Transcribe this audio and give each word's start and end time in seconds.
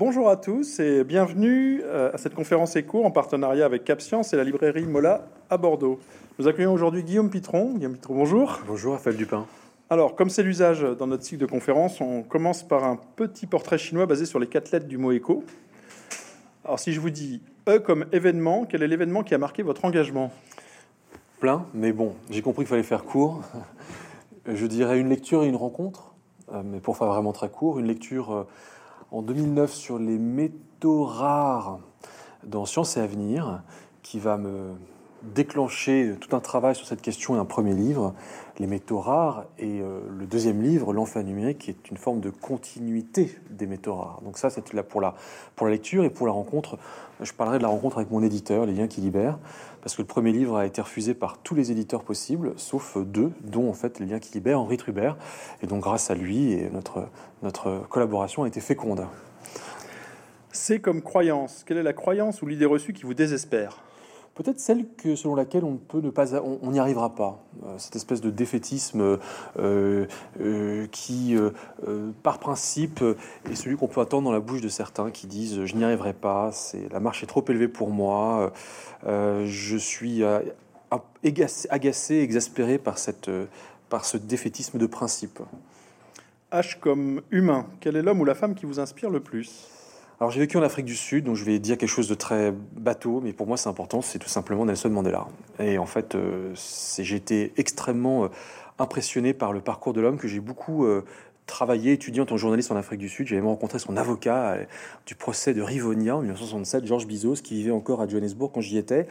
Bonjour 0.00 0.30
à 0.30 0.36
tous 0.38 0.80
et 0.80 1.04
bienvenue 1.04 1.82
euh, 1.84 2.10
à 2.14 2.16
cette 2.16 2.34
conférence 2.34 2.74
éco 2.74 3.04
en 3.04 3.10
partenariat 3.10 3.66
avec 3.66 3.84
CapScience 3.84 4.32
et 4.32 4.36
la 4.38 4.44
librairie 4.44 4.86
Mola 4.86 5.28
à 5.50 5.58
Bordeaux. 5.58 6.00
Nous 6.38 6.48
accueillons 6.48 6.72
aujourd'hui 6.72 7.02
Guillaume 7.02 7.28
Pitron. 7.28 7.74
Guillaume 7.74 7.92
Pitron, 7.92 8.14
bonjour. 8.14 8.60
Bonjour, 8.66 8.94
Raphaël 8.94 9.18
Dupin. 9.18 9.44
Alors, 9.90 10.16
comme 10.16 10.30
c'est 10.30 10.42
l'usage 10.42 10.80
dans 10.80 11.06
notre 11.06 11.24
cycle 11.24 11.42
de 11.42 11.44
conférence, 11.44 12.00
on 12.00 12.22
commence 12.22 12.62
par 12.62 12.84
un 12.84 12.98
petit 13.16 13.46
portrait 13.46 13.76
chinois 13.76 14.06
basé 14.06 14.24
sur 14.24 14.38
les 14.38 14.46
quatre 14.46 14.70
lettres 14.70 14.86
du 14.86 14.96
mot 14.96 15.12
éco. 15.12 15.44
Alors, 16.64 16.78
si 16.78 16.94
je 16.94 17.00
vous 17.00 17.10
dis 17.10 17.42
E 17.68 17.78
comme 17.78 18.06
événement, 18.10 18.64
quel 18.64 18.82
est 18.82 18.88
l'événement 18.88 19.22
qui 19.22 19.34
a 19.34 19.38
marqué 19.38 19.62
votre 19.62 19.84
engagement? 19.84 20.32
Plein, 21.40 21.66
mais 21.74 21.92
bon, 21.92 22.14
j'ai 22.30 22.40
compris 22.40 22.64
qu'il 22.64 22.70
fallait 22.70 22.82
faire 22.84 23.04
court. 23.04 23.42
Je 24.46 24.64
dirais 24.64 24.98
une 24.98 25.10
lecture 25.10 25.42
et 25.44 25.46
une 25.46 25.56
rencontre, 25.56 26.14
euh, 26.54 26.62
mais 26.64 26.80
pour 26.80 26.96
faire 26.96 27.08
vraiment 27.08 27.34
très 27.34 27.50
court, 27.50 27.78
une 27.78 27.86
lecture 27.86 28.32
euh, 28.32 28.44
en 29.12 29.22
2009 29.22 29.72
sur 29.72 29.98
les 29.98 30.18
métaux 30.18 31.04
rares 31.04 31.80
dans 32.44 32.64
Sciences 32.64 32.96
et 32.96 33.00
Avenir, 33.00 33.62
qui 34.02 34.18
va 34.18 34.36
me 34.36 34.72
déclencher 35.22 36.14
tout 36.18 36.34
un 36.34 36.40
travail 36.40 36.74
sur 36.74 36.86
cette 36.86 37.02
question 37.02 37.36
et 37.36 37.38
un 37.38 37.44
premier 37.44 37.74
livre, 37.74 38.14
Les 38.58 38.66
métaux 38.66 39.00
rares, 39.00 39.44
et 39.58 39.80
euh, 39.80 40.00
le 40.10 40.26
deuxième 40.26 40.62
livre, 40.62 40.92
L'enfer 40.92 41.22
numérique, 41.24 41.58
qui 41.58 41.70
est 41.70 41.90
une 41.90 41.96
forme 41.96 42.20
de 42.20 42.30
continuité 42.30 43.36
des 43.50 43.66
métaux 43.66 43.94
rares. 43.94 44.20
Donc 44.22 44.38
ça, 44.38 44.48
c'est 44.48 44.72
là 44.72 44.82
pour 44.82 45.00
la, 45.00 45.14
pour 45.56 45.66
la 45.66 45.72
lecture 45.72 46.04
et 46.04 46.10
pour 46.10 46.26
la 46.26 46.32
rencontre. 46.32 46.78
Je 47.20 47.32
parlerai 47.32 47.58
de 47.58 47.62
la 47.62 47.68
rencontre 47.68 47.98
avec 47.98 48.10
mon 48.10 48.22
éditeur, 48.22 48.64
Les 48.64 48.72
liens 48.72 48.88
qui 48.88 49.02
libèrent, 49.02 49.38
parce 49.82 49.96
que 49.96 50.02
le 50.02 50.06
premier 50.06 50.32
livre 50.32 50.56
a 50.56 50.66
été 50.66 50.80
refusé 50.80 51.14
par 51.14 51.38
tous 51.38 51.54
les 51.54 51.70
éditeurs 51.72 52.02
possibles, 52.02 52.52
sauf 52.56 52.98
deux, 52.98 53.32
dont 53.42 53.68
en 53.68 53.72
fait 53.72 53.98
Les 53.98 54.06
liens 54.06 54.18
qui 54.18 54.32
libèrent, 54.34 54.60
Henri 54.60 54.76
Trubert. 54.76 55.16
Et 55.62 55.66
donc 55.66 55.82
grâce 55.82 56.10
à 56.10 56.14
lui, 56.14 56.52
et 56.52 56.70
notre, 56.70 57.08
notre 57.42 57.86
collaboration 57.88 58.44
a 58.44 58.48
été 58.48 58.60
féconde. 58.60 59.06
C'est 60.52 60.80
comme 60.80 61.00
croyance. 61.00 61.64
Quelle 61.64 61.78
est 61.78 61.82
la 61.82 61.92
croyance 61.92 62.42
ou 62.42 62.46
l'idée 62.46 62.66
reçue 62.66 62.92
qui 62.92 63.04
vous 63.04 63.14
désespère? 63.14 63.82
Peut-être 64.42 64.58
celle 64.58 64.86
que, 64.96 65.16
selon 65.16 65.34
laquelle 65.34 65.64
on 65.64 65.76
peut 65.76 66.00
ne 66.00 66.08
pas, 66.08 66.40
on 66.40 66.70
n'y 66.70 66.78
arrivera 66.78 67.14
pas. 67.14 67.44
Euh, 67.64 67.74
cette 67.76 67.96
espèce 67.96 68.22
de 68.22 68.30
défaitisme 68.30 69.18
euh, 69.58 70.06
euh, 70.40 70.86
qui, 70.90 71.36
par 72.22 72.38
principe, 72.38 73.04
est 73.50 73.54
celui 73.54 73.76
qu'on 73.76 73.88
peut 73.88 74.00
attendre 74.00 74.24
dans 74.24 74.32
la 74.32 74.40
bouche 74.40 74.62
de 74.62 74.68
certains 74.68 75.10
qui 75.10 75.26
disent 75.26 75.66
je 75.66 75.76
n'y 75.76 75.84
arriverai 75.84 76.14
pas, 76.14 76.52
c'est 76.52 76.90
la 76.90 77.00
marche 77.00 77.22
est 77.22 77.26
trop 77.26 77.44
élevée 77.48 77.68
pour 77.68 77.90
moi, 77.90 78.52
je 79.04 79.76
suis 79.76 80.22
agacé, 81.22 82.16
exaspéré 82.16 82.78
par 82.78 82.96
cette, 82.98 83.30
par 83.90 84.06
ce 84.06 84.16
défaitisme 84.16 84.78
de 84.78 84.86
principe. 84.86 85.40
H 86.50 86.78
comme 86.80 87.20
humain, 87.30 87.66
quel 87.80 87.96
est 87.96 88.02
l'homme 88.02 88.20
ou 88.20 88.24
la 88.24 88.34
femme 88.34 88.54
qui 88.54 88.64
vous 88.64 88.80
inspire 88.80 89.10
le 89.10 89.20
plus? 89.20 89.68
Alors 90.20 90.30
j'ai 90.30 90.40
vécu 90.40 90.58
en 90.58 90.62
Afrique 90.62 90.84
du 90.84 90.96
Sud, 90.96 91.24
donc 91.24 91.36
je 91.36 91.44
vais 91.44 91.58
dire 91.58 91.78
quelque 91.78 91.88
chose 91.88 92.06
de 92.06 92.14
très 92.14 92.52
bateau, 92.52 93.22
mais 93.22 93.32
pour 93.32 93.46
moi 93.46 93.56
c'est 93.56 93.70
important, 93.70 94.02
c'est 94.02 94.18
tout 94.18 94.28
simplement 94.28 94.66
Nelson 94.66 94.90
Mandela. 94.90 95.26
Et 95.58 95.78
en 95.78 95.86
fait, 95.86 96.14
euh, 96.14 96.52
j'ai 96.98 97.16
été 97.16 97.54
extrêmement 97.56 98.24
euh, 98.24 98.28
impressionné 98.78 99.32
par 99.32 99.54
le 99.54 99.62
parcours 99.62 99.94
de 99.94 100.02
l'homme 100.02 100.18
que 100.18 100.28
j'ai 100.28 100.40
beaucoup 100.40 100.84
euh, 100.84 101.06
travaillé, 101.46 101.92
étudié 101.92 102.20
en 102.20 102.26
tant 102.26 102.34
que 102.34 102.40
journaliste 102.42 102.70
en 102.70 102.76
Afrique 102.76 103.00
du 103.00 103.08
Sud. 103.08 103.28
J'avais 103.28 103.40
rencontré 103.40 103.78
son 103.78 103.96
avocat 103.96 104.58
du 105.06 105.14
procès 105.14 105.54
de 105.54 105.62
Rivonia 105.62 106.16
en 106.16 106.20
1967, 106.20 106.84
Georges 106.84 107.06
Bizos, 107.06 107.36
qui 107.36 107.54
vivait 107.54 107.70
encore 107.70 108.02
à 108.02 108.06
Johannesburg 108.06 108.50
quand 108.52 108.60
j'y 108.60 108.76
étais. 108.76 109.08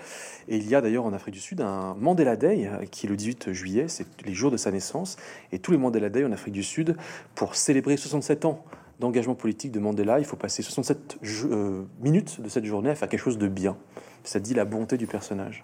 Et 0.47 0.57
il 0.57 0.69
y 0.69 0.75
a 0.75 0.81
d'ailleurs 0.81 1.05
en 1.05 1.13
Afrique 1.13 1.33
du 1.33 1.41
Sud 1.41 1.59
un 1.61 1.95
Mandela 1.95 2.35
Day 2.35 2.69
qui 2.91 3.07
est 3.07 3.09
le 3.09 3.17
18 3.17 3.51
juillet, 3.51 3.85
c'est 3.87 4.05
les 4.27 4.35
jours 4.35 4.51
de 4.51 4.57
sa 4.57 4.69
naissance. 4.69 5.17
Et 5.51 5.57
tous 5.57 5.71
les 5.71 5.79
Mandela 5.79 6.09
Day 6.09 6.23
en 6.23 6.31
Afrique 6.31 6.53
du 6.53 6.63
Sud 6.63 6.95
pour 7.33 7.55
célébrer 7.55 7.97
67 7.97 8.45
ans 8.45 8.63
d'engagement 8.99 9.35
politique 9.35 9.71
de 9.71 9.79
Mandela, 9.79 10.19
il 10.19 10.25
faut 10.25 10.35
passer 10.35 10.61
67 10.61 11.19
euh, 11.23 11.83
minutes 12.01 12.41
de 12.41 12.49
cette 12.49 12.65
journée 12.65 12.89
à 12.89 12.95
faire 12.95 13.09
quelque 13.09 13.21
chose 13.21 13.37
de 13.37 13.47
bien. 13.47 13.77
Ça 14.23 14.39
dit 14.39 14.53
la 14.53 14.65
bonté 14.65 14.97
du 14.97 15.07
personnage. 15.07 15.63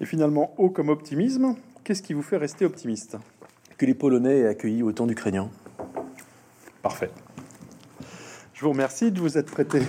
Et 0.00 0.06
finalement, 0.06 0.54
haut 0.58 0.70
comme 0.70 0.88
optimisme, 0.88 1.56
qu'est-ce 1.84 2.02
qui 2.02 2.14
vous 2.14 2.22
fait 2.22 2.36
rester 2.36 2.64
optimiste? 2.64 3.16
Que 3.76 3.86
les 3.86 3.94
Polonais 3.94 4.38
aient 4.38 4.48
accueilli 4.48 4.82
autant 4.82 5.06
d'Ukrainiens. 5.06 5.50
Parfait. 6.82 7.10
Je 8.54 8.62
vous 8.62 8.70
remercie 8.70 9.12
de 9.12 9.20
vous 9.20 9.36
être 9.36 9.50
prêté. 9.50 9.80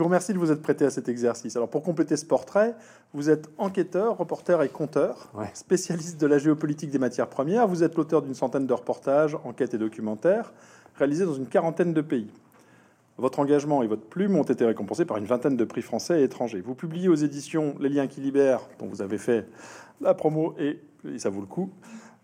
Je 0.00 0.02
vous 0.02 0.08
remercie 0.08 0.32
de 0.32 0.38
vous 0.38 0.50
être 0.50 0.62
prêté 0.62 0.86
à 0.86 0.90
cet 0.90 1.10
exercice. 1.10 1.56
Alors, 1.56 1.68
pour 1.68 1.82
compléter 1.82 2.16
ce 2.16 2.24
portrait, 2.24 2.74
vous 3.12 3.28
êtes 3.28 3.50
enquêteur, 3.58 4.16
reporter 4.16 4.62
et 4.62 4.70
conteur, 4.70 5.30
spécialiste 5.52 6.18
de 6.18 6.26
la 6.26 6.38
géopolitique 6.38 6.88
des 6.88 6.98
matières 6.98 7.26
premières. 7.26 7.68
Vous 7.68 7.82
êtes 7.82 7.96
l'auteur 7.96 8.22
d'une 8.22 8.32
centaine 8.32 8.66
de 8.66 8.72
reportages, 8.72 9.36
enquêtes 9.44 9.74
et 9.74 9.78
documentaires 9.78 10.54
réalisés 10.96 11.26
dans 11.26 11.34
une 11.34 11.44
quarantaine 11.44 11.92
de 11.92 12.00
pays. 12.00 12.30
Votre 13.18 13.40
engagement 13.40 13.82
et 13.82 13.86
votre 13.86 14.06
plume 14.06 14.36
ont 14.36 14.42
été 14.42 14.64
récompensés 14.64 15.04
par 15.04 15.18
une 15.18 15.26
vingtaine 15.26 15.58
de 15.58 15.64
prix 15.66 15.82
français 15.82 16.22
et 16.22 16.24
étrangers. 16.24 16.62
Vous 16.62 16.74
publiez 16.74 17.10
aux 17.10 17.14
éditions 17.14 17.74
Les 17.78 17.90
Liens 17.90 18.06
qui 18.06 18.22
libèrent, 18.22 18.70
dont 18.78 18.86
vous 18.86 19.02
avez 19.02 19.18
fait 19.18 19.46
la 20.00 20.14
promo 20.14 20.54
et, 20.58 20.80
ça 21.18 21.28
vaut 21.28 21.42
le 21.42 21.46
coup, 21.46 21.68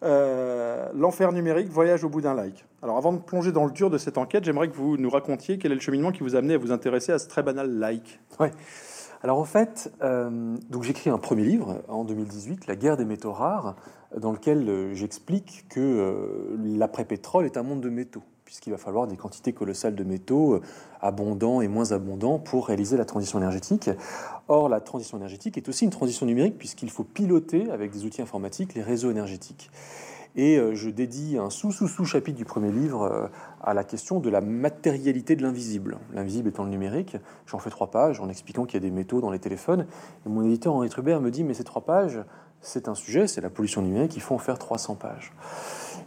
euh, 0.07 0.89
L'enfer 0.95 1.33
numérique, 1.33 1.69
voyage 1.69 2.05
au 2.05 2.09
bout 2.09 2.21
d'un 2.21 2.35
like. 2.35 2.65
Alors 2.83 2.97
avant 2.97 3.13
de 3.13 3.19
plonger 3.19 3.53
dans 3.53 3.65
le 3.65 3.73
dur 3.73 3.91
de 3.91 3.99
cette 3.99 4.19
enquête, 4.19 4.45
j'aimerais 4.45 4.69
que 4.69 4.77
vous 4.77 4.97
nous 4.97 5.11
racontiez 5.11 5.59
quel 5.59 5.73
est 5.73 5.75
le 5.75 5.81
cheminement 5.81 6.13
qui 6.13 6.23
vous 6.23 6.37
a 6.37 6.39
amené 6.39 6.55
à 6.55 6.59
vous 6.59 6.73
intéresser 6.73 7.13
à 7.13 7.19
ce 7.19 7.29
très 7.29 7.43
banal 7.43 7.79
like. 7.79 8.21
Ouais. 8.41 8.53
Alors 9.23 9.39
en 9.39 9.45
fait, 9.45 9.93
euh, 10.03 10.57
j'écris 10.83 11.11
un 11.11 11.19
premier 11.19 11.45
livre 11.45 11.83
en 11.89 12.05
2018, 12.05 12.67
La 12.67 12.77
guerre 12.77 12.97
des 12.97 13.05
métaux 13.05 13.33
rares, 13.33 13.77
dans 14.17 14.33
lequel 14.33 14.69
euh, 14.69 14.95
j'explique 14.95 15.67
que 15.69 16.57
l'après-pétrole 16.65 17.45
est 17.45 17.57
un 17.57 17.63
monde 17.63 17.81
de 17.81 17.91
métaux 17.91 18.23
puisqu'il 18.47 18.71
va 18.71 18.79
falloir 18.79 19.07
des 19.07 19.17
quantités 19.17 19.53
colossales 19.53 19.95
de 19.97 20.05
métaux 20.05 20.55
euh, 20.55 20.63
abondants 21.03 21.61
et 21.61 21.69
moins 21.69 21.93
abondants 21.93 22.39
pour 22.39 22.69
réaliser 22.69 22.97
la 22.97 23.05
transition 23.05 23.39
énergétique. 23.39 23.91
Or, 24.49 24.71
la 24.71 24.81
transition 24.81 25.19
énergétique 25.19 25.59
est 25.59 25.69
aussi 25.69 25.85
une 25.85 25.91
transition 25.91 26.25
numérique, 26.25 26.57
puisqu'il 26.57 26.91
faut 26.91 27.05
piloter 27.05 27.71
avec 27.71 27.91
des 27.91 28.05
outils 28.05 28.23
informatiques 28.23 28.75
les 28.75 28.83
réseaux 28.83 29.11
énergétiques. 29.11 29.71
Et 30.37 30.59
euh, 30.59 30.75
je 30.75 30.91
dédie 30.91 31.39
un 31.39 31.51
sous-sous-sous-chapitre 31.51 32.37
du 32.37 32.45
premier 32.45 32.71
livre 32.71 33.03
euh, 33.03 33.27
à 33.63 33.75
la 33.75 33.83
question 33.83 34.21
de 34.21 34.31
la 34.31 34.41
matérialité 34.41 35.35
de 35.35 35.43
l'invisible. 35.43 35.99
L'invisible 36.13 36.51
étant 36.51 36.63
le 36.63 36.71
numérique. 36.71 37.17
J'en 37.47 37.59
fais 37.59 37.71
trois 37.71 37.91
pages 37.91 38.21
en 38.21 38.29
expliquant 38.29 38.65
qu'il 38.65 38.75
y 38.75 38.85
a 38.85 38.89
des 38.89 38.95
métaux 38.95 39.21
dans 39.21 39.31
les 39.31 39.39
téléphones. 39.41 39.87
Et 40.25 40.29
mon 40.29 40.45
éditeur 40.45 40.75
Henri 40.75 40.89
Trubert 40.89 41.21
me 41.21 41.31
dit 41.31 41.43
Mais 41.43 41.55
ces 41.55 41.65
trois 41.65 41.85
pages, 41.85 42.23
c'est 42.61 42.87
un 42.87 42.95
sujet, 42.95 43.27
c'est 43.27 43.41
la 43.41 43.51
pollution 43.51 43.83
numérique, 43.83 44.15
il 44.15 44.23
faut 44.23 44.35
en 44.35 44.39
faire 44.39 44.59
300 44.59 44.95
pages. 44.97 45.33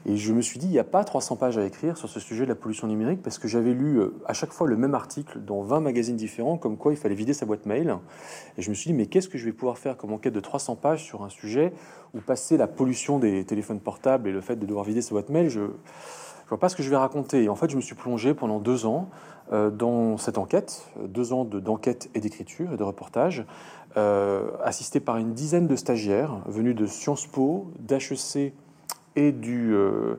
Et 0.05 0.15
je 0.15 0.33
me 0.33 0.41
suis 0.41 0.59
dit, 0.59 0.67
il 0.67 0.71
n'y 0.71 0.79
a 0.79 0.85
pas 0.85 1.03
300 1.03 1.35
pages 1.35 1.57
à 1.57 1.65
écrire 1.65 1.97
sur 1.97 2.07
ce 2.07 2.19
sujet 2.19 2.45
de 2.45 2.49
la 2.49 2.55
pollution 2.55 2.87
numérique 2.87 3.21
parce 3.21 3.37
que 3.37 3.47
j'avais 3.47 3.73
lu 3.73 3.99
euh, 3.99 4.13
à 4.25 4.33
chaque 4.33 4.51
fois 4.51 4.67
le 4.67 4.77
même 4.77 4.95
article 4.95 5.39
dans 5.39 5.61
20 5.61 5.81
magazines 5.81 6.15
différents, 6.15 6.57
comme 6.57 6.77
quoi 6.77 6.93
il 6.93 6.97
fallait 6.97 7.15
vider 7.15 7.33
sa 7.33 7.45
boîte 7.45 7.65
mail. 7.65 7.97
Et 8.57 8.61
je 8.61 8.69
me 8.69 8.75
suis 8.75 8.89
dit, 8.89 8.93
mais 8.93 9.07
qu'est-ce 9.07 9.27
que 9.27 9.37
je 9.37 9.45
vais 9.45 9.51
pouvoir 9.51 9.77
faire 9.77 9.97
comme 9.97 10.13
enquête 10.13 10.33
de 10.33 10.39
300 10.39 10.77
pages 10.77 11.03
sur 11.03 11.23
un 11.23 11.29
sujet 11.29 11.73
où 12.13 12.19
passer 12.21 12.57
la 12.57 12.67
pollution 12.67 13.19
des 13.19 13.43
téléphones 13.43 13.81
portables 13.81 14.29
et 14.29 14.31
le 14.31 14.41
fait 14.41 14.55
de 14.55 14.65
devoir 14.65 14.85
vider 14.85 15.01
sa 15.01 15.11
boîte 15.11 15.29
mail, 15.29 15.49
je 15.49 15.61
ne 15.61 15.67
vois 16.47 16.59
pas 16.59 16.69
ce 16.69 16.75
que 16.75 16.83
je 16.83 16.89
vais 16.89 16.97
raconter. 16.97 17.43
Et 17.43 17.49
en 17.49 17.55
fait, 17.55 17.69
je 17.69 17.75
me 17.75 17.81
suis 17.81 17.95
plongé 17.95 18.33
pendant 18.33 18.59
deux 18.59 18.85
ans 18.85 19.09
euh, 19.51 19.69
dans 19.69 20.17
cette 20.17 20.37
enquête, 20.37 20.87
deux 21.03 21.33
ans 21.33 21.43
d'enquête 21.43 22.09
et 22.15 22.19
d'écriture 22.19 22.73
et 22.73 22.77
de 22.77 22.83
reportage, 22.83 23.45
euh, 23.97 24.51
assisté 24.63 24.99
par 24.99 25.17
une 25.17 25.33
dizaine 25.33 25.67
de 25.67 25.75
stagiaires 25.75 26.41
venus 26.45 26.75
de 26.75 26.85
Sciences 26.85 27.27
Po, 27.27 27.71
d'HEC, 27.79 28.53
et 29.19 29.31
du, 29.31 29.73
euh, 29.73 30.15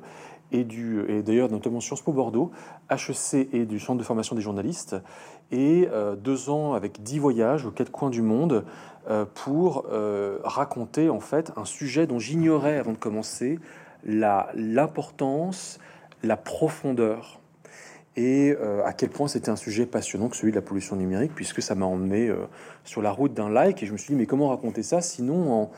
et, 0.53 0.65
du, 0.65 1.05
et 1.09 1.23
d'ailleurs 1.23 1.51
notamment 1.51 1.81
Sciences 1.81 2.03
Po 2.03 2.13
Bordeaux, 2.13 2.51
HEC 2.91 3.49
et 3.53 3.65
du 3.65 3.81
Centre 3.81 3.99
de 3.99 4.05
formation 4.05 4.37
des 4.37 4.43
journalistes, 4.43 4.97
et 5.51 5.89
euh, 5.91 6.17
deux 6.17 6.51
ans 6.51 6.75
avec 6.75 7.03
dix 7.03 7.19
voyages 7.19 7.65
aux 7.65 7.71
quatre 7.71 7.91
coins 7.91 8.11
du 8.11 8.23
monde 8.23 8.65
euh, 9.09 9.25
pour 9.35 9.87
raconter 10.45 11.09
en 11.09 11.21
fait 11.21 11.53
un 11.57 11.65
sujet 11.65 12.07
dont 12.07 12.19
j'ignorais 12.19 12.77
avant 12.77 12.93
de 12.93 12.99
commencer 12.99 13.59
l'importance, 14.05 15.79
la, 16.23 16.37
profondeur 16.37 17.41
et 18.17 18.55
à 18.85 18.93
quel 18.93 19.09
point 19.09 19.29
c'était 19.29 19.51
un 19.51 19.57
sujet 19.57 19.87
passionnant 19.87 20.29
que 20.29 20.37
celui 20.37 20.53
de 20.53 20.57
la 20.57 20.63
pollution 20.63 20.97
numérique, 20.97 21.33
puisque 21.35 21.63
ça 21.63 21.75
m'a 21.75 21.87
emmené 21.87 22.31
sur 22.85 23.03
la 23.03 23.13
route 23.13 23.33
d'un 23.33 23.49
like, 23.49 23.83
et 23.83 23.87
je 23.87 23.93
me 23.93 23.99
suis 23.99 24.13
dit, 24.15 24.19
mais 24.19 24.27
comment 24.27 24.49
raconter 24.49 24.83
ça 24.83 25.01
sinon 25.01 25.53
en, 25.53 25.71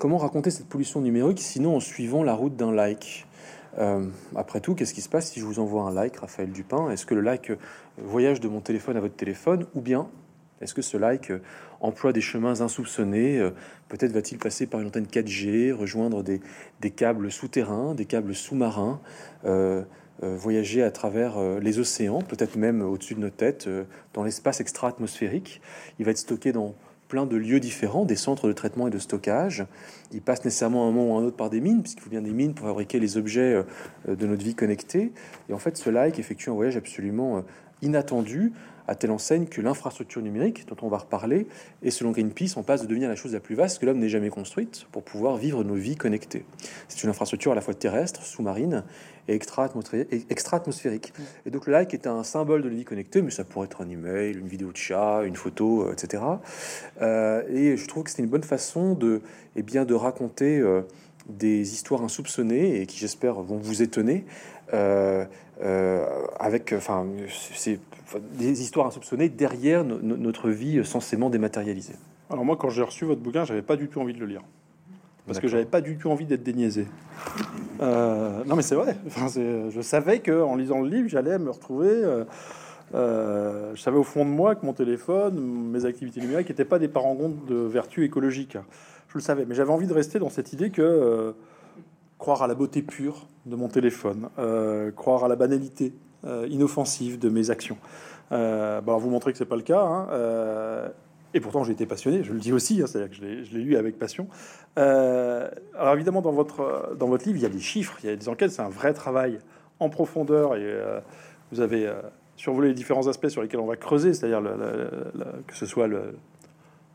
Comment 0.00 0.16
raconter 0.16 0.50
cette 0.50 0.66
pollution 0.66 1.02
numérique 1.02 1.40
sinon 1.40 1.76
en 1.76 1.80
suivant 1.80 2.22
la 2.22 2.32
route 2.32 2.56
d'un 2.56 2.72
like 2.72 3.26
euh, 3.76 4.06
Après 4.34 4.62
tout, 4.62 4.74
qu'est-ce 4.74 4.94
qui 4.94 5.02
se 5.02 5.10
passe 5.10 5.30
si 5.30 5.40
je 5.40 5.44
vous 5.44 5.58
envoie 5.58 5.82
un 5.82 5.92
like, 5.92 6.16
Raphaël 6.16 6.50
Dupin? 6.50 6.90
Est-ce 6.90 7.04
que 7.04 7.14
le 7.14 7.20
like 7.20 7.50
euh, 7.50 7.58
voyage 7.98 8.40
de 8.40 8.48
mon 8.48 8.62
téléphone 8.62 8.96
à 8.96 9.00
votre 9.00 9.14
téléphone 9.14 9.66
ou 9.74 9.82
bien 9.82 10.08
est-ce 10.62 10.72
que 10.72 10.80
ce 10.80 10.96
like 10.96 11.30
euh, 11.30 11.42
emploie 11.82 12.14
des 12.14 12.22
chemins 12.22 12.62
insoupçonnés 12.62 13.46
Peut-être 13.90 14.12
va-t-il 14.12 14.38
passer 14.38 14.66
par 14.66 14.80
une 14.80 14.86
antenne 14.86 15.04
4G, 15.04 15.70
rejoindre 15.70 16.22
des, 16.22 16.40
câbles 16.90 17.30
souterrains, 17.30 17.94
des 17.94 18.06
câbles 18.06 18.34
sous-marins, 18.34 19.00
voyager 20.22 20.82
à 20.82 20.90
travers 20.90 21.38
les 21.60 21.78
océans, 21.78 22.20
peut-être 22.20 22.56
même 22.56 22.80
au-dessus 22.82 23.14
de 23.14 23.20
nos 23.20 23.30
têtes, 23.30 23.68
dans 24.12 24.22
l'espace 24.22 24.60
extra-atmosphérique? 24.60 25.62
Il 25.98 26.04
va 26.04 26.10
être 26.10 26.18
stocké 26.18 26.52
dans 26.52 26.74
plein 27.10 27.26
de 27.26 27.36
lieux 27.36 27.60
différents, 27.60 28.06
des 28.06 28.16
centres 28.16 28.48
de 28.48 28.54
traitement 28.54 28.88
et 28.88 28.90
de 28.90 28.98
stockage. 28.98 29.66
Il 30.12 30.22
passe 30.22 30.44
nécessairement 30.44 30.88
un 30.88 30.92
moment 30.92 31.14
ou 31.14 31.18
un 31.18 31.24
autre 31.24 31.36
par 31.36 31.50
des 31.50 31.60
mines, 31.60 31.82
puisqu'il 31.82 32.00
faut 32.00 32.08
bien 32.10 32.22
des 32.22 32.30
mines 32.30 32.54
pour 32.54 32.66
fabriquer 32.66 32.98
les 32.98 33.18
objets 33.18 33.62
de 34.08 34.26
notre 34.26 34.42
vie 34.42 34.54
connectée. 34.54 35.12
Et 35.50 35.52
en 35.52 35.58
fait, 35.58 35.76
ce 35.76 35.90
like 35.90 36.18
effectue 36.18 36.48
un 36.48 36.54
voyage 36.54 36.76
absolument 36.76 37.44
inattendu 37.82 38.52
à 38.86 38.94
telle 38.96 39.12
enseigne 39.12 39.46
que 39.46 39.60
l'infrastructure 39.60 40.20
numérique, 40.20 40.66
dont 40.66 40.76
on 40.82 40.88
va 40.88 40.98
reparler, 40.98 41.46
est 41.82 41.90
selon 41.90 42.10
Greenpeace 42.10 42.56
en 42.56 42.64
passe 42.64 42.82
de 42.82 42.88
devenir 42.88 43.08
la 43.08 43.14
chose 43.14 43.32
la 43.32 43.40
plus 43.40 43.54
vaste 43.54 43.78
que 43.78 43.86
l'homme 43.86 43.98
n'ait 43.98 44.08
jamais 44.08 44.30
construite 44.30 44.86
pour 44.90 45.04
pouvoir 45.04 45.36
vivre 45.36 45.62
nos 45.62 45.76
vies 45.76 45.96
connectées. 45.96 46.44
C'est 46.88 47.04
une 47.04 47.10
infrastructure 47.10 47.52
à 47.52 47.54
la 47.54 47.60
fois 47.60 47.74
terrestre, 47.74 48.22
sous-marine 48.24 48.82
et 49.30 50.26
extra-atmosphérique. 50.30 51.12
Mm. 51.16 51.22
Et 51.46 51.50
donc 51.50 51.66
le 51.66 51.72
like 51.72 51.94
est 51.94 52.06
un 52.06 52.22
symbole 52.24 52.62
de 52.62 52.68
la 52.68 52.74
vie 52.74 52.84
connectée, 52.84 53.22
mais 53.22 53.30
ça 53.30 53.44
pourrait 53.44 53.66
être 53.66 53.82
un 53.82 53.88
email, 53.88 54.36
une 54.36 54.48
vidéo 54.48 54.72
de 54.72 54.76
chat, 54.76 55.22
une 55.24 55.36
photo, 55.36 55.82
euh, 55.82 55.92
etc. 55.92 56.22
Euh, 57.00 57.42
et 57.48 57.76
je 57.76 57.86
trouve 57.86 58.04
que 58.04 58.10
c'est 58.10 58.22
une 58.22 58.28
bonne 58.28 58.42
façon 58.42 58.94
de, 58.94 59.22
eh 59.56 59.62
bien, 59.62 59.84
de 59.84 59.94
raconter 59.94 60.58
euh, 60.58 60.82
des 61.28 61.72
histoires 61.72 62.02
insoupçonnées 62.02 62.80
et 62.80 62.86
qui 62.86 62.98
j'espère 62.98 63.34
vont 63.34 63.58
vous 63.58 63.82
étonner. 63.82 64.24
avec, 66.38 66.72
enfin, 66.72 67.06
c'est 67.54 67.80
des 68.32 68.62
histoires 68.62 68.86
insoupçonnées 68.86 69.28
derrière 69.28 69.84
notre 69.84 70.50
vie 70.50 70.84
censément 70.84 71.30
dématérialisée. 71.30 71.96
Alors 72.30 72.44
moi, 72.44 72.56
quand 72.56 72.68
j'ai 72.70 72.82
reçu 72.82 73.04
votre 73.04 73.20
bouquin, 73.20 73.44
j'avais 73.44 73.62
pas 73.62 73.76
du 73.76 73.88
tout 73.88 74.00
envie 74.00 74.14
de 74.14 74.20
le 74.20 74.26
lire. 74.26 74.42
Parce 75.26 75.38
que 75.38 75.48
j'avais 75.48 75.64
pas 75.64 75.80
du 75.80 75.96
tout 75.96 76.10
envie 76.10 76.26
d'être 76.26 76.42
déniaisé. 76.42 76.86
Euh, 77.80 78.44
non 78.46 78.56
mais 78.56 78.62
c'est 78.62 78.74
vrai. 78.74 78.96
Enfin, 79.06 79.26
je 79.28 79.80
savais 79.80 80.20
que 80.20 80.42
en 80.42 80.56
lisant 80.56 80.80
le 80.80 80.88
livre, 80.88 81.08
j'allais 81.08 81.38
me 81.38 81.50
retrouver... 81.50 81.88
Euh, 81.90 82.24
euh, 82.92 83.72
je 83.76 83.80
savais 83.80 83.98
au 83.98 84.02
fond 84.02 84.24
de 84.24 84.30
moi 84.30 84.56
que 84.56 84.66
mon 84.66 84.72
téléphone, 84.72 85.38
mes 85.70 85.84
activités 85.84 86.20
numériques 86.20 86.48
n'étaient 86.48 86.64
pas 86.64 86.80
des 86.80 86.88
parangons 86.88 87.32
de 87.48 87.54
vertu 87.54 88.04
écologique. 88.04 88.58
Je 89.08 89.14
le 89.14 89.20
savais, 89.20 89.44
mais 89.46 89.54
j'avais 89.54 89.70
envie 89.70 89.86
de 89.86 89.92
rester 89.92 90.18
dans 90.18 90.28
cette 90.28 90.52
idée 90.52 90.70
que 90.70 91.32
croire 92.18 92.42
à 92.42 92.48
la 92.48 92.54
beauté 92.54 92.82
pure 92.82 93.28
de 93.46 93.54
mon 93.54 93.68
téléphone, 93.68 94.28
croire 94.96 95.24
à 95.24 95.28
la 95.28 95.36
banalité 95.36 95.92
euh, 96.26 96.46
inoffensive 96.50 97.18
de 97.18 97.30
mes 97.30 97.48
actions. 97.48 97.78
Euh, 98.30 98.82
bah, 98.82 98.98
vous 98.98 99.08
montrer 99.08 99.32
que 99.32 99.38
c'est 99.38 99.46
pas 99.46 99.56
le 99.56 99.62
cas. 99.62 99.80
Hein, 99.80 100.08
euh, 100.10 100.88
et 101.32 101.40
pourtant, 101.40 101.62
j'ai 101.64 101.72
été 101.72 101.86
passionné, 101.86 102.24
je 102.24 102.32
le 102.32 102.40
dis 102.40 102.52
aussi, 102.52 102.82
hein, 102.82 102.86
c'est-à-dire 102.86 103.10
que 103.10 103.16
je 103.16 103.56
l'ai 103.56 103.64
lu 103.64 103.76
avec 103.76 103.98
passion. 103.98 104.26
alors 104.76 105.94
évidemment, 105.94 106.22
dans 106.22 106.32
votre, 106.32 106.96
dans 106.98 107.06
votre 107.06 107.24
livre, 107.26 107.38
il 107.38 107.42
y 107.42 107.46
a 107.46 107.50
des 107.50 107.60
chiffres, 107.60 107.96
il 108.02 108.10
y 108.10 108.12
a 108.12 108.16
des 108.16 108.28
enquêtes, 108.28 108.50
c'est 108.50 108.62
un 108.62 108.68
vrai 108.68 108.92
travail 108.92 109.38
en 109.78 109.88
profondeur 109.88 110.56
et 110.56 110.76
vous 111.52 111.60
avez 111.60 111.90
survolé 112.36 112.68
les 112.68 112.74
différents 112.74 113.06
aspects 113.06 113.28
sur 113.28 113.42
lesquels 113.42 113.60
on 113.60 113.66
va 113.66 113.76
creuser, 113.76 114.12
c'est-à-dire 114.12 114.42
que 115.46 115.54
ce 115.54 115.66
soit 115.66 115.86
le, 115.86 116.14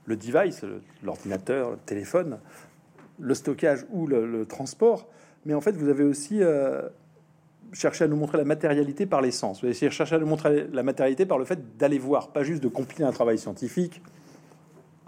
le 0.05 0.15
device, 0.15 0.63
l'ordinateur, 1.03 1.71
le, 1.71 1.77
téléphone, 1.77 2.39
le 3.19 3.33
stockage 3.33 3.85
ou 3.91 4.07
le, 4.07 4.45
transport. 4.45 5.07
Mais 5.45 5.53
en 5.53 5.61
fait, 5.61 5.73
vous 5.73 5.89
avez 5.89 6.03
aussi 6.03 6.41
chercher 7.73 8.05
à 8.05 8.07
nous 8.07 8.15
montrer 8.15 8.37
la 8.37 8.45
matérialité 8.45 9.05
par 9.05 9.21
les 9.21 9.31
sens. 9.31 9.61
Vous 9.61 9.67
allez 9.67 9.75
chercher 9.75 10.15
à 10.15 10.19
nous 10.19 10.27
montrer 10.27 10.67
la 10.71 10.83
matérialité 10.83 11.25
par 11.25 11.37
le 11.37 11.45
fait 11.45 11.77
d'aller 11.77 11.99
voir, 11.99 12.29
pas 12.29 12.43
juste 12.43 12.63
de 12.63 12.67
compiler 12.67 13.03
un 13.03 13.11
travail 13.11 13.37
scientifique 13.37 14.01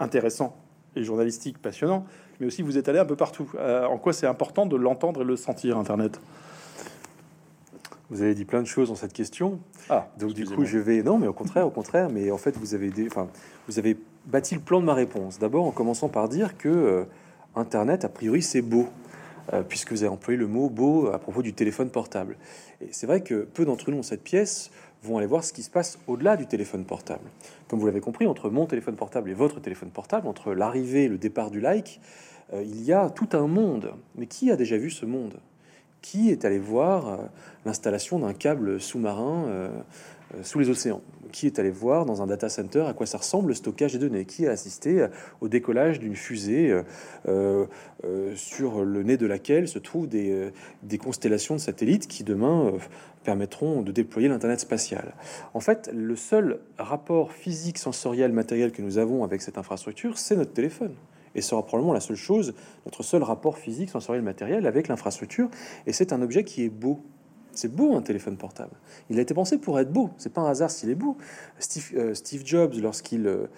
intéressant 0.00 0.56
et 0.96 1.04
journalistique 1.04 1.58
passionnant, 1.58 2.06
mais 2.40 2.46
aussi 2.46 2.62
vous 2.62 2.78
êtes 2.78 2.88
allé 2.88 2.98
un 2.98 3.04
peu 3.04 3.16
partout. 3.16 3.50
Euh, 3.56 3.86
en 3.86 3.98
quoi 3.98 4.12
c'est 4.12 4.26
important 4.26 4.66
de 4.66 4.76
l'entendre 4.76 5.22
et 5.22 5.24
le 5.24 5.36
sentir, 5.36 5.78
Internet? 5.78 6.20
Vous 8.10 8.22
avez 8.22 8.34
dit 8.34 8.46
plein 8.46 8.62
de 8.62 8.66
choses 8.66 8.88
dans 8.88 8.94
cette 8.94 9.12
question. 9.12 9.60
Ah, 9.90 10.08
donc 10.18 10.32
du 10.32 10.46
coup, 10.46 10.64
je 10.64 10.78
vais 10.78 11.02
non, 11.02 11.18
mais 11.18 11.26
au 11.26 11.34
contraire, 11.34 11.66
au 11.66 11.70
contraire. 11.70 12.08
Mais 12.10 12.30
en 12.30 12.38
fait, 12.38 12.56
vous 12.56 12.74
avez 12.74 12.88
des, 12.88 13.06
enfin, 13.06 13.28
vous 13.68 13.78
avez 13.78 13.98
bâti 14.24 14.54
le 14.54 14.62
plan 14.62 14.80
de 14.80 14.86
ma 14.86 14.94
réponse. 14.94 15.38
D'abord, 15.38 15.66
en 15.66 15.72
commençant 15.72 16.08
par 16.08 16.28
dire 16.28 16.56
que 16.56 16.68
euh, 16.68 17.04
Internet, 17.54 18.06
a 18.06 18.08
priori, 18.08 18.40
c'est 18.40 18.62
beau. 18.62 18.88
Euh, 19.54 19.62
puisque 19.62 19.92
vous 19.92 20.02
avez 20.02 20.12
employé 20.12 20.38
le 20.38 20.46
mot 20.46 20.68
beau 20.68 21.08
à 21.08 21.18
propos 21.18 21.40
du 21.40 21.54
téléphone 21.54 21.88
portable. 21.88 22.36
Et 22.82 22.88
c'est 22.92 23.06
vrai 23.06 23.22
que 23.22 23.44
peu 23.44 23.64
d'entre 23.64 23.90
nous 23.90 23.96
dans 23.96 24.02
cette 24.02 24.22
pièce 24.22 24.70
vont 25.02 25.18
aller 25.18 25.26
voir 25.26 25.44
ce 25.44 25.52
qui 25.52 25.62
se 25.62 25.70
passe 25.70 25.98
au-delà 26.06 26.36
du 26.36 26.46
téléphone 26.46 26.84
portable. 26.84 27.30
Comme 27.68 27.78
vous 27.78 27.86
l'avez 27.86 28.00
compris, 28.00 28.26
entre 28.26 28.50
mon 28.50 28.66
téléphone 28.66 28.96
portable 28.96 29.30
et 29.30 29.34
votre 29.34 29.60
téléphone 29.60 29.90
portable, 29.90 30.26
entre 30.26 30.52
l'arrivée 30.54 31.04
et 31.04 31.08
le 31.08 31.18
départ 31.18 31.50
du 31.50 31.60
like, 31.60 32.00
euh, 32.52 32.62
il 32.62 32.82
y 32.82 32.92
a 32.92 33.10
tout 33.10 33.28
un 33.32 33.46
monde. 33.46 33.92
Mais 34.16 34.26
qui 34.26 34.50
a 34.50 34.56
déjà 34.56 34.76
vu 34.76 34.90
ce 34.90 35.06
monde? 35.06 35.40
Qui 36.02 36.30
est 36.30 36.44
allé 36.44 36.58
voir 36.58 37.08
euh, 37.08 37.16
l'installation 37.64 38.18
d'un 38.18 38.32
câble 38.32 38.80
sous-marin 38.80 39.70
sous 40.42 40.58
les 40.58 40.68
océans 40.68 41.02
qui 41.32 41.46
est 41.46 41.58
allé 41.58 41.70
voir 41.70 42.04
dans 42.04 42.22
un 42.22 42.26
data 42.26 42.48
center 42.48 42.84
à 42.88 42.92
quoi 42.92 43.06
ça 43.06 43.18
ressemble 43.18 43.48
le 43.48 43.54
stockage 43.54 43.92
des 43.92 43.98
données, 43.98 44.24
qui 44.24 44.46
a 44.46 44.50
assisté 44.50 45.06
au 45.40 45.48
décollage 45.48 46.00
d'une 46.00 46.16
fusée 46.16 46.70
euh, 47.26 47.66
euh, 48.04 48.34
sur 48.34 48.84
le 48.84 49.02
nez 49.02 49.16
de 49.16 49.26
laquelle 49.26 49.68
se 49.68 49.78
trouvent 49.78 50.08
des, 50.08 50.30
euh, 50.30 50.50
des 50.82 50.98
constellations 50.98 51.54
de 51.54 51.60
satellites 51.60 52.08
qui 52.08 52.24
demain 52.24 52.72
permettront 53.24 53.82
de 53.82 53.92
déployer 53.92 54.28
l'Internet 54.28 54.60
spatial? 54.60 55.14
En 55.54 55.60
fait, 55.60 55.90
le 55.94 56.16
seul 56.16 56.60
rapport 56.78 57.32
physique, 57.32 57.78
sensoriel, 57.78 58.32
matériel 58.32 58.72
que 58.72 58.82
nous 58.82 58.98
avons 58.98 59.24
avec 59.24 59.42
cette 59.42 59.58
infrastructure, 59.58 60.18
c'est 60.18 60.36
notre 60.36 60.52
téléphone. 60.52 60.94
Et 61.34 61.42
sera 61.42 61.64
probablement 61.64 61.92
la 61.92 62.00
seule 62.00 62.16
chose, 62.16 62.54
notre 62.86 63.02
seul 63.02 63.22
rapport 63.22 63.58
physique, 63.58 63.90
sensoriel, 63.90 64.24
matériel 64.24 64.66
avec 64.66 64.88
l'infrastructure. 64.88 65.50
Et 65.86 65.92
c'est 65.92 66.12
un 66.12 66.22
objet 66.22 66.42
qui 66.42 66.64
est 66.64 66.70
beau, 66.70 67.00
c'est 67.58 67.74
beau 67.74 67.96
un 67.96 68.02
téléphone 68.02 68.36
portable. 68.36 68.70
Il 69.10 69.18
a 69.18 69.22
été 69.22 69.34
pensé 69.34 69.58
pour 69.58 69.80
être 69.80 69.92
beau. 69.92 70.10
C'est 70.16 70.32
pas 70.32 70.42
un 70.42 70.50
hasard 70.50 70.70
s'il 70.70 70.90
est 70.90 70.94
beau. 70.94 71.16
Steve, 71.58 71.90
euh, 71.96 72.14
Jobs, 72.44 72.74
lorsqu'il 72.80 73.26
euh, 73.26 73.48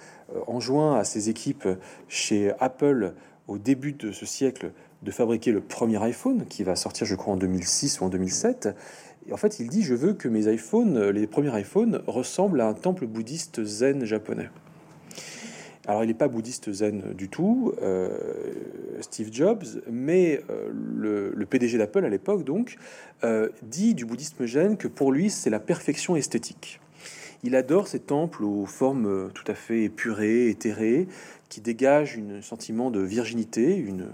enjoint 0.46 0.96
à 0.96 1.04
ses 1.04 1.28
équipes 1.28 1.68
chez 2.08 2.52
Apple 2.60 3.12
au 3.46 3.58
début 3.58 3.92
de 3.92 4.10
ce 4.10 4.24
siècle 4.24 4.72
de 5.02 5.10
fabriquer 5.10 5.52
le 5.52 5.60
premier 5.60 6.02
iPhone, 6.02 6.46
qui 6.46 6.62
va 6.62 6.76
sortir, 6.76 7.06
je 7.06 7.14
crois, 7.14 7.34
en 7.34 7.36
2006 7.36 8.00
ou 8.00 8.04
en 8.04 8.08
2007. 8.08 8.70
Et 9.28 9.32
en 9.32 9.36
fait, 9.36 9.60
il 9.60 9.68
dit 9.68 9.82
Je 9.82 9.94
veux 9.94 10.14
que 10.14 10.28
mes 10.28 10.50
iPhones, 10.50 11.10
les 11.10 11.26
premiers 11.26 11.60
iPhones, 11.60 12.02
ressemblent 12.06 12.60
à 12.60 12.68
un 12.68 12.74
temple 12.74 13.06
bouddhiste 13.06 13.64
zen 13.64 14.04
japonais. 14.04 14.48
Alors, 15.86 16.04
il 16.04 16.08
n'est 16.08 16.14
pas 16.14 16.28
bouddhiste 16.28 16.72
zen 16.72 17.14
du 17.14 17.28
tout, 17.28 17.72
euh, 17.80 18.10
Steve 19.00 19.30
Jobs, 19.32 19.64
mais 19.90 20.42
euh, 20.50 20.68
le, 21.34 21.46
PDG 21.46 21.78
d'Apple 21.78 22.04
à 22.04 22.08
l'époque, 22.08 22.44
donc, 22.44 22.76
euh, 23.24 23.48
dit 23.62 23.94
du 23.94 24.04
bouddhisme 24.04 24.46
zen 24.46 24.76
que 24.76 24.88
pour 24.88 25.10
lui, 25.10 25.30
c'est 25.30 25.50
la 25.50 25.60
perfection 25.60 26.16
esthétique. 26.16 26.80
Il 27.42 27.56
adore 27.56 27.88
ces 27.88 28.00
temples 28.00 28.44
aux 28.44 28.66
formes 28.66 29.30
tout 29.32 29.50
à 29.50 29.54
fait 29.54 29.84
épurées, 29.84 30.50
éthérées, 30.50 31.08
qui 31.48 31.62
dégagent 31.62 32.18
un 32.18 32.42
sentiment 32.42 32.90
de 32.90 33.00
virginité, 33.00 33.74
une, 33.74 34.08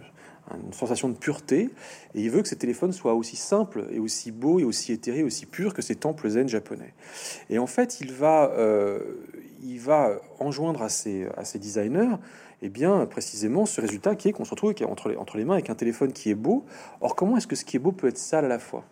sensation 0.70 1.08
de 1.08 1.16
pureté, 1.16 1.70
et 2.14 2.20
il 2.20 2.30
veut 2.30 2.40
que 2.40 2.46
ces 2.46 2.54
téléphones 2.54 2.92
soient 2.92 3.14
aussi 3.14 3.34
simples 3.34 3.84
et 3.90 3.98
aussi 3.98 4.30
beaux 4.30 4.60
et 4.60 4.64
aussi 4.64 4.92
éthérés, 4.92 5.24
aussi 5.24 5.44
purs 5.44 5.74
que 5.74 5.82
ces 5.82 5.96
temples 5.96 6.28
zen 6.28 6.48
japonais. 6.48 6.94
Et 7.50 7.58
en 7.58 7.66
fait, 7.66 8.00
il 8.00 8.12
va, 8.12 8.52
il 9.68 9.80
va 9.80 10.20
enjoindre 10.38 10.82
à 10.82 10.88
ses, 10.88 11.28
designers 11.54 12.16
eh 12.62 12.68
bien, 12.68 13.04
précisément 13.06 13.66
ce 13.66 13.80
résultat 13.80 14.14
qui 14.14 14.28
est 14.28 14.32
qu'on 14.32 14.44
se 14.44 14.50
retrouve 14.50 14.74
entre 14.86 15.08
les, 15.08 15.16
entre 15.16 15.36
les 15.36 15.44
mains 15.44 15.54
avec 15.54 15.70
un 15.70 15.74
téléphone 15.74 16.12
qui 16.12 16.30
est 16.30 16.34
beau. 16.34 16.64
Or, 17.00 17.14
comment 17.14 17.36
est-ce 17.36 17.46
que 17.46 17.56
ce 17.56 17.64
qui 17.64 17.76
est 17.76 17.80
beau 17.80 17.92
peut 17.92 18.08
être 18.08 18.18
sale 18.18 18.44
à 18.44 18.48
la 18.48 18.58
fois? 18.58 18.84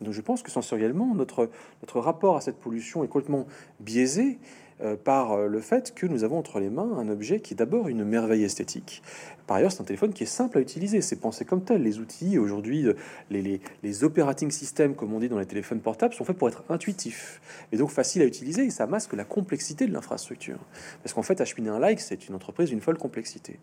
Donc, 0.00 0.14
je 0.14 0.20
pense 0.20 0.42
que 0.42 0.50
sensoriellement, 0.50 1.14
notre, 1.14 1.50
notre 1.82 2.00
rapport 2.00 2.36
à 2.36 2.40
cette 2.40 2.56
pollution 2.56 3.04
est 3.04 3.08
complètement 3.08 3.46
biaisé 3.80 4.38
euh, 4.82 4.96
par 4.96 5.32
euh, 5.32 5.46
le 5.46 5.60
fait 5.60 5.94
que 5.94 6.06
nous 6.06 6.24
avons 6.24 6.38
entre 6.38 6.58
les 6.58 6.70
mains 6.70 6.96
un 6.96 7.08
objet 7.10 7.40
qui 7.40 7.52
est 7.52 7.56
d'abord 7.56 7.88
une 7.88 8.02
merveille 8.02 8.44
esthétique. 8.44 9.02
Par 9.50 9.56
ailleurs, 9.56 9.72
c'est 9.72 9.80
un 9.80 9.84
téléphone 9.84 10.12
qui 10.12 10.22
est 10.22 10.26
simple 10.26 10.58
à 10.58 10.60
utiliser, 10.60 11.00
c'est 11.00 11.16
pensé 11.16 11.44
comme 11.44 11.64
tel. 11.64 11.82
Les 11.82 11.98
outils, 11.98 12.38
aujourd'hui, 12.38 12.86
euh, 12.86 12.92
les, 13.30 13.42
les, 13.42 13.60
les, 13.82 14.04
operating 14.04 14.48
systems, 14.48 14.94
comme 14.94 15.12
on 15.12 15.18
dit 15.18 15.28
dans 15.28 15.40
les 15.40 15.46
téléphones 15.46 15.80
portables, 15.80 16.14
sont 16.14 16.24
faits 16.24 16.38
pour 16.38 16.48
être 16.48 16.62
intuitifs 16.68 17.40
et 17.72 17.76
donc 17.76 17.90
faciles 17.90 18.22
à 18.22 18.26
utiliser, 18.26 18.66
et 18.66 18.70
ça 18.70 18.86
masque 18.86 19.12
la 19.12 19.24
complexité 19.24 19.88
de 19.88 19.92
l'infrastructure. 19.92 20.60
Parce 21.02 21.14
qu'en 21.14 21.22
fait, 21.22 21.40
acheminer 21.40 21.70
un 21.70 21.80
like, 21.80 21.98
c'est 21.98 22.28
une 22.28 22.36
entreprise 22.36 22.68
d'une 22.68 22.80
folle 22.80 22.96
complexité. 22.96 23.58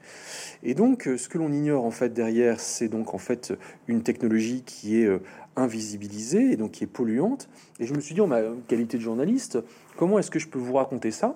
Et 0.62 0.74
donc, 0.74 1.04
ce 1.04 1.30
que 1.30 1.38
l'on 1.38 1.54
ignore 1.54 1.86
en 1.86 1.92
fait 1.92 2.14
derrière, 2.14 2.60
c'est 2.60 2.90
donc 2.90 3.14
en 3.14 3.18
fait 3.18 3.54
une 3.88 4.04
technologie 4.04 4.64
qui 4.66 5.02
est 5.02 5.10
invisibilisée 5.56 6.52
et 6.52 6.58
donc 6.58 6.72
qui 6.72 6.84
est 6.84 6.88
polluante. 6.88 7.48
Et 7.80 7.86
je 7.86 7.94
me 7.94 8.02
suis 8.02 8.14
dit, 8.14 8.20
en 8.20 8.28
ma 8.28 8.42
qualité 8.68 8.98
de 8.98 9.04
journaliste, 9.04 9.58
Comment 9.98 10.20
est-ce 10.20 10.30
que 10.30 10.38
je 10.38 10.48
peux 10.48 10.60
vous 10.60 10.74
raconter 10.74 11.10
ça 11.10 11.36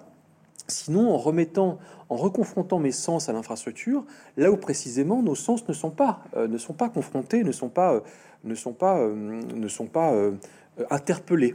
Sinon, 0.71 1.11
en 1.11 1.17
remettant, 1.17 1.79
en 2.09 2.15
reconfrontant 2.15 2.79
mes 2.79 2.91
sens 2.91 3.29
à 3.29 3.33
l'infrastructure, 3.33 4.05
là 4.37 4.51
où 4.51 4.57
précisément 4.57 5.21
nos 5.21 5.35
sens 5.35 5.67
ne 5.67 5.73
sont 5.73 5.91
pas, 5.91 6.23
euh, 6.35 6.47
ne 6.47 6.57
sont 6.57 6.73
pas 6.73 6.89
confrontés, 6.89 7.43
ne 7.43 7.51
sont 7.51 7.69
pas, 7.69 7.93
euh, 7.93 7.99
ne 8.45 8.55
sont 8.55 8.73
pas, 8.73 8.99
euh, 8.99 9.41
ne 9.53 9.67
sont 9.67 9.87
pas 9.87 10.13
interpellés, 10.89 11.53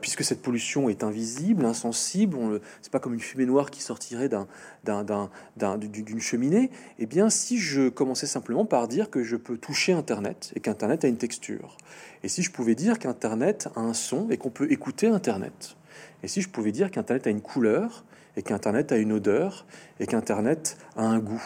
puisque 0.00 0.24
cette 0.24 0.42
pollution 0.42 0.88
est 0.88 1.04
invisible, 1.04 1.64
insensible. 1.64 2.60
C'est 2.82 2.92
pas 2.92 2.98
comme 2.98 3.14
une 3.14 3.20
fumée 3.20 3.46
noire 3.46 3.70
qui 3.70 3.80
sortirait 3.80 4.28
d'une 4.28 6.20
cheminée. 6.20 6.70
Eh 6.98 7.06
bien, 7.06 7.30
si 7.30 7.56
je 7.58 7.88
commençais 7.88 8.26
simplement 8.26 8.66
par 8.66 8.88
dire 8.88 9.10
que 9.10 9.22
je 9.22 9.36
peux 9.36 9.56
toucher 9.56 9.92
Internet 9.92 10.52
et 10.56 10.60
qu'Internet 10.60 11.04
a 11.04 11.08
une 11.08 11.16
texture, 11.16 11.76
et 12.24 12.28
si 12.28 12.42
je 12.42 12.50
pouvais 12.50 12.74
dire 12.74 12.98
qu'Internet 12.98 13.68
a 13.76 13.80
un 13.80 13.94
son 13.94 14.28
et 14.28 14.36
qu'on 14.36 14.50
peut 14.50 14.70
écouter 14.70 15.06
Internet 15.06 15.76
Et 16.22 16.28
si 16.28 16.42
je 16.42 16.48
pouvais 16.48 16.72
dire 16.72 16.90
qu'Internet 16.90 17.28
a 17.28 17.30
une 17.30 17.40
couleur, 17.40 18.04
et 18.36 18.42
qu'Internet 18.42 18.92
a 18.92 18.96
une 18.96 19.12
odeur, 19.12 19.66
et 20.00 20.06
qu'Internet 20.06 20.76
a 20.96 21.04
un 21.04 21.18
goût. 21.18 21.42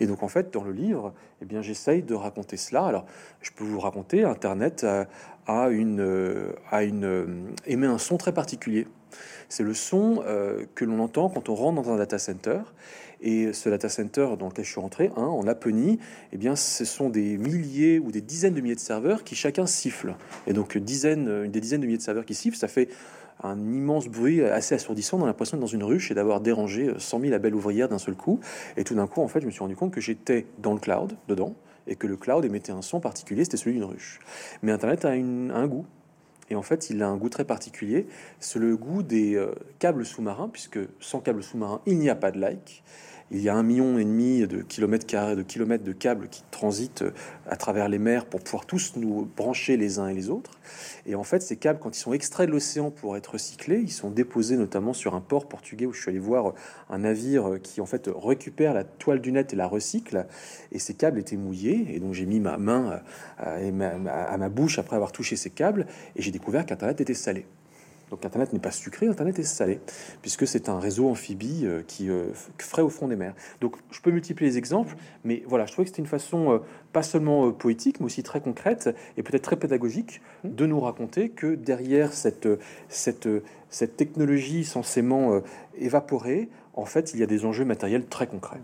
Et 0.00 0.06
donc 0.06 0.22
en 0.22 0.28
fait, 0.28 0.52
dans 0.52 0.64
le 0.64 0.72
livre, 0.72 1.12
eh 1.42 1.44
bien, 1.44 1.62
j'essaye 1.62 2.02
de 2.02 2.14
raconter 2.14 2.56
cela. 2.56 2.84
Alors, 2.84 3.06
je 3.40 3.50
peux 3.50 3.64
vous 3.64 3.80
raconter, 3.80 4.24
Internet 4.24 4.86
a, 5.46 5.68
une, 5.68 6.52
a 6.70 6.82
une, 6.82 7.54
émet 7.66 7.86
un 7.86 7.98
son 7.98 8.16
très 8.16 8.32
particulier. 8.32 8.86
C'est 9.48 9.64
le 9.64 9.74
son 9.74 10.22
euh, 10.26 10.64
que 10.74 10.84
l'on 10.84 11.00
entend 11.00 11.28
quand 11.28 11.48
on 11.48 11.54
rentre 11.54 11.82
dans 11.82 11.90
un 11.90 11.96
data 11.96 12.18
center. 12.18 12.60
Et 13.22 13.52
ce 13.52 13.68
data 13.68 13.88
center 13.88 14.28
dans 14.38 14.48
lequel 14.48 14.64
je 14.64 14.70
suis 14.70 14.80
rentré, 14.80 15.10
hein, 15.16 15.24
en 15.24 15.42
Laponie, 15.42 15.98
eh 16.32 16.38
bien, 16.38 16.56
ce 16.56 16.84
sont 16.86 17.10
des 17.10 17.36
milliers 17.36 17.98
ou 17.98 18.12
des 18.12 18.22
dizaines 18.22 18.54
de 18.54 18.60
milliers 18.62 18.76
de 18.76 18.80
serveurs 18.80 19.24
qui 19.24 19.34
chacun 19.34 19.66
sifflent. 19.66 20.14
Et 20.46 20.54
donc, 20.54 20.78
dizaines, 20.78 21.50
des 21.50 21.60
dizaines 21.60 21.82
de 21.82 21.86
milliers 21.86 21.98
de 21.98 22.02
serveurs 22.02 22.24
qui 22.24 22.34
sifflent, 22.34 22.56
ça 22.56 22.68
fait 22.68 22.88
un 23.42 23.58
immense 23.58 24.08
bruit 24.08 24.42
assez 24.42 24.74
assourdissant. 24.74 25.22
A 25.22 25.26
l'impression 25.26 25.56
d'être 25.56 25.62
dans 25.62 25.66
une 25.72 25.84
ruche 25.84 26.10
et 26.10 26.14
d'avoir 26.14 26.40
dérangé 26.40 26.92
100 26.96 27.20
000 27.20 27.38
belle 27.38 27.54
ouvrières 27.54 27.88
d'un 27.88 27.98
seul 27.98 28.14
coup. 28.14 28.40
Et 28.76 28.84
tout 28.84 28.94
d'un 28.94 29.06
coup, 29.06 29.20
en 29.22 29.28
fait, 29.28 29.40
je 29.40 29.46
me 29.46 29.50
suis 29.50 29.60
rendu 29.60 29.76
compte 29.76 29.92
que 29.92 30.00
j'étais 30.00 30.46
dans 30.58 30.72
le 30.72 30.80
cloud, 30.80 31.16
dedans, 31.28 31.54
et 31.86 31.96
que 31.96 32.06
le 32.06 32.16
cloud 32.16 32.44
émettait 32.44 32.72
un 32.72 32.82
son 32.82 33.00
particulier, 33.00 33.44
c'était 33.44 33.56
celui 33.56 33.74
d'une 33.74 33.84
ruche. 33.84 34.20
Mais 34.62 34.72
Internet 34.72 35.04
a, 35.04 35.10
un 35.10 35.66
goût. 35.66 35.86
Et 36.50 36.56
en 36.56 36.62
fait, 36.62 36.90
il 36.90 37.02
a 37.02 37.08
un 37.08 37.16
goût 37.16 37.28
très 37.28 37.44
particulier. 37.44 38.06
C'est 38.40 38.58
le 38.58 38.76
goût 38.76 39.02
des 39.02 39.36
euh, 39.36 39.52
câbles 39.78 40.04
sous-marins, 40.04 40.48
puisque 40.48 40.80
sans 40.98 41.20
câbles 41.20 41.42
sous-marins, 41.42 41.80
il 41.86 41.98
n'y 41.98 42.10
a 42.10 42.16
pas 42.16 42.32
de 42.32 42.40
like 42.40 42.82
il 43.30 43.40
y 43.40 43.48
a 43.48 43.54
un 43.54 43.62
million 43.62 43.98
et 43.98 44.04
demi 44.04 44.46
de 44.46 44.62
kilomètres 44.62 45.06
carrés, 45.06 45.36
de 45.36 45.42
kilomètres 45.42 45.84
de 45.84 45.92
câbles 45.92 46.28
qui 46.28 46.42
transitent 46.50 47.02
euh, 47.02 47.12
à 47.48 47.56
travers 47.56 47.88
les 47.88 47.98
mers 47.98 48.26
pour 48.26 48.40
pouvoir 48.40 48.66
tous 48.66 48.94
nous 48.96 49.28
brancher 49.36 49.76
les 49.76 49.98
uns 49.98 50.08
et 50.08 50.14
les 50.14 50.30
autres. 50.30 50.52
Et 51.06 51.14
en 51.14 51.24
fait, 51.24 51.40
ces 51.40 51.56
câbles, 51.56 51.78
quand 51.78 51.96
ils 51.96 52.00
sont 52.00 52.12
extraits 52.12 52.48
de 52.48 52.52
l'océan 52.52 52.90
pour 52.90 53.16
être 53.16 53.32
recyclés, 53.32 53.80
ils 53.80 53.92
sont 53.92 54.10
déposés 54.10 54.56
notamment 54.56 54.92
sur 54.92 55.14
un 55.14 55.20
port 55.20 55.48
portugais 55.48 55.86
où 55.86 55.92
je 55.92 56.00
suis 56.00 56.10
allé 56.10 56.18
voir 56.18 56.54
un 56.88 56.98
navire 56.98 57.58
qui 57.62 57.80
en 57.80 57.86
fait 57.86 58.10
récupère 58.12 58.74
la 58.74 58.84
toile 58.84 59.20
du 59.20 59.32
net 59.32 59.52
et 59.52 59.56
la 59.56 59.66
recycle. 59.66 60.26
Et 60.72 60.78
ces 60.78 60.94
câbles 60.94 61.18
étaient 61.18 61.36
mouillés. 61.36 61.94
Et 61.94 62.00
donc 62.00 62.14
j'ai 62.14 62.26
mis 62.26 62.40
ma 62.40 62.58
main 62.58 63.00
euh, 63.44 64.08
à 64.08 64.36
ma 64.38 64.48
bouche 64.48 64.78
après 64.78 64.96
avoir 64.96 65.12
touché 65.12 65.36
ces 65.36 65.50
câbles 65.50 65.86
et 66.16 66.22
j'ai 66.22 66.30
découvert 66.30 66.66
qu'Internet 66.66 67.00
était 67.00 67.14
salé. 67.14 67.46
Donc 68.10 68.24
Internet 68.24 68.52
n'est 68.52 68.58
pas 68.58 68.72
sucré, 68.72 69.06
Internet 69.06 69.38
est 69.38 69.44
salé, 69.44 69.78
puisque 70.20 70.46
c'est 70.46 70.68
un 70.68 70.80
réseau 70.80 71.08
amphibie 71.08 71.62
euh, 71.64 71.82
qui 71.86 72.10
euh, 72.10 72.26
frais 72.58 72.82
au 72.82 72.88
fond 72.88 73.06
des 73.06 73.16
mers. 73.16 73.34
Donc 73.60 73.76
je 73.92 74.00
peux 74.00 74.10
multiplier 74.10 74.50
les 74.50 74.58
exemples, 74.58 74.96
mais 75.24 75.44
voilà, 75.46 75.66
je 75.66 75.72
trouvais 75.72 75.84
que 75.84 75.90
c'était 75.90 76.02
une 76.02 76.08
façon 76.08 76.52
euh, 76.52 76.58
pas 76.92 77.04
seulement 77.04 77.52
poétique, 77.52 78.00
mais 78.00 78.06
aussi 78.06 78.24
très 78.24 78.40
concrète 78.40 78.90
et 79.16 79.22
peut-être 79.22 79.42
très 79.42 79.56
pédagogique 79.56 80.20
de 80.42 80.66
nous 80.66 80.80
raconter 80.80 81.28
que 81.28 81.54
derrière 81.54 82.12
cette, 82.12 82.48
cette, 82.88 83.28
cette 83.68 83.96
technologie 83.96 84.64
censément 84.64 85.40
évaporée, 85.78 86.48
en 86.74 86.84
fait, 86.84 87.14
il 87.14 87.20
y 87.20 87.22
a 87.22 87.26
des 87.26 87.44
enjeux 87.44 87.64
matériels 87.64 88.06
très 88.06 88.26
concrets. 88.26 88.60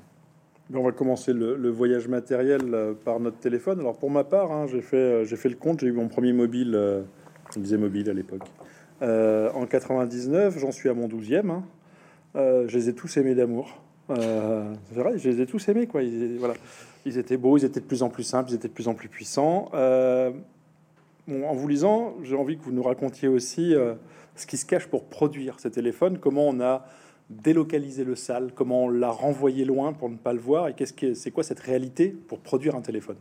On 0.75 0.83
va 0.83 0.91
commencer 0.91 1.33
le, 1.33 1.71
voyage 1.71 2.09
matériel 2.09 2.77
par 3.05 3.21
notre 3.21 3.39
téléphone. 3.39 3.79
Alors 3.79 3.97
pour 3.97 4.11
ma 4.11 4.25
part, 4.25 4.51
hein, 4.51 4.67
j'ai 4.67 4.83
fait, 4.83 5.25
j'ai 5.25 5.37
fait 5.37 5.49
le 5.49 5.55
compte, 5.55 5.81
j'ai 5.81 5.87
eu 5.87 5.93
mon 5.93 6.09
premier 6.09 6.33
mobile, 6.33 7.05
on 7.57 7.61
disait 7.61 7.79
mobile 7.79 8.11
à 8.11 8.13
l'époque. 8.13 8.43
Euh, 9.03 9.51
en 9.53 9.67
99, 9.67 10.59
j'en 10.59 10.73
suis 10.73 10.89
à 10.89 10.95
mon 10.95 11.09
12e. 11.09 11.51
Hein. 11.51 11.65
Euh, 12.37 12.67
je 12.69 12.77
les 12.77 12.89
ai 12.89 12.95
tous 12.95 13.17
aimés 13.17 13.35
d'amour. 13.35 13.79
Euh, 14.11 14.73
c'est 14.89 15.01
vrai, 15.01 15.19
je 15.19 15.29
les 15.29 15.41
ai 15.41 15.47
tous 15.47 15.69
aimés. 15.69 15.87
Quoi. 15.87 16.03
Ils, 16.03 16.37
voilà. 16.39 16.55
ils 17.05 17.19
étaient 17.19 17.37
beaux, 17.37 17.59
ils 17.59 17.65
étaient 17.65 17.81
de 17.81 17.87
plus 17.87 18.03
en 18.03 18.09
plus 18.09 18.25
simples, 18.25 18.51
ils 18.51 18.55
étaient 18.55 18.69
de 18.69 18.73
plus 18.73 18.89
en 18.89 18.95
plus 18.95 19.09
puissants. 19.09 19.71
en 19.73 20.33
vous 21.27 21.69
lisant, 21.69 22.15
j'ai 22.23 22.37
envie 22.37 22.57
que 22.57 22.65
vous 22.65 22.73
nous 22.73 22.83
racontiez 22.83 23.29
aussi 23.29 23.75
ce 24.37 24.47
qui 24.47 24.57
se 24.57 24.67
cache 24.67 24.87
pour 24.87 25.05
produire 25.05 25.59
ces 25.59 25.71
téléphones, 25.71 26.19
comment 26.19 26.47
on 26.47 26.61
a 26.61 26.87
délocalisé 27.31 28.05
le 28.05 28.15
sale, 28.15 28.53
comment 28.55 28.85
on 28.85 28.89
l'a 28.89 29.11
renvoyé 29.11 29.65
loin 29.65 29.93
pour 29.93 30.09
ne 30.09 30.17
pas 30.17 30.33
le 30.33 30.39
voir, 30.39 30.69
et 30.69 30.75
qu'est-ce 30.75 30.93
que 30.93 31.15
c'est 31.15 31.33
quoi 31.33 31.43
cette 31.43 31.59
réalité 31.59 32.09
pour 32.11 32.39
produire 32.39 32.77
un 32.77 32.83
téléphone? 32.83 33.17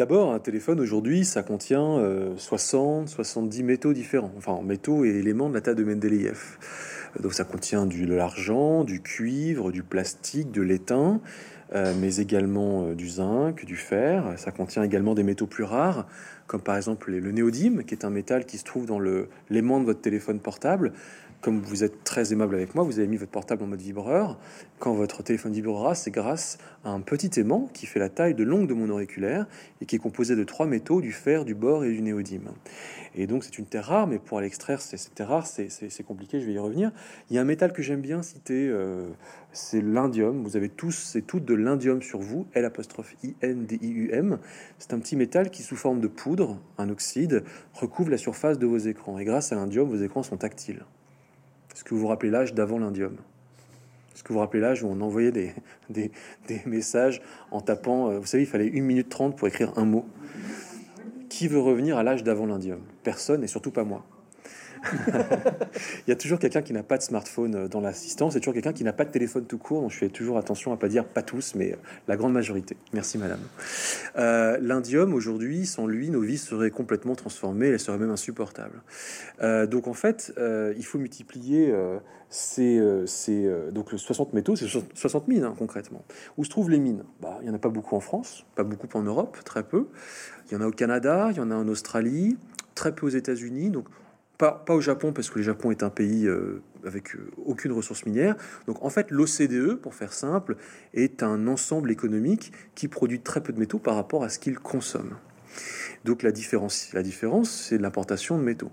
D'abord, 0.00 0.32
un 0.32 0.38
téléphone 0.38 0.80
aujourd'hui, 0.80 1.26
ça 1.26 1.42
contient 1.42 2.02
60, 2.38 3.04
euh, 3.04 3.06
70 3.06 3.62
métaux 3.62 3.92
différents, 3.92 4.32
enfin 4.38 4.58
métaux 4.64 5.04
et 5.04 5.10
éléments 5.10 5.50
de 5.50 5.54
la 5.54 5.60
table 5.60 5.80
de 5.80 5.84
Mendeleïev. 5.84 6.56
Donc 7.22 7.34
ça 7.34 7.44
contient 7.44 7.84
du, 7.84 8.06
de 8.06 8.14
l'argent, 8.14 8.82
du 8.82 9.02
cuivre, 9.02 9.70
du 9.70 9.82
plastique, 9.82 10.52
de 10.52 10.62
l'étain, 10.62 11.20
euh, 11.74 11.92
mais 12.00 12.16
également 12.16 12.86
euh, 12.86 12.94
du 12.94 13.10
zinc, 13.10 13.66
du 13.66 13.76
fer. 13.76 14.24
Ça 14.38 14.52
contient 14.52 14.82
également 14.84 15.14
des 15.14 15.22
métaux 15.22 15.46
plus 15.46 15.64
rares, 15.64 16.06
comme 16.46 16.62
par 16.62 16.78
exemple 16.78 17.10
le 17.10 17.30
néodyme, 17.30 17.84
qui 17.84 17.92
est 17.92 18.06
un 18.06 18.10
métal 18.10 18.46
qui 18.46 18.56
se 18.56 18.64
trouve 18.64 18.86
dans 18.86 19.00
l'aimant 19.50 19.80
de 19.80 19.84
votre 19.84 20.00
téléphone 20.00 20.40
portable 20.40 20.94
comme 21.40 21.60
vous 21.60 21.84
êtes 21.84 22.04
très 22.04 22.32
aimable 22.32 22.54
avec 22.54 22.74
moi, 22.74 22.84
vous 22.84 22.98
avez 22.98 23.08
mis 23.08 23.16
votre 23.16 23.30
portable 23.30 23.62
en 23.62 23.66
mode 23.66 23.80
vibreur. 23.80 24.38
Quand 24.78 24.92
votre 24.92 25.22
téléphone 25.22 25.52
vibrera, 25.52 25.94
c'est 25.94 26.10
grâce 26.10 26.58
à 26.84 26.90
un 26.90 27.00
petit 27.00 27.40
aimant 27.40 27.68
qui 27.72 27.86
fait 27.86 27.98
la 27.98 28.08
taille 28.08 28.34
de 28.34 28.44
l'ongle 28.44 28.66
de 28.66 28.74
mon 28.74 28.90
auriculaire 28.90 29.46
et 29.80 29.86
qui 29.86 29.96
est 29.96 29.98
composé 29.98 30.36
de 30.36 30.44
trois 30.44 30.66
métaux, 30.66 31.00
du 31.00 31.12
fer, 31.12 31.44
du 31.44 31.54
bore 31.54 31.84
et 31.84 31.92
du 31.92 32.02
néodyme. 32.02 32.50
Et 33.14 33.26
donc 33.26 33.44
c'est 33.44 33.58
une 33.58 33.64
terre 33.64 33.86
rare, 33.86 34.06
mais 34.06 34.18
pour 34.18 34.40
l'extraire, 34.40 34.80
c'est 34.80 35.20
rare, 35.20 35.46
c'est 35.46 36.02
compliqué, 36.04 36.40
je 36.40 36.46
vais 36.46 36.52
y 36.52 36.58
revenir. 36.58 36.92
Il 37.30 37.36
y 37.36 37.38
a 37.38 37.42
un 37.42 37.44
métal 37.44 37.72
que 37.72 37.82
j'aime 37.82 38.00
bien 38.00 38.22
citer, 38.22 38.68
euh, 38.68 39.08
c'est 39.52 39.80
l'indium. 39.80 40.44
Vous 40.44 40.56
avez 40.56 40.68
tous 40.68 41.16
et 41.16 41.22
toutes 41.22 41.44
de 41.44 41.54
l'indium 41.54 42.02
sur 42.02 42.20
vous, 42.20 42.46
L 42.52 42.64
apostrophe 42.64 43.14
I-N-D-I-U-M. 43.22 44.38
C'est 44.78 44.92
un 44.92 44.98
petit 44.98 45.16
métal 45.16 45.50
qui, 45.50 45.62
sous 45.62 45.76
forme 45.76 46.00
de 46.00 46.08
poudre, 46.08 46.58
un 46.78 46.90
oxyde, 46.90 47.44
recouvre 47.72 48.10
la 48.10 48.18
surface 48.18 48.58
de 48.58 48.66
vos 48.66 48.78
écrans. 48.78 49.18
Et 49.18 49.24
grâce 49.24 49.52
à 49.52 49.56
l'indium, 49.56 49.88
vos 49.88 50.02
écrans 50.02 50.22
sont 50.22 50.36
tactiles. 50.36 50.84
Est-ce 51.74 51.84
que 51.84 51.94
vous 51.94 52.00
vous 52.00 52.08
rappelez 52.08 52.30
l'âge 52.30 52.54
d'avant 52.54 52.78
l'indium? 52.78 53.16
Est-ce 54.14 54.22
que 54.22 54.28
vous 54.28 54.34
vous 54.34 54.40
rappelez 54.40 54.60
l'âge 54.60 54.82
où 54.82 54.88
on 54.88 55.00
envoyait 55.00 55.32
des, 55.32 55.52
des, 55.88 56.60
messages 56.66 57.22
en 57.50 57.60
tapant, 57.60 58.10
euh, 58.10 58.18
vous 58.18 58.26
savez, 58.26 58.42
il 58.42 58.48
fallait 58.48 58.66
une 58.66 58.84
minute 58.84 59.08
trente 59.08 59.36
pour 59.36 59.48
écrire 59.48 59.72
un 59.76 59.84
mot? 59.84 60.06
Qui 61.28 61.48
veut 61.48 61.60
revenir 61.60 61.96
à 61.96 62.02
l'âge 62.02 62.24
d'avant 62.24 62.46
l'indium? 62.46 62.80
Personne, 63.02 63.44
et 63.44 63.46
surtout 63.46 63.70
pas 63.70 63.84
moi. 63.84 64.04
il 66.06 66.08
y 66.08 66.12
a 66.12 66.16
toujours 66.16 66.38
quelqu'un 66.38 66.62
qui 66.62 66.72
n'a 66.72 66.82
pas 66.82 66.98
de 66.98 67.02
smartphone 67.02 67.54
euh, 67.54 67.68
dans 67.68 67.80
l'assistance, 67.80 68.36
et 68.36 68.40
toujours 68.40 68.54
quelqu'un 68.54 68.72
qui 68.72 68.84
n'a 68.84 68.92
pas 68.92 69.04
de 69.04 69.10
téléphone 69.10 69.44
tout 69.44 69.58
court. 69.58 69.82
Donc 69.82 69.90
je 69.90 69.98
fais 69.98 70.08
toujours 70.08 70.38
attention 70.38 70.72
à 70.72 70.76
pas 70.76 70.88
dire 70.88 71.04
pas 71.04 71.22
tous, 71.22 71.54
mais 71.54 71.72
euh, 71.72 71.76
la 72.08 72.16
grande 72.16 72.32
majorité. 72.32 72.76
Merci 72.92 73.18
madame. 73.18 73.40
Euh, 74.16 74.58
L'indium 74.60 75.14
aujourd'hui, 75.14 75.66
sans 75.66 75.86
lui, 75.86 76.10
nos 76.10 76.20
vies 76.20 76.38
seraient 76.38 76.70
complètement 76.70 77.14
transformées, 77.14 77.68
elles 77.68 77.80
seraient 77.80 77.98
même 77.98 78.10
insupportables. 78.10 78.82
donc 79.68 79.86
en 79.88 79.94
fait, 79.94 80.32
il 80.38 80.84
faut 80.84 80.98
multiplier 80.98 81.74
ces, 82.28 82.80
donc 83.72 83.90
60 83.90 84.32
métaux, 84.32 84.56
c'est 84.56 84.66
60 84.66 85.28
mines 85.28 85.44
hein, 85.44 85.54
concrètement. 85.58 86.04
Où 86.36 86.44
se 86.44 86.50
trouvent 86.50 86.70
les 86.70 86.78
mines? 86.78 87.04
Bah, 87.20 87.38
Il 87.40 87.44
n'y 87.44 87.50
en 87.50 87.54
a 87.54 87.58
pas 87.58 87.68
beaucoup 87.68 87.96
en 87.96 88.00
France, 88.00 88.44
pas 88.54 88.64
beaucoup 88.64 88.88
en 88.96 89.02
Europe, 89.02 89.38
très 89.44 89.62
peu. 89.62 89.88
Il 90.50 90.54
y 90.54 90.56
en 90.56 90.60
a 90.60 90.66
au 90.66 90.72
Canada, 90.72 91.28
il 91.30 91.36
y 91.36 91.40
en 91.40 91.50
a 91.50 91.54
en 91.54 91.68
Australie, 91.68 92.36
très 92.74 92.94
peu 92.94 93.06
aux 93.06 93.10
États-Unis. 93.10 93.70
Donc 93.70 93.86
pas, 94.40 94.74
au 94.74 94.80
Japon, 94.80 95.12
parce 95.12 95.28
que 95.28 95.38
le 95.38 95.44
Japon 95.44 95.70
est 95.70 95.82
un 95.82 95.90
pays 95.90 96.26
euh, 96.26 96.62
avec 96.86 97.14
euh, 97.14 97.30
aucune 97.44 97.72
ressource 97.72 98.06
minière. 98.06 98.36
Donc 98.66 98.82
en 98.82 98.88
fait, 98.88 99.10
l'OCDE, 99.10 99.74
pour 99.74 99.94
faire 99.94 100.12
simple, 100.12 100.56
est 100.94 101.22
un 101.22 101.46
ensemble 101.46 101.90
économique 101.90 102.52
qui 102.74 102.88
produit 102.88 103.20
très 103.20 103.42
peu 103.42 103.52
de 103.52 103.58
métaux 103.58 103.78
par 103.78 103.96
rapport 103.96 104.24
à 104.24 104.30
ce 104.30 104.38
qu'il 104.38 104.58
consomme. 104.58 105.16
Donc 106.04 106.22
la 106.22 106.32
différence, 106.32 106.92
la 106.94 107.02
différence 107.02 107.50
c'est 107.50 107.76
l'importation 107.76 108.38
de 108.38 108.42
métaux. 108.42 108.70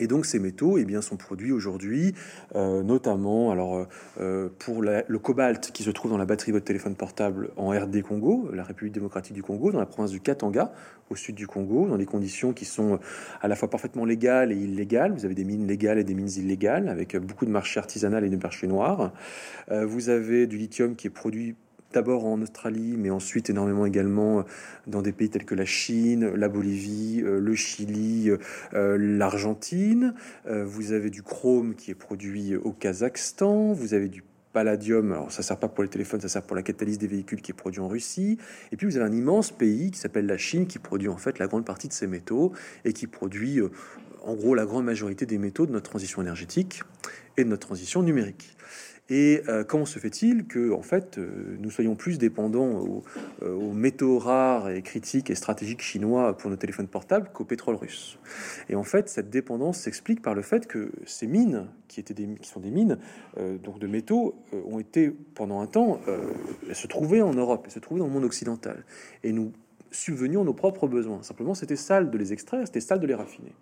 Et 0.00 0.06
donc 0.06 0.26
ces 0.26 0.38
métaux 0.38 0.78
eh 0.78 0.84
bien, 0.84 1.02
sont 1.02 1.16
produits 1.16 1.52
aujourd'hui, 1.52 2.14
euh, 2.54 2.82
notamment 2.82 3.50
alors, 3.50 3.76
euh, 3.76 3.84
euh, 4.20 4.48
pour 4.58 4.82
le 4.82 5.18
cobalt 5.18 5.70
qui 5.72 5.82
se 5.82 5.90
trouve 5.90 6.10
dans 6.10 6.18
la 6.18 6.26
batterie 6.26 6.52
de 6.52 6.56
votre 6.56 6.66
téléphone 6.66 6.94
portable 6.94 7.50
en 7.56 7.70
RD 7.70 8.02
Congo, 8.02 8.50
la 8.52 8.64
République 8.64 8.94
démocratique 8.94 9.34
du 9.34 9.42
Congo, 9.42 9.70
dans 9.70 9.78
la 9.78 9.86
province 9.86 10.10
du 10.10 10.20
Katanga, 10.20 10.72
au 11.10 11.16
sud 11.16 11.34
du 11.34 11.46
Congo, 11.46 11.86
dans 11.86 11.98
des 11.98 12.06
conditions 12.06 12.52
qui 12.52 12.64
sont 12.64 12.98
à 13.40 13.48
la 13.48 13.56
fois 13.56 13.68
parfaitement 13.68 14.04
légales 14.04 14.52
et 14.52 14.56
illégales. 14.56 15.12
Vous 15.12 15.24
avez 15.24 15.34
des 15.34 15.44
mines 15.44 15.66
légales 15.66 15.98
et 15.98 16.04
des 16.04 16.14
mines 16.14 16.30
illégales, 16.36 16.88
avec 16.88 17.16
beaucoup 17.16 17.44
de 17.44 17.50
marchés 17.50 17.78
artisanales 17.78 18.24
et 18.24 18.30
de 18.30 18.36
marchés 18.36 18.66
noirs. 18.66 19.12
vous 19.70 20.08
avez 20.08 20.46
du 20.46 20.56
lithium 20.56 20.96
qui 20.96 21.08
est 21.08 21.10
produit 21.10 21.56
d'abord 21.94 22.26
en 22.26 22.42
Australie, 22.42 22.96
mais 22.98 23.10
ensuite 23.10 23.50
énormément 23.50 23.86
également 23.86 24.40
euh, 24.40 24.42
dans 24.86 25.00
des 25.00 25.12
pays 25.12 25.30
tels 25.30 25.44
que 25.44 25.54
la 25.54 25.64
Chine, 25.64 26.28
la 26.34 26.48
Bolivie, 26.48 27.22
euh, 27.24 27.38
le 27.38 27.54
Chili, 27.54 28.30
euh, 28.74 28.98
l'Argentine. 28.98 30.14
Vous 30.46 30.92
avez 30.92 31.10
du 31.10 31.22
chrome 31.22 31.74
qui 31.74 31.90
est 31.90 31.94
produit 31.94 32.56
au 32.56 32.72
Kazakhstan. 32.72 33.72
Vous 33.72 33.94
avez 33.94 34.08
du 34.08 34.22
palladium, 34.52 35.12
alors 35.12 35.32
ça 35.32 35.42
sert 35.42 35.58
pas 35.58 35.68
pour 35.68 35.82
les 35.82 35.88
téléphones, 35.88 36.20
ça 36.20 36.28
sert 36.28 36.42
pour 36.42 36.56
la 36.56 36.62
catalyse 36.62 36.98
des 36.98 37.06
véhicules 37.06 37.40
qui 37.40 37.52
est 37.52 37.54
produit 37.54 37.80
en 37.80 37.88
Russie. 37.88 38.38
Et 38.72 38.76
puis 38.76 38.86
vous 38.86 38.96
avez 38.96 39.06
un 39.06 39.12
immense 39.12 39.50
pays 39.50 39.90
qui 39.90 39.98
s'appelle 39.98 40.26
la 40.26 40.38
Chine 40.38 40.66
qui 40.66 40.78
produit 40.78 41.08
en 41.08 41.16
fait 41.16 41.38
la 41.38 41.46
grande 41.46 41.64
partie 41.64 41.88
de 41.88 41.92
ces 41.92 42.06
métaux 42.06 42.52
et 42.84 42.92
qui 42.92 43.06
produit 43.06 43.60
en 44.22 44.34
gros 44.34 44.54
la 44.54 44.66
grande 44.66 44.84
majorité 44.84 45.26
des 45.26 45.38
métaux 45.38 45.66
de 45.66 45.72
notre 45.72 45.90
transition 45.90 46.22
énergétique 46.22 46.82
et 47.36 47.44
de 47.44 47.48
notre 47.48 47.66
transition 47.66 48.02
numérique. 48.02 48.56
Et 49.10 49.42
euh, 49.48 49.64
comment 49.64 49.84
se 49.84 49.98
fait-il 49.98 50.46
que, 50.46 50.72
en 50.72 50.80
fait, 50.80 51.18
euh, 51.18 51.56
nous 51.58 51.70
soyons 51.70 51.94
plus 51.94 52.16
dépendants 52.16 53.02
euh, 53.42 53.52
aux, 53.52 53.72
métaux 53.72 54.18
rares 54.18 54.70
et 54.70 54.80
critiques 54.80 55.28
et 55.28 55.34
stratégiques 55.34 55.82
chinois 55.82 56.34
pour 56.38 56.48
nos 56.48 56.56
téléphones 56.56 56.88
portables 56.88 57.28
qu'au 57.34 57.44
pétrole 57.44 57.74
russe? 57.74 58.18
Et 58.70 58.76
en 58.76 58.82
fait, 58.82 59.10
cette 59.10 59.28
dépendance 59.28 59.78
s'explique 59.78 60.22
par 60.22 60.34
le 60.34 60.40
fait 60.40 60.66
que 60.66 60.90
ces 61.04 61.26
mines, 61.26 61.66
qui 61.88 62.00
étaient 62.00 62.14
des, 62.14 62.26
qui 62.40 62.48
sont 62.48 62.60
des 62.60 62.70
mines 62.70 62.98
donc 63.62 63.78
de 63.78 63.86
métaux, 63.86 64.36
ont 64.52 64.78
été 64.78 65.14
pendant 65.34 65.60
un 65.60 65.66
temps 65.66 66.00
se 66.72 66.86
trouvaient 66.86 67.20
en 67.20 67.34
Europe, 67.34 67.66
se 67.68 67.78
trouvaient 67.78 68.00
dans 68.00 68.06
le 68.06 68.12
monde 68.12 68.24
occidental, 68.24 68.84
et 69.22 69.32
nous 69.32 69.52
subvenions 69.90 70.44
nos 70.44 70.54
propres 70.54 70.88
besoins. 70.88 71.22
Simplement, 71.22 71.54
c'était 71.54 71.76
sale 71.76 72.10
de 72.10 72.18
les 72.18 72.32
extraire, 72.32 72.62
c'était 72.66 72.80
sale 72.80 73.00
de 73.00 73.06
les 73.06 73.14
raffiner. 73.14 73.52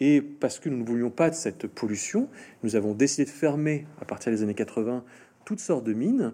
Et 0.00 0.20
parce 0.20 0.58
que 0.58 0.68
nous 0.68 0.78
ne 0.78 0.84
voulions 0.84 1.10
pas 1.10 1.30
de 1.30 1.34
cette 1.34 1.66
pollution, 1.66 2.28
nous 2.62 2.76
avons 2.76 2.94
décidé 2.94 3.24
de 3.24 3.30
fermer, 3.30 3.86
à 4.00 4.04
partir 4.04 4.32
des 4.32 4.42
années 4.42 4.54
80, 4.54 5.04
toutes 5.44 5.60
sortes 5.60 5.84
de 5.84 5.92
mines. 5.92 6.32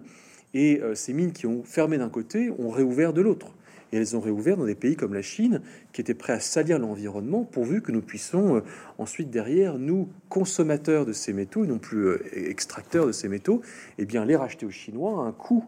Et 0.53 0.81
euh, 0.81 0.95
ces 0.95 1.13
mines 1.13 1.31
qui 1.31 1.45
ont 1.45 1.63
fermé 1.63 1.97
d'un 1.97 2.09
côté 2.09 2.51
ont 2.57 2.69
réouvert 2.69 3.13
de 3.13 3.21
l'autre. 3.21 3.53
Et 3.91 3.97
elles 3.97 4.15
ont 4.15 4.19
réouvert 4.19 4.57
dans 4.57 4.65
des 4.65 4.75
pays 4.75 4.95
comme 4.95 5.13
la 5.13 5.21
Chine, 5.21 5.61
qui 5.91 6.01
étaient 6.01 6.13
prêts 6.13 6.33
à 6.33 6.39
salir 6.39 6.79
l'environnement, 6.79 7.43
pourvu 7.43 7.81
que 7.81 7.91
nous 7.91 8.01
puissions 8.01 8.57
euh, 8.57 8.61
ensuite 8.97 9.29
derrière, 9.29 9.77
nous, 9.77 10.09
consommateurs 10.29 11.05
de 11.05 11.13
ces 11.13 11.33
métaux, 11.33 11.63
et 11.63 11.67
non 11.67 11.77
plus 11.77 12.05
euh, 12.05 12.19
extracteurs 12.33 13.05
de 13.05 13.11
ces 13.11 13.27
métaux, 13.27 13.61
eh 13.97 14.05
bien 14.05 14.25
les 14.25 14.35
racheter 14.35 14.65
aux 14.65 14.71
Chinois 14.71 15.23
à 15.23 15.27
un 15.27 15.31
coût 15.33 15.65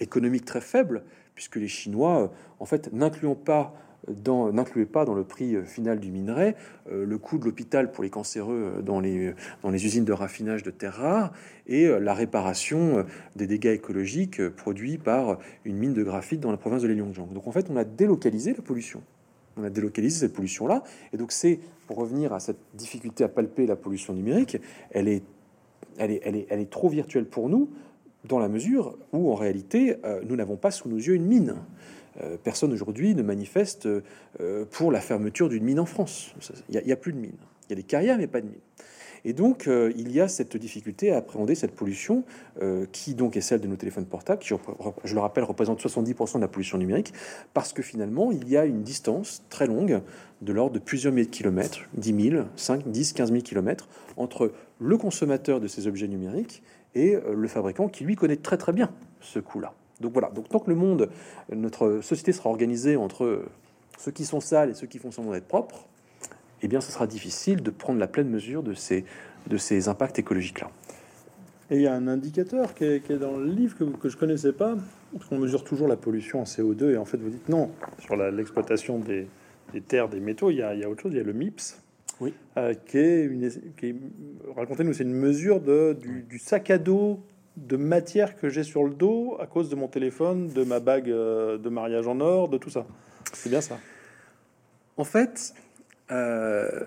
économique 0.00 0.44
très 0.44 0.60
faible, 0.60 1.02
puisque 1.34 1.56
les 1.56 1.68
Chinois, 1.68 2.32
en 2.58 2.64
fait, 2.64 2.92
n'incluant 2.92 3.34
pas 3.34 3.74
n'incluait 4.08 4.86
pas 4.86 5.04
dans 5.04 5.14
le 5.14 5.24
prix 5.24 5.56
euh, 5.56 5.64
final 5.64 5.98
du 6.00 6.10
minerai 6.10 6.54
euh, 6.90 7.04
le 7.04 7.18
coût 7.18 7.38
de 7.38 7.44
l'hôpital 7.44 7.90
pour 7.90 8.04
les 8.04 8.10
cancéreux 8.10 8.74
euh, 8.76 8.82
dans 8.82 9.00
les, 9.00 9.34
usines 9.64 10.04
de 10.04 10.12
raffinage 10.12 10.62
de 10.62 10.70
terres 10.70 10.96
rares 10.96 11.32
et 11.66 11.88
la 11.88 12.12
réparation 12.12 13.06
des 13.36 13.46
dégâts 13.46 13.72
écologiques 13.74 14.46
produits 14.50 14.98
par 14.98 15.38
une 15.64 15.76
mine 15.76 15.94
de 15.94 16.02
graphite 16.02 16.40
dans 16.40 16.50
la 16.50 16.58
province 16.58 16.82
de 16.82 16.88
Liangjiang. 16.88 17.32
Donc 17.32 17.46
en 17.46 17.52
fait, 17.52 17.70
on 17.70 17.76
a 17.76 17.84
délocalisé 17.84 18.52
la 18.52 18.62
pollution. 18.62 19.02
On 19.56 19.64
a 19.64 19.70
délocalisé 19.70 20.20
cette 20.20 20.34
pollution-là. 20.34 20.84
Et 21.12 21.16
donc 21.16 21.32
c'est, 21.32 21.58
pour 21.86 21.96
revenir 21.96 22.34
à 22.34 22.40
cette 22.40 22.58
difficulté 22.74 23.24
à 23.24 23.28
palper 23.28 23.66
la 23.66 23.76
pollution 23.76 24.12
numérique, 24.12 24.58
elle 24.90 25.08
est 25.08 26.70
trop 26.70 26.90
virtuelle 26.90 27.24
pour 27.24 27.48
nous 27.48 27.70
dans 28.24 28.38
la 28.38 28.48
mesure 28.48 28.98
où 29.12 29.32
en 29.32 29.34
réalité, 29.34 29.96
nous 30.28 30.36
n'avons 30.36 30.56
pas 30.56 30.70
sous 30.70 30.88
nos 30.88 30.96
yeux 30.96 31.14
une 31.14 31.26
mine. 31.26 31.56
Euh, 32.22 32.36
personne 32.42 32.72
aujourd'hui 32.72 33.14
ne 33.14 33.22
manifeste 33.22 33.86
euh, 33.86 34.64
pour 34.70 34.92
la 34.92 35.00
fermeture 35.00 35.48
d'une 35.48 35.64
mine 35.64 35.80
en 35.80 35.86
France. 35.86 36.34
Il 36.68 36.80
n'y 36.84 36.92
a, 36.92 36.96
plus 36.96 37.12
de 37.12 37.18
mine. 37.18 37.36
Il 37.66 37.70
y 37.70 37.72
a 37.72 37.76
des 37.76 37.82
carrières, 37.82 38.18
mais 38.18 38.26
pas 38.26 38.40
de 38.40 38.46
mine. 38.46 38.60
Et 39.26 39.32
donc, 39.32 39.68
euh, 39.68 39.90
il 39.96 40.12
y 40.12 40.20
a 40.20 40.28
cette 40.28 40.56
difficulté 40.56 41.10
à 41.10 41.16
appréhender 41.16 41.54
cette 41.54 41.74
pollution, 41.74 42.24
qui 42.92 43.14
donc 43.14 43.36
est 43.36 43.40
celle 43.40 43.60
de 43.60 43.66
nos 43.66 43.76
téléphones 43.76 44.04
portables, 44.04 44.40
qui, 44.40 44.48
je, 45.04 45.14
le 45.14 45.20
rappelle, 45.20 45.44
représente 45.44 45.82
70% 45.82 46.36
de 46.36 46.40
la 46.40 46.48
pollution 46.48 46.78
numérique, 46.78 47.12
parce 47.54 47.72
que 47.72 47.82
finalement, 47.82 48.30
il 48.32 48.48
y 48.48 48.56
a 48.56 48.64
une 48.66 48.82
distance 48.82 49.42
très 49.48 49.66
longue, 49.66 50.02
de 50.42 50.52
l'ordre 50.52 50.74
de 50.74 50.78
plusieurs 50.78 51.12
milliers 51.12 51.26
de 51.26 51.30
kilomètres, 51.30 51.80
10 51.94 52.30
000, 52.30 52.44
5, 52.54 52.86
10, 52.86 53.12
15 53.14 53.30
000 53.32 53.42
kilomètres, 53.42 53.88
entre 54.16 54.52
le 54.78 54.98
consommateur 54.98 55.58
de 55.58 55.68
ces 55.68 55.86
objets 55.86 56.08
numériques 56.08 56.62
et 56.94 57.16
le 57.34 57.48
fabricant, 57.48 57.88
qui 57.88 58.04
lui 58.04 58.14
connaît 58.14 58.36
très 58.36 58.58
très 58.58 58.72
bien 58.72 58.90
ce 59.20 59.38
coût-là. 59.38 59.74
Donc 60.04 60.12
voilà, 60.12 60.28
donc 60.28 60.50
tant 60.50 60.58
que 60.58 60.68
le 60.68 60.76
monde, 60.76 61.08
notre 61.50 62.02
société 62.02 62.32
sera 62.32 62.50
organisée 62.50 62.96
entre 62.96 63.42
ceux 63.98 64.10
qui 64.10 64.26
sont 64.26 64.40
sales 64.40 64.68
et 64.68 64.74
ceux 64.74 64.86
qui 64.86 64.98
font 64.98 65.10
semblant 65.10 65.32
d'être 65.32 65.48
propres, 65.48 65.86
eh 66.60 66.68
bien 66.68 66.82
ce 66.82 66.92
sera 66.92 67.06
difficile 67.06 67.62
de 67.62 67.70
prendre 67.70 67.98
la 67.98 68.06
pleine 68.06 68.28
mesure 68.28 68.62
de 68.62 68.74
ces, 68.74 69.06
de 69.46 69.56
ces 69.56 69.88
impacts 69.88 70.18
écologiques-là. 70.18 70.70
Et 71.70 71.76
il 71.76 71.80
y 71.80 71.86
a 71.86 71.94
un 71.94 72.06
indicateur 72.06 72.74
qui 72.74 72.84
est, 72.84 73.18
dans 73.18 73.38
le 73.38 73.46
livre 73.46 73.78
que, 73.78 73.84
que 73.84 74.10
je 74.10 74.18
connaissais 74.18 74.52
pas, 74.52 74.76
parce 75.14 75.24
qu'on 75.24 75.38
mesure 75.38 75.64
toujours 75.64 75.88
la 75.88 75.96
pollution 75.96 76.42
en 76.42 76.44
CO2, 76.44 76.90
et 76.90 76.96
en 76.98 77.06
fait 77.06 77.16
vous 77.16 77.30
dites 77.30 77.48
non, 77.48 77.70
sur 77.98 78.14
l'exploitation 78.14 78.98
des, 78.98 79.26
des, 79.72 79.80
terres, 79.80 80.10
des 80.10 80.20
métaux, 80.20 80.50
il 80.50 80.58
y, 80.58 80.62
a, 80.62 80.74
il 80.74 80.80
y, 80.80 80.84
a, 80.84 80.90
autre 80.90 81.00
chose, 81.00 81.12
il 81.14 81.16
y 81.16 81.20
a 81.20 81.24
le 81.24 81.32
MIPS, 81.32 81.80
oui. 82.20 82.34
Euh, 82.58 82.74
qui 82.74 82.98
est, 82.98 83.24
une, 83.24 83.50
racontez-nous, 84.54 84.92
c'est 84.92 85.02
une 85.02 85.14
mesure 85.14 85.60
de, 85.60 85.96
du, 85.98 86.22
du 86.22 86.38
sac 86.38 86.70
à 86.70 86.76
dos 86.76 87.20
de 87.56 87.76
matière 87.76 88.36
que 88.36 88.48
j'ai 88.48 88.64
sur 88.64 88.84
le 88.84 88.94
dos 88.94 89.36
à 89.40 89.46
cause 89.46 89.68
de 89.68 89.76
mon 89.76 89.88
téléphone, 89.88 90.48
de 90.48 90.64
ma 90.64 90.80
bague 90.80 91.10
euh, 91.10 91.58
de 91.58 91.68
mariage 91.68 92.06
en 92.08 92.20
or, 92.20 92.48
de 92.48 92.58
tout 92.58 92.70
ça. 92.70 92.86
C'est 93.32 93.48
bien 93.48 93.60
ça. 93.60 93.78
En 94.96 95.04
fait, 95.04 95.54
euh, 96.10 96.80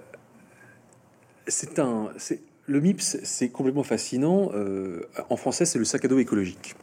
c'est 1.47 1.79
un, 1.79 2.09
c'est 2.17 2.41
le 2.65 2.81
MIPS, 2.81 3.19
c'est 3.23 3.47
complètement 3.47 3.83
fascinant. 3.83 4.51
Euh, 4.53 5.07
en 5.29 5.37
français, 5.37 5.63
c'est 5.65 5.79
le 5.79 5.85
sac 5.85 6.03
à 6.03 6.09
dos 6.09 6.19
écologique. 6.19 6.75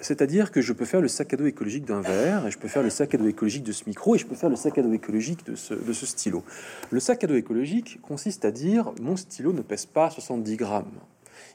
C'est-à-dire 0.00 0.52
que 0.52 0.60
je 0.60 0.72
peux 0.72 0.84
faire 0.84 1.00
le 1.00 1.08
sac 1.08 1.34
à 1.34 1.36
dos 1.36 1.46
écologique 1.46 1.84
d'un 1.84 2.00
verre, 2.00 2.46
et 2.46 2.50
je 2.50 2.58
peux 2.58 2.68
faire 2.68 2.82
le 2.82 2.90
sac 2.90 3.12
à 3.14 3.18
dos 3.18 3.26
écologique 3.26 3.64
de 3.64 3.72
ce 3.72 3.82
micro, 3.86 4.14
et 4.14 4.18
je 4.18 4.24
peux 4.24 4.36
faire 4.36 4.48
le 4.48 4.56
sac 4.56 4.78
à 4.78 4.82
dos 4.82 4.92
écologique 4.92 5.44
de 5.44 5.56
ce, 5.56 5.74
de 5.74 5.92
ce 5.92 6.06
stylo. 6.06 6.44
Le 6.90 7.00
sac 7.00 7.24
à 7.24 7.26
dos 7.26 7.34
écologique 7.34 8.00
consiste 8.00 8.44
à 8.44 8.52
dire 8.52 8.92
mon 9.00 9.16
stylo 9.16 9.52
ne 9.52 9.62
pèse 9.62 9.84
pas 9.84 10.10
70 10.10 10.56
grammes 10.56 11.00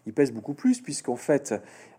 il 0.06 0.14
pèse 0.14 0.32
beaucoup 0.32 0.54
plus, 0.54 0.82
puisqu'en 0.82 1.16
fait, 1.16 1.54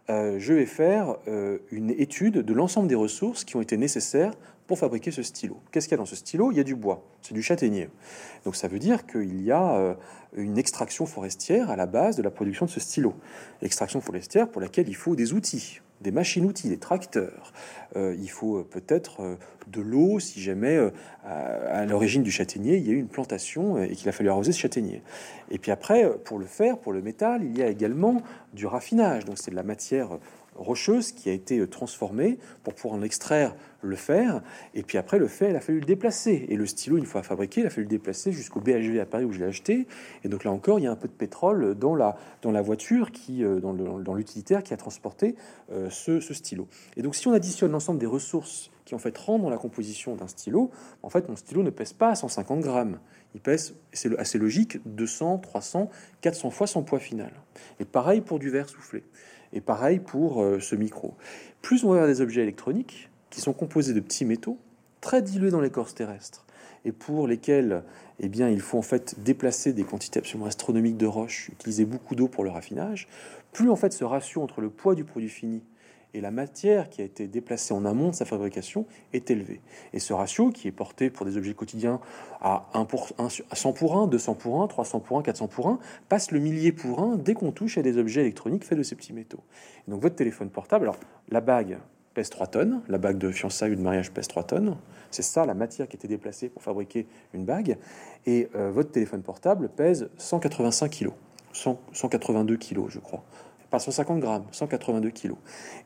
euh, 0.09 0.39
je 0.39 0.53
vais 0.53 0.67
faire 0.67 1.17
euh, 1.29 1.59
une 1.71 1.91
étude 1.91 2.39
de 2.39 2.53
l'ensemble 2.53 2.89
des 2.89 2.95
ressources 2.95 3.45
qui 3.45 3.57
ont 3.57 3.61
été 3.61 3.77
nécessaires 3.77 4.33
pour 4.67 4.79
fabriquer 4.79 5.11
ce 5.11 5.23
stylo. 5.23 5.61
Qu'est-ce 5.71 5.87
qu'il 5.87 5.93
y 5.93 5.95
a 5.95 5.99
dans 5.99 6.07
ce 6.07 6.17
stylo? 6.17 6.51
Il 6.53 6.57
y 6.57 6.61
a 6.61 6.65
du 6.65 6.75
bois, 6.75 7.05
c'est 7.23 7.35
du 7.35 7.43
châtaignier. 7.43 7.89
Donc 8.45 8.57
ça 8.57 8.69
veut 8.69 8.79
dire 8.79 9.07
qu'il 9.07 9.43
y 9.43 9.53
a 9.53 9.77
euh, 9.77 9.95
une 10.37 10.59
extraction 10.59 11.07
forestière 11.07 11.71
à 11.71 11.77
la 11.77 11.87
base 11.87 12.17
de 12.17 12.23
la 12.23 12.31
production 12.31 12.67
de 12.67 12.71
ce 12.71 12.81
stylo. 12.81 13.15
Extraction 13.63 14.01
forestière 14.01 14.49
pour 14.49 14.61
laquelle 14.61 14.89
il 14.89 14.97
faut 14.97 15.17
des 15.17 15.33
outils 15.33 15.81
des 16.01 16.11
machines-outils, 16.11 16.69
des 16.69 16.79
tracteurs. 16.79 17.53
Euh, 17.97 18.15
il 18.19 18.31
faut 18.31 18.59
euh, 18.59 18.69
peut-être 18.69 19.21
euh, 19.21 19.37
de 19.67 19.81
l'eau 19.81 20.21
si 20.21 20.41
jamais 20.41 20.79
à, 21.25 21.85
l'origine 21.87 22.23
du 22.23 22.31
châtaignier, 22.31 22.77
il 22.77 22.87
y 22.87 22.91
a 22.91 22.93
eu 22.93 22.99
une 22.99 23.09
plantation 23.09 23.81
et 23.83 23.95
qu'il 23.95 24.09
a 24.09 24.13
fallu 24.13 24.29
arroser 24.29 24.53
ce 24.53 24.59
châtaignier. 24.59 25.03
Et 25.51 25.59
puis 25.59 25.71
après, 25.71 26.11
pour 26.25 26.39
le 26.39 26.47
fer, 26.47 26.79
pour 26.79 26.93
le 26.93 27.03
métal, 27.03 27.45
il 27.45 27.57
y 27.57 27.63
a 27.63 27.69
également 27.69 28.23
du 28.53 28.67
raffinage. 28.67 29.27
Donc 29.27 29.39
c'est 29.39 29.53
de 29.53 29.57
la 29.57 29.63
matière 29.63 30.19
rocheuse 30.57 31.13
qui 31.13 31.29
a 31.29 31.33
été 31.33 31.65
transformée 31.69 32.39
pour 32.65 32.75
pouvoir 32.75 32.95
en 32.95 33.03
extraire 33.03 33.55
le 33.83 33.97
fer. 33.97 34.43
Et 34.75 34.83
puis 34.83 34.99
après, 34.99 35.19
le 35.19 35.29
fer, 35.29 35.51
il 35.51 35.57
a 35.57 35.61
fallu 35.61 35.81
le 35.81 35.87
déplacer. 35.87 36.47
Et 36.49 36.57
le 36.57 36.67
stylo, 36.67 36.97
une 36.97 37.07
fois 37.07 37.23
fabriqué, 37.23 37.63
il 37.63 37.67
a 37.67 37.71
fallu 37.71 37.85
le 37.85 37.91
déplacer 37.91 38.33
jusqu'au 38.33 38.61
BHV 38.61 38.99
à 39.01 39.07
Paris 39.07 39.25
où 39.25 39.33
je 39.33 39.39
l'ai 39.39 39.47
acheté. 39.47 39.87
Et 40.25 40.29
donc 40.29 40.45
là 40.45 40.51
encore, 40.51 40.79
il 40.79 40.83
y 40.83 40.87
a 40.87 40.91
un 40.91 40.97
peu 40.97 41.09
de 41.09 41.13
pétrole 41.13 41.75
dans 41.75 41.95
la, 41.95 42.17
dans 42.43 42.51
la 42.51 42.63
voiture, 42.63 43.13
qui, 43.13 43.45
euh, 43.45 43.61
dans 43.61 44.15
l'utilitaire 44.15 44.63
qui 44.63 44.75
a 44.75 44.77
transporté 44.77 45.35
euh, 45.73 45.91
ce, 45.91 46.21
stylo. 46.21 46.69
Et 46.97 47.03
donc 47.03 47.15
si 47.15 47.29
on 47.29 47.33
additionne 47.33 47.73
l'ensemble 47.73 47.99
des 47.99 48.07
ressources 48.07 48.71
qui 48.85 48.95
en 48.95 48.99
fait 48.99 49.17
rendent 49.17 49.49
la 49.49 49.59
composition 49.59 50.17
d'un 50.17 50.27
stylo, 50.27 50.71
en 51.03 51.11
fait, 51.11 51.29
mon 51.29 51.37
stylo 51.37 51.63
ne 51.63 51.71
pèse 51.71 51.93
pas 51.93 52.15
150 52.15 52.61
grammes. 52.61 52.99
Il 53.35 53.41
pèse, 53.41 53.77
c'est 53.93 54.19
assez 54.19 54.39
logique, 54.39 54.79
200, 54.87 55.39
300, 55.39 55.91
400 56.21 56.51
fois 56.51 56.67
son 56.67 56.83
poids 56.83 56.99
final. 56.99 57.33
Et 57.79 57.85
pareil 57.85 58.21
pour 58.21 58.39
du 58.39 58.51
verre 58.51 58.69
soufflé. 58.69 59.05
Et 59.53 59.61
pareil 59.61 60.01
pour 60.01 60.43
euh, 60.43 60.61
ce 60.61 60.75
micro. 60.75 61.15
Plus 61.63 61.85
on 61.85 61.89
va 61.89 61.97
avoir 61.97 62.09
des 62.09 62.21
objets 62.21 62.43
électroniques, 62.43 63.10
qui 63.31 63.41
sont 63.41 63.53
composés 63.53 63.95
de 63.95 64.01
petits 64.01 64.25
métaux 64.25 64.59
très 65.01 65.23
dilués 65.23 65.51
dans 65.51 65.61
l'écorce 65.61 65.95
terrestre 65.95 66.45
et 66.85 66.93
pour 66.93 67.27
lesquels 67.27 67.83
eh 68.21 68.29
bien, 68.29 68.49
il 68.49 68.61
faut 68.61 68.79
en 68.79 68.83
fait 68.83 69.23
déplacer 69.23 69.73
des 69.73 69.85
quantités 69.85 70.19
absolument 70.19 70.47
astronomiques 70.47 70.97
de 70.97 71.07
roches, 71.07 71.49
utiliser 71.49 71.85
beaucoup 71.85 72.15
d'eau 72.15 72.29
pour 72.29 72.45
le 72.45 72.51
raffinage, 72.51 73.09
plus 73.53 73.71
en 73.71 73.77
fait 73.77 73.93
ce 73.93 74.05
ratio 74.05 74.43
entre 74.43 74.61
le 74.61 74.71
poids 74.71 74.95
du 74.95 75.05
produit 75.05 75.29
fini 75.29 75.63
et 76.13 76.21
la 76.21 76.31
matière 76.33 76.91
qui 76.91 77.03
a 77.03 77.05
été 77.05 77.29
déplacée 77.29 77.73
en 77.73 77.85
amont 77.85 78.11
de 78.11 78.15
sa 78.15 78.25
fabrication 78.25 78.85
est 79.13 79.31
élevé. 79.31 79.61
Et 79.93 80.01
ce 80.01 80.13
ratio, 80.13 80.51
qui 80.51 80.67
est 80.67 80.73
porté 80.73 81.09
pour 81.09 81.25
des 81.25 81.37
objets 81.37 81.55
quotidiens 81.55 82.01
à, 82.41 82.69
1 82.75 82.85
pour, 82.85 83.11
100 83.53 83.73
pour 83.73 83.97
1, 83.97 84.09
200 84.09 84.35
pour 84.35 84.63
1, 84.63 84.67
300 84.67 85.01
pour 85.01 85.19
1, 85.19 85.23
400 85.23 85.47
pour 85.47 85.69
1, 85.69 85.79
passe 86.09 86.33
le 86.33 86.41
millier 86.41 86.73
pour 86.73 87.01
1 87.01 87.17
dès 87.17 87.35
qu'on 87.35 87.53
touche 87.53 87.79
à 87.79 87.83
des 87.83 87.97
objets 87.97 88.23
électroniques 88.23 88.65
faits 88.65 88.79
de 88.79 88.83
ces 88.83 88.97
petits 88.97 89.13
métaux. 89.13 89.41
donc 89.87 90.03
votre 90.03 90.17
téléphone 90.17 90.51
portable, 90.51 90.87
alors 90.87 90.99
la 91.29 91.41
bague, 91.41 91.79
pèse 92.15 92.31
3 92.31 92.47
tonnes, 92.49 92.83
la 92.89 92.99
bague 92.99 93.19
de 93.19 93.31
fiançailles 93.31 93.73
ou 93.73 93.77
de 93.77 93.81
mariage 93.81 94.11
pèse 94.11 94.29
3 94.29 94.45
tonnes. 94.45 94.77
C'est 95.11 95.23
ça 95.23 95.47
la 95.47 95.55
matière 95.55 95.89
qui 95.89 95.97
a 95.97 95.99
été 95.99 96.09
déplacée 96.09 96.49
pour 96.49 96.63
fabriquer 96.63 97.07
une 97.35 97.45
bague. 97.45 97.77
Et 98.27 98.49
euh, 98.55 98.71
votre 98.71 98.91
téléphone 98.91 99.23
portable 99.23 99.69
pèse 99.69 100.09
185 100.19 100.91
kg, 100.91 101.11
182 101.53 102.57
kg, 102.57 102.89
je 102.89 102.99
crois. 102.99 103.25
Pas 103.71 103.79
150 103.79 104.19
grammes, 104.19 104.45
182 104.51 105.11
kg. 105.11 105.35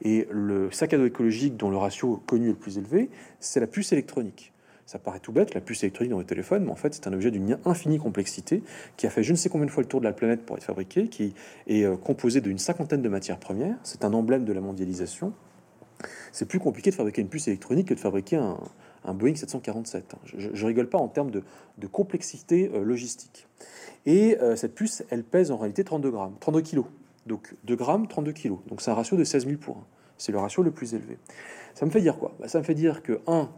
Et 0.02 0.26
le 0.30 0.70
sac 0.70 0.94
à 0.94 0.98
dos 0.98 1.04
écologique 1.04 1.56
dont 1.56 1.68
le 1.68 1.76
ratio 1.76 2.22
connu 2.26 2.46
est 2.46 2.52
le 2.52 2.58
plus 2.58 2.78
élevé, 2.78 3.10
c'est 3.40 3.60
la 3.60 3.66
puce 3.66 3.92
électronique. 3.92 4.52
Ça 4.87 4.98
paraît 4.98 5.20
tout 5.20 5.32
bête, 5.32 5.54
la 5.54 5.62
puce 5.62 5.82
électronique 5.82 6.10
dans 6.10 6.18
votre 6.18 6.28
téléphone, 6.28 6.64
mais 6.64 6.70
en 6.70 6.76
fait, 6.76 6.94
c'est 6.94 7.06
un 7.06 7.12
objet 7.14 7.30
d'une 7.30 7.58
infinie 7.64 7.98
complexité 7.98 8.62
qui 8.98 9.06
a 9.06 9.10
fait 9.10 9.22
je 9.22 9.32
ne 9.32 9.37
sais 9.37 9.48
combien 9.48 9.66
de 9.66 9.70
fois 9.70 9.82
le 9.82 9.88
tour 9.88 10.00
de 10.00 10.04
la 10.04 10.12
planète 10.12 10.44
pour 10.44 10.56
être 10.56 10.64
fabriqué, 10.64 11.08
qui 11.08 11.34
est 11.66 11.84
euh, 11.84 11.96
composé 11.96 12.42
d'une 12.42 12.58
cinquantaine 12.58 13.00
de 13.00 13.08
matières 13.08 13.38
premières. 13.38 13.76
C'est 13.82 14.04
un 14.04 14.12
emblème 14.12 14.44
de 14.44 14.52
la 14.52 14.60
mondialisation 14.60 15.32
c'est 16.33 16.47
plus 16.47 16.59
compliqué 16.59 16.90
de 16.90 16.95
fabriquer 16.95 17.23
une 17.23 17.29
puce 17.29 17.49
électronique 17.49 17.88
que 17.88 17.95
de 17.95 18.01
fabriquer 18.01 18.37
un, 18.37 18.59
Boeing 19.14 19.35
747. 19.35 20.14
Je, 20.25 20.49
je, 20.53 20.67
rigole 20.67 20.88
pas 20.88 20.99
en 20.99 21.09
termes 21.09 21.31
de, 21.31 21.43
complexité 21.87 22.71
euh, 22.75 22.83
logistique. 22.83 23.47
Et 24.07 24.38
euh, 24.40 24.57
cette 24.57 24.75
puce, 24.75 25.03
elle 25.11 25.25
pèse 25.25 25.51
en 25.51 25.57
réalité 25.57 25.85
32 25.85 26.11
grammes, 26.11 26.35
32 26.40 26.61
kilos. 26.62 26.87
Donc 27.27 27.55
2 27.64 27.77
grammes, 27.77 28.07
32 28.09 28.33
kilos. 28.33 28.59
Donc 28.69 28.81
c'est 28.81 28.90
un 28.90 28.95
ratio 28.95 29.17
de 29.17 29.25
16 29.25 29.47
000 29.47 29.59
pour 29.59 29.79
1. 29.79 29.85
C'est 30.19 30.33
le 30.33 30.38
ratio 30.38 30.62
le 30.62 30.71
plus 30.71 30.95
élevé. 30.95 31.19
Ça 31.75 31.87
me 31.87 31.90
fait 31.90 32.01
dire 32.01 32.19
quoi? 32.19 32.35
Bah, 32.38 32.49
Ça 32.49 32.59
me 32.59 32.64
fait 32.64 32.75
dire 32.75 33.03
que 33.03 33.21
1, 33.27 33.51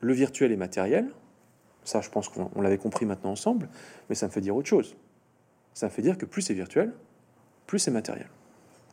le 0.00 0.12
virtuel 0.12 0.52
est 0.52 0.56
matériel. 0.56 1.08
Ça, 1.84 2.00
je 2.00 2.10
pense 2.10 2.28
qu'on 2.28 2.60
l'avait 2.60 2.78
compris 2.78 3.06
maintenant 3.06 3.30
ensemble. 3.30 3.68
Mais 4.08 4.14
ça 4.14 4.26
me 4.26 4.32
fait 4.32 4.40
dire 4.40 4.54
autre 4.54 4.68
chose. 4.68 4.96
Ça 5.74 5.86
me 5.86 5.90
fait 5.90 6.02
dire 6.02 6.18
que 6.18 6.26
plus 6.26 6.42
c'est 6.42 6.54
virtuel, 6.54 6.92
plus 7.66 7.78
c'est 7.78 7.90
matériel. 7.90 8.28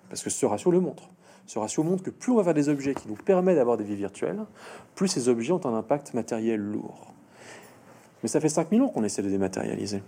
Parce 0.09 0.23
que 0.23 0.29
ce 0.29 0.45
ratio 0.45 0.71
le 0.71 0.79
montre. 0.79 1.09
Ce 1.49 1.57
ratio 1.57 1.81
montre 1.81 2.03
que 2.03 2.11
plus 2.11 2.31
on 2.31 2.35
va 2.35 2.43
faire 2.43 2.53
des 2.53 2.69
objets 2.69 2.93
qui 2.93 3.07
nous 3.07 3.15
permettent 3.15 3.55
d'avoir 3.55 3.75
des 3.75 3.83
vies 3.83 3.95
virtuelles, 3.95 4.45
plus 4.93 5.07
ces 5.07 5.29
objets 5.29 5.51
ont 5.51 5.65
un 5.65 5.73
impact 5.73 6.13
matériel 6.13 6.61
lourd. 6.61 7.11
Mais 8.21 8.29
ça 8.29 8.39
fait 8.39 8.49
5000 8.49 8.83
ans 8.83 8.89
qu'on 8.89 9.03
essaie 9.03 9.23
de 9.23 9.29
dématérialiser. 9.29 10.03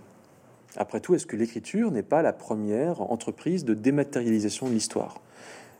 Après 0.76 1.00
tout, 1.00 1.16
est-ce 1.16 1.26
que 1.26 1.34
l'écriture 1.34 1.90
n'est 1.90 2.04
pas 2.04 2.22
la 2.22 2.32
première 2.32 3.00
entreprise 3.00 3.64
de 3.64 3.74
dématérialisation 3.74 4.68
de 4.68 4.72
l'histoire? 4.72 5.20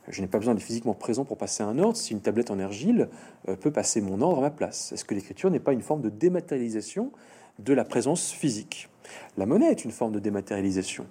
Je 0.09 0.19
n'ai 0.19 0.27
pas 0.27 0.37
besoin 0.37 0.53
d'être 0.53 0.65
physiquement 0.65 0.95
présent 0.95 1.23
pour 1.23 1.37
passer 1.37 1.63
un 1.63 1.79
ordre 1.79 1.95
si 1.95 2.11
une 2.11 2.19
tablette 2.19 2.51
en 2.51 2.59
argile 2.59 3.07
euh, 3.47 3.55
peut 3.55 3.71
passer 3.71 4.01
mon 4.01 4.19
ordre 4.19 4.39
à 4.39 4.41
ma 4.41 4.49
place. 4.49 4.91
Est-ce 4.91 5.05
que 5.05 5.15
l'écriture 5.15 5.49
n'est 5.49 5.61
pas 5.61 5.71
une 5.71 5.81
forme 5.81 6.01
de 6.01 6.09
dématérialisation 6.09 7.13
de 7.59 7.73
la 7.73 7.85
présence 7.85 8.33
physique? 8.33 8.89
La 9.37 9.45
monnaie 9.45 9.71
est 9.71 9.85
une 9.85 9.91
forme 9.91 10.11
de 10.11 10.19
dématérialisation. 10.19 11.05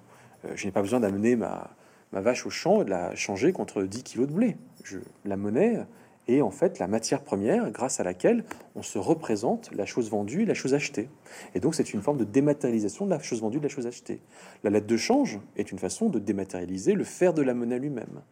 Euh, 0.44 0.52
je 0.56 0.66
n'ai 0.66 0.72
pas 0.72 0.82
besoin 0.82 1.00
d'amener 1.00 1.36
ma, 1.36 1.70
ma 2.12 2.20
vache 2.20 2.46
au 2.46 2.50
champ 2.50 2.84
de 2.84 2.90
la 2.90 3.14
changer 3.14 3.52
contre 3.52 3.82
10 3.82 4.02
kilos 4.02 4.28
de 4.28 4.32
blé. 4.32 4.56
Je, 4.84 4.98
la 5.24 5.36
monnaie 5.36 5.80
est 6.28 6.40
en 6.40 6.50
fait 6.50 6.78
la 6.78 6.86
matière 6.86 7.22
première 7.22 7.70
grâce 7.70 7.98
à 8.00 8.04
laquelle 8.04 8.44
on 8.76 8.82
se 8.82 8.98
représente 8.98 9.70
la 9.72 9.86
chose 9.86 10.10
vendue 10.10 10.42
et 10.42 10.46
la 10.46 10.54
chose 10.54 10.74
achetée. 10.74 11.08
Et 11.54 11.60
donc 11.60 11.74
c'est 11.74 11.92
une 11.92 12.02
forme 12.02 12.18
de 12.18 12.24
dématérialisation 12.24 13.06
de 13.06 13.10
la 13.10 13.20
chose 13.20 13.40
vendue 13.40 13.56
et 13.56 13.60
de 13.60 13.66
la 13.66 13.70
chose 13.70 13.86
achetée. 13.86 14.20
La 14.62 14.70
lettre 14.70 14.86
de 14.86 14.96
change 14.96 15.40
est 15.56 15.72
une 15.72 15.78
façon 15.78 16.08
de 16.08 16.18
dématérialiser 16.18 16.94
le 16.94 17.04
fer 17.04 17.34
de 17.34 17.42
la 17.42 17.54
monnaie 17.54 17.78
lui-même. 17.78 18.22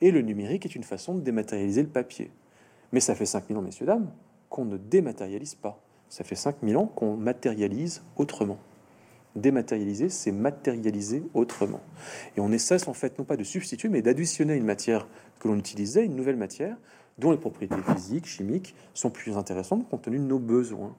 Et 0.00 0.10
le 0.10 0.22
numérique 0.22 0.64
est 0.64 0.74
une 0.74 0.84
façon 0.84 1.14
de 1.14 1.20
dématérialiser 1.20 1.82
le 1.82 1.88
papier. 1.88 2.30
Mais 2.92 3.00
ça 3.00 3.14
fait 3.14 3.26
5000 3.26 3.56
ans, 3.56 3.62
messieurs, 3.62 3.86
dames, 3.86 4.10
qu'on 4.48 4.64
ne 4.64 4.76
dématérialise 4.76 5.54
pas. 5.54 5.80
Ça 6.08 6.24
fait 6.24 6.34
5000 6.34 6.76
ans 6.76 6.86
qu'on 6.86 7.16
matérialise 7.16 8.02
autrement. 8.16 8.58
Dématérialiser, 9.36 10.08
c'est 10.08 10.32
matérialiser 10.32 11.22
autrement. 11.34 11.80
Et 12.36 12.40
on 12.40 12.52
essaie 12.52 12.88
en 12.88 12.94
fait 12.94 13.18
non 13.18 13.24
pas 13.24 13.36
de 13.36 13.44
substituer, 13.44 13.88
mais 13.88 14.02
d'additionner 14.02 14.54
une 14.54 14.64
matière 14.64 15.08
que 15.40 15.48
l'on 15.48 15.58
utilisait, 15.58 16.04
une 16.04 16.14
nouvelle 16.14 16.36
matière, 16.36 16.76
dont 17.18 17.30
les 17.30 17.38
propriétés 17.38 17.80
physiques, 17.94 18.26
chimiques 18.26 18.74
sont 18.92 19.10
plus 19.10 19.36
intéressantes 19.36 19.88
compte 19.88 20.02
tenu 20.02 20.18
de 20.18 20.24
nos 20.24 20.38
besoins. 20.38 20.96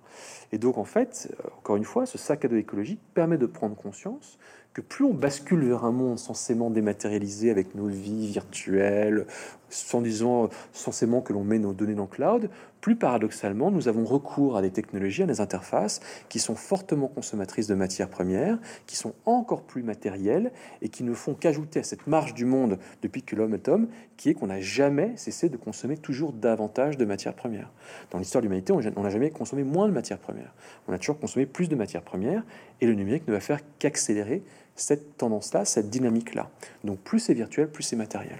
Et 0.51 0.57
donc 0.57 0.77
en 0.77 0.85
fait, 0.85 1.33
encore 1.57 1.75
une 1.75 1.83
fois, 1.83 2.05
ce 2.05 2.17
sac 2.17 2.45
à 2.45 2.47
dos 2.47 2.55
écologique 2.55 2.99
permet 3.13 3.37
de 3.37 3.45
prendre 3.45 3.75
conscience 3.75 4.37
que 4.75 4.81
plus 4.81 5.05
on 5.05 5.13
bascule 5.13 5.63
vers 5.63 5.85
un 5.85 5.93
monde 5.93 6.19
censément 6.19 6.69
dématérialisé 6.69 7.49
avec 7.49 7.75
nos 7.75 7.87
vies 7.87 8.27
virtuelles, 8.27 9.25
sans 9.69 10.01
disant 10.01 10.49
censément 10.73 11.21
que 11.21 11.31
l'on 11.31 11.45
met 11.45 11.59
nos 11.59 11.73
données 11.73 11.95
dans 11.95 12.03
le 12.03 12.09
cloud, 12.09 12.49
plus 12.81 12.97
paradoxalement, 12.97 13.71
nous 13.71 13.87
avons 13.87 14.03
recours 14.03 14.57
à 14.57 14.61
des 14.61 14.69
technologies, 14.69 15.23
à 15.23 15.25
des 15.25 15.39
interfaces 15.39 16.01
qui 16.27 16.39
sont 16.39 16.55
fortement 16.55 17.07
consommatrices 17.07 17.67
de 17.67 17.73
matières 17.73 18.09
premières, 18.09 18.59
qui 18.85 18.97
sont 18.97 19.13
encore 19.25 19.63
plus 19.63 19.81
matérielles 19.81 20.51
et 20.81 20.89
qui 20.89 21.03
ne 21.03 21.13
font 21.13 21.33
qu'ajouter 21.35 21.79
à 21.79 21.83
cette 21.83 22.05
marge 22.05 22.33
du 22.33 22.43
monde 22.43 22.77
depuis 23.01 23.23
que 23.23 23.35
l'homme 23.35 23.53
est 23.53 23.69
homme, 23.69 23.87
qui 24.17 24.29
est 24.29 24.33
qu'on 24.33 24.47
n'a 24.47 24.59
jamais 24.59 25.13
cessé 25.15 25.47
de 25.47 25.57
consommer 25.57 25.97
toujours 25.97 26.33
davantage 26.33 26.97
de 26.97 27.05
matières 27.05 27.33
premières. 27.33 27.71
Dans 28.11 28.19
l'histoire 28.19 28.41
de 28.41 28.47
l'humanité, 28.47 28.73
on 28.73 29.01
n'a 29.01 29.09
jamais 29.09 29.31
consommé 29.31 29.63
moins 29.63 29.87
de 29.87 29.93
matières 29.93 30.19
premières. 30.19 30.53
On 30.89 30.93
a 30.93 30.99
toujours 30.99 31.17
consommé 31.17 31.45
plus 31.45 31.69
de 31.69 31.75
matières 31.75 32.03
premières 32.03 32.43
et 32.81 32.85
le 32.85 32.93
numérique 32.93 33.27
ne 33.27 33.33
va 33.33 33.39
faire 33.39 33.61
qu'accélérer 33.79 34.43
cette 34.75 35.17
tendance-là, 35.17 35.65
cette 35.65 35.89
dynamique-là. 35.89 36.49
Donc 36.83 36.99
plus 36.99 37.19
c'est 37.19 37.33
virtuel, 37.33 37.69
plus 37.69 37.83
c'est 37.83 37.95
matériel. 37.95 38.39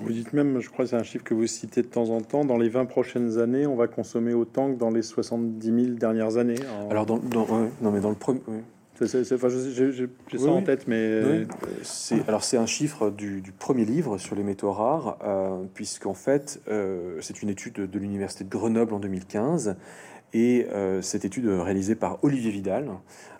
Vous 0.00 0.12
dites 0.12 0.32
même, 0.32 0.60
je 0.60 0.68
crois 0.70 0.84
que 0.84 0.90
c'est 0.90 0.96
un 0.96 1.04
chiffre 1.04 1.24
que 1.24 1.34
vous 1.34 1.46
citez 1.46 1.82
de 1.82 1.86
temps 1.86 2.10
en 2.10 2.20
temps, 2.20 2.44
dans 2.44 2.58
les 2.58 2.68
20 2.68 2.86
prochaines 2.86 3.38
années, 3.38 3.66
on 3.66 3.76
va 3.76 3.86
consommer 3.86 4.34
autant 4.34 4.72
que 4.72 4.78
dans 4.78 4.90
les 4.90 5.02
70 5.02 5.64
000 5.64 5.96
dernières 5.96 6.36
années. 6.36 6.58
Alors, 6.90 7.06
dans, 7.06 7.20
non, 7.80 7.90
mais 7.90 8.00
dans 8.00 8.10
le 8.10 8.16
premier... 8.16 8.40
J'ai 9.00 10.38
ça 10.38 10.50
en 10.50 10.62
tête, 10.62 10.86
mais 10.86 11.46
c'est 11.82 12.28
alors 12.28 12.44
c'est 12.44 12.56
un 12.56 12.66
chiffre 12.66 13.10
du, 13.10 13.42
premier 13.58 13.84
livre 13.84 14.18
sur 14.18 14.36
les 14.36 14.44
métaux 14.44 14.70
rares, 14.70 15.18
euh, 15.24 15.64
puisqu'en 15.74 16.14
fait 16.14 16.60
euh, 16.68 17.18
c'est 17.20 17.42
une 17.42 17.48
étude 17.48 17.74
de, 17.74 17.86
de 17.86 17.98
l'université 17.98 18.44
de 18.44 18.50
Grenoble 18.50 18.94
en 18.94 19.00
2015 19.00 19.76
et 20.34 20.66
euh, 20.72 21.00
cette 21.00 21.24
étude 21.24 21.46
réalisée 21.46 21.94
par 21.94 22.22
Olivier 22.22 22.50
Vidal, 22.50 22.90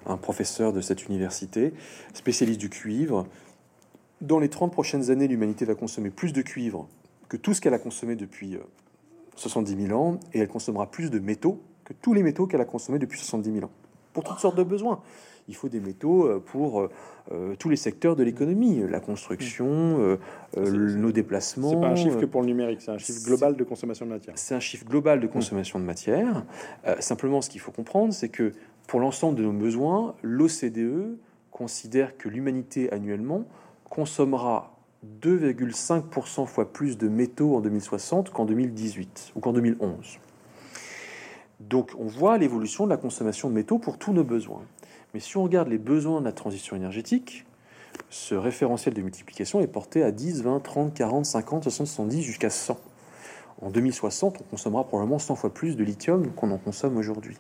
un 0.07 0.17
professeur 0.17 0.73
de 0.73 0.81
cette 0.81 1.07
université, 1.07 1.75
spécialiste 2.15 2.61
du 2.61 2.71
cuivre. 2.71 3.27
Dans 4.21 4.39
les 4.39 4.49
30 4.49 4.73
prochaines 4.73 5.11
années, 5.11 5.27
l'humanité 5.27 5.65
va 5.65 5.75
consommer 5.75 6.11
plus 6.11 6.33
de 6.33 6.41
cuivre 6.41 6.89
que 7.29 7.37
tout 7.37 7.53
ce 7.53 7.61
qu'elle 7.61 7.75
a 7.75 7.79
consommé 7.79 8.15
depuis 8.15 8.57
70 9.35 9.73
euh, 9.75 9.87
000 9.89 10.01
ans, 10.01 10.21
et 10.33 10.39
elle 10.39 10.49
consommera 10.49 10.91
plus 10.91 11.11
de 11.11 11.19
métaux 11.19 11.61
que 11.85 11.93
tous 11.93 12.15
les 12.15 12.23
métaux 12.23 12.47
qu'elle 12.47 12.61
a 12.61 12.65
consommés 12.65 13.01
depuis 13.01 13.19
70 13.19 13.53
000 13.53 13.65
ans, 13.67 13.71
pour 14.13 14.23
toutes 14.23 14.39
sortes 14.39 14.57
de 14.57 14.63
besoins 14.63 15.03
il 15.49 15.55
faut 15.55 15.69
des 15.69 15.81
métaux 15.81 16.27
euh, 16.27 16.43
pour 16.45 16.81
euh, 16.81 16.91
euh, 17.33 17.55
tous 17.59 17.69
les 17.69 17.77
secteurs 17.77 18.17
de 18.17 18.23
l'économie, 18.23 18.83
la 18.89 19.01
construction, 19.01 20.19
nos 20.57 21.13
déplacements. 21.13 21.71
C'est 21.71 21.81
pas 21.81 21.89
un 21.89 21.97
chiffre 21.97 22.21
que 22.21 22.27
pour 22.27 22.43
le 22.43 22.49
numérique, 22.49 22.81
c'est 22.81 22.91
un 22.91 22.99
chiffre 22.99 23.25
global 23.25 23.57
de 23.57 23.65
consommation 23.65 24.07
de 24.07 24.11
matière. 24.11 24.35
C'est 24.37 24.55
un 24.55 24.61
chiffre 24.61 24.85
global 24.85 25.21
de 25.21 25.27
consommation 25.27 25.79
de 25.79 25.85
matière. 25.85 26.45
simplement, 27.01 27.41
ce 27.41 27.51
qu'il 27.51 27.61
faut 27.61 27.73
comprendre, 27.73 28.13
c'est 28.13 28.29
que 28.29 28.53
pour 28.87 29.01
l'ensemble 29.01 29.39
de 29.39 29.43
nos 29.43 29.53
besoins, 29.53 30.15
l'OCDE 30.23 31.17
considère 31.51 32.17
que 32.17 32.29
l'humanité 32.29 32.93
annuellement 32.93 33.45
consommera 33.89 34.77
2,5% 35.23 36.47
fois 36.47 36.73
plus 36.73 36.99
de 36.99 37.09
métaux 37.09 37.57
en 37.57 37.61
2060 37.61 38.31
qu'en 38.31 38.45
2018 38.45 39.33
ou 39.35 39.41
qu'en 39.41 39.53
2011. 39.53 40.19
Donc 41.61 41.93
on 41.99 42.07
voit 42.07 42.39
l'évolution 42.39 42.85
de 42.85 42.91
la 42.91 42.97
consommation 42.97 43.49
de 43.49 43.55
métaux 43.55 43.79
pour 43.79 43.99
tous 43.99 44.13
nos 44.13 44.25
besoins. 44.25 44.63
Mais 45.15 45.21
si 45.21 45.37
on 45.37 45.45
regarde 45.45 45.69
les 45.69 45.79
besoins 45.79 46.19
de 46.21 46.25
la 46.25 46.33
transition 46.33 46.75
énergétique, 46.75 47.47
ce 48.11 48.35
référentiel 48.35 48.95
de 48.95 49.01
multiplication 49.01 49.61
est 49.61 49.69
porté 49.69 50.03
à 50.03 50.11
10, 50.11 50.43
20, 50.43 50.59
30, 50.59 50.93
40, 50.93 51.25
50, 51.25 51.63
60, 51.63 51.87
70 51.87 52.23
jusqu'à 52.23 52.51
100. 52.51 52.77
En 53.63 53.71
2060, 53.71 54.39
on 54.41 54.45
consommera 54.45 54.83
probablement 54.83 55.21
100 55.21 55.37
fois 55.37 55.55
plus 55.55 55.77
de 55.77 55.85
lithium 55.85 56.33
qu'on 56.33 56.51
en 56.51 56.59
consomme 56.59 56.97
aujourd'hui. 56.97 57.39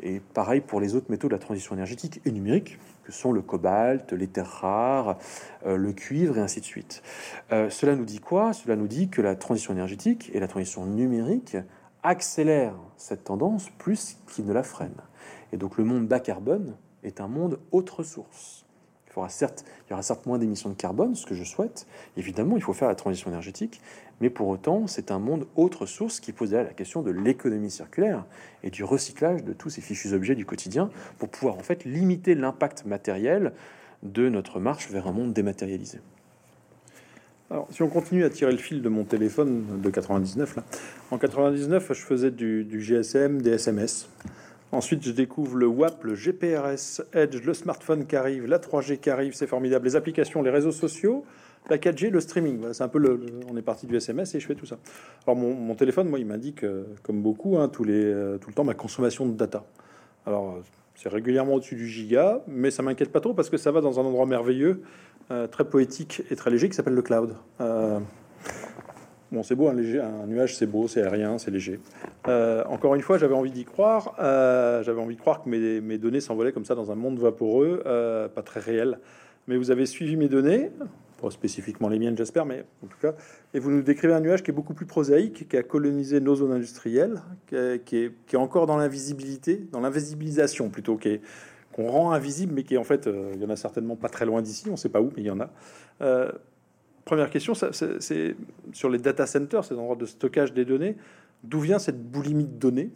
Et 0.00 0.20
pareil 0.20 0.60
pour 0.60 0.80
les 0.80 0.96
autres 0.96 1.08
métaux 1.08 1.28
de 1.28 1.32
la 1.32 1.38
transition 1.38 1.76
énergétique 1.76 2.20
et 2.24 2.32
numérique, 2.32 2.80
que 3.04 3.12
sont 3.12 3.30
le 3.30 3.42
cobalt, 3.42 4.12
les 4.12 4.26
terres 4.26 4.50
rares, 4.50 5.18
euh, 5.66 5.76
le 5.76 5.92
cuivre 5.92 6.36
et 6.36 6.40
ainsi 6.40 6.60
de 6.60 6.64
suite. 6.64 7.02
Euh, 7.52 7.70
cela 7.70 7.94
nous 7.94 8.04
dit 8.04 8.18
quoi? 8.18 8.52
Cela 8.52 8.74
nous 8.74 8.88
dit 8.88 9.08
que 9.08 9.22
la 9.22 9.36
transition 9.36 9.72
énergétique 9.72 10.30
et 10.34 10.40
la 10.40 10.48
transition 10.48 10.84
numérique 10.84 11.56
accélèrent 12.02 12.78
cette 12.96 13.22
tendance 13.22 13.70
plus 13.78 14.18
qu'ils 14.26 14.46
ne 14.46 14.52
la 14.52 14.64
freinent. 14.64 15.02
Et 15.52 15.56
donc 15.56 15.78
le 15.78 15.84
monde 15.84 16.08
bas 16.08 16.20
carbone 16.20 16.74
est 17.04 17.20
un 17.20 17.28
monde 17.28 17.58
autre 17.72 18.02
source. 18.02 18.64
Il, 19.18 19.90
y 19.90 19.92
aura 19.92 20.02
certes 20.02 20.26
moins 20.26 20.38
d'émissions 20.38 20.70
de 20.70 20.74
carbone, 20.74 21.14
ce 21.14 21.26
que 21.26 21.34
je 21.34 21.42
souhaite. 21.42 21.86
Évidemment, 22.16 22.56
il 22.56 22.62
faut 22.62 22.72
faire 22.72 22.88
la 22.88 22.94
transition 22.94 23.30
énergétique, 23.30 23.80
mais 24.20 24.30
pour 24.30 24.48
autant, 24.48 24.86
c'est 24.86 25.10
un 25.10 25.18
monde 25.18 25.46
autre 25.56 25.86
source 25.86 26.20
qui 26.20 26.32
pose 26.32 26.52
la 26.52 26.64
question 26.66 27.02
de 27.02 27.10
l'économie 27.10 27.70
circulaire 27.70 28.24
et 28.62 28.70
du 28.70 28.84
recyclage 28.84 29.42
de 29.42 29.52
tous 29.52 29.70
ces 29.70 29.80
fichus 29.80 30.12
objets 30.12 30.34
du 30.34 30.46
quotidien 30.46 30.90
pour 31.18 31.28
pouvoir 31.28 31.56
en 31.56 31.62
fait 31.62 31.84
limiter 31.84 32.34
l'impact 32.34 32.84
matériel 32.84 33.52
de 34.02 34.28
notre 34.28 34.60
marche 34.60 34.88
vers 34.90 35.08
un 35.08 35.12
monde 35.12 35.32
dématérialisé. 35.32 35.98
Alors, 37.50 37.66
si 37.70 37.82
on 37.82 37.88
continue 37.88 38.24
à 38.24 38.30
tirer 38.30 38.52
le 38.52 38.58
fil 38.58 38.82
de 38.82 38.88
mon 38.88 39.04
téléphone 39.04 39.80
de 39.80 39.90
99, 39.90 40.56
là, 40.56 40.64
en 41.10 41.18
99, 41.18 41.92
je 41.94 42.02
faisais 42.02 42.30
du 42.30 42.80
GSM, 42.80 43.40
des 43.40 43.52
SMS. 43.52 44.08
Ensuite, 44.70 45.02
je 45.02 45.12
découvre 45.12 45.56
le 45.56 45.66
WAP, 45.66 46.04
le 46.04 46.14
GPRS, 46.14 47.02
Edge, 47.14 47.42
le 47.42 47.54
smartphone 47.54 48.06
qui 48.06 48.16
arrive, 48.16 48.46
la 48.46 48.58
3G 48.58 48.98
qui 48.98 49.08
arrive, 49.08 49.32
c'est 49.34 49.46
formidable. 49.46 49.86
Les 49.86 49.96
applications, 49.96 50.42
les 50.42 50.50
réseaux 50.50 50.72
sociaux, 50.72 51.24
la 51.70 51.78
4G, 51.78 52.10
le 52.10 52.20
streaming. 52.20 52.60
c'est 52.72 52.82
un 52.82 52.88
peu 52.88 53.20
On 53.50 53.56
est 53.56 53.62
parti 53.62 53.86
du 53.86 53.96
SMS 53.96 54.34
et 54.34 54.40
je 54.40 54.46
fais 54.46 54.54
tout 54.54 54.66
ça. 54.66 54.76
Alors, 55.26 55.36
mon, 55.36 55.74
téléphone, 55.74 56.08
moi, 56.08 56.18
il 56.18 56.26
m'indique, 56.26 56.64
euh, 56.64 56.84
comme 57.02 57.22
beaucoup, 57.22 57.56
hein, 57.56 57.68
tous 57.68 57.84
les, 57.84 58.04
euh, 58.04 58.36
tout 58.36 58.50
le 58.50 58.54
temps, 58.54 58.64
ma 58.64 58.74
consommation 58.74 59.24
de 59.24 59.32
data. 59.32 59.64
Alors, 60.26 60.58
c'est 60.94 61.08
régulièrement 61.08 61.54
au-dessus 61.54 61.76
du 61.76 61.86
giga, 61.86 62.42
mais 62.46 62.70
ça 62.70 62.82
m'inquiète 62.82 63.10
pas 63.10 63.20
trop 63.20 63.32
parce 63.32 63.48
que 63.48 63.56
ça 63.56 63.70
va 63.70 63.80
dans 63.80 63.98
un 63.98 64.04
endroit 64.04 64.26
merveilleux, 64.26 64.82
euh, 65.30 65.46
très 65.46 65.64
poétique 65.64 66.22
et 66.30 66.36
très 66.36 66.50
léger 66.50 66.68
qui 66.68 66.74
s'appelle 66.74 66.94
le 66.94 67.02
cloud. 67.02 67.34
Bon, 69.30 69.42
c'est 69.42 69.54
beau, 69.54 69.68
un, 69.68 69.74
léger, 69.74 70.00
un 70.00 70.26
nuage, 70.26 70.56
c'est 70.56 70.66
beau, 70.66 70.88
c'est 70.88 71.02
aérien, 71.02 71.36
c'est 71.36 71.50
léger. 71.50 71.80
Euh, 72.28 72.64
encore 72.64 72.94
une 72.94 73.02
fois, 73.02 73.18
j'avais 73.18 73.34
envie 73.34 73.50
d'y 73.50 73.64
croire. 73.64 74.14
Euh, 74.20 74.82
j'avais 74.82 75.00
envie 75.00 75.16
de 75.16 75.20
croire 75.20 75.42
que 75.42 75.50
mes, 75.50 75.98
données 75.98 76.20
s'envolaient 76.20 76.52
comme 76.52 76.64
ça 76.64 76.74
dans 76.74 76.90
un 76.90 76.94
monde 76.94 77.18
vaporeux, 77.18 77.82
euh, 77.84 78.28
pas 78.28 78.42
très 78.42 78.60
réel. 78.60 78.98
Mais 79.46 79.58
vous 79.58 79.70
avez 79.70 79.84
suivi 79.84 80.16
mes 80.16 80.28
données, 80.28 80.70
pas 81.20 81.30
spécifiquement 81.30 81.90
les 81.90 81.98
miennes, 81.98 82.16
j'espère, 82.16 82.46
mais 82.46 82.64
en 82.82 82.86
tout 82.86 82.98
cas, 83.00 83.14
et 83.52 83.58
vous 83.58 83.70
nous 83.70 83.82
décrivez 83.82 84.14
un 84.14 84.20
nuage 84.20 84.42
qui 84.42 84.50
est 84.50 84.54
beaucoup 84.54 84.74
plus 84.74 84.86
prosaïque, 84.86 85.46
qui 85.48 85.56
a 85.58 85.62
colonisé 85.62 86.20
nos 86.20 86.36
zones 86.36 86.52
industrielles, 86.52 87.20
qui 87.48 87.56
est, 87.96 88.12
est, 88.32 88.36
encore 88.36 88.66
dans 88.66 88.76
l'invisibilité, 88.76 89.66
dans 89.72 89.80
l'invisibilisation 89.80 90.70
plutôt, 90.70 90.96
qui 90.96 91.08
est 91.08 91.20
qu'on 91.72 91.90
rend 91.90 92.12
invisible, 92.12 92.54
mais 92.54 92.62
qui 92.62 92.76
en 92.76 92.84
fait, 92.84 93.08
il 93.34 93.40
y 93.40 93.44
en 93.44 93.50
a 93.50 93.56
certainement 93.56 93.94
pas 93.94 94.08
très 94.08 94.26
loin 94.26 94.42
d'ici, 94.42 94.68
on 94.68 94.72
ne 94.72 94.76
sait 94.76 94.88
pas 94.88 95.00
où, 95.00 95.12
mais 95.16 95.22
il 95.22 95.26
y 95.26 95.30
en 95.30 95.40
a. 95.40 95.50
première 97.08 97.30
question, 97.30 97.54
c'est 97.54 98.36
sur 98.72 98.90
les 98.90 98.98
data 98.98 99.26
centers, 99.26 99.64
ces 99.64 99.74
endroits 99.74 99.96
de 99.96 100.04
stockage 100.04 100.52
des 100.52 100.64
données. 100.64 100.96
D'où 101.42 101.60
vient 101.60 101.78
cette 101.78 102.02
boulimie 102.02 102.44
de 102.44 102.58
données? 102.58 102.90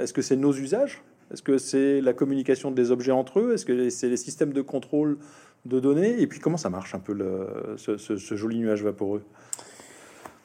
Est-ce 0.00 0.12
que 0.12 0.20
c'est 0.20 0.36
nos 0.36 0.52
usages? 0.52 1.02
Est-ce 1.32 1.42
que 1.42 1.58
c'est 1.58 2.00
la 2.00 2.12
communication 2.12 2.72
des 2.72 2.90
objets 2.90 3.12
entre 3.12 3.40
eux? 3.40 3.54
Est-ce 3.54 3.64
que 3.64 3.88
c'est 3.88 4.08
les 4.08 4.16
systèmes 4.16 4.52
de 4.52 4.62
contrôle 4.62 5.18
de 5.64 5.78
données? 5.78 6.20
Et 6.20 6.26
puis 6.26 6.40
comment 6.40 6.56
ça 6.56 6.70
marche 6.70 6.94
un 6.94 6.98
peu 6.98 7.12
le, 7.12 7.76
ce, 7.76 8.36
joli 8.36 8.58
nuage 8.58 8.82
vaporeux? 8.82 9.22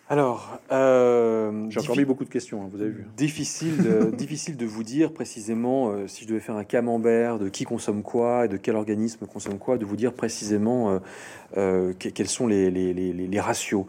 Alors, 0.09 0.57
euh, 0.71 1.69
j'ai 1.69 1.81
encore 1.81 1.97
mis 1.97 2.05
beaucoup 2.05 2.23
de 2.23 2.29
questions, 2.29 2.61
hein, 2.61 2.69
vous 2.71 2.79
avez 2.79 2.91
vu. 2.91 3.05
Difficile 3.17 3.83
de, 3.83 4.09
difficile 4.15 4.55
de 4.55 4.65
vous 4.65 4.83
dire 4.83 5.11
précisément 5.11 5.89
euh, 5.89 6.07
si 6.07 6.23
je 6.23 6.29
devais 6.29 6.39
faire 6.39 6.55
un 6.55 6.63
camembert 6.63 7.39
de 7.39 7.49
qui 7.49 7.65
consomme 7.65 8.03
quoi 8.03 8.45
et 8.45 8.47
de 8.47 8.55
quel 8.55 8.77
organisme 8.77 9.25
consomme 9.25 9.57
quoi, 9.59 9.77
de 9.77 9.83
vous 9.83 9.97
dire 9.97 10.13
précisément 10.13 11.01
euh, 11.57 11.93
quels 11.99 12.29
sont 12.29 12.47
les, 12.47 12.71
les, 12.71 12.93
les, 12.93 13.11
les 13.11 13.39
ratios. 13.41 13.85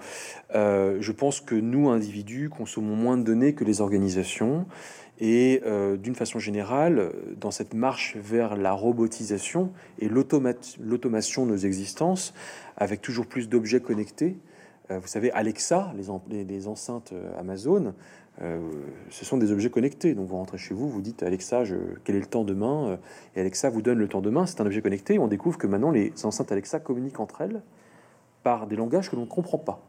je 0.52 1.12
pense 1.12 1.40
que 1.40 1.54
nous, 1.54 1.88
individus, 1.88 2.48
consommons 2.48 2.96
moins 2.96 3.16
de 3.16 3.22
données 3.22 3.54
que 3.54 3.64
les 3.64 3.80
organisations. 3.80 4.66
Et 5.20 5.62
d'une 6.00 6.14
façon 6.14 6.38
générale, 6.38 7.12
dans 7.40 7.50
cette 7.50 7.74
marche 7.74 8.16
vers 8.16 8.56
la 8.56 8.72
robotisation 8.72 9.72
et 9.98 10.08
l'automation 10.08 11.44
de 11.44 11.50
nos 11.50 11.56
existences, 11.56 12.34
avec 12.76 13.02
toujours 13.02 13.26
plus 13.26 13.48
d'objets 13.48 13.80
connectés, 13.80 14.36
vous 14.90 15.06
savez, 15.06 15.30
Alexa, 15.32 15.92
les, 15.96 16.68
enceintes 16.68 17.12
euh, 17.12 17.38
Amazon, 17.38 17.94
euh, 18.40 18.58
ce 19.10 19.24
sont 19.24 19.36
des 19.36 19.52
objets 19.52 19.70
connectés. 19.70 20.14
Donc 20.14 20.28
vous 20.28 20.36
rentrez 20.36 20.58
chez 20.58 20.74
vous, 20.74 20.88
vous 20.88 21.02
dites 21.02 21.22
Alexa, 21.22 21.64
je, 21.64 21.76
quel 22.04 22.16
est 22.16 22.20
le 22.20 22.26
temps 22.26 22.44
demain 22.44 22.98
Et 23.36 23.40
Alexa 23.40 23.70
vous 23.70 23.82
donne 23.82 23.98
le 23.98 24.08
temps 24.08 24.20
demain. 24.20 24.46
C'est 24.46 24.60
un 24.60 24.66
objet 24.66 24.80
connecté. 24.80 25.18
on 25.18 25.28
découvre 25.28 25.58
que 25.58 25.66
maintenant 25.66 25.90
les 25.90 26.12
enceintes 26.24 26.52
Alexa 26.52 26.80
communiquent 26.80 27.20
entre 27.20 27.40
elles 27.40 27.62
par 28.42 28.66
des 28.66 28.76
langages 28.76 29.10
que 29.10 29.16
l'on 29.16 29.22
ne 29.22 29.26
comprend 29.26 29.58
pas. 29.58 29.80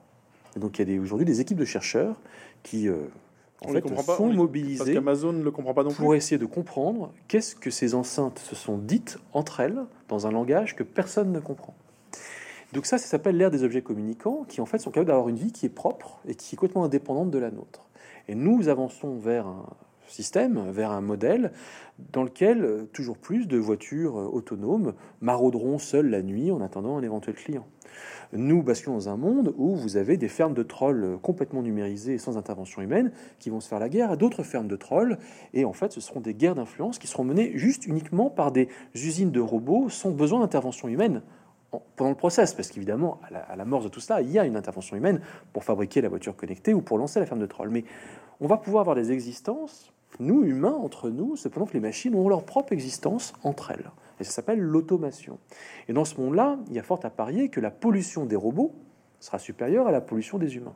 Et 0.55 0.59
donc 0.59 0.79
il 0.79 0.91
y 0.91 0.97
a 0.97 1.01
aujourd'hui 1.01 1.25
des 1.25 1.41
équipes 1.41 1.59
de 1.59 1.65
chercheurs 1.65 2.15
qui 2.63 2.89
en 3.61 3.73
fait, 3.73 3.83
sont 4.15 4.33
mobilisés 4.33 4.97
Amazon 4.97 5.33
ne 5.33 5.43
le 5.43 5.51
comprend 5.51 5.73
pas 5.73 5.83
non 5.83 5.91
pour 5.91 6.15
essayer 6.15 6.37
de 6.37 6.45
comprendre 6.45 7.11
qu'est-ce 7.27 7.55
que 7.55 7.69
ces 7.69 7.93
enceintes 7.93 8.39
se 8.39 8.55
sont 8.55 8.77
dites 8.77 9.17
entre 9.33 9.59
elles 9.59 9.81
dans 10.07 10.27
un 10.27 10.31
langage 10.31 10.75
que 10.75 10.83
personne 10.83 11.31
ne 11.31 11.39
comprend. 11.39 11.75
Donc 12.73 12.85
ça, 12.85 12.97
ça 12.97 13.07
s'appelle 13.07 13.37
l'ère 13.37 13.51
des 13.51 13.63
objets 13.63 13.81
communicants, 13.81 14.45
qui 14.47 14.61
en 14.61 14.65
fait 14.65 14.77
sont 14.77 14.91
capables 14.91 15.07
d'avoir 15.07 15.29
une 15.29 15.37
vie 15.37 15.51
qui 15.51 15.65
est 15.65 15.69
propre 15.69 16.19
et 16.27 16.35
qui 16.35 16.55
est 16.55 16.57
complètement 16.57 16.83
indépendante 16.83 17.31
de 17.31 17.39
la 17.39 17.49
nôtre. 17.49 17.89
Et 18.27 18.35
nous 18.35 18.67
avançons 18.67 19.17
vers 19.17 19.47
un 19.47 19.65
système, 20.07 20.69
vers 20.71 20.91
un 20.91 21.01
modèle 21.01 21.51
dans 22.11 22.23
lequel 22.23 22.63
euh, 22.63 22.89
toujours 22.93 23.17
plus 23.17 23.47
de 23.47 23.57
voitures 23.57 24.17
euh, 24.17 24.25
autonomes 24.25 24.93
marauderont 25.21 25.77
seules 25.77 26.09
la 26.09 26.21
nuit 26.21 26.51
en 26.51 26.61
attendant 26.61 26.97
un 26.97 27.03
éventuel 27.03 27.35
client. 27.35 27.67
Nous 28.31 28.61
basculons 28.61 28.95
dans 28.95 29.09
un 29.09 29.17
monde 29.17 29.53
où 29.57 29.75
vous 29.75 29.97
avez 29.97 30.15
des 30.15 30.27
fermes 30.27 30.53
de 30.53 30.63
trolls 30.63 31.03
euh, 31.03 31.17
complètement 31.17 31.61
numérisées 31.61 32.13
et 32.13 32.17
sans 32.17 32.37
intervention 32.37 32.81
humaine 32.81 33.11
qui 33.39 33.49
vont 33.49 33.59
se 33.59 33.67
faire 33.67 33.79
la 33.79 33.89
guerre 33.89 34.11
à 34.11 34.15
d'autres 34.15 34.43
fermes 34.43 34.67
de 34.67 34.75
trolls. 34.75 35.17
Et 35.53 35.65
en 35.65 35.73
fait, 35.73 35.91
ce 35.91 36.01
seront 36.01 36.21
des 36.21 36.33
guerres 36.33 36.55
d'influence 36.55 36.99
qui 36.99 37.07
seront 37.07 37.23
menées 37.23 37.51
juste 37.55 37.85
uniquement 37.85 38.29
par 38.29 38.51
des 38.51 38.69
usines 38.95 39.31
de 39.31 39.41
robots 39.41 39.89
sans 39.89 40.11
besoin 40.11 40.39
d'intervention 40.39 40.87
humaine 40.87 41.21
pendant 41.95 42.09
le 42.09 42.15
process, 42.15 42.53
parce 42.53 42.69
qu'évidemment, 42.69 43.19
à 43.27 43.55
la, 43.55 43.63
à 43.63 43.79
de 43.79 43.87
tout 43.87 43.99
cela, 43.99 44.21
il 44.21 44.31
y 44.31 44.39
a 44.39 44.45
une 44.45 44.57
intervention 44.57 44.97
humaine 44.97 45.21
pour 45.53 45.63
fabriquer 45.63 46.01
la 46.01 46.09
voiture 46.09 46.35
connectée 46.35 46.73
ou 46.73 46.81
pour 46.81 46.97
lancer 46.97 47.19
la 47.19 47.25
ferme 47.25 47.39
de 47.39 47.45
troll. 47.45 47.69
Mais 47.69 47.83
on 48.39 48.47
va 48.47 48.57
pouvoir 48.57 48.81
avoir 48.81 48.95
des 48.95 49.11
existences, 49.11 49.93
nous, 50.19 50.43
humains, 50.43 50.73
entre 50.73 51.09
nous, 51.09 51.35
cependant 51.35 51.65
que 51.65 51.73
les 51.73 51.79
machines 51.79 52.15
ont 52.15 52.27
leur 52.27 52.43
propre 52.43 52.73
existence 52.73 53.33
entre 53.43 53.71
elles. 53.71 53.91
Et 54.19 54.23
ça 54.23 54.31
s'appelle 54.31 54.59
l'automation. 54.59 55.37
Et 55.87 55.93
dans 55.93 56.05
ce 56.05 56.19
monde-là, 56.19 56.57
il 56.67 56.73
y 56.73 56.79
a 56.79 56.83
fort 56.83 56.99
à 57.03 57.09
parier 57.09 57.49
que 57.49 57.59
la 57.59 57.71
pollution 57.71 58.25
des 58.25 58.35
robots 58.35 58.73
sera 59.19 59.39
supérieure 59.39 59.87
à 59.87 59.91
la 59.91 60.01
pollution 60.01 60.37
des 60.37 60.55
humains. 60.55 60.75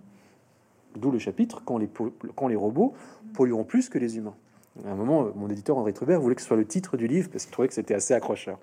D'où 0.95 1.12
le 1.12 1.19
chapitre 1.19 1.63
quand 1.65 1.77
les, 1.77 1.89
quand 2.36 2.47
les 2.47 2.56
robots 2.56 2.93
pollueront 3.34 3.63
plus 3.63 3.89
que 3.89 3.97
les 3.97 4.17
humains. 4.17 4.36
À 4.86 4.91
un 4.91 4.95
moment, 4.95 5.29
mon 5.36 5.49
éditeur 5.49 5.77
Henri 5.77 5.93
Trubert 5.93 6.19
voulait 6.19 6.36
que 6.36 6.41
ce 6.41 6.47
soit 6.47 6.57
le 6.57 6.65
titre 6.65 6.97
du 6.97 7.07
livre 7.07 7.29
parce 7.31 7.45
qu'il 7.45 7.51
trouvait 7.51 7.67
que 7.67 7.73
c'était 7.73 7.93
assez 7.93 8.13
accrocheur. 8.13 8.57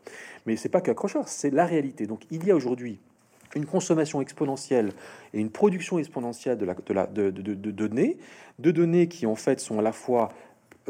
Mais 0.44 0.56
c'est 0.56 0.68
pas 0.68 0.80
qu'accrocheur, 0.80 1.28
c'est 1.28 1.50
la 1.50 1.66
réalité. 1.66 2.06
Donc 2.06 2.22
il 2.30 2.44
y 2.44 2.50
a 2.50 2.56
aujourd'hui 2.56 2.98
une 3.54 3.66
consommation 3.66 4.20
exponentielle 4.20 4.92
et 5.34 5.40
une 5.40 5.50
production 5.50 5.98
exponentielle 5.98 6.58
de, 6.58 6.64
la, 6.64 7.06
de, 7.06 7.30
de, 7.30 7.54
de, 7.54 7.70
données, 7.70 8.18
de 8.58 8.70
données 8.70 9.08
qui 9.08 9.26
en 9.26 9.34
fait 9.34 9.60
sont 9.60 9.78
à 9.78 9.82
la 9.82 9.92
fois 9.92 10.30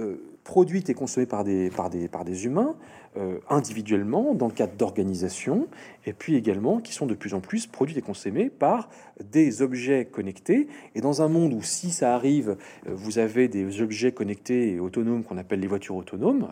euh, 0.00 0.16
produites 0.42 0.88
et 0.88 0.94
consommées 0.94 1.26
par 1.26 1.44
des, 1.44 1.70
par 1.70 1.90
des, 1.90 2.08
par 2.08 2.24
des 2.24 2.46
humains, 2.46 2.74
euh, 3.16 3.38
individuellement, 3.50 4.34
dans 4.34 4.46
le 4.46 4.52
cadre 4.52 4.72
d'organisation, 4.74 5.68
et 6.06 6.12
puis 6.12 6.34
également 6.34 6.80
qui 6.80 6.92
sont 6.92 7.06
de 7.06 7.14
plus 7.14 7.34
en 7.34 7.40
plus 7.40 7.66
produites 7.66 7.98
et 7.98 8.02
consommées 8.02 8.48
par 8.48 8.88
des 9.22 9.62
objets 9.62 10.06
connectés. 10.06 10.66
Et 10.94 11.00
dans 11.00 11.22
un 11.22 11.28
monde 11.28 11.52
où, 11.52 11.62
si 11.62 11.90
ça 11.90 12.14
arrive, 12.14 12.56
euh, 12.88 12.94
vous 12.94 13.18
avez 13.18 13.48
des 13.48 13.82
objets 13.82 14.12
connectés 14.12 14.72
et 14.72 14.80
autonomes 14.80 15.24
qu'on 15.24 15.38
appelle 15.38 15.60
les 15.60 15.66
voitures 15.66 15.96
autonomes, 15.96 16.48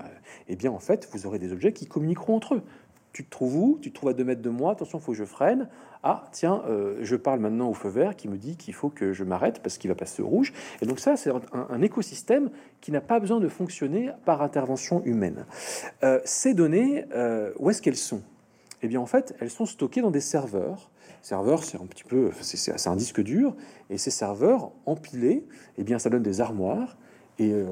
eh 0.49 0.57
bien, 0.57 0.71
en 0.71 0.79
fait, 0.79 1.09
vous 1.13 1.27
aurez 1.27 1.39
des 1.39 1.53
objets 1.53 1.73
qui 1.73 1.87
communiqueront 1.87 2.37
entre 2.37 2.57
eux 2.57 2.63
tu 3.13 3.25
te 3.25 3.31
trouves 3.31 3.57
où? 3.57 3.79
Tu 3.81 3.91
te 3.91 3.95
trouves 3.95 4.11
à 4.11 4.13
2 4.13 4.25
mètres 4.25 4.43
de 4.43 4.51
moi, 4.51 4.73
attention, 4.73 4.99
faut 4.99 5.13
que 5.13 5.19
je 5.19 5.25
freine. 5.25 5.69
Ah, 6.03 6.27
tiens, 6.33 6.63
euh, 6.69 6.99
je 7.01 7.17
parle 7.17 7.41
maintenant 7.41 7.69
au 7.69 7.75
feu 7.75 7.89
vert 7.89 8.15
qui 8.15 8.29
me 8.29 8.37
dit 8.37 8.57
qu'il 8.57 8.75
faut 8.75 8.89
que 8.89 9.13
je 9.13 9.25
m'arrête 9.25 9.61
parce 9.63 9.79
qu'il 9.79 9.89
va 9.89 9.95
passer 9.95 10.23
au 10.23 10.29
rouge. 10.29 10.53
Et 10.81 10.87
donc 10.87 11.01
ça, 11.01 11.17
c'est 11.17 11.31
un, 11.53 11.83
écosystème 11.83 12.51
qui 12.81 12.93
n'a 12.93 13.01
pas 13.01 13.19
besoin 13.19 13.41
de 13.41 13.49
fonctionner 13.49 14.11
par 14.25 14.43
intervention 14.43 15.03
humaine. 15.05 15.47
Euh, 16.05 16.21
ces 16.25 16.55
données, 16.55 17.07
euh, 17.15 17.53
où 17.59 17.71
est-ce 17.71 17.83
qu'elles 17.83 17.97
sont? 17.97 18.23
Eh 18.83 18.89
bien, 18.89 19.01
en 19.01 19.07
fait, 19.07 19.35
elles 19.41 19.51
sont 19.51 19.67
stockées 19.67 20.03
dans 20.03 20.13
des 20.13 20.21
serveurs. 20.21 20.91
Serveurs, 21.21 21.65
c'est 21.65 21.81
un 21.81 21.87
petit 21.87 22.05
peu, 22.05 22.31
c'est 22.41 22.87
un 22.87 22.97
disque 22.97 23.21
dur, 23.21 23.57
et 23.91 23.99
ces 23.99 24.13
serveurs 24.13 24.71
empilés, 24.87 25.45
eh 25.77 25.83
bien, 25.83 25.99
ça 25.99 26.11
donne 26.11 26.23
des 26.23 26.41
armoires 26.41 26.97
et 27.39 27.53
euh, 27.53 27.67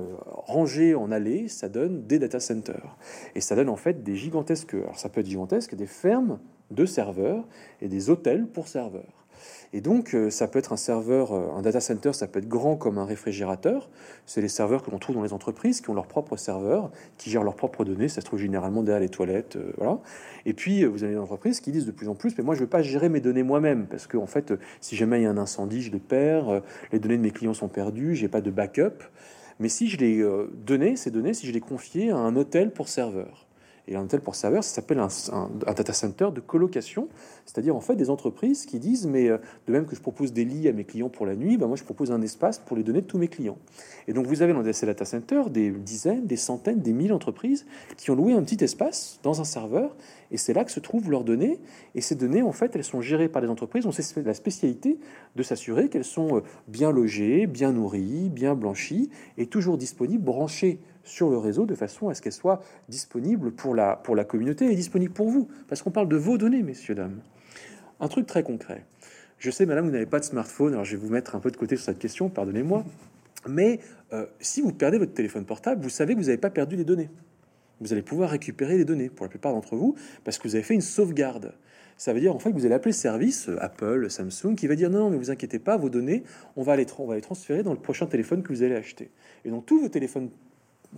en 0.94 1.12
allées, 1.12 1.48
ça 1.48 1.68
donne 1.68 2.06
des 2.06 2.18
data 2.18 2.40
centers. 2.40 2.96
Et 3.34 3.40
ça 3.40 3.56
donne 3.56 3.68
en 3.68 3.76
fait 3.76 4.02
des 4.02 4.14
gigantesques, 4.14 4.74
alors 4.74 4.98
ça 4.98 5.08
peut 5.08 5.20
être 5.20 5.26
gigantesque, 5.26 5.74
des 5.74 5.86
fermes 5.86 6.38
de 6.70 6.86
serveurs 6.86 7.44
et 7.80 7.88
des 7.88 8.10
hôtels 8.10 8.46
pour 8.46 8.68
serveurs. 8.68 9.24
Et 9.72 9.80
donc, 9.80 10.14
euh, 10.14 10.30
ça 10.30 10.46
peut 10.46 10.58
être 10.58 10.72
un 10.72 10.76
serveur, 10.76 11.32
euh, 11.32 11.50
un 11.56 11.62
data 11.62 11.80
center, 11.80 12.12
ça 12.12 12.28
peut 12.28 12.38
être 12.38 12.48
grand 12.48 12.76
comme 12.76 12.98
un 12.98 13.04
réfrigérateur. 13.04 13.90
C'est 14.24 14.40
les 14.40 14.48
serveurs 14.48 14.82
que 14.82 14.90
l'on 14.90 14.98
trouve 14.98 15.16
dans 15.16 15.22
les 15.22 15.32
entreprises 15.32 15.80
qui 15.80 15.90
ont 15.90 15.94
leur 15.94 16.06
propre 16.06 16.36
serveur, 16.36 16.90
qui 17.18 17.30
gèrent 17.30 17.42
leurs 17.42 17.56
propres 17.56 17.84
données. 17.84 18.08
Ça 18.08 18.20
se 18.20 18.26
trouve 18.26 18.38
généralement 18.38 18.82
derrière 18.82 19.00
les 19.00 19.08
toilettes. 19.08 19.58
voilà. 19.76 19.98
Et 20.46 20.54
puis, 20.54 20.84
vous 20.84 21.02
avez 21.02 21.14
des 21.14 21.18
entreprises 21.18 21.60
qui 21.60 21.72
disent 21.72 21.86
de 21.86 21.90
plus 21.90 22.08
en 22.08 22.14
plus, 22.14 22.38
mais 22.38 22.44
moi, 22.44 22.54
je 22.54 22.60
ne 22.60 22.64
veux 22.64 22.70
pas 22.70 22.82
gérer 22.82 23.08
mes 23.08 23.20
données 23.20 23.42
moi-même, 23.42 23.86
parce 23.86 24.06
qu'en 24.06 24.22
en 24.22 24.26
fait, 24.26 24.54
si 24.80 24.96
jamais 24.96 25.20
il 25.20 25.24
y 25.24 25.26
a 25.26 25.30
un 25.30 25.38
incendie, 25.38 25.82
je 25.82 25.90
les 25.90 25.98
perds, 25.98 26.62
les 26.92 27.00
données 27.00 27.18
de 27.18 27.22
mes 27.22 27.32
clients 27.32 27.54
sont 27.54 27.68
perdues, 27.68 28.14
j'ai 28.14 28.28
pas 28.28 28.40
de 28.40 28.50
backup. 28.50 29.02
Mais 29.58 29.68
si 29.68 29.88
je 29.88 29.96
les 29.96 30.20
euh, 30.20 30.50
donnais, 30.52 30.96
ces 30.96 31.10
données, 31.10 31.34
si 31.34 31.46
je 31.46 31.52
les 31.52 31.60
confiais 31.60 32.10
à 32.10 32.16
un 32.16 32.36
hôtel 32.36 32.72
pour 32.72 32.88
serveurs, 32.88 33.45
et 33.88 33.96
un 33.96 34.02
hôtel 34.02 34.20
pour 34.20 34.34
serveurs, 34.34 34.64
ça 34.64 34.74
s'appelle 34.74 34.98
un, 34.98 35.08
data 35.74 35.92
center 35.92 36.28
de 36.34 36.40
colocation, 36.40 37.08
c'est-à-dire 37.44 37.76
en 37.76 37.80
fait 37.80 37.94
des 37.94 38.10
entreprises 38.10 38.66
qui 38.66 38.78
disent, 38.78 39.06
mais 39.06 39.28
euh, 39.28 39.38
de 39.66 39.72
même 39.72 39.86
que 39.86 39.94
je 39.94 40.00
propose 40.00 40.32
des 40.32 40.44
lits 40.44 40.68
à 40.68 40.72
mes 40.72 40.84
clients 40.84 41.08
pour 41.08 41.26
la 41.26 41.36
nuit, 41.36 41.56
ben 41.56 41.66
moi 41.66 41.76
je 41.76 41.84
propose 41.84 42.10
un 42.10 42.20
espace 42.22 42.58
pour 42.58 42.76
les 42.76 42.82
données 42.82 43.02
de 43.02 43.06
tous 43.06 43.18
mes 43.18 43.28
clients. 43.28 43.58
Et 44.08 44.12
donc 44.12 44.26
vous 44.26 44.42
avez 44.42 44.52
dans 44.52 44.72
ces 44.72 44.86
data 44.86 45.04
centers 45.04 45.50
des 45.50 45.70
dizaines, 45.70 46.26
des 46.26 46.36
centaines, 46.36 46.80
des 46.80 46.92
mille 46.92 47.12
entreprises 47.12 47.66
qui 47.96 48.10
ont 48.10 48.16
loué 48.16 48.32
un 48.32 48.42
petit 48.42 48.62
espace 48.64 49.20
dans 49.22 49.40
un 49.40 49.44
serveur 49.44 49.94
et 50.30 50.36
c'est 50.36 50.52
là 50.52 50.64
que 50.64 50.70
se 50.70 50.80
trouvent 50.80 51.10
leurs 51.10 51.24
données. 51.24 51.58
Et 51.94 52.00
ces 52.00 52.14
données, 52.14 52.42
en 52.42 52.52
fait, 52.52 52.74
elles 52.74 52.84
sont 52.84 53.00
gérées 53.00 53.28
par 53.28 53.42
les 53.42 53.48
entreprises. 53.48 53.86
On 53.86 53.92
sait 53.92 54.22
la 54.22 54.34
spécialité 54.34 54.98
de 55.36 55.42
s'assurer 55.42 55.88
qu'elles 55.88 56.04
sont 56.04 56.38
euh, 56.38 56.40
bien 56.68 56.90
logées, 56.90 57.46
bien 57.46 57.72
nourries, 57.72 58.30
bien 58.30 58.54
blanchies 58.54 59.10
et 59.38 59.46
toujours 59.46 59.78
disponibles, 59.78 60.24
branchées 60.24 60.80
sur 61.06 61.30
le 61.30 61.38
réseau 61.38 61.64
de 61.64 61.74
façon 61.74 62.08
à 62.08 62.14
ce 62.14 62.20
qu'elles 62.20 62.32
soient 62.32 62.60
disponibles 62.88 63.52
pour 63.52 63.74
la, 63.74 63.96
pour 63.96 64.14
la 64.14 64.24
communauté 64.24 64.70
et 64.70 64.74
disponibles 64.74 65.14
pour 65.14 65.30
vous. 65.30 65.48
Parce 65.68 65.82
qu'on 65.82 65.90
parle 65.90 66.08
de 66.08 66.16
vos 66.16 66.36
données, 66.36 66.62
messieurs, 66.62 66.94
dames. 66.94 67.20
Un 68.00 68.08
truc 68.08 68.26
très 68.26 68.42
concret. 68.42 68.84
Je 69.38 69.50
sais, 69.50 69.64
madame, 69.64 69.86
vous 69.86 69.92
n'avez 69.92 70.06
pas 70.06 70.18
de 70.18 70.24
smartphone, 70.24 70.74
alors 70.74 70.84
je 70.84 70.96
vais 70.96 71.02
vous 71.02 71.12
mettre 71.12 71.34
un 71.34 71.40
peu 71.40 71.50
de 71.50 71.56
côté 71.56 71.76
sur 71.76 71.86
cette 71.86 71.98
question, 71.98 72.28
pardonnez-moi. 72.28 72.84
Mais 73.48 73.80
euh, 74.12 74.26
si 74.40 74.60
vous 74.60 74.72
perdez 74.72 74.98
votre 74.98 75.14
téléphone 75.14 75.44
portable, 75.44 75.82
vous 75.82 75.88
savez 75.88 76.14
que 76.14 76.18
vous 76.18 76.26
n'avez 76.26 76.38
pas 76.38 76.50
perdu 76.50 76.76
les 76.76 76.84
données 76.84 77.08
vous 77.80 77.92
allez 77.92 78.02
pouvoir 78.02 78.30
récupérer 78.30 78.76
les 78.78 78.84
données 78.84 79.08
pour 79.08 79.24
la 79.24 79.30
plupart 79.30 79.52
d'entre 79.52 79.76
vous 79.76 79.96
parce 80.24 80.38
que 80.38 80.48
vous 80.48 80.54
avez 80.54 80.64
fait 80.64 80.74
une 80.74 80.80
sauvegarde. 80.80 81.52
Ça 81.98 82.12
veut 82.12 82.20
dire 82.20 82.34
en 82.34 82.38
fait 82.38 82.50
que 82.50 82.56
vous 82.56 82.66
allez 82.66 82.74
appeler 82.74 82.92
le 82.92 82.96
service 82.96 83.48
euh, 83.48 83.62
Apple, 83.62 84.10
Samsung 84.10 84.54
qui 84.54 84.66
va 84.66 84.74
dire 84.74 84.90
non, 84.90 84.98
non, 85.00 85.10
mais 85.10 85.16
vous 85.16 85.30
inquiétez 85.30 85.58
pas, 85.58 85.76
vos 85.76 85.88
données, 85.88 86.24
on 86.56 86.62
va, 86.62 86.76
les 86.76 86.86
on 86.98 87.06
va 87.06 87.14
les 87.14 87.22
transférer 87.22 87.62
dans 87.62 87.72
le 87.72 87.78
prochain 87.78 88.06
téléphone 88.06 88.42
que 88.42 88.52
vous 88.52 88.62
allez 88.62 88.74
acheter. 88.74 89.10
Et 89.44 89.50
donc 89.50 89.64
tous 89.64 89.80
vos 89.80 89.88
téléphones, 89.88 90.30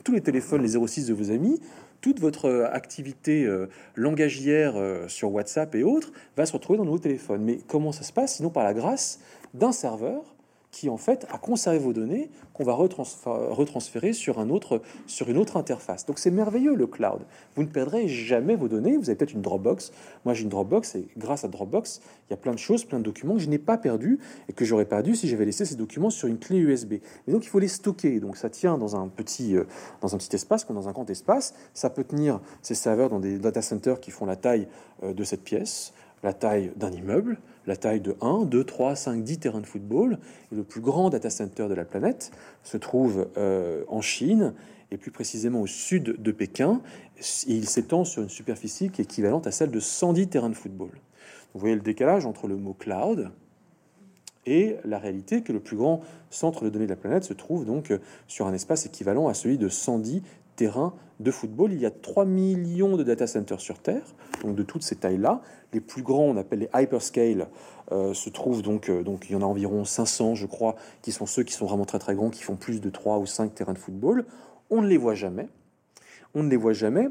tous 0.02 0.12
les 0.12 0.20
téléphones, 0.20 0.62
les 0.62 0.78
06 0.86 1.06
de 1.06 1.14
vos 1.14 1.30
amis, 1.30 1.60
toute 2.00 2.20
votre 2.20 2.46
euh, 2.46 2.72
activité 2.72 3.44
euh, 3.44 3.68
langagière 3.94 4.74
sur 5.08 5.32
WhatsApp 5.32 5.74
et 5.74 5.82
autres 5.82 6.12
va 6.36 6.46
se 6.46 6.52
retrouver 6.52 6.78
dans 6.78 6.84
nos 6.84 6.98
téléphones. 6.98 7.42
Mais 7.42 7.58
comment 7.66 7.92
ça 7.92 8.02
se 8.02 8.12
passe? 8.12 8.36
Sinon 8.36 8.50
par 8.50 8.64
la 8.64 8.74
grâce 8.74 9.20
d'un 9.54 9.72
serveur 9.72 10.22
qui 10.70 10.88
en 10.88 10.96
fait 10.96 11.26
a 11.32 11.38
conservé 11.38 11.78
vos 11.78 11.92
données 11.92 12.30
qu'on 12.52 12.64
va 12.64 12.74
retransférer 12.74 14.12
sur, 14.12 14.38
un 14.38 14.50
autre, 14.50 14.82
sur 15.06 15.28
une 15.28 15.38
autre 15.38 15.56
interface. 15.56 16.04
Donc 16.06 16.18
c'est 16.18 16.30
merveilleux 16.30 16.74
le 16.74 16.86
cloud. 16.86 17.20
Vous 17.54 17.62
ne 17.62 17.68
perdrez 17.68 18.08
jamais 18.08 18.54
vos 18.54 18.68
données. 18.68 18.96
Vous 18.96 19.08
avez 19.08 19.16
peut-être 19.16 19.32
une 19.32 19.42
Dropbox. 19.42 19.92
Moi 20.24 20.34
j'ai 20.34 20.42
une 20.42 20.48
Dropbox 20.48 20.94
et 20.96 21.08
grâce 21.16 21.44
à 21.44 21.48
Dropbox, 21.48 22.00
il 22.28 22.32
y 22.32 22.34
a 22.34 22.36
plein 22.36 22.52
de 22.52 22.58
choses, 22.58 22.84
plein 22.84 22.98
de 22.98 23.04
documents 23.04 23.34
que 23.34 23.40
je 23.40 23.48
n'ai 23.48 23.58
pas 23.58 23.78
perdus 23.78 24.18
et 24.48 24.52
que 24.52 24.64
j'aurais 24.64 24.84
perdu 24.84 25.16
si 25.16 25.28
j'avais 25.28 25.44
laissé 25.44 25.64
ces 25.64 25.76
documents 25.76 26.10
sur 26.10 26.28
une 26.28 26.38
clé 26.38 26.58
USB. 26.58 26.94
Mais 27.26 27.32
donc 27.32 27.44
il 27.44 27.48
faut 27.48 27.60
les 27.60 27.68
stocker. 27.68 28.20
Donc 28.20 28.36
ça 28.36 28.50
tient 28.50 28.76
dans 28.76 28.96
un 28.96 29.08
petit, 29.08 29.56
euh, 29.56 29.64
dans 30.00 30.14
un 30.14 30.18
petit 30.18 30.34
espace 30.34 30.64
comme 30.64 30.76
dans 30.76 30.88
un 30.88 30.92
grand 30.92 31.08
espace. 31.08 31.54
Ça 31.74 31.90
peut 31.90 32.04
tenir 32.04 32.40
ces 32.62 32.74
serveurs 32.74 33.08
dans 33.08 33.20
des 33.20 33.38
data 33.38 33.62
centers 33.62 34.00
qui 34.00 34.10
font 34.10 34.26
la 34.26 34.36
taille 34.36 34.68
euh, 35.02 35.14
de 35.14 35.24
cette 35.24 35.42
pièce 35.42 35.92
la 36.22 36.32
taille 36.32 36.72
d'un 36.76 36.90
immeuble, 36.90 37.38
la 37.68 37.76
taille 37.76 38.00
de 38.00 38.16
1, 38.20 38.46
2, 38.46 38.64
3, 38.64 38.96
5, 38.96 39.22
10 39.22 39.38
terrains 39.38 39.60
de 39.60 39.66
football. 39.66 40.18
Le 40.50 40.64
plus 40.64 40.80
grand 40.80 41.10
data 41.10 41.30
center 41.30 41.68
de 41.68 41.74
la 41.74 41.84
planète 41.84 42.32
se 42.64 42.78
trouve 42.78 43.28
euh, 43.36 43.84
en 43.88 44.00
Chine, 44.00 44.54
et 44.90 44.96
plus 44.96 45.10
précisément 45.10 45.60
au 45.60 45.66
sud 45.66 46.16
de 46.20 46.32
Pékin. 46.32 46.80
il 47.46 47.68
s'étend 47.68 48.04
sur 48.04 48.22
une 48.22 48.30
superficie 48.30 48.88
qui 48.88 49.02
est 49.02 49.04
équivalente 49.04 49.46
à 49.46 49.50
celle 49.50 49.70
de 49.70 49.80
110 49.80 50.28
terrains 50.28 50.48
de 50.48 50.54
football. 50.54 50.90
Vous 51.52 51.60
voyez 51.60 51.74
le 51.74 51.82
décalage 51.82 52.24
entre 52.24 52.48
le 52.48 52.56
mot 52.56 52.72
cloud 52.72 53.30
et 54.46 54.76
la 54.84 54.98
réalité 54.98 55.42
que 55.42 55.52
le 55.52 55.60
plus 55.60 55.76
grand 55.76 56.00
centre 56.30 56.64
de 56.64 56.70
données 56.70 56.86
de 56.86 56.90
la 56.90 56.96
planète 56.96 57.24
se 57.24 57.34
trouve 57.34 57.66
donc 57.66 57.92
sur 58.28 58.46
un 58.46 58.54
espace 58.54 58.86
équivalent 58.86 59.28
à 59.28 59.34
celui 59.34 59.58
de 59.58 59.68
110 59.68 60.22
terrains 60.58 60.92
de 61.20 61.30
football. 61.30 61.72
Il 61.72 61.80
y 61.80 61.86
a 61.86 61.90
3 61.90 62.24
millions 62.24 62.96
de 62.96 63.04
data 63.04 63.26
centers 63.26 63.60
sur 63.60 63.78
Terre, 63.78 64.02
donc 64.42 64.56
de 64.56 64.62
toutes 64.62 64.82
ces 64.82 64.96
tailles-là. 64.96 65.40
Les 65.72 65.80
plus 65.80 66.02
grands, 66.02 66.24
on 66.24 66.36
appelle 66.36 66.58
les 66.58 66.70
hyperscale, 66.74 67.48
euh, 67.92 68.12
se 68.12 68.28
trouvent 68.28 68.60
donc, 68.60 68.90
euh, 68.90 69.02
donc 69.02 69.30
il 69.30 69.32
y 69.32 69.36
en 69.36 69.42
a 69.42 69.44
environ 69.44 69.84
500, 69.84 70.34
je 70.34 70.46
crois, 70.46 70.74
qui 71.00 71.12
sont 71.12 71.26
ceux 71.26 71.44
qui 71.44 71.54
sont 71.54 71.66
vraiment 71.66 71.84
très 71.84 72.00
très 72.00 72.14
grands, 72.14 72.30
qui 72.30 72.42
font 72.42 72.56
plus 72.56 72.80
de 72.80 72.90
3 72.90 73.18
ou 73.18 73.26
5 73.26 73.54
terrains 73.54 73.72
de 73.72 73.78
football. 73.78 74.26
On 74.68 74.82
ne 74.82 74.88
les 74.88 74.98
voit 74.98 75.14
jamais. 75.14 75.48
On 76.34 76.42
ne 76.42 76.50
les 76.50 76.56
voit 76.56 76.74
jamais 76.74 77.08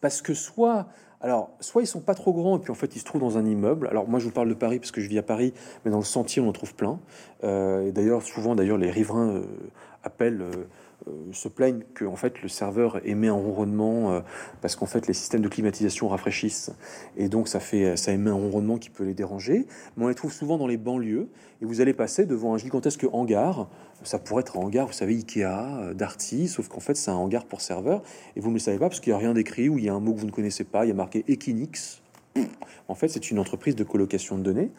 parce 0.00 0.20
que 0.20 0.34
soit 0.34 0.88
alors, 1.20 1.52
soit 1.60 1.80
ils 1.80 1.86
sont 1.86 2.02
pas 2.02 2.14
trop 2.14 2.34
grands 2.34 2.58
et 2.58 2.60
puis 2.60 2.70
en 2.70 2.74
fait 2.74 2.94
ils 2.96 2.98
se 2.98 3.04
trouvent 3.06 3.22
dans 3.22 3.38
un 3.38 3.46
immeuble. 3.46 3.86
Alors 3.88 4.06
moi 4.06 4.18
je 4.18 4.26
vous 4.26 4.30
parle 4.30 4.50
de 4.50 4.54
Paris 4.54 4.78
parce 4.78 4.90
que 4.90 5.00
je 5.00 5.08
vis 5.08 5.16
à 5.16 5.22
Paris, 5.22 5.54
mais 5.84 5.90
dans 5.90 5.96
le 5.96 6.04
sentier 6.04 6.42
on 6.42 6.48
en 6.48 6.52
trouve 6.52 6.74
plein. 6.74 7.00
Euh, 7.44 7.90
d'ailleurs 7.92 8.22
souvent 8.22 8.54
d'ailleurs 8.54 8.76
les 8.76 8.90
riverains 8.90 9.40
appellent 10.02 10.42
euh, 10.42 10.66
se 11.32 11.48
plaignent 11.48 11.82
que 11.94 12.04
en 12.04 12.16
fait 12.16 12.42
le 12.42 12.48
serveur 12.48 13.00
émet 13.06 13.28
un 13.28 13.34
ronronnement 13.34 14.12
euh, 14.12 14.20
parce 14.60 14.76
qu'en 14.76 14.86
fait 14.86 15.06
les 15.06 15.14
systèmes 15.14 15.42
de 15.42 15.48
climatisation 15.48 16.08
rafraîchissent 16.08 16.70
et 17.16 17.28
donc 17.28 17.48
ça 17.48 17.60
fait 17.60 17.96
ça 17.96 18.12
émet 18.12 18.30
un 18.30 18.34
ronronnement 18.34 18.78
qui 18.78 18.90
peut 18.90 19.04
les 19.04 19.14
déranger. 19.14 19.66
Mais 19.96 20.04
on 20.04 20.08
les 20.08 20.14
trouve 20.14 20.32
souvent 20.32 20.58
dans 20.58 20.66
les 20.66 20.76
banlieues 20.76 21.28
et 21.60 21.64
vous 21.64 21.80
allez 21.80 21.94
passer 21.94 22.26
devant 22.26 22.54
un 22.54 22.58
gigantesque 22.58 23.06
hangar. 23.12 23.68
Ça 24.02 24.18
pourrait 24.18 24.42
être 24.42 24.58
un 24.58 24.60
hangar, 24.60 24.86
vous 24.86 24.92
savez, 24.92 25.14
Ikea, 25.14 25.44
euh, 25.44 25.94
Darty, 25.94 26.48
sauf 26.48 26.68
qu'en 26.68 26.80
fait 26.80 26.94
c'est 26.94 27.10
un 27.10 27.14
hangar 27.14 27.46
pour 27.46 27.60
serveur 27.60 28.02
et 28.36 28.40
vous 28.40 28.48
ne 28.48 28.54
le 28.54 28.60
savez 28.60 28.78
pas 28.78 28.88
parce 28.88 29.00
qu'il 29.00 29.12
n'y 29.12 29.16
a 29.16 29.18
rien 29.18 29.34
d'écrit 29.34 29.68
ou 29.68 29.78
il 29.78 29.84
y 29.84 29.88
a 29.88 29.94
un 29.94 30.00
mot 30.00 30.12
que 30.12 30.20
vous 30.20 30.26
ne 30.26 30.32
connaissez 30.32 30.64
pas. 30.64 30.84
Il 30.84 30.88
y 30.88 30.92
a 30.92 30.94
marqué 30.94 31.24
Equinix 31.28 32.03
en 32.88 32.94
fait, 32.94 33.08
c'est 33.08 33.30
une 33.30 33.38
entreprise 33.38 33.76
de 33.76 33.84
colocation 33.84 34.36
de 34.36 34.42
données. 34.42 34.70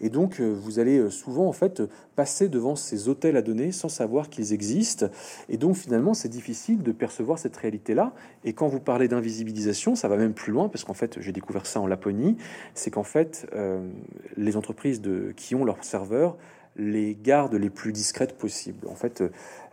Et 0.00 0.10
donc, 0.10 0.40
euh, 0.40 0.52
vous 0.52 0.78
allez 0.78 0.98
euh, 0.98 1.10
souvent, 1.10 1.46
en 1.46 1.52
fait, 1.52 1.82
passer 2.14 2.48
devant 2.48 2.76
ces 2.76 3.08
hôtels 3.08 3.36
à 3.36 3.42
données 3.42 3.72
sans 3.72 3.88
savoir 3.88 4.28
qu'ils 4.28 4.52
existent. 4.52 5.06
Et 5.48 5.56
donc, 5.56 5.76
finalement, 5.76 6.14
c'est 6.14 6.28
difficile 6.28 6.82
de 6.82 6.92
percevoir 6.92 7.38
cette 7.38 7.56
réalité-là. 7.56 8.12
Et 8.44 8.52
quand 8.52 8.68
vous 8.68 8.80
parlez 8.80 9.08
d'invisibilisation, 9.08 9.94
ça 9.94 10.08
va 10.08 10.16
même 10.16 10.34
plus 10.34 10.52
loin, 10.52 10.68
parce 10.68 10.84
qu'en 10.84 10.94
fait, 10.94 11.20
j'ai 11.20 11.32
découvert 11.32 11.66
ça 11.66 11.80
en 11.80 11.86
Laponie, 11.86 12.36
c'est 12.74 12.90
qu'en 12.90 13.02
fait, 13.02 13.46
euh, 13.54 13.88
les 14.36 14.56
entreprises 14.56 15.00
de, 15.00 15.32
qui 15.36 15.54
ont 15.54 15.64
leurs 15.64 15.82
serveurs 15.84 16.36
les 16.76 17.16
gardent 17.22 17.54
les 17.54 17.70
plus 17.70 17.92
discrètes 17.92 18.36
possibles. 18.36 18.88
En 18.88 18.96
fait, 18.96 19.22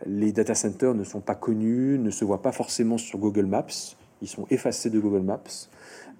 les 0.06 0.30
data 0.30 0.54
centers 0.54 0.94
ne 0.94 1.02
sont 1.02 1.20
pas 1.20 1.34
connus, 1.34 1.98
ne 1.98 2.10
se 2.10 2.24
voient 2.24 2.42
pas 2.42 2.52
forcément 2.52 2.96
sur 2.96 3.18
Google 3.18 3.46
Maps, 3.46 3.96
ils 4.22 4.28
sont 4.28 4.46
effacés 4.50 4.88
de 4.88 5.00
Google 5.00 5.22
Maps. 5.22 5.68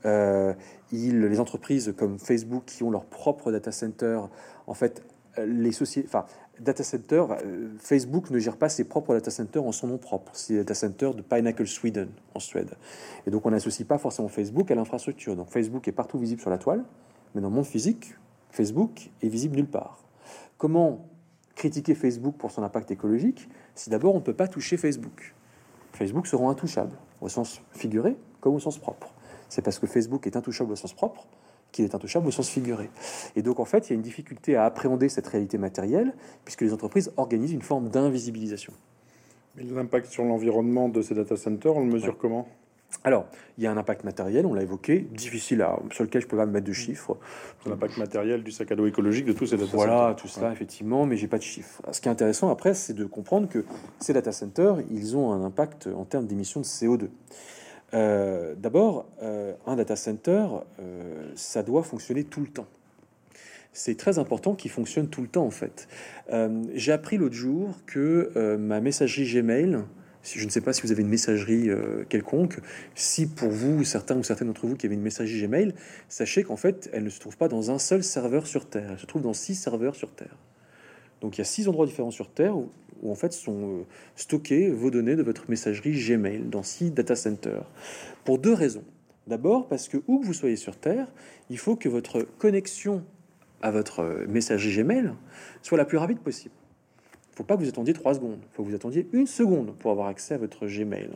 Euh, 0.04 0.54
les 0.90 1.40
entreprises 1.40 1.94
comme 1.96 2.18
Facebook 2.18 2.64
qui 2.66 2.82
ont 2.82 2.90
leur 2.90 3.04
propre 3.04 3.50
data 3.52 3.72
center, 3.72 4.20
en 4.66 4.74
fait, 4.74 5.02
les 5.38 5.72
sociétés, 5.72 6.08
enfin, 6.08 6.26
data 6.60 6.84
center, 6.84 7.24
euh, 7.44 7.68
Facebook 7.78 8.30
ne 8.30 8.38
gère 8.38 8.56
pas 8.56 8.68
ses 8.68 8.84
propres 8.84 9.14
data 9.14 9.30
centers 9.30 9.64
en 9.64 9.72
son 9.72 9.88
nom 9.88 9.98
propre. 9.98 10.32
C'est 10.34 10.56
data 10.56 10.74
center 10.74 11.10
de 11.14 11.22
Pinnacle 11.22 11.66
Sweden 11.66 12.08
en 12.34 12.40
Suède. 12.40 12.70
Et 13.26 13.30
donc 13.30 13.46
on 13.46 13.50
n'associe 13.50 13.86
pas 13.86 13.98
forcément 13.98 14.28
Facebook 14.28 14.70
à 14.70 14.74
l'infrastructure. 14.74 15.36
Donc 15.36 15.50
Facebook 15.50 15.86
est 15.88 15.92
partout 15.92 16.18
visible 16.18 16.40
sur 16.40 16.50
la 16.50 16.58
toile, 16.58 16.84
mais 17.34 17.40
dans 17.40 17.48
le 17.48 17.54
monde 17.54 17.66
physique, 17.66 18.14
Facebook 18.50 19.10
est 19.22 19.28
visible 19.28 19.56
nulle 19.56 19.70
part. 19.70 19.98
Comment 20.58 21.08
critiquer 21.54 21.94
Facebook 21.94 22.36
pour 22.36 22.50
son 22.50 22.62
impact 22.62 22.90
écologique 22.90 23.48
si 23.74 23.90
d'abord 23.90 24.14
on 24.14 24.18
ne 24.18 24.24
peut 24.24 24.34
pas 24.34 24.48
toucher 24.48 24.76
Facebook? 24.76 25.34
Facebook 25.92 26.26
seront 26.26 26.48
intouchables, 26.48 26.96
au 27.20 27.28
sens 27.28 27.60
figuré 27.72 28.16
comme 28.40 28.54
au 28.54 28.60
sens 28.60 28.78
propre 28.78 29.14
c'est 29.52 29.60
parce 29.60 29.78
que 29.78 29.86
Facebook 29.86 30.26
est 30.26 30.36
intouchable 30.36 30.72
au 30.72 30.76
sens 30.76 30.94
propre 30.94 31.26
qu'il 31.72 31.84
est 31.84 31.94
intouchable 31.94 32.26
au 32.26 32.30
sens 32.30 32.48
figuré. 32.48 32.88
Et 33.36 33.42
donc, 33.42 33.60
en 33.60 33.66
fait, 33.66 33.88
il 33.88 33.90
y 33.90 33.92
a 33.92 33.96
une 33.96 34.02
difficulté 34.02 34.56
à 34.56 34.64
appréhender 34.64 35.10
cette 35.10 35.26
réalité 35.26 35.58
matérielle, 35.58 36.14
puisque 36.44 36.62
les 36.62 36.72
entreprises 36.72 37.12
organisent 37.18 37.52
une 37.52 37.62
forme 37.62 37.88
d'invisibilisation. 37.90 38.72
Mais 39.56 39.64
l'impact 39.64 40.06
sur 40.06 40.24
l'environnement 40.24 40.88
de 40.88 41.02
ces 41.02 41.14
data 41.14 41.36
centers, 41.36 41.76
on 41.76 41.80
le 41.80 41.92
mesure 41.92 42.16
comment? 42.16 42.48
Alors, 43.04 43.26
il 43.58 43.64
y 43.64 43.66
a 43.66 43.72
un 43.72 43.76
impact 43.76 44.04
matériel, 44.04 44.46
on 44.46 44.54
l'a 44.54 44.62
évoqué, 44.62 45.00
difficile 45.00 45.60
à, 45.62 45.78
sur 45.90 46.04
lequel 46.04 46.22
je 46.22 46.26
peux 46.26 46.36
pas 46.36 46.46
me 46.46 46.52
mettre 46.52 46.66
de 46.66 46.72
chiffres. 46.72 47.18
L'impact 47.66 47.98
matériel 47.98 48.42
du 48.42 48.52
sac 48.52 48.72
à 48.72 48.76
dos 48.76 48.86
écologique 48.86 49.26
de 49.26 49.32
tous 49.32 49.46
ces 49.46 49.56
data 49.56 49.70
centers. 49.70 49.86
Voilà, 49.86 50.14
tout 50.14 50.28
cela, 50.28 50.52
effectivement, 50.52 51.04
mais 51.04 51.16
j'ai 51.16 51.28
pas 51.28 51.38
de 51.38 51.42
chiffres. 51.42 51.82
Ce 51.90 52.00
qui 52.00 52.08
est 52.08 52.12
intéressant 52.12 52.50
après, 52.50 52.74
c'est 52.74 52.94
de 52.94 53.04
comprendre 53.04 53.48
que 53.48 53.64
ces 53.98 54.12
data 54.12 54.32
centers, 54.32 54.76
ils 54.90 55.16
ont 55.16 55.32
un 55.32 55.44
impact 55.44 55.88
en 55.94 56.04
termes 56.04 56.26
d'émissions 56.26 56.60
de 56.60 56.66
CO2. 56.66 57.08
Euh, 57.94 58.54
d'abord, 58.56 59.06
euh, 59.22 59.54
un 59.66 59.76
data 59.76 59.96
center, 59.96 60.46
euh, 60.80 61.30
ça 61.34 61.62
doit 61.62 61.82
fonctionner 61.82 62.24
tout 62.24 62.40
le 62.40 62.46
temps. 62.46 62.66
C'est 63.74 63.96
très 63.96 64.18
important 64.18 64.54
qu'il 64.54 64.70
fonctionne 64.70 65.08
tout 65.08 65.22
le 65.22 65.28
temps, 65.28 65.46
en 65.46 65.50
fait. 65.50 65.88
J'ai 66.74 66.92
appris 66.92 67.16
l'autre 67.16 67.34
jour 67.34 67.74
que 67.86 68.56
ma 68.58 68.82
messagerie 68.82 69.24
Gmail, 69.24 69.78
je 70.22 70.44
ne 70.44 70.50
sais 70.50 70.60
pas 70.60 70.74
si 70.74 70.82
vous 70.82 70.92
avez 70.92 71.00
une 71.00 71.08
messagerie 71.08 71.70
quelconque, 72.10 72.60
si 72.94 73.26
pour 73.26 73.48
vous, 73.48 73.82
certains 73.84 74.18
ou 74.18 74.22
certaines 74.22 74.48
d'entre 74.48 74.66
vous 74.66 74.76
qui 74.76 74.84
avez 74.84 74.94
une 74.94 75.00
messagerie 75.00 75.46
Gmail, 75.46 75.74
sachez 76.10 76.44
qu'en 76.44 76.56
fait, 76.56 76.90
elle 76.92 77.04
ne 77.04 77.08
se 77.08 77.18
trouve 77.18 77.38
pas 77.38 77.48
dans 77.48 77.70
un 77.70 77.78
seul 77.78 78.04
serveur 78.04 78.46
sur 78.46 78.66
Terre, 78.66 78.90
elle 78.92 78.98
se 78.98 79.06
trouve 79.06 79.22
dans 79.22 79.32
six 79.32 79.54
serveurs 79.54 79.94
sur 79.94 80.12
Terre. 80.12 80.36
Donc 81.22 81.38
il 81.38 81.40
y 81.40 81.42
a 81.42 81.46
six 81.46 81.66
endroits 81.66 81.86
différents 81.86 82.10
sur 82.10 82.28
Terre 82.28 82.54
où, 82.54 82.68
en 83.10 83.14
fait 83.14 83.32
sont 83.32 83.80
euh, 83.80 83.82
stockées 84.16 84.70
vos 84.70 84.90
données 84.90 85.16
de 85.16 85.22
votre 85.22 85.50
messagerie 85.50 85.92
Gmail 85.92 86.44
dans 86.50 86.62
six 86.62 86.90
data 86.90 87.16
centers. 87.16 87.64
Pour 88.24 88.38
deux 88.38 88.54
raisons. 88.54 88.84
D'abord 89.26 89.68
parce 89.68 89.88
que 89.88 89.98
où 90.08 90.20
que 90.20 90.26
vous 90.26 90.34
soyez 90.34 90.56
sur 90.56 90.76
Terre, 90.76 91.06
il 91.48 91.58
faut 91.58 91.76
que 91.76 91.88
votre 91.88 92.22
connexion 92.38 93.04
à 93.62 93.70
votre 93.70 94.00
euh, 94.00 94.26
messagerie 94.28 94.82
Gmail 94.82 95.12
soit 95.62 95.78
la 95.78 95.84
plus 95.84 95.98
rapide 95.98 96.18
possible. 96.18 96.54
Il 97.32 97.32
ne 97.32 97.36
faut 97.36 97.44
pas 97.44 97.56
que 97.56 97.62
vous 97.62 97.68
attendiez 97.68 97.94
trois 97.94 98.14
secondes, 98.14 98.40
il 98.42 98.54
faut 98.54 98.62
que 98.62 98.68
vous 98.68 98.74
attendiez 98.74 99.08
une 99.12 99.26
seconde 99.26 99.74
pour 99.78 99.90
avoir 99.90 100.08
accès 100.08 100.34
à 100.34 100.38
votre 100.38 100.66
Gmail. 100.66 101.08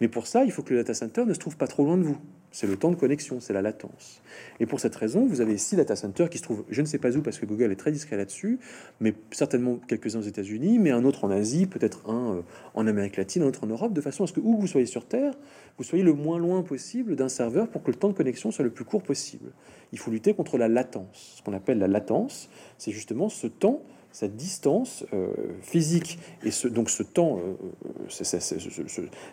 Mais 0.00 0.08
pour 0.08 0.26
ça, 0.26 0.44
il 0.44 0.50
faut 0.50 0.62
que 0.62 0.72
le 0.72 0.80
data 0.80 0.94
center 0.94 1.26
ne 1.26 1.34
se 1.34 1.38
trouve 1.38 1.56
pas 1.56 1.66
trop 1.66 1.84
loin 1.84 1.98
de 1.98 2.04
vous. 2.04 2.16
C'est 2.52 2.66
le 2.66 2.76
temps 2.76 2.90
de 2.90 2.96
connexion, 2.96 3.40
c'est 3.40 3.54
la 3.54 3.62
latence. 3.62 4.20
Et 4.60 4.66
pour 4.66 4.78
cette 4.78 4.94
raison, 4.94 5.26
vous 5.26 5.40
avez 5.40 5.56
six 5.56 5.74
data 5.74 5.96
centers 5.96 6.28
qui 6.28 6.38
se 6.38 6.42
trouvent, 6.42 6.64
je 6.68 6.82
ne 6.82 6.86
sais 6.86 6.98
pas 6.98 7.16
où, 7.16 7.22
parce 7.22 7.38
que 7.38 7.46
Google 7.46 7.72
est 7.72 7.76
très 7.76 7.90
discret 7.90 8.16
là-dessus, 8.16 8.58
mais 9.00 9.14
certainement 9.30 9.80
quelques-uns 9.88 10.18
aux 10.18 10.22
États-Unis, 10.22 10.78
mais 10.78 10.90
un 10.90 11.04
autre 11.04 11.24
en 11.24 11.30
Asie, 11.30 11.66
peut-être 11.66 12.08
un 12.10 12.36
euh, 12.36 12.42
en 12.74 12.86
Amérique 12.86 13.16
latine, 13.16 13.42
un 13.42 13.46
autre 13.46 13.64
en 13.64 13.68
Europe, 13.68 13.94
de 13.94 14.00
façon 14.02 14.24
à 14.24 14.26
ce 14.26 14.34
que 14.34 14.40
où 14.40 14.58
vous 14.58 14.66
soyez 14.66 14.86
sur 14.86 15.06
Terre, 15.06 15.32
vous 15.78 15.84
soyez 15.84 16.04
le 16.04 16.12
moins 16.12 16.38
loin 16.38 16.62
possible 16.62 17.16
d'un 17.16 17.30
serveur 17.30 17.68
pour 17.68 17.82
que 17.82 17.90
le 17.90 17.96
temps 17.96 18.08
de 18.08 18.14
connexion 18.14 18.50
soit 18.50 18.64
le 18.64 18.70
plus 18.70 18.84
court 18.84 19.02
possible. 19.02 19.50
Il 19.92 19.98
faut 19.98 20.10
lutter 20.10 20.34
contre 20.34 20.58
la 20.58 20.68
latence. 20.68 21.36
Ce 21.38 21.42
qu'on 21.42 21.54
appelle 21.54 21.78
la 21.78 21.88
latence, 21.88 22.50
c'est 22.76 22.92
justement 22.92 23.28
ce 23.28 23.46
temps 23.46 23.82
cette 24.12 24.36
distance 24.36 25.04
euh, 25.12 25.32
physique 25.62 26.18
et 26.44 26.50
ce, 26.50 26.68
donc 26.68 26.90
ce 26.90 27.02
temps, 27.02 27.40
euh, 27.40 27.54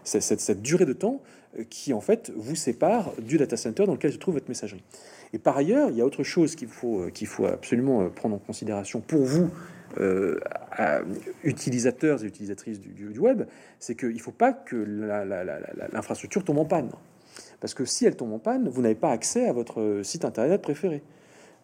cette, 0.04 0.62
durée 0.62 0.86
de 0.86 0.94
temps 0.94 1.22
euh, 1.22 1.39
qui 1.70 1.94
en 1.94 2.02
fait 2.02 2.32
vous 2.36 2.56
sépare 2.56 3.12
du 3.20 3.38
data 3.38 3.58
center 3.58 3.86
dans 3.86 3.94
lequel 3.94 4.14
se 4.14 4.18
trouve 4.18 4.36
votre 4.36 4.50
messagerie. 4.50 4.84
Et 5.34 5.40
par 5.40 5.58
ailleurs, 5.58 5.90
il 5.90 5.98
y 5.98 6.02
a 6.02 6.06
autre 6.06 6.24
chose 6.24 6.56
qu'il 6.56 6.68
faut, 6.68 7.08
faut 7.26 7.46
absolument 7.46 8.10
prendre 8.10 8.36
en 8.36 8.40
considération 8.40 9.02
pour 9.02 9.24
vous, 9.24 9.50
utilisateurs 11.44 12.24
et 12.24 12.28
utilisatrices 12.28 12.80
du, 12.80 13.20
web, 13.20 13.44
c'est 13.80 13.96
qu'il 13.96 14.14
ne 14.14 14.20
faut 14.20 14.32
pas 14.32 14.54
que 14.54 14.76
l'infrastructure 15.94 16.44
tombe 16.44 16.60
en 16.60 16.66
panne. 16.66 16.90
Parce 17.60 17.74
que 17.74 17.86
si 17.86 18.06
elle 18.06 18.16
tombe 18.16 18.34
en 18.34 18.40
panne, 18.40 18.70
vous 18.70 18.82
n'avez 18.82 18.96
pas 18.96 19.12
accès 19.12 19.48
à 19.48 19.54
votre 19.54 20.02
site 20.04 20.26
internet 20.26 20.62
préféré. 20.62 21.02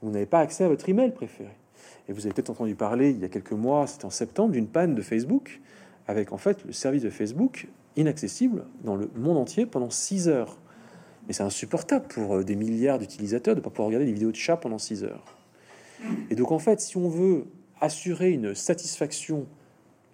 Vous 0.02 0.12
n'avez 0.12 0.26
pas 0.26 0.40
accès 0.40 0.64
à 0.64 0.68
votre 0.68 0.90
email 0.90 1.12
préféré. 1.12 1.52
Et 2.08 2.14
vous 2.14 2.26
avez 2.26 2.34
peut-être 2.34 2.50
entendu 2.50 2.76
parler 2.76 3.12
il 3.12 3.20
y 3.20 3.26
a 3.26 3.30
quelques 3.30 3.52
mois, 3.52 3.88
c'était 3.88 4.06
en 4.06 4.10
septembre, 4.10 4.52
d'une 4.52 4.68
panne 4.68 4.96
de 4.96 5.02
Facebook, 5.02 5.62
avec 6.08 6.34
en 6.34 6.38
fait 6.38 6.64
le 6.66 6.74
service 6.74 7.04
de 7.04 7.10
Facebook 7.10 7.68
inaccessible 7.96 8.66
dans 8.84 8.96
le 8.96 9.10
monde 9.16 9.38
entier 9.38 9.66
pendant 9.66 9.90
6 9.90 10.28
heures. 10.28 10.58
Mais 11.28 11.34
c'est 11.34 11.44
insupportable 11.44 12.08
pour 12.08 12.36
euh, 12.36 12.44
des 12.44 12.56
milliards 12.56 13.00
d'utilisateurs 13.00 13.56
de 13.56 13.60
ne 13.60 13.64
pas 13.64 13.70
pouvoir 13.70 13.88
regarder 13.88 14.06
des 14.06 14.14
vidéos 14.14 14.32
de 14.32 14.36
chats 14.36 14.58
pendant 14.58 14.78
6 14.78 15.04
heures. 15.04 15.24
Et 16.30 16.36
donc 16.36 16.52
en 16.52 16.60
fait, 16.60 16.82
si 16.82 16.98
on 16.98 17.10
veut 17.10 17.46
assurer 17.82 18.32
une 18.32 18.56
satisfaction 18.56 19.48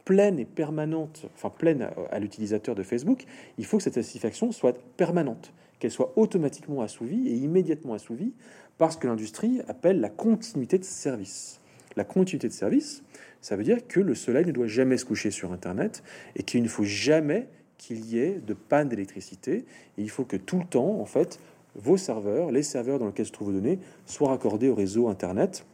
pleine 0.05 0.39
et 0.39 0.45
permanente, 0.45 1.25
enfin 1.35 1.49
pleine 1.49 1.89
à, 2.11 2.19
l'utilisateur 2.19 2.75
de 2.75 2.83
Facebook, 2.83 3.25
il 3.57 3.65
faut 3.65 3.77
que 3.77 3.83
cette 3.83 3.93
satisfaction 3.93 4.51
soit 4.51 4.77
permanente, 4.97 5.53
qu'elle 5.79 5.91
soit 5.91 6.13
automatiquement 6.15 6.81
assouvie 6.81 7.27
et 7.27 7.35
immédiatement 7.35 7.93
assouvie 7.93 8.33
parce 8.77 8.95
que 8.95 9.07
l'industrie 9.07 9.61
appelle 9.67 9.99
la 9.99 10.09
continuité 10.09 10.77
de 10.77 10.83
service. 10.83 11.59
La 11.95 12.03
continuité 12.03 12.47
de 12.47 12.53
service, 12.53 13.03
ça 13.41 13.55
veut 13.55 13.63
dire 13.63 13.85
que 13.87 13.99
le 13.99 14.15
soleil 14.15 14.45
ne 14.45 14.51
doit 14.51 14.67
jamais 14.67 14.97
se 14.97 15.05
coucher 15.05 15.29
sur 15.29 15.51
Internet 15.51 16.03
et 16.35 16.43
qu'il 16.43 16.63
ne 16.63 16.67
faut 16.67 16.83
jamais 16.83 17.47
qu'il 17.81 18.05
y 18.05 18.19
ait 18.19 18.39
de 18.39 18.53
panne 18.53 18.89
d'électricité. 18.89 19.65
Il 19.97 20.09
faut 20.11 20.23
que 20.23 20.37
tout 20.37 20.59
le 20.59 20.65
temps, 20.65 20.99
en 20.99 21.05
fait, 21.05 21.39
vos 21.75 21.97
serveurs, 21.97 22.51
les 22.51 22.61
serveurs 22.61 22.99
dans 22.99 23.07
lesquels 23.07 23.25
se 23.25 23.31
trouvent 23.31 23.47
vos 23.47 23.59
données, 23.59 23.79
soient 24.05 24.29
raccordés 24.29 24.69
au 24.69 24.75
réseau 24.75 25.07
Internet. 25.07 25.65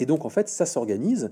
Et 0.00 0.06
donc, 0.06 0.24
en 0.24 0.30
fait, 0.30 0.48
ça 0.48 0.64
s'organise 0.64 1.30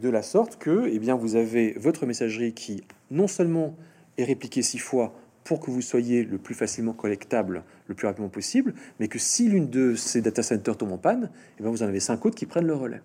de 0.00 0.08
la 0.08 0.22
sorte 0.22 0.56
que 0.56 0.88
eh 0.90 0.98
bien, 0.98 1.16
vous 1.16 1.36
avez 1.36 1.74
votre 1.74 2.06
messagerie 2.06 2.54
qui, 2.54 2.82
non 3.10 3.28
seulement 3.28 3.76
est 4.16 4.24
répliquée 4.24 4.62
six 4.62 4.78
fois 4.78 5.12
pour 5.44 5.60
que 5.60 5.70
vous 5.70 5.82
soyez 5.82 6.24
le 6.24 6.38
plus 6.38 6.54
facilement 6.54 6.94
collectable 6.94 7.62
le 7.88 7.94
plus 7.94 8.06
rapidement 8.06 8.30
possible, 8.30 8.74
mais 8.98 9.08
que 9.08 9.18
si 9.18 9.48
l'une 9.48 9.68
de 9.68 9.94
ces 9.94 10.22
data 10.22 10.42
centers 10.42 10.78
tombe 10.78 10.92
en 10.92 10.98
panne, 10.98 11.30
eh 11.58 11.62
bien, 11.62 11.70
vous 11.70 11.82
en 11.82 11.86
avez 11.86 12.00
cinq 12.00 12.24
autres 12.24 12.36
qui 12.36 12.46
prennent 12.46 12.66
le 12.66 12.74
relais. 12.74 13.02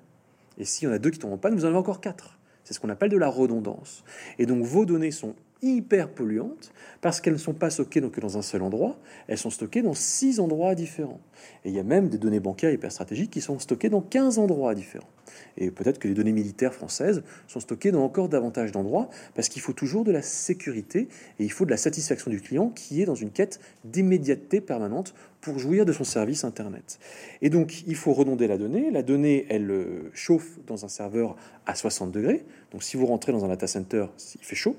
Et 0.58 0.64
s'il 0.64 0.88
y 0.88 0.92
en 0.92 0.94
a 0.94 1.00
deux 1.00 1.10
qui 1.10 1.20
tombent 1.20 1.34
en 1.34 1.38
panne, 1.38 1.56
vous 1.56 1.66
en 1.66 1.70
avez 1.70 1.78
encore 1.78 2.00
quatre. 2.00 2.40
C'est 2.64 2.74
ce 2.74 2.80
qu'on 2.80 2.90
appelle 2.90 3.10
de 3.10 3.18
la 3.18 3.28
redondance. 3.28 4.06
Et 4.40 4.46
donc 4.46 4.64
vos 4.64 4.86
données 4.86 5.12
sont 5.12 5.36
hyper 5.64 6.10
polluantes 6.10 6.72
parce 7.02 7.22
qu'elles 7.22 7.34
ne 7.34 7.40
sont 7.40 7.54
pas 7.54 7.70
stockées 7.70 8.02
donc 8.02 8.20
dans 8.20 8.38
un 8.38 8.42
seul 8.42 8.62
endroit, 8.62 9.00
elles 9.28 9.38
sont 9.38 9.50
stockées 9.50 9.82
dans 9.82 9.94
six 9.94 10.40
endroits 10.40 10.76
différents. 10.76 11.22
Et 11.66 11.70
il 11.70 11.76
y 11.76 11.80
a 11.80 11.84
même 11.84 12.10
des 12.10 12.18
données 12.18 12.40
bancaires 12.40 12.72
hyper 12.72 12.92
stratégiques 12.92 13.32
qui 13.32 13.42
sont 13.42 13.58
stockées 13.60 13.90
dans 13.90 14.02
15 14.02 14.38
endroits 14.38 14.76
différents. 14.76 15.10
Et 15.58 15.72
peut-être 15.72 16.00
que 16.00 16.08
les 16.08 16.14
données 16.14 16.32
militaires 16.34 16.74
françaises 16.74 17.24
sont 17.48 17.60
stockées 17.60 17.92
dans 17.92 18.04
encore 18.04 18.30
davantage 18.30 18.72
d'endroits 18.72 19.10
parce 19.36 19.50
qu'il 19.50 19.62
faut 19.62 19.74
toujours 19.74 20.04
de 20.04 20.12
la 20.12 20.22
sécurité 20.22 21.08
et 21.40 21.44
il 21.44 21.52
faut 21.52 21.66
de 21.66 21.72
la 21.72 21.78
satisfaction 21.78 22.30
du 22.30 22.42
client 22.42 22.70
qui 22.70 23.02
est 23.02 23.06
dans 23.06 23.16
une 23.16 23.32
quête 23.32 23.60
d'immédiateté 23.86 24.62
permanente 24.62 25.14
pour 25.42 25.60
jouir 25.60 25.86
de 25.86 25.92
son 25.92 26.06
service 26.06 26.44
Internet. 26.46 27.00
Et 27.42 27.50
donc, 27.50 27.84
il 27.86 27.96
faut 27.96 28.14
redonder 28.14 28.48
la 28.48 28.58
donnée. 28.58 28.92
La 28.92 29.04
donnée, 29.04 29.46
elle 29.50 29.70
euh, 29.70 30.10
chauffe 30.14 30.58
dans 30.66 30.86
un 30.86 30.88
serveur 30.88 31.36
à 31.66 31.76
60 31.76 32.12
degrés. 32.12 32.46
Donc, 32.72 32.82
si 32.82 32.96
vous 32.96 33.06
rentrez 33.06 33.34
dans 33.34 33.44
un 33.44 33.50
data 33.50 33.68
center, 33.68 34.06
il 34.36 34.46
fait 34.46 34.56
chaud. 34.56 34.78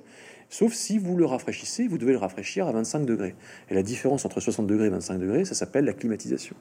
Sauf 0.50 0.72
si 0.72 0.98
vous 0.98 1.16
le 1.16 1.24
rafraîchissez, 1.24 1.88
vous 1.88 1.98
devez 1.98 2.12
le 2.12 2.18
rafraîchir 2.18 2.66
à 2.66 2.72
25 2.72 3.06
degrés. 3.06 3.34
Et 3.70 3.74
la 3.74 3.82
différence 3.82 4.24
entre 4.24 4.40
60 4.40 4.66
degrés 4.66 4.86
et 4.86 4.90
25 4.90 5.18
degrés, 5.18 5.44
ça 5.44 5.54
s'appelle 5.54 5.84
la 5.84 5.92
climatisation. 5.92 6.56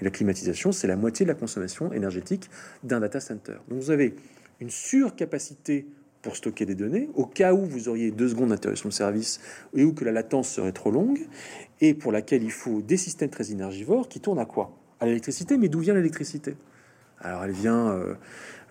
Et 0.00 0.04
la 0.04 0.10
climatisation, 0.10 0.72
c'est 0.72 0.86
la 0.86 0.96
moitié 0.96 1.26
de 1.26 1.28
la 1.28 1.34
consommation 1.34 1.92
énergétique 1.92 2.48
d'un 2.84 3.00
data 3.00 3.20
center. 3.20 3.54
Donc 3.68 3.80
vous 3.80 3.90
avez 3.90 4.14
une 4.60 4.70
surcapacité 4.70 5.86
pour 6.22 6.36
stocker 6.36 6.66
des 6.66 6.74
données, 6.74 7.08
au 7.14 7.26
cas 7.26 7.54
où 7.54 7.64
vous 7.64 7.88
auriez 7.88 8.10
deux 8.10 8.28
secondes 8.28 8.48
d'interruption 8.48 8.88
de 8.88 8.94
service 8.94 9.40
et 9.74 9.84
où 9.84 9.92
que 9.92 10.04
la 10.04 10.12
latence 10.12 10.48
serait 10.48 10.72
trop 10.72 10.90
longue, 10.90 11.20
et 11.80 11.94
pour 11.94 12.12
laquelle 12.12 12.42
il 12.42 12.50
faut 12.50 12.82
des 12.82 12.96
systèmes 12.96 13.30
très 13.30 13.52
énergivores 13.52 14.08
qui 14.08 14.20
tournent 14.20 14.40
à 14.40 14.44
quoi? 14.44 14.72
À 15.00 15.06
l'électricité, 15.06 15.56
mais 15.58 15.68
d'où 15.68 15.78
vient 15.78 15.94
l'électricité? 15.94 16.56
Alors 17.20 17.44
elle 17.44 17.52
vient 17.52 17.88
euh, 17.88 18.14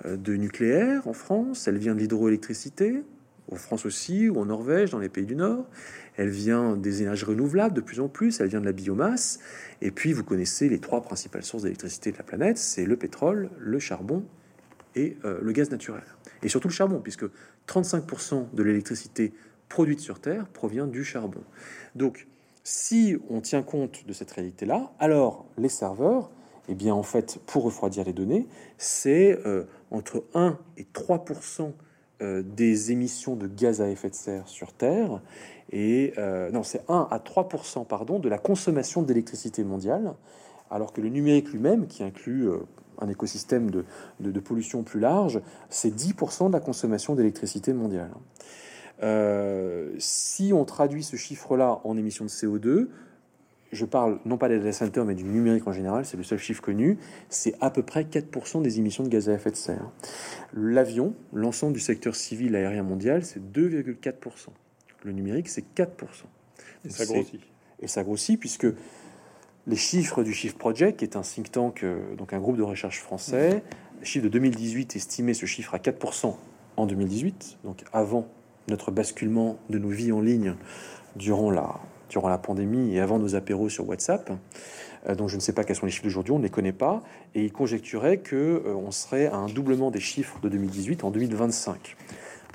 euh, 0.05 0.17
de 0.17 0.35
nucléaire 0.35 1.07
en 1.07 1.13
France, 1.13 1.67
elle 1.67 1.77
vient 1.77 1.95
de 1.95 1.99
l'hydroélectricité, 1.99 3.03
en 3.51 3.55
France 3.55 3.85
aussi, 3.85 4.29
ou 4.29 4.39
en 4.39 4.45
Norvège, 4.45 4.91
dans 4.91 4.99
les 4.99 5.09
pays 5.09 5.25
du 5.25 5.35
Nord. 5.35 5.65
Elle 6.17 6.29
vient 6.29 6.75
des 6.75 7.01
énergies 7.01 7.25
renouvelables 7.25 7.75
de 7.75 7.81
plus 7.81 7.99
en 7.99 8.07
plus, 8.07 8.39
elle 8.39 8.47
vient 8.47 8.59
de 8.59 8.65
la 8.65 8.71
biomasse. 8.71 9.39
Et 9.81 9.91
puis, 9.91 10.13
vous 10.13 10.23
connaissez 10.23 10.69
les 10.69 10.79
trois 10.79 11.01
principales 11.01 11.43
sources 11.43 11.63
d'électricité 11.63 12.11
de 12.11 12.17
la 12.17 12.23
planète, 12.23 12.57
c'est 12.57 12.85
le 12.85 12.97
pétrole, 12.97 13.49
le 13.59 13.79
charbon 13.79 14.25
et 14.95 15.17
euh, 15.25 15.39
le 15.41 15.51
gaz 15.51 15.69
naturel. 15.71 16.03
Et 16.43 16.49
surtout 16.49 16.67
le 16.67 16.73
charbon, 16.73 16.99
puisque 16.99 17.25
35% 17.67 18.53
de 18.53 18.63
l'électricité 18.63 19.33
produite 19.69 19.99
sur 19.99 20.19
Terre 20.19 20.47
provient 20.47 20.87
du 20.87 21.03
charbon. 21.03 21.43
Donc, 21.95 22.27
si 22.63 23.17
on 23.29 23.41
tient 23.41 23.63
compte 23.63 24.05
de 24.05 24.13
cette 24.13 24.31
réalité-là, 24.31 24.91
alors 24.99 25.45
les 25.57 25.69
serveurs, 25.69 26.31
eh 26.69 26.75
bien, 26.75 26.93
en 26.93 27.03
fait, 27.03 27.39
pour 27.45 27.63
refroidir 27.63 28.03
les 28.03 28.13
données, 28.13 28.47
c'est 28.77 29.39
euh, 29.45 29.63
entre 29.89 30.25
1 30.33 30.57
et 30.77 30.85
3% 30.93 31.71
euh, 32.21 32.41
des 32.43 32.91
émissions 32.91 33.35
de 33.35 33.45
gaz 33.45 33.79
à 33.79 33.89
effet 33.89 34.09
de 34.09 34.15
serre 34.15 34.47
sur 34.47 34.73
Terre. 34.73 35.21
Et 35.71 36.13
euh, 36.17 36.49
non, 36.49 36.63
c'est 36.63 36.81
1 36.89 37.07
à 37.11 37.19
3 37.19 37.47
pardon, 37.87 38.17
de 38.17 38.27
la 38.27 38.39
consommation 38.39 39.03
d'électricité 39.03 39.63
mondiale, 39.63 40.15
alors 40.71 40.93
que 40.93 41.01
le 41.01 41.09
numérique 41.09 41.51
lui-même, 41.51 41.85
qui 41.85 42.03
inclut 42.03 42.49
euh, 42.49 42.57
un 42.99 43.07
écosystème 43.07 43.69
de, 43.69 43.85
de, 44.19 44.39
pollution 44.39 44.81
plus 44.81 44.99
large, 44.99 45.41
c'est 45.69 45.95
10% 45.95 46.47
de 46.47 46.53
la 46.53 46.59
consommation 46.59 47.13
d'électricité 47.13 47.71
mondiale. 47.71 48.09
si 49.99 50.51
on 50.53 50.65
traduit 50.65 51.03
ce 51.03 51.17
chiffre-là 51.17 51.81
en 51.83 51.97
émissions 51.97 52.25
de 52.25 52.31
CO2, 52.31 52.87
je 53.71 53.85
parle 53.85 54.19
non 54.25 54.37
pas 54.37 54.49
des 54.49 54.57
data 54.57 54.71
centers, 54.71 55.05
mais 55.05 55.15
du 55.15 55.23
numérique 55.23 55.67
en 55.67 55.71
général, 55.71 56.05
c'est 56.05 56.17
le 56.17 56.23
seul 56.23 56.39
chiffre 56.39 56.61
connu, 56.61 56.97
c'est 57.29 57.55
à 57.59 57.69
peu 57.69 57.83
près 57.83 58.03
4% 58.03 58.61
des 58.61 58.79
émissions 58.79 59.03
de 59.03 59.09
gaz 59.09 59.29
à 59.29 59.33
effet 59.33 59.51
de 59.51 59.55
serre. 59.55 59.91
L'avion, 60.53 61.13
l'ensemble 61.33 61.73
du 61.73 61.79
secteur 61.79 62.15
civil 62.15 62.55
aérien 62.55 62.83
mondial, 62.83 63.23
c'est 63.25 63.39
2,4%. 63.39 64.13
Le 65.03 65.11
numérique, 65.11 65.49
c'est 65.49 65.65
4%. 65.75 65.87
Et 66.85 66.89
ça 66.89 67.05
grossit. 67.05 67.41
Et 67.79 67.87
ça 67.87 68.03
grossit 68.03 68.39
puisque 68.39 68.67
les 69.67 69.75
chiffres 69.75 70.23
du 70.23 70.33
Shift 70.33 70.57
Project, 70.57 70.99
qui 70.99 71.05
est 71.05 71.15
un 71.15 71.21
think 71.21 71.51
tank, 71.51 71.83
euh, 71.83 72.15
donc 72.15 72.33
un 72.33 72.39
groupe 72.39 72.57
de 72.57 72.63
recherche 72.63 73.01
français, 73.01 73.63
chiffre 74.01 74.23
de 74.23 74.29
2018 74.29 74.95
estimait 74.95 75.33
ce 75.33 75.45
chiffre 75.45 75.75
à 75.75 75.77
4% 75.77 76.35
en 76.77 76.85
2018, 76.85 77.57
donc 77.63 77.83
avant 77.91 78.27
notre 78.69 78.91
basculement 78.91 79.57
de 79.69 79.77
nos 79.77 79.89
vies 79.89 80.11
en 80.11 80.21
ligne 80.21 80.55
durant 81.15 81.51
la 81.51 81.79
durant 82.09 82.29
la 82.29 82.37
pandémie 82.37 82.95
et 82.95 82.99
avant 82.99 83.19
nos 83.19 83.35
apéros 83.35 83.69
sur 83.69 83.87
WhatsApp. 83.87 84.31
Euh, 85.07 85.15
donc 85.15 85.29
je 85.29 85.35
ne 85.35 85.41
sais 85.41 85.53
pas 85.53 85.63
quels 85.63 85.75
sont 85.75 85.85
les 85.85 85.91
chiffres 85.91 86.05
d'aujourd'hui, 86.05 86.33
on 86.33 86.39
ne 86.39 86.43
les 86.43 86.49
connaît 86.49 86.71
pas, 86.71 87.03
et 87.35 87.43
il 87.43 87.51
conjecturait 87.51 88.17
que 88.17 88.35
euh, 88.35 88.73
on 88.75 88.91
serait 88.91 89.27
à 89.27 89.35
un 89.35 89.47
doublement 89.47 89.91
des 89.91 89.99
chiffres 89.99 90.39
de 90.41 90.49
2018 90.49 91.03
en 91.03 91.11
2025. 91.11 91.95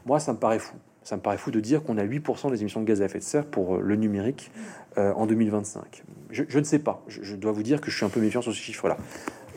Moi, 0.07 0.21
ça 0.21 0.33
me 0.33 0.39
paraît 0.39 0.59
fou. 0.59 0.75
Ça 1.05 1.17
me 1.17 1.21
paraît 1.21 1.39
fou 1.39 1.51
de 1.51 1.61
dire 1.61 1.83
qu'on 1.83 1.99
a 1.99 2.05
8% 2.05 2.51
des 2.51 2.61
émissions 2.61 2.81
de 2.81 2.87
gaz 2.87 3.03
à 3.03 3.07
effet 3.07 3.19
de 3.19 3.25
serre 3.25 3.45
pour 3.45 3.77
euh, 3.77 3.81
le 3.81 3.97
numérique 3.97 4.51
en 4.95 5.25
2025. 5.25 6.03
Je, 6.31 6.59
ne 6.59 6.65
sais 6.65 6.79
pas. 6.79 7.03
Je, 7.09 7.35
dois 7.35 7.51
vous 7.51 7.63
dire 7.63 7.81
que 7.81 7.91
je 7.91 7.97
suis 7.97 8.05
un 8.05 8.11
peu 8.11 8.21
méfiant 8.21 8.43
sur 8.43 8.53
ce 8.53 8.59
chiffre-là. 8.59 8.99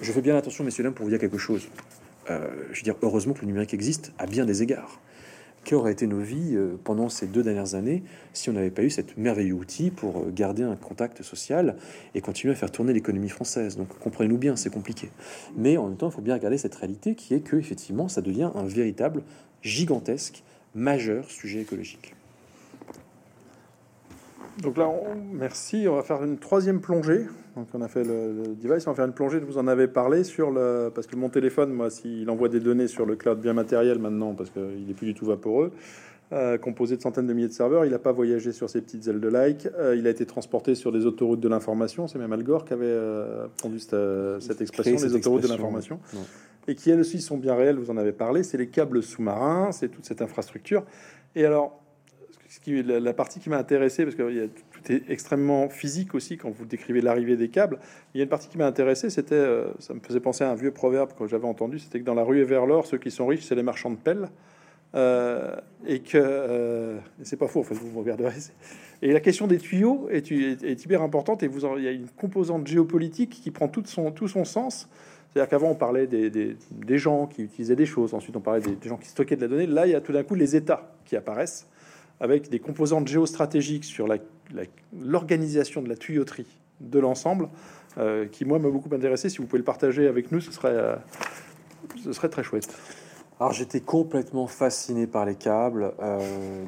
Je 0.01 0.09
fais 0.13 0.21
bien 0.21 0.37
attention, 0.37 0.63
messieurs 0.63 0.85
dames, 0.85 0.93
pour 0.93 1.03
vous 1.03 1.09
dire 1.09 1.19
quelque 1.19 1.37
chose. 1.37 1.67
je 2.29 2.33
veux 2.33 2.83
dire, 2.83 2.95
heureusement 3.01 3.33
que 3.33 3.41
le 3.41 3.47
numérique 3.47 3.73
existe 3.73 4.13
à 4.17 4.27
bien 4.27 4.45
des 4.45 4.63
égards 4.63 5.01
qu'auraient 5.65 5.91
été 5.91 6.07
nos 6.07 6.19
vies 6.21 6.55
euh, 6.55 6.77
pendant 6.83 7.09
ces 7.09 7.27
deux 7.27 7.43
dernières 7.43 7.75
années 7.75 8.03
si 8.31 8.49
on 8.49 8.53
n'avait 8.53 8.71
pas 8.71 8.83
eu 8.83 8.89
cet 8.89 9.17
merveilleux 9.17 9.53
outil 9.53 9.91
pour 9.91 10.19
euh, 10.19 10.31
garder 10.33 10.63
un 10.63 10.77
contact 10.77 11.23
social 11.23 11.75
et 12.13 12.21
continuer 12.21 12.53
à 12.53 12.55
faire 12.55 12.71
tourner 12.71 12.93
l'économie 12.93 13.29
française. 13.29 13.75
Donc 13.75 13.89
comprenez-nous 13.99 14.37
bien, 14.37 14.55
c'est 14.55 14.69
compliqué. 14.69 15.09
Mais 15.57 15.75
en 15.75 15.87
même 15.89 15.97
temps, 15.97 16.09
il 16.09 16.13
faut 16.13 16.21
bien 16.21 16.35
regarder 16.35 16.57
cette 16.57 16.75
réalité 16.75 17.15
qui 17.15 17.33
est 17.33 17.41
que 17.41 17.57
effectivement, 17.57 18.07
ça 18.07 18.21
devient 18.21 18.51
un 18.55 18.63
véritable, 18.63 19.23
gigantesque, 19.61 20.43
majeur 20.73 21.29
sujet 21.29 21.61
écologique. 21.61 22.15
Donc 24.61 24.77
là, 24.77 24.89
merci. 25.33 25.85
On 25.89 25.95
va 25.95 26.03
faire 26.03 26.23
une 26.23 26.37
troisième 26.37 26.79
plongée. 26.79 27.25
Donc 27.55 27.67
on 27.73 27.81
a 27.81 27.87
fait 27.87 28.03
le, 28.03 28.55
device. 28.55 28.87
On 28.87 28.91
va 28.91 28.95
faire 28.95 29.05
une 29.05 29.13
plongée. 29.13 29.39
Vous 29.39 29.57
en 29.57 29.67
avez 29.67 29.87
parlé 29.87 30.23
sur 30.23 30.51
le 30.51 30.91
parce 30.93 31.07
que 31.07 31.15
mon 31.15 31.29
téléphone, 31.29 31.73
moi, 31.73 31.89
s'il 31.89 32.29
envoie 32.29 32.49
des 32.49 32.59
données 32.59 32.87
sur 32.87 33.05
le 33.05 33.15
cloud 33.15 33.39
bien 33.39 33.53
matériel 33.53 33.99
maintenant, 33.99 34.33
parce 34.33 34.49
qu'il 34.49 34.85
n'est 34.87 34.93
plus 34.93 35.07
du 35.07 35.13
tout 35.13 35.25
vaporeux, 35.25 35.71
euh, 36.33 36.57
composé 36.57 36.97
de 36.97 37.01
centaines 37.01 37.27
de 37.27 37.33
milliers 37.33 37.49
de 37.49 37.53
serveurs, 37.53 37.85
il 37.85 37.91
n'a 37.91 37.99
pas 37.99 38.11
voyagé 38.11 38.51
sur 38.51 38.69
ses 38.69 38.81
petites 38.81 39.07
ailes 39.07 39.19
de 39.19 39.27
like. 39.27 39.67
Euh, 39.77 39.95
il 39.95 40.07
a 40.07 40.09
été 40.09 40.25
transporté 40.25 40.73
sur 40.73 40.91
des 40.91 41.05
autoroutes 41.05 41.39
de 41.39 41.47
l'information. 41.49 42.07
C'est 42.07 42.17
même 42.17 42.33
Al 42.33 42.43
Gore 42.43 42.65
qui 42.65 42.73
avait 42.73 42.85
euh, 42.85 43.47
cette, 44.39 44.61
expression, 44.61 44.95
les 44.95 45.13
autoroutes 45.13 45.43
de 45.43 45.47
l'information, 45.47 45.99
et 46.67 46.75
qui 46.75 46.89
elles 46.89 47.01
aussi 47.01 47.21
sont 47.21 47.37
bien 47.37 47.55
réelles. 47.55 47.77
Vous 47.77 47.91
en 47.91 47.97
avez 47.97 48.13
parlé. 48.13 48.41
C'est 48.41 48.57
les 48.57 48.67
câbles 48.67 49.03
sous-marins, 49.03 49.71
c'est 49.71 49.89
toute 49.89 50.05
cette 50.05 50.21
infrastructure. 50.21 50.83
Et 51.35 51.45
alors 51.45 51.84
la, 52.71 53.13
partie 53.13 53.39
qui 53.39 53.49
m'a 53.49 53.57
intéressé, 53.57 54.03
parce 54.03 54.15
que 54.15 54.47
tout 54.47 54.91
est 54.91 55.03
extrêmement 55.09 55.69
physique 55.69 56.15
aussi 56.15 56.37
quand 56.37 56.49
vous 56.49 56.65
décrivez 56.65 57.01
l'arrivée 57.01 57.37
des 57.37 57.49
câbles. 57.49 57.79
Il 58.13 58.17
y 58.17 58.21
a 58.21 58.23
une 58.23 58.29
partie 58.29 58.47
qui 58.47 58.57
m'a 58.57 58.67
intéressé, 58.67 59.09
c'était, 59.09 59.35
euh, 59.35 59.65
ça 59.79 59.93
me 59.93 59.99
faisait 59.99 60.19
penser 60.19 60.43
à 60.43 60.51
un 60.51 60.55
vieux 60.55 60.71
proverbe 60.71 61.13
que 61.17 61.27
j'avais 61.27 61.47
entendu, 61.47 61.79
c'était 61.79 61.99
que 61.99 62.05
dans 62.05 62.13
la 62.13 62.23
rue 62.23 62.39
et 62.39 62.43
vers 62.43 62.65
l'or, 62.65 62.85
ceux 62.85 62.97
qui 62.97 63.11
sont 63.11 63.27
riches, 63.27 63.45
c'est 63.45 63.55
les 63.55 63.63
marchands 63.63 63.91
de 63.91 63.97
pelles. 63.97 64.29
Euh, 64.95 65.55
et 65.85 65.99
que 65.99 66.17
euh, 66.17 66.97
c'est 67.23 67.35
pas 67.35 67.47
faux, 67.47 67.59
en 67.59 67.63
fait, 67.63 67.75
vous 67.75 67.99
regarderez. 67.99 68.31
Et 69.01 69.11
la 69.11 69.19
question 69.19 69.45
des 69.45 69.57
tuyaux 69.57 70.07
est, 70.09 70.31
hyper 70.31 71.01
importante, 71.01 71.43
et 71.43 71.47
vous 71.47 71.65
il 71.77 71.83
y 71.83 71.87
a 71.87 71.91
une 71.91 72.07
composante 72.07 72.65
géopolitique 72.65 73.41
qui 73.41 73.51
prend 73.51 73.67
tout 73.67 73.83
son, 73.85 74.45
sens. 74.45 74.87
C'est-à-dire 75.27 75.49
qu'avant, 75.49 75.71
on 75.71 75.75
parlait 75.75 76.07
des, 76.07 76.97
gens 76.97 77.27
qui 77.27 77.43
utilisaient 77.43 77.75
des 77.75 77.85
choses, 77.85 78.13
ensuite 78.13 78.37
on 78.37 78.41
parlait 78.41 78.61
des 78.61 78.87
gens 78.87 78.95
qui 78.95 79.09
stockaient 79.09 79.35
de 79.35 79.41
la 79.41 79.47
donnée. 79.49 79.67
Là, 79.67 79.85
il 79.85 79.91
y 79.91 79.95
a 79.95 80.01
tout 80.01 80.13
d'un 80.13 80.23
coup 80.23 80.35
les 80.35 80.55
États 80.55 80.95
qui 81.03 81.17
apparaissent 81.17 81.67
avec 82.19 82.49
des 82.49 82.59
composantes 82.59 83.07
géostratégiques 83.07 83.85
sur 83.85 84.07
l'organisation 84.93 85.81
de 85.81 85.89
la 85.89 85.95
tuyauterie 85.95 86.59
de 86.81 86.99
l'ensemble, 86.99 87.49
euh, 87.97 88.25
qui 88.25 88.45
moi 88.45 88.59
m'a 88.59 88.69
beaucoup 88.69 88.93
intéressé. 88.93 89.29
Si 89.29 89.37
vous 89.37 89.45
pouvez 89.45 89.59
le 89.59 89.65
partager 89.65 90.07
avec 90.07 90.31
nous, 90.31 90.41
ce 90.41 90.51
serait, 90.51 90.69
euh, 90.69 90.95
ce 92.03 92.11
serait 92.13 92.29
très 92.29 92.43
chouette. 92.43 92.67
alors 93.39 93.53
j'étais 93.53 93.79
complètement 93.79 94.47
fasciné 94.47 95.07
par 95.07 95.25
les 95.25 95.35
câbles. 95.35 95.93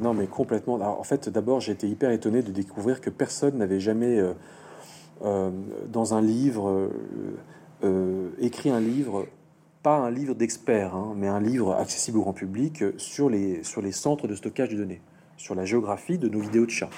non 0.02 0.14
mais 0.14 0.28
complètement. 0.28 0.76
en 0.76 1.04
fait, 1.04 1.30
d'abord 1.30 1.68
été 1.68 1.88
hyper 1.88 2.12
étonné 2.12 2.42
de 2.42 2.52
découvrir 2.52 3.02
que 3.02 3.10
personne 3.10 3.58
n'avait 3.58 3.80
jamais 3.80 4.22
dans 5.22 6.14
un 6.14 6.22
livre 6.22 6.90
écrit 8.40 8.70
un 8.70 8.80
livre 8.80 9.28
pas 9.84 9.98
un 9.98 10.12
livre 10.12 10.36
d'experts, 10.36 10.96
hein, 10.96 11.14
mais 11.16 11.28
un 11.28 11.40
livre 11.40 11.74
accessible 11.74 12.18
au 12.18 12.22
grand 12.22 12.34
public 12.34 12.84
sur 12.98 13.30
les, 13.30 13.64
sur 13.64 13.82
les 13.82 13.92
centres 13.92 14.28
de 14.28 14.36
stockage 14.36 14.70
de 14.70 14.78
données, 14.78 15.02
sur 15.38 15.56
la 15.56 15.66
géographie 15.66 16.18
de 16.18 16.28
nos 16.28 16.40
vidéos 16.40 16.66
de 16.66 16.72
chat. 16.72 16.90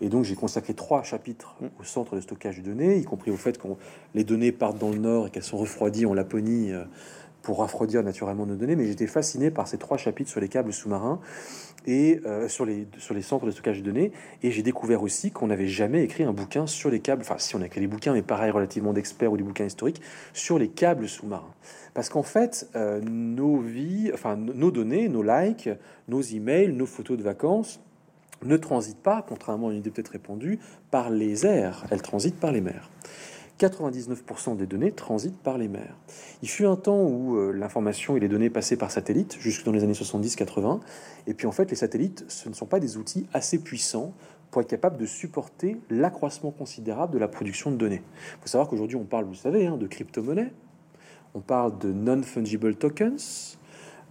Et 0.00 0.08
donc 0.08 0.24
j'ai 0.24 0.34
consacré 0.34 0.74
trois 0.74 1.02
chapitres 1.02 1.56
au 1.80 1.84
centre 1.84 2.14
de 2.14 2.20
stockage 2.20 2.58
de 2.58 2.62
données, 2.62 2.98
y 2.98 3.04
compris 3.04 3.30
au 3.30 3.36
fait 3.36 3.58
que 3.58 3.66
les 4.14 4.24
données 4.24 4.52
partent 4.52 4.78
dans 4.78 4.90
le 4.90 4.98
nord 4.98 5.26
et 5.26 5.30
qu'elles 5.30 5.42
sont 5.42 5.56
refroidies 5.56 6.06
en 6.06 6.14
Laponie 6.14 6.72
euh, 6.72 6.84
pour 7.42 7.58
refroidir 7.58 8.02
naturellement 8.02 8.46
nos 8.46 8.56
données. 8.56 8.76
Mais 8.76 8.86
j'étais 8.86 9.06
fasciné 9.06 9.50
par 9.50 9.68
ces 9.68 9.78
trois 9.78 9.96
chapitres 9.96 10.30
sur 10.30 10.40
les 10.40 10.48
câbles 10.48 10.72
sous-marins 10.72 11.20
et 11.86 12.20
euh, 12.26 12.48
sur, 12.48 12.64
les, 12.66 12.86
sur 12.98 13.14
les 13.14 13.22
centres 13.22 13.46
de 13.46 13.50
stockage 13.50 13.78
de 13.78 13.84
données. 13.84 14.12
Et 14.42 14.50
j'ai 14.50 14.62
découvert 14.62 15.02
aussi 15.02 15.30
qu'on 15.30 15.46
n'avait 15.46 15.66
jamais 15.66 16.04
écrit 16.04 16.24
un 16.24 16.32
bouquin 16.32 16.66
sur 16.66 16.90
les 16.90 17.00
câbles, 17.00 17.22
enfin 17.22 17.36
si 17.38 17.56
on 17.56 17.62
a 17.62 17.66
écrit 17.66 17.80
des 17.80 17.86
bouquins, 17.86 18.12
mais 18.12 18.22
pareil 18.22 18.50
relativement 18.50 18.92
d'experts 18.92 19.32
ou 19.32 19.36
des 19.36 19.42
bouquins 19.42 19.64
historiques, 19.64 20.02
sur 20.32 20.58
les 20.58 20.68
câbles 20.68 21.08
sous-marins. 21.08 21.54
Parce 21.94 22.08
qu'en 22.08 22.22
fait, 22.22 22.68
euh, 22.76 23.00
nos 23.00 23.58
vies, 23.58 24.10
enfin 24.12 24.36
nos 24.36 24.70
données, 24.70 25.08
nos 25.08 25.22
likes, 25.22 25.70
nos 26.08 26.20
emails, 26.20 26.72
nos 26.72 26.86
photos 26.86 27.16
de 27.16 27.22
vacances 27.22 27.80
ne 28.44 28.56
transitent 28.56 29.02
pas, 29.02 29.24
contrairement 29.26 29.68
à 29.68 29.72
une 29.72 29.78
idée 29.78 29.90
peut-être 29.90 30.12
répandue, 30.12 30.58
par 30.90 31.10
les 31.10 31.46
airs, 31.46 31.84
elles 31.90 32.02
transitent 32.02 32.38
par 32.38 32.52
les 32.52 32.60
mers. 32.60 32.90
99% 33.58 34.56
des 34.56 34.66
données 34.66 34.92
transitent 34.92 35.38
par 35.38 35.58
les 35.58 35.68
mers. 35.68 35.96
Il 36.42 36.48
fut 36.48 36.66
un 36.66 36.76
temps 36.76 37.02
où 37.02 37.36
euh, 37.36 37.52
l'information 37.52 38.16
et 38.16 38.20
les 38.20 38.28
données 38.28 38.50
passaient 38.50 38.76
par 38.76 38.90
satellite, 38.90 39.36
jusque 39.40 39.64
dans 39.64 39.72
les 39.72 39.82
années 39.82 39.92
70-80, 39.92 40.80
et 41.26 41.34
puis 41.34 41.46
en 41.46 41.52
fait 41.52 41.70
les 41.70 41.76
satellites, 41.76 42.24
ce 42.28 42.48
ne 42.48 42.54
sont 42.54 42.66
pas 42.66 42.80
des 42.80 42.96
outils 42.96 43.26
assez 43.32 43.58
puissants 43.58 44.14
pour 44.50 44.62
être 44.62 44.68
capables 44.68 44.96
de 44.96 45.06
supporter 45.06 45.76
l'accroissement 45.90 46.50
considérable 46.50 47.12
de 47.12 47.18
la 47.18 47.28
production 47.28 47.70
de 47.70 47.76
données. 47.76 48.02
Il 48.36 48.42
faut 48.42 48.48
savoir 48.48 48.68
qu'aujourd'hui 48.68 48.96
on 48.96 49.04
parle, 49.04 49.24
vous 49.24 49.34
savez, 49.34 49.66
hein, 49.66 49.76
de 49.76 49.86
crypto-monnaies, 49.86 50.52
on 51.34 51.40
parle 51.40 51.78
de 51.78 51.92
non-fungible 51.92 52.74
tokens, 52.76 53.58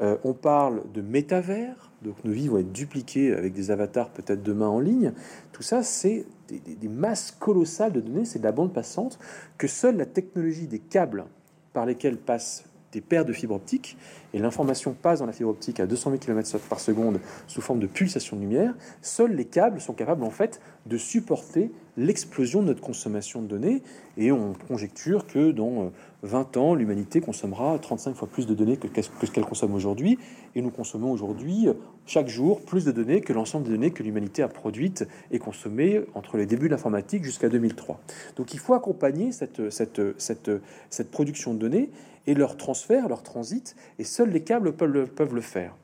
euh, 0.01 0.17
on 0.23 0.33
parle 0.33 0.83
de 0.93 1.01
métavers, 1.01 1.91
donc 2.03 2.23
nos 2.23 2.31
vies 2.31 2.47
vont 2.47 2.59
être 2.59 2.71
dupliquées 2.71 3.33
avec 3.33 3.53
des 3.53 3.71
avatars 3.71 4.09
peut-être 4.09 4.43
demain 4.43 4.67
en 4.67 4.79
ligne. 4.79 5.13
Tout 5.51 5.63
ça, 5.63 5.81
c'est 5.83 6.25
des, 6.49 6.87
masses 6.87 7.31
colossales 7.31 7.91
de 7.91 8.01
données, 8.01 8.25
c'est 8.25 8.39
de 8.39 8.43
la 8.43 8.51
bande 8.51 8.73
passante 8.73 9.17
que 9.57 9.67
seule 9.67 9.97
la 9.97 10.05
technologie 10.05 10.67
des 10.67 10.79
câbles 10.79 11.25
par 11.73 11.85
lesquels 11.85 12.17
passent 12.17 12.65
des 12.91 13.01
paires 13.01 13.25
de 13.25 13.33
fibres 13.33 13.55
optiques, 13.55 13.97
et 14.33 14.39
l'information 14.39 14.93
passe 14.93 15.19
dans 15.19 15.25
la 15.25 15.33
fibre 15.33 15.49
optique 15.49 15.79
à 15.79 15.87
200 15.87 16.11
000 16.11 16.19
km 16.19 16.57
par 16.69 16.79
seconde 16.79 17.19
sous 17.47 17.61
forme 17.61 17.79
de 17.79 17.87
pulsation 17.87 18.37
de 18.37 18.41
lumière, 18.41 18.73
seuls 19.01 19.33
les 19.33 19.45
câbles 19.45 19.81
sont 19.81 19.93
capables 19.93 20.23
en 20.23 20.29
fait 20.29 20.61
de 20.85 20.97
supporter 20.97 21.71
l'explosion 21.97 22.61
de 22.61 22.67
notre 22.67 22.81
consommation 22.81 23.41
de 23.41 23.47
données, 23.47 23.83
et 24.15 24.31
on 24.31 24.53
conjecture 24.67 25.27
que 25.27 25.51
dans 25.51 25.91
20 26.23 26.57
ans, 26.57 26.73
l'humanité 26.73 27.21
consommera 27.21 27.77
35 27.77 28.15
fois 28.15 28.27
plus 28.27 28.47
de 28.47 28.55
données 28.55 28.77
que, 28.77 28.87
ce 29.01 29.31
qu'elle 29.31 29.45
consomme 29.45 29.73
aujourd'hui. 29.75 30.17
Et 30.55 30.61
nous 30.61 30.71
consommons 30.71 31.11
aujourd'hui, 31.11 31.67
chaque 32.05 32.27
jour, 32.27 32.61
plus 32.61 32.85
de 32.85 32.91
données 32.91 33.21
que 33.21 33.33
l'ensemble 33.33 33.65
des 33.65 33.71
données 33.71 33.91
que 33.91 34.01
l'humanité 34.01 34.41
a 34.41 34.47
produites 34.47 35.07
et 35.31 35.39
consommées 35.39 36.01
entre 36.15 36.37
les 36.37 36.45
débuts 36.45 36.67
de 36.67 36.71
l'informatique 36.71 37.23
jusqu'à 37.23 37.49
2003. 37.49 37.99
Donc 38.35 38.53
il 38.53 38.59
faut 38.59 38.73
accompagner 38.73 39.31
cette, 39.31 39.69
cette, 39.69 40.01
cette, 40.19 40.51
cette, 40.89 41.11
production 41.11 41.53
de 41.53 41.59
données 41.59 41.89
et 42.25 42.33
leur 42.33 42.57
transfert, 42.57 43.07
leur 43.07 43.21
transit, 43.21 43.75
et 43.99 44.03
seuls 44.03 44.29
les 44.29 44.41
câbles 44.41 44.73
peuvent 44.73 44.91
le, 44.91 45.05
peuvent 45.05 45.35
le 45.35 45.41
faire. 45.41 45.75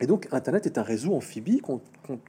Et 0.00 0.06
donc 0.06 0.28
Internet 0.32 0.66
est 0.66 0.78
un 0.78 0.82
réseau 0.82 1.14
amphibie 1.14 1.60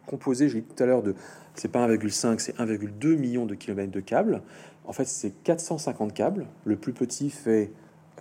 composé, 0.06 0.50
j'ai 0.50 0.62
dit 0.62 0.68
tout 0.76 0.84
à 0.84 0.86
l'heure, 0.86 1.02
de, 1.02 1.16
c'est 1.56 1.72
pas 1.72 1.88
1,5, 1.88 2.40
c'est 2.40 2.58
1,2 2.58 3.16
million 3.16 3.46
de 3.46 3.56
kilomètres 3.56 3.92
de 3.92 4.02
câbles 4.02 4.42
en 4.86 4.94
fait, 4.94 5.06
c'est 5.06 5.32
450 5.44 6.14
câbles. 6.14 6.48
Le 6.66 6.76
plus 6.76 6.94
petit 6.94 7.30
fait 7.30 7.72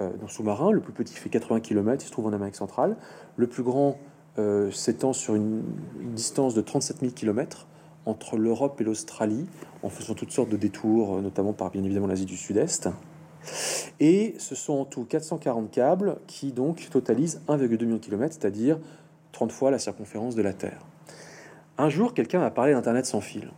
euh, 0.00 0.10
sous-marin, 0.28 0.70
le 0.70 0.80
plus 0.80 0.92
petit 0.92 1.14
fait 1.14 1.28
80 1.28 1.60
km, 1.60 2.04
il 2.04 2.06
se 2.06 2.12
trouve 2.12 2.26
en 2.26 2.32
Amérique 2.32 2.56
centrale. 2.56 2.96
Le 3.36 3.46
plus 3.46 3.62
grand 3.62 3.98
euh, 4.38 4.70
s'étend 4.70 5.12
sur 5.12 5.34
une, 5.34 5.62
distance 6.14 6.54
de 6.54 6.60
37 6.60 7.00
000 7.00 7.12
km 7.12 7.66
entre 8.06 8.36
l'Europe 8.36 8.80
et 8.80 8.84
l'Australie, 8.84 9.46
en 9.82 9.88
faisant 9.88 10.14
toutes 10.14 10.32
sortes 10.32 10.48
de 10.48 10.56
détours, 10.56 11.16
euh, 11.16 11.20
notamment 11.20 11.52
par 11.52 11.70
bien 11.70 11.84
évidemment 11.84 12.06
l'Asie 12.06 12.24
du 12.24 12.36
Sud-Est. 12.36 12.88
Et 14.00 14.34
ce 14.38 14.54
sont 14.54 14.74
en 14.74 14.84
tout 14.84 15.04
440 15.04 15.70
câbles 15.70 16.16
qui 16.26 16.52
donc 16.52 16.88
totalisent 16.90 17.40
1,2 17.48 17.84
million 17.84 17.96
de 17.96 18.00
kilomètres, 18.00 18.36
c'est-à-dire 18.38 18.78
30 19.32 19.52
fois 19.52 19.70
la 19.70 19.78
circonférence 19.78 20.34
de 20.34 20.42
la 20.42 20.52
Terre. 20.52 20.84
Un 21.78 21.88
jour, 21.88 22.12
quelqu'un 22.12 22.42
a 22.42 22.50
parlé 22.50 22.72
d'Internet 22.72 23.06
sans 23.06 23.20
fil. 23.20 23.50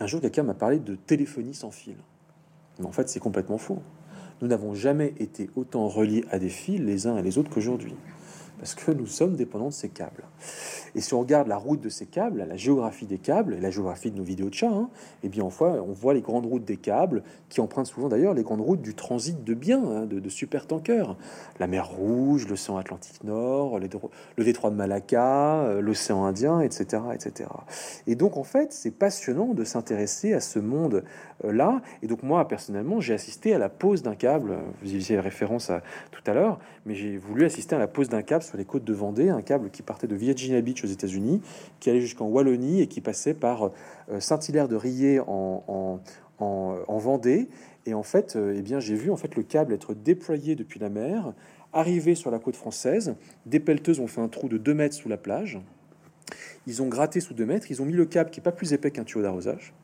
Un 0.00 0.06
jour, 0.06 0.20
quelqu'un 0.20 0.42
m'a 0.42 0.54
parlé 0.54 0.78
de 0.78 0.96
téléphonie 0.96 1.54
sans 1.54 1.70
fil. 1.70 1.96
Mais 2.78 2.86
en 2.86 2.92
fait, 2.92 3.08
c'est 3.08 3.20
complètement 3.20 3.58
faux. 3.58 3.82
Nous 4.42 4.48
n'avons 4.48 4.74
jamais 4.74 5.14
été 5.18 5.50
autant 5.54 5.86
reliés 5.86 6.24
à 6.30 6.38
des 6.38 6.48
fils 6.48 6.80
les 6.80 7.06
uns 7.06 7.16
et 7.16 7.22
les 7.22 7.38
autres 7.38 7.50
qu'aujourd'hui 7.50 7.94
parce 8.58 8.74
que 8.74 8.92
nous 8.92 9.06
sommes 9.06 9.36
dépendants 9.36 9.68
de 9.68 9.72
ces 9.72 9.88
câbles. 9.88 10.24
Et 10.94 11.00
si 11.00 11.12
on 11.14 11.20
regarde 11.20 11.48
la 11.48 11.56
route 11.56 11.80
de 11.80 11.88
ces 11.88 12.06
câbles, 12.06 12.44
la 12.48 12.56
géographie 12.56 13.06
des 13.06 13.18
câbles 13.18 13.54
et 13.54 13.60
la 13.60 13.70
géographie 13.70 14.10
de 14.10 14.16
nos 14.16 14.22
vidéos 14.22 14.48
de 14.48 14.54
chat, 14.54 14.70
hein, 14.70 14.90
eh 15.22 15.28
bien, 15.28 15.42
on 15.42 15.48
voit, 15.48 15.72
on 15.82 15.92
voit 15.92 16.14
les 16.14 16.20
grandes 16.20 16.46
routes 16.46 16.64
des 16.64 16.76
câbles 16.76 17.24
qui 17.48 17.60
empruntent 17.60 17.86
souvent 17.86 18.08
d'ailleurs 18.08 18.34
les 18.34 18.42
grandes 18.42 18.60
routes 18.60 18.80
du 18.80 18.94
transit 18.94 19.42
de 19.42 19.54
biens, 19.54 19.84
hein, 19.84 20.06
de, 20.06 20.28
super 20.28 20.66
tankers. 20.66 21.16
La 21.58 21.66
mer 21.66 21.88
Rouge, 21.88 22.46
l'océan 22.48 22.76
Atlantique 22.76 23.24
Nord, 23.24 23.78
le 23.78 24.44
détroit 24.44 24.70
de 24.70 24.76
Malacca, 24.76 25.62
euh, 25.62 25.80
l'océan 25.80 26.24
Indien, 26.24 26.60
etc., 26.60 27.02
etc. 27.12 27.50
Et 28.06 28.14
donc, 28.14 28.36
en 28.36 28.44
fait, 28.44 28.72
c'est 28.72 28.90
passionnant 28.90 29.54
de 29.54 29.64
s'intéresser 29.64 30.32
à 30.32 30.40
ce 30.40 30.58
monde-là. 30.58 31.82
Et 32.02 32.06
donc, 32.06 32.22
moi, 32.22 32.46
personnellement, 32.46 33.00
j'ai 33.00 33.14
assisté 33.14 33.54
à 33.54 33.58
la 33.58 33.68
pose 33.68 34.02
d'un 34.02 34.14
câble. 34.14 34.58
Vous 34.82 34.94
y 34.94 35.16
référence 35.18 35.70
à, 35.70 35.82
tout 36.10 36.22
à 36.26 36.34
l'heure, 36.34 36.58
mais 36.86 36.94
j'ai 36.94 37.16
voulu 37.16 37.44
assister 37.44 37.74
à 37.74 37.78
la 37.78 37.86
pose 37.88 38.08
d'un 38.08 38.22
câble 38.22 38.43
sur 38.44 38.56
les 38.56 38.64
côtes 38.64 38.84
de 38.84 38.92
Vendée, 38.92 39.28
un 39.28 39.42
câble 39.42 39.70
qui 39.70 39.82
partait 39.82 40.06
de 40.06 40.14
Virginia 40.14 40.60
Beach 40.60 40.84
aux 40.84 40.88
États-Unis, 40.88 41.40
qui 41.80 41.90
allait 41.90 42.00
jusqu'en 42.00 42.26
Wallonie 42.26 42.80
et 42.80 42.86
qui 42.86 43.00
passait 43.00 43.34
par 43.34 43.70
euh, 44.10 44.20
Saint-Hilaire 44.20 44.68
de 44.68 44.76
Riez 44.76 45.20
en, 45.20 46.00
en, 46.38 46.98
Vendée. 46.98 47.48
Et 47.86 47.94
en 47.94 48.02
fait, 48.02 48.36
euh, 48.36 48.54
eh 48.56 48.62
bien, 48.62 48.80
j'ai 48.80 48.94
vu 48.94 49.10
en 49.10 49.16
fait 49.16 49.34
le 49.36 49.42
câble 49.42 49.72
être 49.72 49.94
déployé 49.94 50.54
depuis 50.54 50.78
la 50.78 50.88
mer, 50.88 51.32
arriver 51.72 52.14
sur 52.14 52.30
la 52.30 52.38
côte 52.38 52.56
française. 52.56 53.14
Des 53.46 53.60
pelleteuses 53.60 54.00
ont 54.00 54.06
fait 54.06 54.20
un 54.20 54.28
trou 54.28 54.48
de 54.48 54.58
2 54.58 54.74
mètres 54.74 54.94
sous 54.94 55.08
la 55.08 55.16
plage. 55.16 55.60
Ils 56.66 56.82
ont 56.82 56.88
gratté 56.88 57.20
sous 57.20 57.34
2 57.34 57.44
mètres. 57.44 57.70
Ils 57.70 57.82
ont 57.82 57.84
mis 57.84 57.92
le 57.92 58.06
câble 58.06 58.30
qui 58.30 58.40
est 58.40 58.42
pas 58.42 58.52
plus 58.52 58.72
épais 58.72 58.90
qu'un 58.90 59.04
tuyau 59.04 59.22
d'arrosage. 59.22 59.74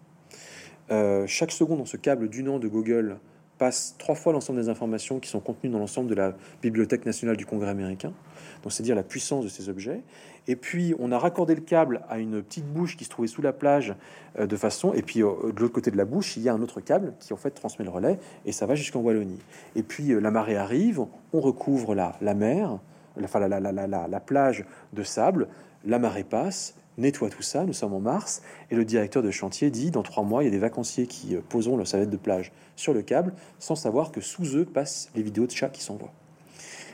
Euh, 0.91 1.27
chaque 1.27 1.53
seconde 1.53 1.79
dans 1.79 1.85
ce 1.85 1.97
câble 1.97 2.29
d'une 2.29 2.49
an 2.49 2.59
de 2.59 2.69
Google 2.69 3.19
passe 3.61 3.95
trois 3.99 4.15
fois 4.15 4.33
l'ensemble 4.33 4.59
des 4.59 4.71
informations 4.71 5.21
qui 5.21 5.29
sont 5.29 5.39
contenues 5.39 5.71
dans 5.71 5.79
l'ensemble 5.79 6.09
de 6.09 6.15
la 6.15 6.33
Bibliothèque 6.63 7.05
nationale 7.05 7.37
du 7.37 7.45
Congrès 7.45 7.69
américain. 7.69 8.15
Donc, 8.63 8.73
c'est 8.73 8.83
dire 8.83 8.97
la 8.97 9.03
puissance 9.03 9.45
de 9.45 9.51
ces 9.51 9.69
objets. 9.69 10.01
Et 10.49 10.57
puis, 10.57 10.95
on 10.99 11.13
a 11.13 11.19
raccordé 11.19 11.55
le 11.55 11.61
câble 11.61 12.01
à 12.09 12.19
une 12.19 12.43
petite 12.43 12.65
bouche 12.65 12.97
qui 12.97 13.05
se 13.05 13.11
trouvait 13.11 13.29
sous 13.29 13.43
la 13.43 13.53
plage 13.53 13.95
euh, 14.39 14.47
de 14.47 14.57
façon. 14.57 14.95
Et 14.95 15.03
puis, 15.03 15.23
euh, 15.23 15.53
de 15.55 15.61
l'autre 15.61 15.75
côté 15.75 15.91
de 15.91 15.99
la 15.99 16.07
bouche, 16.07 16.39
il 16.39 16.43
y 16.43 16.49
a 16.49 16.55
un 16.55 16.63
autre 16.63 16.81
câble 16.81 17.13
qui 17.21 17.35
en 17.35 17.37
fait 17.37 17.51
transmet 17.51 17.85
le 17.85 17.91
relais 17.91 18.19
et 18.47 18.53
ça 18.53 18.65
va 18.65 18.75
jusqu'en 18.75 19.01
Wallonie. 19.01 19.41
Et 19.77 19.83
puis, 19.83 20.11
euh, 20.13 20.21
la 20.21 20.31
marée 20.31 20.57
arrive, 20.57 21.05
on 21.35 21.41
recouvre 21.41 21.95
la, 21.95 22.17
la 22.23 22.33
mer, 22.33 22.79
enfin 23.23 23.47
la, 23.47 23.61
la, 23.61 23.87
la 23.87 24.21
plage 24.21 24.65
de 24.95 25.03
sable, 25.03 25.49
la 25.85 25.99
marée 25.99 26.25
passe, 26.25 26.75
nettoie 26.99 27.31
tout 27.31 27.43
ça, 27.43 27.65
nous 27.65 27.73
sommes 27.73 27.95
en 27.95 28.01
mars, 28.01 28.43
et 28.71 28.77
le 28.77 28.85
directeur 28.85 29.23
de 29.23 29.31
chantier 29.31 29.71
dit, 29.71 29.91
dans 29.91 30.03
trois 30.03 30.23
mois, 30.23 30.43
il 30.43 30.47
y 30.47 30.49
a 30.49 30.53
des 30.53 30.59
vacanciers 30.59 31.07
qui 31.07 31.37
euh, 31.37 31.41
poseront 31.49 31.77
leur 31.77 31.87
serviette 31.87 32.11
de 32.11 32.17
plage 32.17 32.53
sur 32.77 32.93
le 32.93 33.03
câble, 33.03 33.35
sans 33.59 33.75
savoir 33.75 34.13
que 34.13 34.21
sous 34.21 34.57
eux 34.57 34.65
passent 34.65 35.11
les 35.15 35.23
vidéos 35.23 35.47
de 35.47 35.53
chats 35.53 35.69
qui 35.69 35.83
s'envoient. 35.83 36.13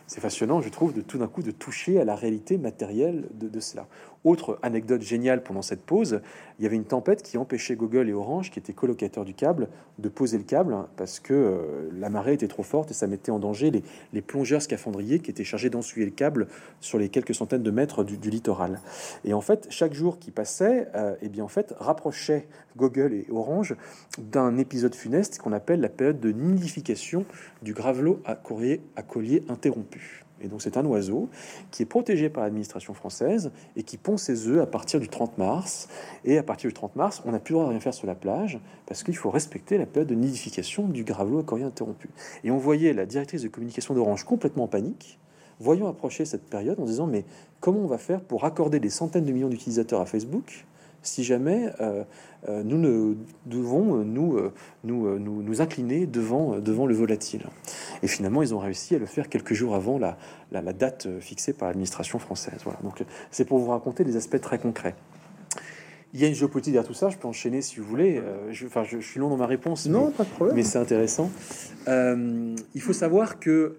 C'est 0.06 0.20
fascinant, 0.20 0.60
je 0.60 0.68
trouve, 0.68 0.92
de 0.92 1.00
tout 1.00 1.18
d'un 1.18 1.26
coup 1.26 1.42
de 1.42 1.50
toucher 1.50 2.00
à 2.00 2.04
la 2.04 2.14
réalité 2.14 2.58
matérielle 2.58 3.24
de 3.34 3.58
cela. 3.58 3.88
Autre 4.26 4.58
anecdote 4.62 5.02
géniale 5.02 5.44
pendant 5.44 5.62
cette 5.62 5.82
pause, 5.82 6.20
il 6.58 6.64
y 6.64 6.66
avait 6.66 6.74
une 6.74 6.84
tempête 6.84 7.22
qui 7.22 7.38
empêchait 7.38 7.76
Google 7.76 8.08
et 8.08 8.12
Orange, 8.12 8.50
qui 8.50 8.58
étaient 8.58 8.72
colocateurs 8.72 9.24
du 9.24 9.34
câble, 9.34 9.68
de 10.00 10.08
poser 10.08 10.36
le 10.36 10.42
câble 10.42 10.74
hein, 10.74 10.88
parce 10.96 11.20
que 11.20 11.32
euh, 11.32 11.88
la 11.96 12.10
marée 12.10 12.32
était 12.32 12.48
trop 12.48 12.64
forte 12.64 12.90
et 12.90 12.94
ça 12.94 13.06
mettait 13.06 13.30
en 13.30 13.38
danger 13.38 13.70
les, 14.12 14.22
plongeurs 14.22 14.62
scaphandriers 14.62 15.20
qui 15.20 15.30
étaient 15.30 15.44
chargés 15.44 15.70
d'ensuyer 15.70 16.04
le 16.04 16.10
câble 16.10 16.48
sur 16.80 16.98
les 16.98 17.08
quelques 17.08 17.36
centaines 17.36 17.62
de 17.62 17.70
mètres 17.70 18.02
du, 18.02 18.16
littoral. 18.28 18.80
Et 19.24 19.32
en 19.32 19.40
fait, 19.40 19.68
chaque 19.70 19.94
jour 19.94 20.18
qui 20.18 20.32
passait, 20.32 20.88
euh, 20.96 21.14
eh 21.22 21.28
bien 21.28 21.44
en 21.44 21.48
fait, 21.48 21.72
rapprochait 21.78 22.48
Google 22.76 23.14
et 23.14 23.26
Orange 23.30 23.76
d'un 24.18 24.58
épisode 24.58 24.96
funeste 24.96 25.38
qu'on 25.38 25.52
appelle 25.52 25.80
la 25.80 25.88
période 25.88 26.18
de 26.18 26.32
nidification 26.32 27.26
du 27.62 27.74
gravelot 27.74 28.20
à, 28.24 28.34
courrier, 28.34 28.80
à 28.96 29.04
collier 29.04 29.44
interrompu. 29.48 30.25
Et 30.40 30.48
donc 30.48 30.62
c'est 30.62 30.76
un 30.76 30.84
oiseau 30.84 31.28
qui 31.70 31.82
est 31.82 31.86
protégé 31.86 32.28
par 32.28 32.42
l'administration 32.44 32.94
française 32.94 33.50
et 33.76 33.82
qui 33.82 33.96
pond 33.96 34.16
ses 34.16 34.48
œufs 34.48 34.60
à 34.60 34.66
partir 34.66 35.00
du 35.00 35.08
30 35.08 35.38
mars. 35.38 35.88
Et 36.24 36.38
à 36.38 36.42
partir 36.42 36.68
du 36.68 36.74
30 36.74 36.96
mars, 36.96 37.22
on 37.24 37.32
n'a 37.32 37.38
plus 37.38 37.52
le 37.52 37.56
droit 37.56 37.66
de 37.66 37.70
rien 37.70 37.80
faire 37.80 37.94
sur 37.94 38.06
la 38.06 38.14
plage 38.14 38.58
parce 38.86 39.02
qu'il 39.02 39.16
faut 39.16 39.30
respecter 39.30 39.78
la 39.78 39.86
période 39.86 40.08
de 40.08 40.14
nidification 40.14 40.88
du 40.88 41.04
gravelot 41.04 41.44
à 41.46 41.54
interrompu. 41.64 42.10
Et 42.44 42.50
on 42.50 42.58
voyait 42.58 42.92
la 42.92 43.06
directrice 43.06 43.42
de 43.42 43.48
communication 43.48 43.94
d'Orange 43.94 44.24
complètement 44.24 44.64
en 44.64 44.68
panique 44.68 45.18
voyons 45.60 45.88
approcher 45.88 46.24
cette 46.24 46.44
période 46.44 46.78
en 46.80 46.84
disant 46.84 47.06
mais 47.06 47.24
comment 47.60 47.80
on 47.80 47.86
va 47.86 47.98
faire 47.98 48.20
pour 48.20 48.44
accorder 48.44 48.80
des 48.80 48.90
centaines 48.90 49.24
de 49.24 49.32
millions 49.32 49.48
d'utilisateurs 49.48 50.00
à 50.00 50.06
Facebook 50.06 50.66
si 51.06 51.24
jamais 51.24 51.70
euh, 51.80 52.04
euh, 52.48 52.62
nous 52.62 52.78
ne 52.78 53.14
devons 53.46 54.04
nous, 54.04 54.36
euh, 54.36 54.52
nous, 54.84 55.18
nous, 55.18 55.42
nous, 55.42 55.60
incliner 55.60 56.06
devant, 56.06 56.58
devant 56.58 56.86
le 56.86 56.94
volatile. 56.94 57.46
Et 58.02 58.08
finalement, 58.08 58.42
ils 58.42 58.54
ont 58.54 58.58
réussi 58.58 58.94
à 58.94 58.98
le 58.98 59.06
faire 59.06 59.28
quelques 59.28 59.54
jours 59.54 59.74
avant 59.74 59.98
la, 59.98 60.18
la, 60.52 60.72
date 60.72 61.08
fixée 61.20 61.52
par 61.52 61.68
l'administration 61.68 62.18
française. 62.18 62.60
Voilà. 62.64 62.78
Donc, 62.82 63.02
c'est 63.30 63.44
pour 63.44 63.58
vous 63.58 63.70
raconter 63.70 64.04
des 64.04 64.16
aspects 64.16 64.40
très 64.40 64.58
concrets. 64.58 64.94
Il 66.12 66.20
y 66.20 66.24
a 66.24 66.28
une 66.28 66.34
géopolitique 66.34 66.72
derrière 66.72 66.88
tout 66.88 66.94
ça, 66.94 67.10
je 67.10 67.16
peux 67.16 67.28
enchaîner 67.28 67.60
si 67.60 67.78
vous 67.78 67.84
voulez. 67.84 68.22
je, 68.50 68.66
enfin, 68.66 68.84
je, 68.84 68.98
suis 68.98 69.20
long 69.20 69.28
dans 69.28 69.36
ma 69.36 69.46
réponse, 69.46 69.86
non, 69.86 70.10
pas 70.12 70.24
de 70.24 70.28
problème. 70.30 70.56
mais 70.56 70.62
c'est 70.62 70.78
intéressant. 70.78 71.30
il 71.86 72.80
faut 72.80 72.92
savoir 72.92 73.38
que 73.38 73.76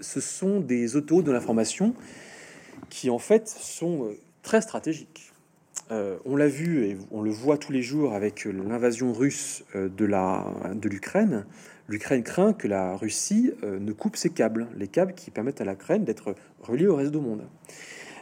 ce 0.00 0.20
sont 0.20 0.60
des 0.60 0.96
autos 0.96 1.22
de 1.22 1.30
l'information 1.30 1.94
qui, 2.88 3.10
en 3.10 3.18
fait, 3.18 3.48
sont 3.48 4.08
très 4.42 4.60
stratégiques. 4.60 5.27
Euh, 5.90 6.18
on 6.26 6.36
l'a 6.36 6.48
vu 6.48 6.84
et 6.84 6.98
on 7.10 7.22
le 7.22 7.30
voit 7.30 7.56
tous 7.56 7.72
les 7.72 7.82
jours 7.82 8.12
avec 8.12 8.44
l'invasion 8.44 9.12
russe 9.12 9.64
euh, 9.74 9.88
de 9.88 10.04
la 10.04 10.44
de 10.74 10.88
l'Ukraine. 10.88 11.46
L'Ukraine 11.88 12.22
craint 12.22 12.52
que 12.52 12.68
la 12.68 12.96
Russie 12.96 13.52
euh, 13.62 13.78
ne 13.78 13.92
coupe 13.92 14.16
ses 14.16 14.28
câbles, 14.28 14.68
les 14.76 14.88
câbles 14.88 15.14
qui 15.14 15.30
permettent 15.30 15.62
à 15.62 15.64
l'Ukraine 15.64 16.04
d'être 16.04 16.34
reliée 16.60 16.86
au 16.86 16.96
reste 16.96 17.12
du 17.12 17.18
monde. 17.18 17.44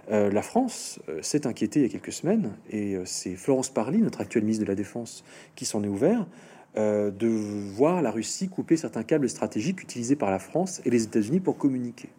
la 0.09 0.43
France 0.43 1.01
s'est 1.21 1.49
inquiétée 1.49 1.81
il 1.81 1.83
y 1.83 1.87
a 1.87 1.89
quelques 1.89 2.13
semaines, 2.13 2.53
et 2.71 2.97
c'est 3.05 3.35
Florence 3.35 3.71
Parly, 3.71 3.99
notre 3.99 4.21
actuelle 4.21 4.45
ministre 4.45 4.65
de 4.65 4.69
la 4.69 4.77
Défense, 4.77 5.25
qui 5.57 5.65
s'en 5.65 5.83
est 5.83 5.89
ouvert, 5.89 6.29
de 6.77 7.27
voir 7.27 8.03
la 8.03 8.13
Russie 8.13 8.49
couper 8.49 8.77
certains 8.77 9.03
câbles 9.03 9.29
stratégiques 9.29 9.83
utilisés 9.83 10.15
par 10.15 10.31
la 10.31 10.39
France 10.39 10.81
et 10.85 10.91
les 10.91 11.03
États-Unis 11.03 11.41
pour 11.41 11.59
communiquer. 11.59 12.11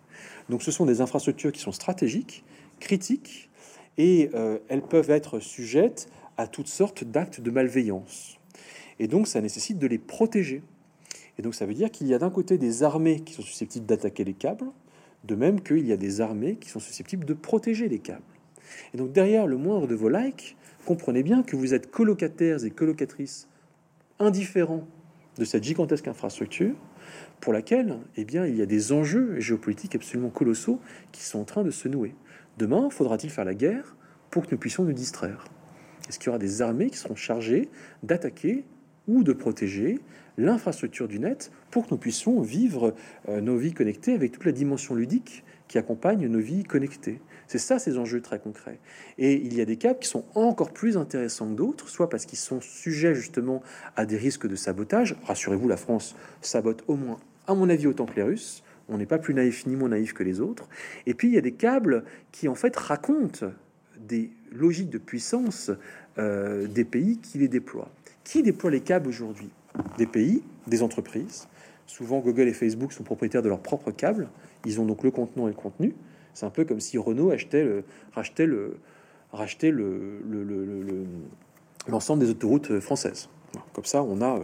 Donc 0.50 0.64
ce 0.64 0.72
sont 0.72 0.86
des 0.86 1.00
infrastructures 1.00 1.54
qui 1.54 1.62
sont 1.62 1.72
stratégiques, 1.72 2.44
critiques, 2.82 3.47
et 3.98 4.30
euh, 4.34 4.60
elles 4.70 4.82
peuvent 4.82 5.10
être 5.10 5.40
sujettes 5.40 6.10
à 6.38 6.48
toutes 6.48 6.68
sortes 6.68 7.04
d'actes 7.04 7.42
de 7.42 7.52
malveillance. 7.52 8.38
Et 9.00 9.08
donc 9.08 9.28
ça 9.28 9.42
nécessite 9.42 9.80
de 9.80 9.88
les 9.88 9.98
protéger. 9.98 10.62
Et 11.38 11.42
donc 11.42 11.56
ça 11.56 11.66
veut 11.66 11.74
dire 11.74 11.92
qu'il 11.92 12.08
y 12.08 12.14
a 12.14 12.20
d'un 12.20 12.30
côté 12.30 12.58
des 12.58 12.84
armées 12.84 13.20
qui 13.22 13.34
sont 13.34 13.42
susceptibles 13.42 13.86
d'attaquer 13.86 14.24
les 14.24 14.34
câbles, 14.34 14.68
de 15.24 15.36
même 15.36 15.62
qu'il 15.62 15.86
y 15.86 15.92
a 15.92 15.98
des 15.98 16.22
armées 16.22 16.56
qui 16.56 16.70
sont 16.70 16.80
susceptibles 16.80 17.26
de 17.26 17.34
protéger 17.34 17.90
les 17.90 18.00
câbles. 18.00 18.22
Et 18.94 18.98
donc 18.98 19.12
derrière 19.12 19.48
le 19.48 19.58
moindre 19.58 19.88
de 19.88 19.96
vos 19.96 20.10
likes, 20.10 20.56
comprenez 20.86 21.24
bien 21.24 21.44
que 21.44 21.56
vous 21.56 21.74
êtes 21.74 21.92
colocataires 21.92 22.64
et 22.64 22.72
colocatrices 22.72 23.48
indifférents 24.20 24.88
de 25.38 25.46
cette 25.46 25.64
gigantesque 25.64 26.08
infrastructure 26.08 26.76
pour 27.40 27.54
laquelle 27.54 27.98
eh 28.16 28.26
bien, 28.26 28.46
il 28.46 28.56
y 28.56 28.62
a 28.62 28.66
des 28.66 28.92
enjeux 28.92 29.40
géopolitiques 29.40 29.96
absolument 29.96 30.30
colossaux 30.30 30.80
qui 31.12 31.24
sont 31.24 31.40
en 31.40 31.44
train 31.46 31.64
de 31.64 31.72
se 31.72 31.88
nouer. 31.88 32.16
Demain, 32.58 32.90
faudra-t-il 32.90 33.30
faire 33.30 33.46
la 33.46 33.54
guerre 33.54 33.96
pour 34.32 34.46
que 34.46 34.52
nous 34.52 34.58
puissions 34.58 34.84
nous 34.84 34.94
distraire? 34.94 35.46
Est-ce 36.10 36.18
qu'il 36.18 36.28
y 36.28 36.30
aura 36.30 36.40
des 36.40 36.62
armées 36.64 36.90
qui 36.90 36.98
seront 36.98 37.16
chargées 37.16 37.70
d'attaquer 38.02 38.66
ou 39.08 39.24
de 39.24 39.32
protéger 39.32 40.00
l'infrastructure 40.38 41.08
du 41.08 41.20
net 41.20 41.52
pour 41.70 41.86
que 41.86 41.92
nous 41.92 41.98
puissions 41.98 42.42
vivre 42.42 42.96
euh, 43.30 43.42
nos 43.42 43.58
vies 43.58 43.74
connectées 43.74 44.14
avec 44.14 44.32
toute 44.32 44.46
la 44.46 44.52
dimension 44.52 44.96
ludique 44.96 45.44
qui 45.68 45.78
accompagne 45.78 46.28
nos 46.28 46.40
vies 46.40 46.64
connectées? 46.64 47.22
C'est 47.48 47.60
ça 47.60 47.78
ces 47.78 48.00
enjeux 48.00 48.22
très 48.22 48.40
concrets. 48.40 48.80
Et 49.20 49.34
il 49.34 49.54
y 49.54 49.62
a 49.62 49.66
des 49.66 49.78
cas 49.78 49.94
qui 49.94 50.08
sont 50.08 50.26
encore 50.34 50.72
plus 50.72 50.98
intéressants 50.98 51.50
que 51.50 51.56
d'autres, 51.56 51.90
soit 51.90 52.10
parce 52.10 52.26
qu'ils 52.26 52.40
sont 52.40 52.60
sujets 52.60 53.14
justement 53.14 53.62
à 53.96 54.06
des 54.06 54.18
risques 54.18 54.48
de 54.48 54.56
sabotage. 54.56 55.16
Rassurez-vous, 55.26 55.68
la 55.68 55.78
France 55.78 56.16
sabote 56.42 56.84
au 56.88 56.96
moins, 56.96 57.20
à 57.46 57.54
mon 57.54 57.70
avis, 57.70 57.88
autant 57.88 58.06
que 58.06 58.16
les 58.16 58.24
Russes. 58.24 58.64
On 58.90 58.98
n'est 58.98 59.06
pas 59.06 59.18
plus 59.18 59.34
naïf 59.34 59.66
ni 59.66 59.76
moins 59.76 59.90
naïf 59.90 60.14
que 60.14 60.24
les 60.24 60.40
autres. 60.40 60.68
Et 61.06 61.14
puis 61.14 61.28
il 61.28 61.34
y 61.34 61.38
a 61.38 61.42
des 61.42 61.54
câbles 61.54 62.04
qui 62.32 62.48
en 62.48 62.56
fait 62.56 62.76
racontent 62.76 63.48
des 64.00 64.32
logiques 64.52 64.90
de 64.90 64.98
puissance 64.98 65.72
euh, 66.18 66.68
des 66.68 66.86
pays 66.86 67.20
qui 67.20 67.38
les 67.38 67.48
déploient. 67.48 67.92
Qui 68.24 68.44
déploie 68.44 68.72
les 68.72 68.82
câbles 68.82 69.10
aujourd'hui? 69.10 69.50
Des 69.98 70.08
pays, 70.08 70.42
des 70.68 70.82
entreprises. 70.84 71.48
Souvent 71.86 72.20
Google 72.20 72.48
et 72.48 72.54
Facebook 72.54 72.92
sont 72.92 73.04
propriétaires 73.04 73.42
de 73.42 73.50
leurs 73.50 73.62
propres 73.62 73.92
câbles. 73.92 74.30
Ils 74.66 74.80
ont 74.82 74.86
donc 74.86 75.04
le 75.04 75.12
contenant 75.12 75.48
et 75.48 75.52
le 75.52 75.56
contenu. 75.56 75.94
C'est 76.34 76.46
un 76.46 76.50
peu 76.50 76.66
comme 76.66 76.80
si 76.80 76.98
Renault 76.98 77.32
achetait 77.32 77.64
le, 77.64 77.84
rachetait 78.14 78.46
le, 78.46 78.78
rachetait 79.32 79.72
le, 79.72 80.22
l'ensemble 81.88 82.24
des 82.24 82.30
autoroutes 82.30 82.80
françaises. 82.80 83.30
Comme 83.74 83.86
ça, 83.86 84.04
on 84.04 84.22
a 84.22 84.38
euh, 84.38 84.44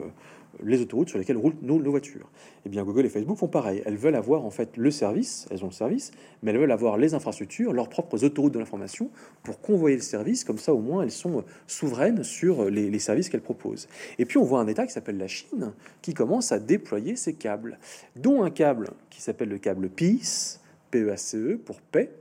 les 0.63 0.81
autoroutes 0.81 1.09
sur 1.09 1.17
lesquelles 1.17 1.37
roulent 1.37 1.55
nos, 1.61 1.79
voitures. 1.79 2.29
Eh 2.65 2.69
bien, 2.69 2.83
Google 2.83 3.05
et 3.05 3.09
Facebook 3.09 3.37
font 3.37 3.47
pareil. 3.47 3.81
Elles 3.85 3.97
veulent 3.97 4.15
avoir 4.15 4.45
en 4.45 4.49
fait 4.49 4.77
le 4.77 4.91
service, 4.91 5.47
elles 5.51 5.63
ont 5.63 5.67
le 5.67 5.73
service, 5.73 6.11
mais 6.41 6.51
elles 6.51 6.57
veulent 6.57 6.71
avoir 6.71 6.97
les 6.97 7.13
infrastructures, 7.13 7.73
leurs 7.73 7.89
propres 7.89 8.23
autoroutes 8.23 8.53
de 8.53 8.59
l'information 8.59 9.09
pour 9.43 9.59
convoyer 9.61 9.95
le 9.95 10.01
service. 10.01 10.43
Comme 10.43 10.57
ça, 10.59 10.73
au 10.73 10.79
moins, 10.79 11.03
elles 11.03 11.11
sont 11.11 11.43
souveraines 11.67 12.23
sur 12.23 12.69
les, 12.69 12.89
les 12.89 12.99
services 12.99 13.29
qu'elles 13.29 13.41
proposent. 13.41 13.87
Et 14.19 14.25
puis, 14.25 14.37
on 14.37 14.43
voit 14.43 14.59
un 14.59 14.67
État 14.67 14.85
qui 14.85 14.93
s'appelle 14.93 15.17
la 15.17 15.27
Chine 15.27 15.73
qui 16.01 16.13
commence 16.13 16.51
à 16.51 16.59
déployer 16.59 17.15
ses 17.15 17.33
câbles, 17.33 17.79
dont 18.15 18.43
un 18.43 18.49
câble 18.49 18.91
qui 19.09 19.21
s'appelle 19.21 19.49
le 19.49 19.57
câble 19.57 19.89
PEACE, 19.89 20.59
PEACE 20.91 21.35
pour 21.65 21.81
paix, 21.81 22.11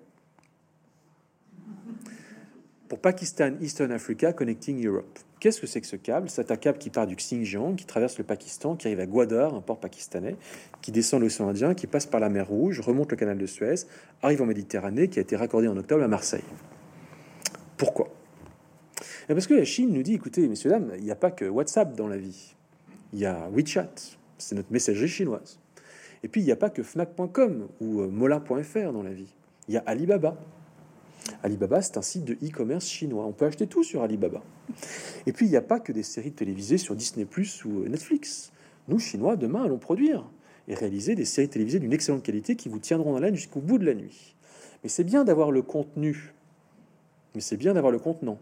pour 2.93 3.01
Pakistan 3.01 3.53
Eastern 3.63 3.91
Africa 3.91 4.35
Connecting 4.35 4.87
Europe. 4.87 5.19
Qu'est-ce 5.41 5.63
que 5.63 5.67
c'est 5.67 5.81
que 5.81 5.87
ce 5.87 5.97
câble? 5.97 6.29
C'est 6.29 6.51
un 6.51 6.57
câble 6.57 6.77
qui 6.77 6.91
part 6.91 7.07
du 7.07 7.17
Xinjiang, 7.17 7.75
qui 7.75 7.87
traverse 7.87 8.19
le 8.19 8.25
Pakistan, 8.25 8.77
qui 8.77 8.87
arrive 8.87 9.01
à 9.01 9.07
Gwadar, 9.07 9.55
un 9.55 9.63
port 9.63 9.81
pakistanais, 9.81 10.37
qui 10.83 10.93
descend 10.93 11.23
l'océan 11.23 11.49
Indien, 11.49 11.73
qui 11.73 11.87
passe 11.87 12.05
par 12.05 12.21
la 12.21 12.29
mer 12.29 12.47
Rouge, 12.49 12.81
remonte 12.81 13.11
le 13.11 13.17
canal 13.17 13.39
de 13.39 13.47
Suez, 13.47 13.87
arrive 14.21 14.43
en 14.43 14.45
Méditerranée, 14.45 15.09
qui 15.09 15.21
a 15.21 15.23
été 15.23 15.37
raccordé 15.37 15.69
en 15.69 15.77
octobre 15.79 16.03
à 16.03 16.07
Marseille. 16.07 16.45
Pourquoi? 17.79 18.11
Eh 19.31 19.33
Parce 19.33 19.47
que 19.47 19.55
la 19.55 19.65
Chine 19.65 19.91
nous 19.91 20.03
dit, 20.03 20.13
écoutez, 20.13 20.47
messieurs, 20.47 20.69
dames, 20.69 20.93
il 20.99 21.05
n'y 21.05 21.11
a 21.11 21.17
pas 21.17 21.31
que 21.31 21.47
WhatsApp 21.47 21.97
dans 21.97 22.09
la 22.09 22.19
vie. 22.19 22.55
Il 23.15 23.21
y 23.21 23.25
a 23.25 23.49
WeChat, 23.55 23.95
c'est 24.37 24.55
notre 24.55 24.71
messagerie 24.71 25.09
chinoise. 25.09 25.59
Et 26.23 26.29
puis, 26.29 26.43
il 26.43 26.45
n'y 26.45 26.53
a 26.53 26.57
pas 26.57 26.69
que 26.69 26.83
Fnac.com 26.83 27.69
ou 27.81 28.03
euh, 28.03 28.09
Mola.fr 28.09 28.93
dans 28.93 29.03
la 29.03 29.15
vie. 29.15 29.33
Il 29.69 29.73
y 29.73 29.79
a 29.79 29.83
Alibaba, 29.87 30.37
Alibaba, 31.43 31.83
c'est 31.83 31.97
un 31.97 32.03
site 32.03 32.25
de 32.25 32.35
e-commerce 32.35 32.87
chinois. 32.87 33.25
On 33.27 33.33
peut 33.33 33.47
acheter 33.47 33.67
tout 33.67 33.83
sur 33.83 34.03
Alibaba. 34.03 34.43
Et 35.27 35.33
puis, 35.33 35.47
il 35.47 35.51
n'y 35.51 35.57
a 35.57 35.63
pas 35.63 35.81
que 35.81 35.93
des 35.93 36.03
séries 36.03 36.33
télévisées 36.33 36.79
sur 36.79 36.95
Disney 36.95 37.25
Plus 37.25 37.65
ou 37.65 37.85
Netflix. 37.89 38.53
Nous, 38.89 38.99
Chinois, 38.99 39.37
demain, 39.37 39.65
allons 39.65 39.79
produire 39.79 40.29
et 40.69 40.75
réaliser 40.75 41.15
des 41.15 41.25
séries 41.25 41.49
télévisées 41.49 41.81
d'une 41.81 41.93
excellente 41.93 42.23
qualité 42.23 42.57
qui 42.57 42.69
vous 42.69 42.79
tiendront 42.79 43.15
en 43.15 43.17
haleine 43.17 43.35
jusqu'au 43.35 43.61
bout 43.61 43.79
de 43.79 43.85
la 43.85 43.95
nuit. 43.95 44.37
Mais 44.83 44.89
c'est 44.89 45.05
bien 45.05 45.25
d'avoir 45.25 45.51
le 45.51 45.63
contenu, 45.63 46.33
mais 47.35 47.41
c'est 47.41 47.57
bien 47.57 47.75
d'avoir 47.75 47.93
le 47.93 47.99
contenant. 47.99 48.39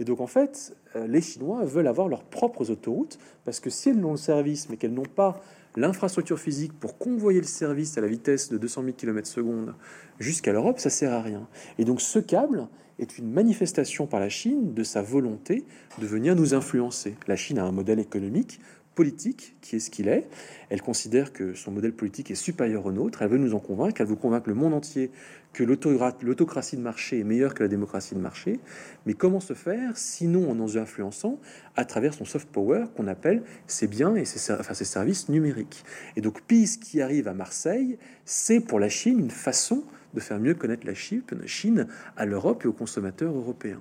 Et 0.00 0.04
donc, 0.04 0.20
en 0.20 0.26
fait, 0.26 0.74
euh, 0.96 1.06
les 1.06 1.20
Chinois 1.20 1.64
veulent 1.64 1.86
avoir 1.86 2.08
leurs 2.08 2.24
propres 2.24 2.70
autoroutes 2.70 3.18
parce 3.44 3.60
que 3.60 3.70
si 3.70 3.90
elles 3.90 4.04
ont 4.04 4.12
le 4.12 4.16
service, 4.16 4.68
mais 4.68 4.76
qu'elles 4.76 4.94
n'ont 4.94 5.02
pas 5.02 5.40
l'infrastructure 5.76 6.38
physique 6.38 6.72
pour 6.72 6.98
convoyer 6.98 7.40
le 7.40 7.46
service 7.46 7.96
à 7.98 8.00
la 8.00 8.08
vitesse 8.08 8.50
de 8.50 8.58
200 8.58 8.82
000 8.82 8.96
km 8.96 9.26
secondes 9.26 9.74
jusqu'à 10.18 10.52
l'Europe, 10.52 10.78
ça 10.78 10.90
sert 10.90 11.12
à 11.12 11.22
rien. 11.22 11.46
Et 11.78 11.84
donc 11.84 12.00
ce 12.00 12.18
câble 12.18 12.68
est 12.98 13.18
une 13.18 13.30
manifestation 13.30 14.06
par 14.06 14.20
la 14.20 14.28
Chine 14.28 14.74
de 14.74 14.82
sa 14.82 15.02
volonté 15.02 15.64
de 15.98 16.06
venir 16.06 16.36
nous 16.36 16.54
influencer. 16.54 17.16
La 17.26 17.36
Chine 17.36 17.58
a 17.58 17.64
un 17.64 17.72
modèle 17.72 17.98
économique 17.98 18.60
politique 18.94 19.56
qui 19.60 19.76
est 19.76 19.78
ce 19.78 19.90
qu'il 19.90 20.08
est. 20.08 20.28
Elle 20.70 20.82
considère 20.82 21.32
que 21.32 21.54
son 21.54 21.70
modèle 21.70 21.92
politique 21.92 22.30
est 22.30 22.36
supérieur 22.36 22.86
au 22.86 22.92
nôtre. 22.92 23.22
Elle 23.22 23.30
veut 23.30 23.38
nous 23.38 23.54
en 23.54 23.58
convaincre. 23.58 24.00
Elle 24.00 24.06
veut 24.06 24.16
convaincre 24.16 24.48
le 24.48 24.54
monde 24.54 24.74
entier 24.74 25.10
que 25.52 25.64
l'autocratie 25.64 26.76
de 26.76 26.82
marché 26.82 27.20
est 27.20 27.24
meilleure 27.24 27.54
que 27.54 27.62
la 27.62 27.68
démocratie 27.68 28.14
de 28.14 28.20
marché. 28.20 28.58
Mais 29.06 29.14
comment 29.14 29.40
se 29.40 29.54
faire 29.54 29.96
sinon 29.96 30.50
en 30.50 30.54
nous 30.54 30.78
influençant 30.78 31.38
à 31.76 31.84
travers 31.84 32.14
son 32.14 32.24
soft 32.24 32.48
power 32.48 32.84
qu'on 32.96 33.06
appelle 33.06 33.42
ses 33.66 33.86
biens 33.86 34.16
et 34.16 34.24
ses, 34.24 34.38
ses 34.38 34.84
services 34.84 35.28
numériques? 35.28 35.84
Et 36.16 36.20
donc 36.20 36.42
PIS 36.42 36.78
qui 36.80 37.02
arrive 37.02 37.28
à 37.28 37.34
Marseille, 37.34 37.98
c'est 38.24 38.60
pour 38.60 38.80
la 38.80 38.88
Chine 38.88 39.18
une 39.18 39.30
façon 39.30 39.84
de 40.14 40.20
faire 40.20 40.38
mieux 40.38 40.54
connaître 40.54 40.86
la 40.86 40.94
Chine 40.94 41.86
à 42.16 42.26
l'Europe 42.26 42.64
et 42.64 42.68
aux 42.68 42.72
consommateurs 42.72 43.34
européens. 43.34 43.80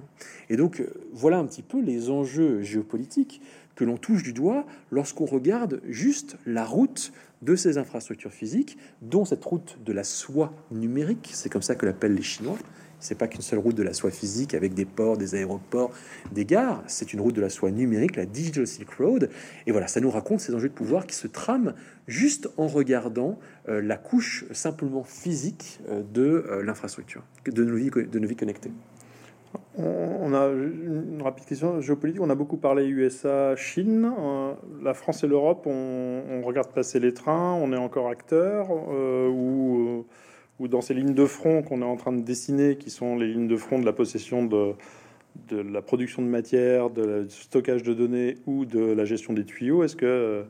Et 0.50 0.56
donc 0.56 0.80
euh, 0.80 0.94
voilà 1.12 1.38
un 1.38 1.46
petit 1.46 1.62
peu 1.62 1.82
les 1.82 2.10
enjeux 2.10 2.62
géopolitiques 2.62 3.42
que 3.76 3.84
l'on 3.84 3.98
touche 3.98 4.24
du 4.24 4.34
doigt 4.34 4.66
lorsqu'on 4.92 5.26
regarde 5.26 5.82
juste 5.88 6.38
la 6.46 6.66
route 6.66 7.12
de 7.42 7.56
ces 7.56 7.78
infrastructures 7.78 8.32
physiques, 8.32 8.78
dont 9.02 9.26
cette 9.26 9.44
route 9.44 9.80
de 9.84 9.94
la 9.94 10.04
soie 10.04 10.54
numérique, 10.72 11.32
c'est 11.34 11.50
comme 11.50 11.62
ça 11.62 11.76
que 11.76 11.86
l'appellent 11.86 12.16
les 12.16 12.22
Chinois. 12.22 12.58
C'est 13.00 13.16
pas 13.16 13.28
qu'une 13.28 13.42
seule 13.42 13.58
route 13.58 13.76
de 13.76 13.82
la 13.82 13.94
soie 13.94 14.12
physique 14.12 14.54
avec 14.54 14.76
des 14.76 14.86
ports, 14.86 15.18
des 15.18 15.34
aéroports, 15.34 15.92
des 16.32 16.46
gares. 16.46 16.84
C'est 16.86 17.14
une 17.14 17.20
route 17.20 17.34
de 17.34 17.42
la 17.42 17.50
soie 17.50 17.72
numérique, 17.72 18.16
la 18.16 18.28
Digital 18.28 18.68
Silk 18.68 18.92
Road. 18.92 19.32
Et 19.66 19.72
voilà, 19.72 19.88
ça 19.88 20.00
nous 20.00 20.12
raconte 20.12 20.40
ces 20.40 20.54
enjeux 20.54 20.70
de 20.70 20.74
pouvoir 20.74 21.08
qui 21.08 21.16
se 21.16 21.26
trament 21.26 21.74
juste 22.08 22.48
en 22.58 22.68
regardant 22.68 23.40
euh, 23.70 23.82
la 23.82 23.98
couche 23.98 24.46
simplement 24.52 25.04
physique 25.04 25.80
euh, 25.90 26.04
de 26.14 26.46
euh, 26.48 26.64
l'infrastructure, 26.64 27.24
de 27.46 27.64
nos 27.64 27.76
vies, 27.76 27.90
de 27.90 28.20
nos 28.20 28.28
vies 28.28 28.36
connectées. 28.36 28.72
On, 29.78 30.34
a 30.34 30.48
une 30.48 31.22
rapide 31.24 31.46
question 31.46 31.82
géopolitique. 31.82 32.22
On 32.22 32.30
a 32.30 32.36
beaucoup 32.36 32.58
parlé 32.58 32.86
USA, 32.88 33.56
Chine. 33.56 34.12
Euh, 34.20 34.54
la 34.84 34.94
France 34.94 35.24
et 35.24 35.28
l'Europe, 35.28 35.66
on, 35.66 36.42
regarde 36.44 36.70
passer 36.72 37.00
les 37.00 37.14
trains. 37.14 37.54
On 37.54 37.72
est 37.74 37.78
encore 37.78 38.10
acteur 38.10 38.68
euh, 38.70 39.30
ou, 39.30 40.06
ou 40.60 40.68
dans 40.68 40.82
ces 40.82 40.94
lignes 40.94 41.14
de 41.14 41.26
front 41.26 41.64
qu'on 41.64 41.82
est 41.82 41.86
en 41.86 41.96
train 41.96 42.12
de 42.12 42.22
dessiner, 42.22 42.78
qui 42.78 42.90
sont 42.90 43.16
les 43.16 43.28
lignes 43.28 43.48
de 43.48 43.58
front 43.58 43.80
de 43.80 43.86
la 43.86 43.94
possession 43.94 44.46
de, 44.46 44.76
la 45.52 45.82
production 45.82 46.22
de 46.22 46.28
matière, 46.28 46.90
de 46.90 47.26
stockage 47.30 47.84
de 47.84 47.94
données 47.94 48.38
ou 48.46 48.66
de 48.66 48.82
la 48.82 49.06
gestion 49.06 49.34
des 49.34 49.46
tuyaux. 49.46 49.84
Est-ce 49.84 49.96
que 49.96 50.44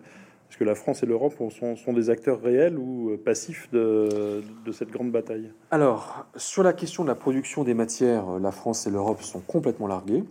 est-ce 0.52 0.58
que 0.58 0.66
la 0.66 0.76
France 0.76 1.02
et 1.02 1.06
l'Europe 1.06 1.34
sont, 1.50 1.94
des 1.94 2.10
acteurs 2.10 2.42
réels 2.42 2.78
ou 2.78 3.12
euh, 3.12 3.18
passifs 3.18 3.70
de, 3.72 4.44
cette 4.74 4.92
grande 4.92 5.10
bataille? 5.10 5.50
Alors, 5.72 6.26
sur 6.36 6.62
la 6.62 6.74
question 6.74 7.04
de 7.04 7.08
la 7.08 7.16
production 7.16 7.64
des 7.64 7.74
matières, 7.74 8.28
euh, 8.32 8.40
la 8.40 8.52
France 8.52 8.86
et 8.86 8.90
l'Europe 8.90 9.22
sont 9.22 9.40
complètement 9.40 9.88
largués. 9.88 10.26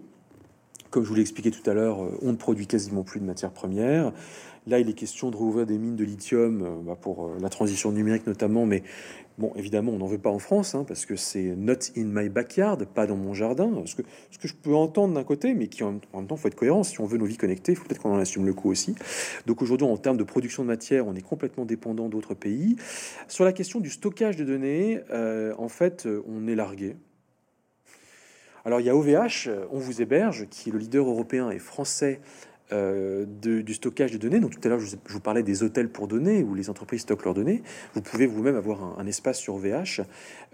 Comme 0.90 1.04
je 1.04 1.08
vous 1.08 1.14
l'ai 1.14 1.22
expliqué 1.22 1.50
tout 1.50 1.68
à 1.70 1.72
l'heure, 1.72 2.04
euh, 2.04 2.18
on 2.20 2.32
ne 2.32 2.36
produit 2.36 2.66
quasiment 2.66 3.02
plus 3.02 3.18
de 3.18 3.24
matières 3.24 3.50
premières. 3.50 4.12
Là, 4.66 4.78
il 4.78 4.88
est 4.88 4.92
question 4.92 5.30
de 5.30 5.36
rouvrir 5.36 5.66
des 5.66 5.78
mines 5.78 5.96
de 5.96 6.04
lithium 6.04 6.82
bah, 6.84 6.96
pour 7.00 7.30
la 7.40 7.48
transition 7.48 7.92
numérique 7.92 8.26
notamment, 8.26 8.66
mais 8.66 8.82
Bon, 9.40 9.54
évidemment, 9.56 9.92
on 9.92 9.96
n'en 9.96 10.06
veut 10.06 10.18
pas 10.18 10.28
en 10.28 10.38
France, 10.38 10.74
hein, 10.74 10.84
parce 10.86 11.06
que 11.06 11.16
c'est 11.16 11.56
not 11.56 11.72
in 11.96 12.04
my 12.04 12.28
backyard, 12.28 12.84
pas 12.84 13.06
dans 13.06 13.16
mon 13.16 13.32
jardin. 13.32 13.72
Ce 13.86 13.94
que, 13.94 14.02
je 14.44 14.52
peux 14.52 14.74
entendre 14.74 15.14
d'un 15.14 15.24
côté, 15.24 15.54
mais 15.54 15.68
qui 15.68 15.82
en, 15.82 15.92
même 16.12 16.26
temps, 16.26 16.36
faut 16.36 16.48
être 16.48 16.56
cohérent. 16.56 16.82
Si 16.82 17.00
on 17.00 17.06
veut 17.06 17.16
nos 17.16 17.24
vies 17.24 17.38
connectées, 17.38 17.72
il 17.72 17.76
faut 17.76 17.86
peut-être 17.86 18.02
qu'on 18.02 18.12
en 18.12 18.18
assume 18.18 18.44
le 18.44 18.52
coût 18.52 18.68
aussi. 18.68 18.94
Donc 19.46 19.62
aujourd'hui, 19.62 19.86
en 19.86 19.96
termes 19.96 20.18
de 20.18 20.24
production 20.24 20.62
de 20.62 20.68
matière, 20.68 21.06
on 21.06 21.14
est 21.14 21.22
complètement 21.22 21.64
dépendant 21.64 22.10
d'autres 22.10 22.34
pays. 22.34 22.76
Sur 23.28 23.46
la 23.46 23.54
question 23.54 23.80
du 23.80 23.88
stockage 23.88 24.36
de 24.36 24.44
données, 24.44 25.00
euh, 25.10 25.54
en 25.56 25.68
fait, 25.68 26.06
on 26.28 26.46
est 26.46 26.54
largué. 26.54 26.96
Alors 28.66 28.80
il 28.80 28.86
y 28.86 28.90
a 28.90 28.94
OVH, 28.94 29.48
on 29.72 29.78
vous 29.78 30.02
héberge, 30.02 30.46
qui 30.50 30.68
est 30.68 30.72
le 30.72 30.78
leader 30.78 31.08
européen 31.08 31.50
et 31.50 31.58
français 31.58 32.20
euh, 32.72 33.24
du 33.26 33.74
stockage 33.74 34.12
de 34.12 34.18
données. 34.18 34.40
Donc 34.40 34.52
tout 34.52 34.60
à 34.64 34.68
l'heure, 34.68 34.80
je, 34.80 34.96
vous 35.08 35.20
parlais 35.20 35.42
des 35.42 35.62
hôtels 35.62 35.88
pour 35.88 36.08
données 36.08 36.42
où 36.42 36.54
les 36.54 36.70
entreprises 36.70 37.02
stockent 37.02 37.24
leurs 37.24 37.34
données. 37.34 37.62
Vous 37.94 38.02
pouvez 38.02 38.26
vous-même 38.26 38.56
avoir 38.56 38.98
un, 38.98 39.06
espace 39.06 39.38
sur 39.38 39.56
OVH, 39.56 40.02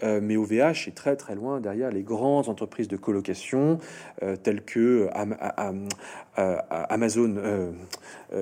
euh, 0.03 0.21
mais 0.23 0.37
OVH 0.37 0.89
est 0.89 0.95
très 0.95 1.17
très 1.17 1.35
loin 1.35 1.61
derrière 1.61 1.91
les 1.91 2.03
grandes 2.03 2.49
entreprises 2.49 2.89
de 2.89 2.97
colocation 2.97 3.79
euh, 4.23 4.37
telles 4.37 4.63
que 4.63 5.09
Amazon, 6.89 7.73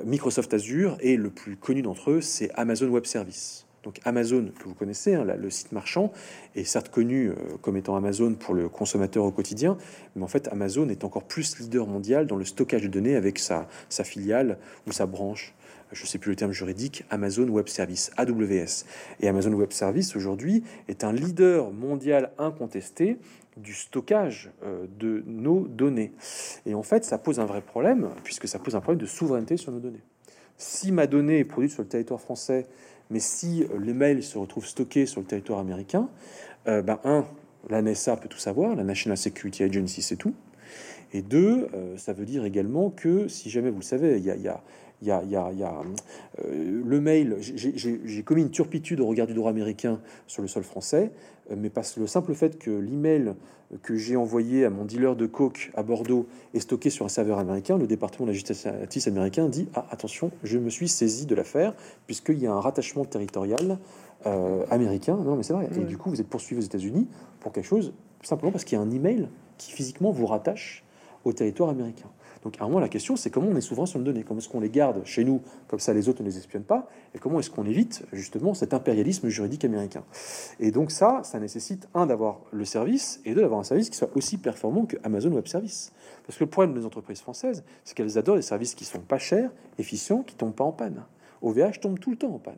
Microsoft 0.04 0.54
Azure 0.54 0.96
et 1.00 1.16
le 1.16 1.30
plus 1.30 1.56
connu 1.56 1.82
d'entre 1.82 2.12
eux, 2.12 2.20
c'est 2.20 2.50
Amazon 2.54 2.88
Web 2.88 3.06
Services. 3.06 3.63
Donc 3.84 4.00
Amazon, 4.04 4.50
que 4.58 4.64
vous 4.64 4.74
connaissez, 4.74 5.14
hein, 5.14 5.24
le 5.24 5.50
site 5.50 5.72
marchand, 5.72 6.12
est 6.56 6.64
certes 6.64 6.88
connu 6.88 7.28
euh, 7.28 7.34
comme 7.62 7.76
étant 7.76 7.94
Amazon 7.94 8.34
pour 8.34 8.54
le 8.54 8.68
consommateur 8.68 9.24
au 9.24 9.30
quotidien, 9.30 9.76
mais 10.16 10.22
en 10.22 10.28
fait 10.28 10.48
Amazon 10.48 10.88
est 10.88 11.04
encore 11.04 11.24
plus 11.24 11.58
leader 11.58 11.86
mondial 11.86 12.26
dans 12.26 12.36
le 12.36 12.44
stockage 12.44 12.82
de 12.82 12.88
données 12.88 13.14
avec 13.14 13.38
sa, 13.38 13.68
sa 13.88 14.02
filiale 14.02 14.58
ou 14.86 14.92
sa 14.92 15.06
branche 15.06 15.54
je 15.92 16.02
ne 16.02 16.06
sais 16.06 16.18
plus 16.18 16.30
le 16.30 16.36
terme 16.36 16.52
juridique, 16.52 17.04
Amazon 17.10 17.48
Web 17.48 17.68
Service, 17.68 18.10
AWS. 18.16 18.84
Et 19.20 19.28
Amazon 19.28 19.52
Web 19.52 19.70
Service, 19.70 20.16
aujourd'hui, 20.16 20.64
est 20.88 21.04
un 21.04 21.12
leader 21.12 21.70
mondial 21.70 22.32
incontesté 22.38 23.18
du 23.56 23.72
stockage 23.72 24.50
euh, 24.64 24.86
de 24.98 25.22
nos 25.26 25.60
données. 25.68 26.12
Et 26.66 26.74
en 26.74 26.82
fait, 26.82 27.04
ça 27.04 27.18
pose 27.18 27.38
un 27.38 27.44
vrai 27.44 27.60
problème, 27.60 28.10
puisque 28.24 28.48
ça 28.48 28.58
pose 28.58 28.74
un 28.74 28.80
problème 28.80 29.00
de 29.00 29.06
souveraineté 29.06 29.56
sur 29.56 29.70
nos 29.70 29.78
données. 29.78 30.02
Si 30.56 30.92
ma 30.92 31.06
donnée 31.06 31.38
est 31.40 31.44
produite 31.44 31.72
sur 31.72 31.82
le 31.82 31.88
territoire 31.88 32.20
français 32.20 32.66
mais 33.10 33.20
si 33.20 33.62
euh, 33.64 33.78
les 33.80 33.94
mails 33.94 34.22
se 34.22 34.38
retrouvent 34.38 34.66
stockés 34.66 35.06
sur 35.06 35.20
le 35.20 35.26
territoire 35.26 35.58
américain, 35.58 36.08
euh, 36.68 36.82
ben, 36.82 36.98
un, 37.04 37.24
la 37.68 37.82
NSA 37.82 38.16
peut 38.16 38.28
tout 38.28 38.38
savoir, 38.38 38.74
la 38.74 38.84
National 38.84 39.16
Security 39.16 39.62
Agency 39.62 40.02
c'est 40.02 40.16
tout. 40.16 40.34
Et 41.12 41.22
deux, 41.22 41.68
euh, 41.74 41.96
ça 41.96 42.12
veut 42.12 42.24
dire 42.24 42.44
également 42.44 42.90
que 42.90 43.28
si 43.28 43.50
jamais 43.50 43.70
vous 43.70 43.78
le 43.78 43.84
savez, 43.84 44.18
il 44.18 44.24
y 44.24 44.30
a, 44.30 44.36
y 44.36 44.48
a 44.48 44.60
il 45.02 45.08
y 45.08 45.10
a, 45.10 45.22
y 45.24 45.36
a, 45.36 45.52
y 45.52 45.62
a 45.62 45.74
le 46.42 47.00
mail. 47.00 47.36
J'ai 47.40 48.22
commis 48.22 48.42
une 48.42 48.50
turpitude 48.50 49.00
au 49.00 49.06
regard 49.06 49.26
du 49.26 49.34
droit 49.34 49.50
américain 49.50 50.00
sur 50.26 50.42
le 50.42 50.48
sol 50.48 50.62
français, 50.62 51.10
mais 51.54 51.68
parce 51.68 51.92
que 51.92 52.00
le 52.00 52.06
simple 52.06 52.34
fait 52.34 52.58
que 52.58 52.70
l'email 52.70 53.34
que 53.82 53.96
j'ai 53.96 54.16
envoyé 54.16 54.64
à 54.64 54.70
mon 54.70 54.84
dealer 54.84 55.16
de 55.16 55.26
coke 55.26 55.72
à 55.74 55.82
Bordeaux 55.82 56.26
est 56.52 56.60
stocké 56.60 56.90
sur 56.90 57.04
un 57.04 57.08
serveur 57.08 57.38
américain, 57.38 57.76
le 57.76 57.86
département 57.86 58.26
de 58.26 58.30
la 58.30 58.34
justice 58.34 59.06
américain 59.06 59.48
dit 59.48 59.68
ah 59.74 59.86
attention, 59.90 60.30
je 60.42 60.58
me 60.58 60.70
suis 60.70 60.88
saisi 60.88 61.26
de 61.26 61.34
l'affaire 61.34 61.74
puisqu'il 62.06 62.38
y 62.38 62.46
a 62.46 62.52
un 62.52 62.60
rattachement 62.60 63.04
territorial 63.04 63.78
euh, 64.26 64.64
américain. 64.70 65.16
Non 65.16 65.36
mais 65.36 65.42
c'est 65.42 65.52
vrai. 65.54 65.68
Et 65.76 65.84
du 65.84 65.98
coup 65.98 66.10
vous 66.10 66.20
êtes 66.20 66.28
poursuivi 66.28 66.60
aux 66.60 66.64
États-Unis 66.64 67.08
pour 67.40 67.52
quelque 67.52 67.66
chose 67.66 67.92
simplement 68.22 68.52
parce 68.52 68.64
qu'il 68.64 68.76
y 68.76 68.80
a 68.80 68.84
un 68.84 68.90
email 68.90 69.28
qui 69.58 69.72
physiquement 69.72 70.10
vous 70.10 70.26
rattache 70.26 70.84
au 71.24 71.32
territoire 71.32 71.70
américain. 71.70 72.08
Donc 72.44 72.60
à 72.60 72.64
un 72.64 72.68
moment, 72.68 72.78
la 72.78 72.90
question, 72.90 73.16
c'est 73.16 73.30
comment 73.30 73.48
on 73.48 73.56
est 73.56 73.62
souverain 73.62 73.86
sur 73.86 73.98
nos 73.98 74.04
données 74.04 74.22
Comment 74.22 74.38
est-ce 74.38 74.50
qu'on 74.50 74.60
les 74.60 74.68
garde 74.68 75.04
chez 75.06 75.24
nous, 75.24 75.40
comme 75.66 75.80
ça 75.80 75.94
les 75.94 76.08
autres 76.10 76.22
ne 76.22 76.28
les 76.28 76.36
espionnent 76.36 76.64
pas? 76.64 76.88
Et 77.14 77.18
comment 77.18 77.40
est-ce 77.40 77.50
qu'on 77.50 77.64
évite 77.64 78.04
justement 78.12 78.52
cet 78.52 78.74
impérialisme 78.74 79.28
juridique 79.28 79.64
américain? 79.64 80.04
Et 80.60 80.70
donc 80.70 80.90
ça, 80.90 81.22
ça 81.24 81.40
nécessite, 81.40 81.88
un, 81.94 82.04
d'avoir 82.04 82.40
le 82.52 82.66
service, 82.66 83.20
et 83.24 83.34
deux, 83.34 83.40
d'avoir 83.40 83.60
un 83.60 83.64
service 83.64 83.88
qui 83.88 83.96
soit 83.96 84.10
aussi 84.14 84.36
performant 84.36 84.84
que 84.84 84.98
Amazon 85.02 85.32
Web 85.32 85.46
Service. 85.46 85.92
Parce 86.26 86.38
que 86.38 86.44
le 86.44 86.50
problème 86.50 86.74
des 86.74 86.84
entreprises 86.84 87.20
françaises, 87.20 87.64
c'est 87.82 87.96
qu'elles 87.96 88.18
adorent 88.18 88.36
des 88.36 88.42
services 88.42 88.74
qui 88.74 88.84
sont 88.84 89.00
pas 89.00 89.18
chers, 89.18 89.50
efficients, 89.78 90.22
qui 90.22 90.34
tombent 90.34 90.54
pas 90.54 90.64
en 90.64 90.72
panne. 90.72 91.02
OVH 91.40 91.80
tombe 91.80 91.98
tout 91.98 92.10
le 92.10 92.16
temps 92.16 92.34
en 92.34 92.38
panne. 92.38 92.56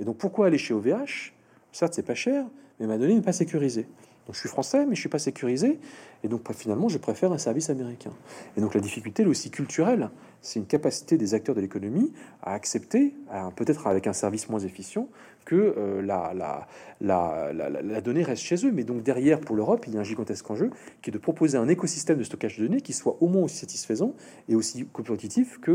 Et 0.00 0.04
donc 0.04 0.18
pourquoi 0.18 0.46
aller 0.46 0.58
chez 0.58 0.74
OVH 0.74 1.32
Certes, 1.70 1.94
c'est 1.94 2.02
pas 2.02 2.14
cher, 2.14 2.46
mais 2.80 2.86
ma 2.86 2.98
donnée 2.98 3.14
n'est 3.14 3.22
pas 3.22 3.32
sécurisée. 3.32 3.86
Donc 4.26 4.34
je 4.34 4.40
suis 4.40 4.48
français, 4.48 4.86
mais 4.86 4.94
je 4.94 5.00
suis 5.00 5.08
pas 5.08 5.20
sécurisé, 5.20 5.78
et 6.24 6.28
donc 6.28 6.52
finalement 6.52 6.88
je 6.88 6.98
préfère 6.98 7.32
un 7.32 7.38
service 7.38 7.70
américain. 7.70 8.10
Et 8.56 8.60
donc 8.60 8.74
la 8.74 8.80
difficulté 8.80 9.22
est 9.22 9.26
aussi 9.26 9.50
culturelle, 9.50 10.10
c'est 10.40 10.58
une 10.58 10.66
capacité 10.66 11.16
des 11.16 11.34
acteurs 11.34 11.54
de 11.54 11.60
l'économie 11.60 12.12
à 12.42 12.52
accepter, 12.52 13.14
peut-être 13.56 13.86
avec 13.86 14.06
un 14.06 14.12
service 14.12 14.48
moins 14.48 14.60
efficient, 14.60 15.08
que 15.46 15.54
euh, 15.54 16.02
la, 16.02 16.66
la, 17.00 18.00
donnée 18.02 18.22
reste 18.22 18.42
chez 18.42 18.66
eux. 18.66 18.72
Mais 18.72 18.84
donc 18.84 19.02
derrière, 19.02 19.40
pour 19.40 19.56
l'Europe, 19.56 19.84
il 19.86 19.94
y 19.94 19.96
a 19.96 20.00
un 20.00 20.04
gigantesque 20.04 20.50
enjeu 20.50 20.70
qui 21.00 21.10
est 21.10 21.12
de 21.12 21.18
proposer 21.18 21.56
un 21.56 21.68
écosystème 21.68 22.18
de 22.18 22.24
stockage 22.24 22.58
de 22.58 22.66
données 22.66 22.82
qui 22.82 22.92
soit 22.92 23.16
au 23.20 23.28
moins 23.28 23.44
aussi 23.44 23.58
satisfaisant 23.58 24.14
et 24.48 24.54
aussi 24.54 24.86
compétitif 24.86 25.58
que 25.60 25.70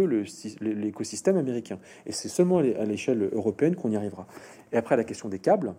l'écosystème 0.61 1.37
américain. 1.37 1.79
Et 2.05 2.11
c'est 2.11 2.29
seulement 2.29 2.59
à 2.59 2.85
l'échelle 2.85 3.29
européenne 3.33 3.75
qu'on 3.75 3.91
y 3.91 3.95
arrivera. 3.95 4.27
Et 4.71 4.77
après 4.77 4.97
la 4.97 5.03
question 5.03 5.29
des 5.29 5.39
câbles, 5.39 5.73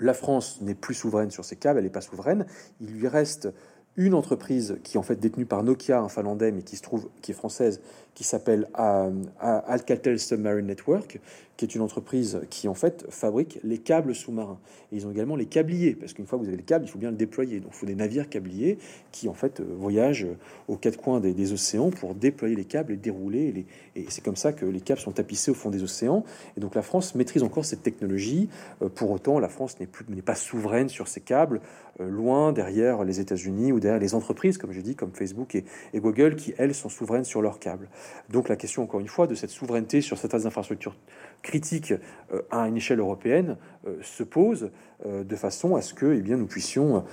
la 0.00 0.14
France 0.14 0.60
n'est 0.62 0.74
plus 0.74 0.94
souveraine 0.94 1.30
sur 1.30 1.44
ses 1.44 1.56
câbles, 1.56 1.78
elle 1.78 1.84
n'est 1.84 1.90
pas 1.90 2.00
souveraine. 2.00 2.46
Il 2.80 2.88
lui 2.88 3.06
reste 3.06 3.48
une 3.96 4.14
entreprise 4.14 4.78
qui 4.82 4.96
est 4.96 4.98
en 4.98 5.02
fait 5.02 5.16
détenue 5.16 5.46
par 5.46 5.62
Nokia, 5.62 6.00
un 6.00 6.08
finlandais, 6.08 6.52
mais 6.52 6.62
qui 6.62 6.76
se 6.76 6.82
trouve, 6.82 7.10
qui 7.20 7.32
est 7.32 7.34
française, 7.34 7.80
qui 8.14 8.24
s'appelle 8.24 8.68
euh, 8.78 9.10
Alcatel 9.40 10.18
Submarine 10.18 10.66
Network, 10.66 11.20
qui 11.56 11.66
est 11.66 11.74
une 11.74 11.82
entreprise 11.82 12.40
qui 12.48 12.68
en 12.68 12.74
fait 12.74 13.04
fabrique 13.10 13.58
les 13.64 13.76
câbles 13.76 14.14
sous-marins. 14.14 14.58
Et 14.92 14.96
ils 14.96 15.06
ont 15.06 15.10
également 15.10 15.36
les 15.36 15.44
câbliers, 15.44 15.94
parce 15.94 16.14
qu'une 16.14 16.26
fois 16.26 16.38
que 16.38 16.44
vous 16.44 16.48
avez 16.48 16.56
le 16.56 16.62
câble, 16.62 16.86
il 16.86 16.88
faut 16.88 16.98
bien 16.98 17.10
le 17.10 17.18
déployer. 17.18 17.60
Donc 17.60 17.72
il 17.74 17.76
faut 17.76 17.86
des 17.86 17.94
navires 17.94 18.30
câbliers 18.30 18.78
qui 19.12 19.28
en 19.28 19.34
fait 19.34 19.60
euh, 19.60 19.64
voyagent 19.76 20.26
aux 20.68 20.76
quatre 20.76 20.96
coins 20.96 21.20
des, 21.20 21.52
océans 21.52 21.90
pour 21.90 22.14
déployer 22.14 22.56
les 22.56 22.64
câbles 22.64 22.94
et 22.94 22.96
dérouler. 22.96 23.66
Et 23.94 24.06
c'est 24.08 24.24
comme 24.24 24.36
ça 24.36 24.52
que 24.52 24.64
les 24.64 24.80
câbles 24.80 25.00
sont 25.00 25.12
tapissés 25.12 25.50
au 25.50 25.54
fond 25.54 25.68
des 25.68 25.82
océans. 25.82 26.24
Et 26.56 26.60
donc 26.60 26.74
la 26.74 26.82
France 26.82 27.14
maîtrise 27.14 27.42
encore 27.42 27.64
cette 27.64 27.82
technologie. 27.82 28.48
Euh, 28.82 28.88
pour 28.88 29.10
autant, 29.10 29.38
la 29.38 29.48
France 29.48 29.78
n'est 29.80 29.88
n'est 30.08 30.22
pas 30.22 30.34
souveraine 30.34 30.88
sur 30.88 31.08
ces 31.08 31.20
câbles, 31.20 31.60
loin 31.98 32.52
derrière 32.52 33.04
les 33.04 33.20
États-Unis 33.20 33.72
ou 33.72 33.80
derrière 33.80 34.00
les 34.00 34.14
entreprises, 34.14 34.56
comme 34.56 34.72
je 34.72 34.80
dis, 34.80 34.94
comme 34.94 35.12
Facebook 35.12 35.54
et 35.54 36.00
Google, 36.00 36.36
qui 36.36 36.54
elles 36.56 36.74
sont 36.74 36.88
souveraines 36.88 37.24
sur 37.24 37.42
leurs 37.42 37.58
câbles. 37.58 37.88
Donc 38.28 38.48
la 38.48 38.56
question, 38.56 38.82
encore 38.82 39.00
une 39.00 39.08
fois, 39.08 39.26
de 39.26 39.34
cette 39.34 39.50
souveraineté 39.50 40.00
sur 40.00 40.18
certaines 40.18 40.46
infrastructures 40.46 40.96
critiques 41.42 41.92
euh, 42.32 42.42
à 42.50 42.68
une 42.68 42.76
échelle 42.76 43.00
européenne 43.00 43.56
euh, 43.86 43.96
se 44.02 44.22
pose 44.22 44.70
euh, 45.06 45.24
de 45.24 45.36
façon 45.36 45.76
à 45.76 45.82
ce 45.82 45.94
que 45.94 46.14
eh 46.14 46.20
bien, 46.20 46.36
nous 46.36 46.46
puissions 46.46 47.04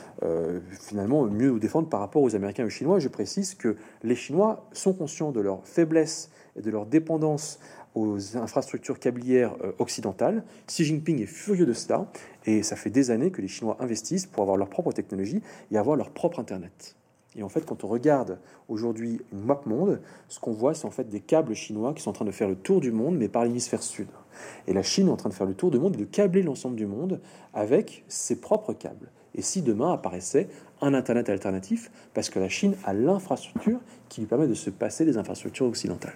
finalement 0.72 1.26
mieux 1.26 1.50
nous 1.50 1.60
défendre 1.60 1.90
par 1.90 2.00
rapport 2.00 2.22
aux 2.22 2.36
Américains 2.36 2.64
et 2.64 2.66
aux 2.66 2.72
Chinois. 2.72 3.00
Je 3.00 3.08
précise 3.08 3.56
que 3.56 3.78
les 4.04 4.16
Chinois 4.16 4.68
sont 4.74 4.94
conscients 4.94 5.32
de 5.32 5.40
leur 5.40 5.66
faiblesse 5.66 6.30
et 6.56 6.62
de 6.62 6.70
leur 6.70 6.86
dépendance 6.86 7.60
aux 7.96 8.38
infrastructures 8.38 9.00
câblières 9.00 9.56
occidentales. 9.80 10.44
Xi 10.68 10.86
Jinping 10.86 11.22
est 11.22 11.28
furieux 11.28 11.66
de 11.66 11.74
cela 11.74 12.08
et 12.46 12.64
ça 12.64 12.76
fait 12.76 12.90
des 12.90 13.12
années 13.12 13.32
que 13.32 13.42
les 13.42 13.48
Chinois 13.48 13.78
investissent 13.80 14.26
pour 14.26 14.44
avoir 14.44 14.58
leur 14.58 14.70
propre 14.70 14.92
technologie 14.92 15.42
et 15.72 15.78
avoir 15.78 15.96
leur 15.96 16.10
propre 16.12 16.40
Internet. 16.40 16.96
Et 17.38 17.44
en 17.44 17.50
fait, 17.50 17.66
quand 17.66 17.84
on 17.84 17.88
regarde 17.88 18.40
aujourd'hui 18.68 19.22
une 19.32 19.42
map 19.42 19.62
monde, 19.66 20.02
ce 20.28 20.40
qu'on 20.40 20.52
voit, 20.52 20.74
c'est 20.74 20.86
en 20.86 20.92
fait 20.92 21.08
des 21.08 21.20
câbles 21.20 21.54
chinois 21.54 21.94
qui 21.94 22.02
sont 22.02 22.10
en 22.10 22.14
train 22.14 22.26
de 22.26 22.32
faire 22.32 22.50
le 22.50 22.56
tour 22.56 22.82
du 22.82 22.92
monde, 22.92 23.16
mais 23.16 23.30
par 23.30 23.46
l'hémisphère 23.46 23.84
sud. 23.84 24.08
Et 24.66 24.74
la 24.74 24.82
Chine 24.82 25.08
est 25.08 25.12
en 25.12 25.18
train 25.18 25.30
de 25.30 25.34
faire 25.34 25.46
le 25.46 25.54
tour 25.54 25.70
du 25.70 25.80
monde 25.80 25.94
et 25.96 26.00
de 26.00 26.06
câbler 26.06 26.42
l'ensemble 26.42 26.76
du 26.76 26.88
monde 26.88 27.22
avec 27.54 28.04
ses 28.08 28.42
propres 28.42 28.74
câbles. 28.74 29.12
Et 29.36 29.44
si 29.44 29.62
demain 29.62 29.94
apparaissait 29.94 30.50
un 30.82 30.96
Internet 30.96 31.30
alternatif, 31.30 31.92
parce 32.16 32.30
que 32.30 32.40
la 32.40 32.50
Chine 32.50 32.76
a 32.86 32.94
l'infrastructure 32.94 33.80
qui 34.10 34.22
lui 34.22 34.28
permet 34.28 34.48
de 34.48 34.56
se 34.56 34.72
passer 34.72 35.06
des 35.06 35.18
infrastructures 35.18 35.68
occidentales. 35.68 36.16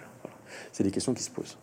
C'est 0.72 0.82
des 0.82 0.90
questions 0.90 1.14
qui 1.14 1.22
se 1.22 1.30
posent. 1.30 1.56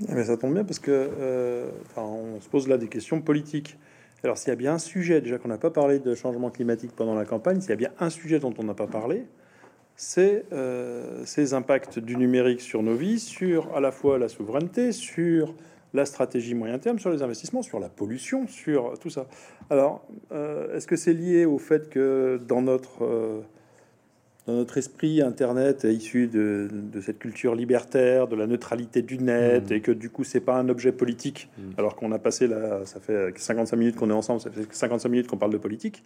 Mais 0.00 0.20
eh 0.20 0.24
ça 0.24 0.36
tombe 0.36 0.54
bien 0.54 0.64
parce 0.64 0.78
que 0.78 0.90
euh, 0.92 1.70
on 1.96 2.40
se 2.40 2.48
pose 2.48 2.68
là 2.68 2.78
des 2.78 2.86
questions 2.86 3.20
politiques 3.20 3.76
Alors 4.24 4.36
s'il 4.36 4.48
y 4.48 4.52
a 4.52 4.56
bien 4.56 4.74
un 4.74 4.78
sujet, 4.78 5.20
déjà 5.20 5.38
qu'on 5.38 5.48
n'a 5.48 5.58
pas 5.58 5.70
parlé 5.70 6.00
de 6.00 6.14
changement 6.14 6.50
climatique 6.50 6.92
pendant 6.94 7.14
la 7.14 7.24
campagne, 7.24 7.60
s'il 7.60 7.70
y 7.70 7.74
a 7.74 7.76
bien 7.76 7.92
un 8.00 8.10
sujet 8.10 8.40
dont 8.40 8.52
on 8.58 8.64
n'a 8.64 8.74
pas 8.74 8.88
parlé, 8.88 9.24
c'est 9.94 10.44
euh, 10.52 11.24
ces 11.24 11.54
impacts 11.54 11.98
du 11.98 12.16
numérique 12.16 12.60
sur 12.60 12.82
nos 12.82 12.94
vies, 12.94 13.20
sur 13.20 13.74
à 13.76 13.80
la 13.80 13.92
fois 13.92 14.18
la 14.18 14.28
souveraineté, 14.28 14.92
sur 14.92 15.54
la 15.94 16.04
stratégie 16.04 16.54
moyen 16.54 16.78
terme, 16.78 16.98
sur 16.98 17.10
les 17.10 17.22
investissements, 17.22 17.62
sur 17.62 17.80
la 17.80 17.88
pollution, 17.88 18.46
sur 18.46 18.98
tout 18.98 19.10
ça. 19.10 19.26
Alors, 19.70 20.06
euh, 20.32 20.76
est-ce 20.76 20.86
que 20.86 20.96
c'est 20.96 21.14
lié 21.14 21.46
au 21.46 21.58
fait 21.58 21.88
que 21.88 22.40
dans 22.46 22.62
notre 22.62 23.04
euh, 23.04 23.40
dans 24.48 24.54
notre 24.54 24.78
esprit, 24.78 25.20
Internet 25.20 25.84
est 25.84 25.92
issu 25.92 26.26
de, 26.26 26.70
cette 27.02 27.18
culture 27.18 27.54
libertaire, 27.54 28.28
de 28.28 28.34
la 28.34 28.46
neutralité 28.46 29.02
du 29.02 29.18
net, 29.18 29.68
mmh. 29.68 29.74
et 29.74 29.80
que 29.82 29.92
du 29.92 30.08
coup, 30.08 30.24
c'est 30.24 30.40
pas 30.40 30.56
un 30.56 30.70
objet 30.70 30.90
politique, 30.90 31.50
mmh. 31.58 31.62
alors 31.76 31.96
qu'on 31.96 32.12
a 32.12 32.18
passé 32.18 32.46
là, 32.46 32.80
ça 32.86 32.98
fait 32.98 33.38
55 33.38 33.76
minutes 33.76 33.96
qu'on 33.96 34.08
est 34.08 34.14
ensemble, 34.14 34.40
ça 34.40 34.50
fait 34.50 34.66
55 34.70 35.06
minutes 35.10 35.26
qu'on 35.26 35.36
parle 35.36 35.52
de 35.52 35.58
politique. 35.58 36.02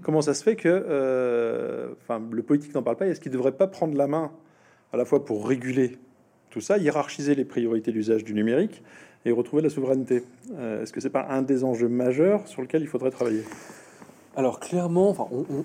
Comment 0.00 0.22
ça 0.22 0.32
se 0.32 0.42
fait 0.42 0.56
que, 0.56 0.68
euh, 0.70 1.88
le 2.30 2.42
politique 2.42 2.74
n'en 2.74 2.82
parle 2.82 2.96
pas 2.96 3.06
Est-ce 3.06 3.20
qu'il 3.20 3.30
devrait 3.30 3.52
pas 3.52 3.66
prendre 3.66 3.94
la 3.94 4.06
main 4.06 4.32
à 4.94 4.96
la 4.96 5.04
fois 5.04 5.26
pour 5.26 5.46
réguler 5.46 5.98
tout 6.48 6.62
ça, 6.62 6.78
hiérarchiser 6.78 7.34
les 7.34 7.44
priorités 7.44 7.92
d'usage 7.92 8.24
du 8.24 8.32
numérique 8.32 8.82
et 9.26 9.32
retrouver 9.32 9.60
la 9.60 9.68
souveraineté? 9.68 10.24
Euh, 10.54 10.82
Est-ce 10.82 10.94
que 10.94 11.00
c'est 11.02 11.10
pas 11.10 11.26
un 11.28 11.42
des 11.42 11.62
enjeux 11.62 11.88
majeurs 11.88 12.48
sur 12.48 12.62
lequel 12.62 12.80
il 12.80 12.88
faudrait 12.88 13.10
travailler? 13.10 13.42
Alors 14.34 14.60
clairement, 14.60 15.14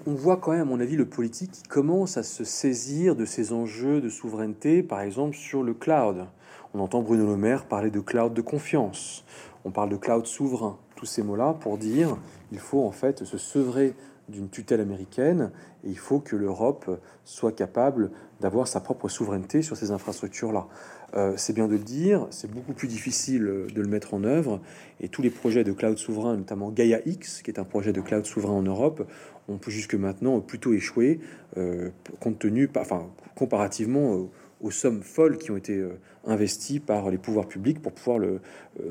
on, 0.06 0.14
voit 0.14 0.36
quand 0.36 0.52
même, 0.52 0.62
à 0.62 0.66
mon 0.66 0.82
avis, 0.82 0.98
le 0.98 1.06
politique 1.06 1.52
qui 1.52 1.64
commence 1.64 2.18
à 2.18 2.24
se 2.24 2.44
saisir 2.44 3.16
de 3.16 3.24
ces 3.24 3.54
enjeux 3.54 4.02
de 4.02 4.10
souveraineté, 4.10 4.84
par 4.84 5.00
exemple 5.00 5.38
sur 5.38 5.64
le 5.64 5.74
cloud. 5.74 6.26
On 6.74 6.82
entend 6.82 7.02
Bruno 7.02 7.26
Le 7.26 7.38
Maire 7.38 7.66
parler 7.66 7.92
de 7.92 8.02
cloud 8.02 8.34
de 8.34 8.42
confiance. 8.42 9.24
On 9.64 9.72
parle 9.72 9.90
de 9.90 9.96
cloud 9.96 10.26
souverain. 10.26 10.78
Tous 10.98 11.06
ces 11.06 11.24
mots-là 11.24 11.56
pour 11.62 11.78
dire 11.78 12.18
il 12.52 12.60
faut 12.60 12.84
en 12.84 12.92
fait 12.92 13.24
se 13.24 13.38
sevrer 13.38 13.94
d'une 14.28 14.50
tutelle 14.50 14.82
américaine 14.82 15.52
et 15.86 15.90
il 15.90 15.98
faut 15.98 16.20
que 16.20 16.36
l'Europe 16.36 17.00
soit 17.24 17.54
capable 17.54 18.12
d'avoir 18.42 18.68
sa 18.68 18.82
propre 18.82 19.08
souveraineté 19.08 19.62
sur 19.62 19.78
ces 19.78 19.92
infrastructures-là. 19.92 20.68
Euh, 21.16 21.34
c'est 21.38 21.54
bien 21.54 21.68
de 21.68 21.74
le 21.74 21.84
dire, 21.84 22.28
c'est 22.32 22.52
beaucoup 22.52 22.74
plus 22.74 22.88
difficile 22.88 23.42
de 23.42 23.82
le 23.82 23.88
mettre 23.88 24.14
en 24.14 24.24
œuvre. 24.24 24.62
Et 25.00 25.08
tous 25.08 25.22
les 25.22 25.30
projets 25.30 25.64
de 25.64 25.72
cloud 25.72 25.98
souverain, 25.98 26.36
notamment 26.36 26.70
Gaia 26.72 27.00
X, 27.06 27.42
qui 27.42 27.52
est 27.52 27.60
un 27.60 27.64
projet 27.64 27.94
de 27.94 28.02
cloud 28.02 28.26
souverain 28.26 28.54
en 28.54 28.64
Europe, 28.64 29.08
ont 29.48 29.60
jusque 29.68 29.96
maintenant 29.96 30.42
plutôt 30.42 30.74
échoué, 30.74 31.20
euh, 31.56 31.90
compte 32.20 32.40
tenu, 32.40 32.70
enfin, 32.76 33.10
comparativement 33.36 34.28
aux 34.60 34.72
sommes 34.72 35.04
folles 35.04 35.38
qui 35.38 35.52
ont 35.52 35.58
été 35.58 35.78
euh, 35.78 36.00
investies 36.26 36.82
par 36.82 37.10
les 37.10 37.18
pouvoirs 37.18 37.48
publics 37.48 37.82
pour 37.82 37.94
pouvoir 37.94 38.20
le, 38.20 38.42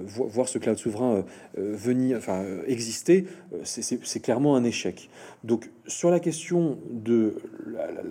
voir 0.06 0.48
ce 0.48 0.58
cloud 0.58 0.78
souverain 0.78 1.24
venir, 1.54 2.16
enfin, 2.16 2.42
exister, 2.66 3.26
c'est 3.62 4.20
clairement 4.20 4.56
un 4.56 4.64
échec. 4.64 5.10
Donc, 5.44 5.70
sur 5.86 6.10
la 6.10 6.18
question 6.18 6.78
de 6.90 7.36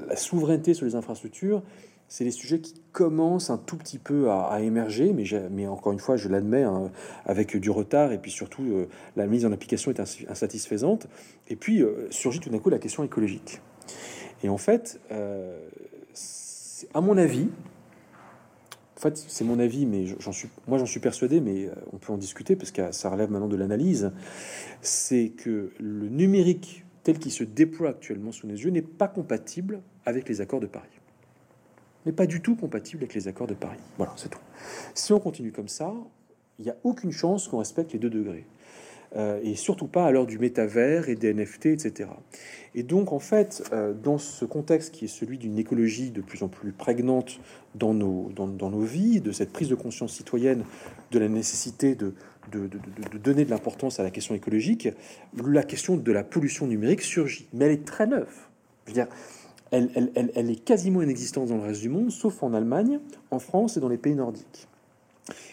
la 0.07 0.15
souveraineté 0.15 0.75
sur 0.75 0.85
les 0.85 0.93
infrastructures, 0.93 1.63
c'est 2.07 2.23
les 2.23 2.31
sujets 2.31 2.59
qui 2.59 2.75
commencent 2.91 3.49
un 3.49 3.57
tout 3.57 3.77
petit 3.77 3.97
peu 3.97 4.29
à, 4.29 4.61
émerger, 4.61 5.13
mais, 5.13 5.67
encore 5.67 5.91
une 5.91 5.99
fois, 5.99 6.17
je 6.17 6.29
l'admets, 6.29 6.63
hein, 6.63 6.91
avec 7.25 7.57
du 7.57 7.69
retard, 7.69 8.11
et 8.11 8.17
puis 8.17 8.31
surtout, 8.31 8.63
euh, 8.63 8.87
la 9.15 9.25
mise 9.25 9.45
en 9.45 9.51
application 9.51 9.91
est 9.91 9.99
insatisfaisante. 10.29 11.07
Et 11.47 11.55
puis, 11.55 11.81
euh, 11.81 12.07
surgit 12.11 12.39
tout 12.39 12.49
d'un 12.49 12.59
coup 12.59 12.69
la 12.69 12.79
question 12.79 13.03
écologique. 13.03 13.59
Et 14.43 14.49
en 14.49 14.57
fait, 14.57 14.99
euh, 15.11 15.67
à 16.93 17.01
mon 17.01 17.17
avis, 17.17 17.49
en 18.97 19.01
fait, 19.01 19.17
c'est 19.17 19.43
mon 19.43 19.59
avis, 19.59 19.85
mais 19.85 20.05
moi 20.67 20.77
j'en 20.77 20.85
suis 20.85 20.99
persuadé, 20.99 21.41
mais 21.41 21.69
on 21.91 21.97
peut 21.97 22.13
en 22.13 22.17
discuter 22.17 22.55
parce 22.55 22.71
que 22.71 22.91
ça 22.91 23.09
relève 23.09 23.29
maintenant 23.29 23.49
de 23.49 23.57
l'analyse, 23.57 24.11
c'est 24.81 25.33
que 25.35 25.73
le 25.79 26.07
numérique 26.07 26.85
tel 27.03 27.19
qu'il 27.19 27.31
se 27.31 27.43
déploie 27.43 27.89
actuellement 27.89 28.31
sous 28.31 28.47
nos 28.47 28.55
yeux 28.55 28.71
n'est 28.71 28.81
pas 28.81 29.07
compatible 29.07 29.81
avec 30.05 30.29
les 30.29 30.41
accords 30.41 30.61
de 30.61 30.65
Paris 30.65 30.94
mais 32.05 32.11
pas 32.11 32.25
du 32.25 32.41
tout 32.41 32.55
compatible 32.55 33.03
avec 33.03 33.13
les 33.13 33.27
accords 33.27 33.47
de 33.47 33.53
Paris. 33.53 33.79
Voilà, 33.97 34.13
c'est 34.15 34.29
tout. 34.29 34.39
Si 34.93 35.13
on 35.13 35.19
continue 35.19 35.51
comme 35.51 35.67
ça, 35.67 35.93
il 36.59 36.65
n'y 36.65 36.71
a 36.71 36.77
aucune 36.83 37.11
chance 37.11 37.47
qu'on 37.47 37.57
respecte 37.57 37.93
les 37.93 37.99
deux 37.99 38.09
degrés. 38.09 38.45
Euh, 39.15 39.39
et 39.43 39.55
surtout 39.55 39.87
pas 39.87 40.05
à 40.05 40.11
l'heure 40.11 40.25
du 40.25 40.37
métavers 40.39 41.07
et 41.07 41.15
des 41.15 41.33
NFT, 41.33 41.67
etc. 41.67 42.09
Et 42.73 42.83
donc, 42.83 43.13
en 43.13 43.19
fait, 43.19 43.63
euh, 43.71 43.93
dans 43.93 44.17
ce 44.17 44.43
contexte 44.43 44.93
qui 44.93 45.05
est 45.05 45.09
celui 45.09 45.37
d'une 45.37 45.57
écologie 45.57 46.11
de 46.11 46.19
plus 46.19 46.43
en 46.43 46.49
plus 46.49 46.73
prégnante 46.73 47.39
dans 47.75 47.93
nos, 47.93 48.29
dans, 48.35 48.47
nos 48.47 48.81
vies, 48.81 49.21
de 49.21 49.31
cette 49.31 49.53
prise 49.53 49.69
de 49.69 49.75
conscience 49.75 50.13
citoyenne, 50.13 50.65
de 51.11 51.19
la 51.19 51.29
nécessité 51.29 51.95
de, 51.95 52.13
de, 52.51 52.67
de 52.67 53.17
donner 53.17 53.45
de 53.45 53.51
l'importance 53.51 54.01
à 54.01 54.03
la 54.03 54.11
question 54.11 54.35
écologique, 54.35 54.89
la 55.45 55.63
question 55.63 55.95
de 55.95 56.11
la 56.11 56.23
pollution 56.25 56.67
numérique 56.67 57.01
surgit. 57.01 57.47
Mais 57.53 57.65
elle 57.65 57.71
est 57.71 57.85
très 57.85 58.07
neuve. 58.07 58.33
Je 58.85 58.91
veux 58.91 58.95
dire, 58.95 59.07
elle, 59.75 60.49
est 60.49 60.63
quasiment 60.63 61.01
inexistante 61.01 61.49
dans 61.49 61.57
le 61.57 61.63
reste 61.63 61.81
du 61.81 61.89
monde, 61.89 62.11
sauf 62.11 62.43
en 62.43 62.53
Allemagne, 62.53 62.99
en 63.31 63.39
France 63.39 63.77
et 63.77 63.79
dans 63.79 63.89
les 63.89 63.97
pays 63.97 64.15
nordiques. 64.15 64.67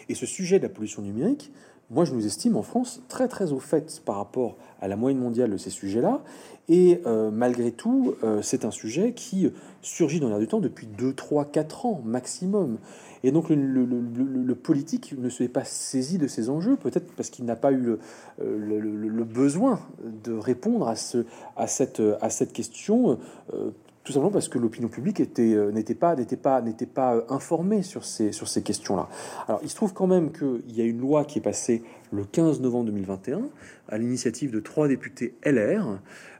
Et 0.09 0.15
ce 0.15 0.25
sujet 0.25 0.59
de 0.59 0.63
la 0.63 0.69
pollution 0.69 1.01
numérique, 1.01 1.51
moi 1.89 2.05
je 2.05 2.13
nous 2.13 2.25
estime 2.25 2.55
en 2.55 2.63
France 2.63 3.01
très 3.07 3.27
très 3.27 3.51
au 3.51 3.59
fait 3.59 4.01
par 4.05 4.15
rapport 4.15 4.55
à 4.81 4.87
la 4.87 4.95
moyenne 4.95 5.19
mondiale 5.19 5.49
de 5.51 5.57
ces 5.57 5.69
sujets-là. 5.69 6.21
Et 6.69 7.01
euh, 7.05 7.29
malgré 7.31 7.71
tout, 7.71 8.15
euh, 8.23 8.41
c'est 8.41 8.65
un 8.65 8.71
sujet 8.71 9.13
qui 9.13 9.51
surgit 9.81 10.19
dans 10.19 10.29
l'air 10.29 10.39
du 10.39 10.47
temps 10.47 10.59
depuis 10.59 10.87
2, 10.87 11.13
3, 11.13 11.45
4 11.45 11.85
ans 11.85 12.01
maximum. 12.05 12.77
Et 13.23 13.31
donc 13.31 13.49
le, 13.49 14.55
politique 14.55 15.15
ne 15.17 15.29
se 15.29 15.43
pas 15.45 15.63
saisi 15.63 16.17
de 16.17 16.27
ces 16.27 16.49
enjeux, 16.49 16.75
peut-être 16.75 17.11
parce 17.13 17.29
qu'il 17.29 17.45
n'a 17.45 17.55
pas 17.55 17.71
eu 17.71 17.77
le, 17.77 17.99
euh, 18.41 19.23
besoin 19.23 19.79
de 20.23 20.33
répondre 20.33 20.87
à, 20.87 20.95
ce, 20.95 21.25
à 21.55 21.67
cette 21.67 22.53
question 22.53 23.17
tout 24.03 24.11
simplement 24.11 24.31
parce 24.31 24.49
que 24.49 24.59
l'opinion 24.59 24.89
publique 24.89 25.21
euh, 25.39 25.71
n'était 25.71 25.95
pas, 25.95 26.15
n'était 26.15 26.37
pas, 26.37 26.61
n'était 26.61 26.85
pas 26.85 27.15
euh, 27.15 27.21
informée 27.29 27.83
sur 27.83 28.03
ces, 28.03 28.31
sur 28.31 28.49
ces 28.49 28.61
questions-là. 28.61 29.07
Alors, 29.47 29.61
il 29.63 29.69
se 29.69 29.75
trouve 29.75 29.93
quand 29.93 30.07
même 30.07 30.31
qu'il 30.31 30.75
y 30.75 30.81
a 30.81 30.83
une 30.83 30.99
loi 30.99 31.23
qui 31.23 31.39
est 31.39 31.41
passée 31.41 31.83
le 32.11 32.25
15 32.25 32.59
novembre 32.61 32.85
2021 32.87 33.43
à 33.87 33.97
l'initiative 33.97 34.51
de 34.51 34.59
trois 34.59 34.87
députés 34.87 35.35
LR, 35.45 35.99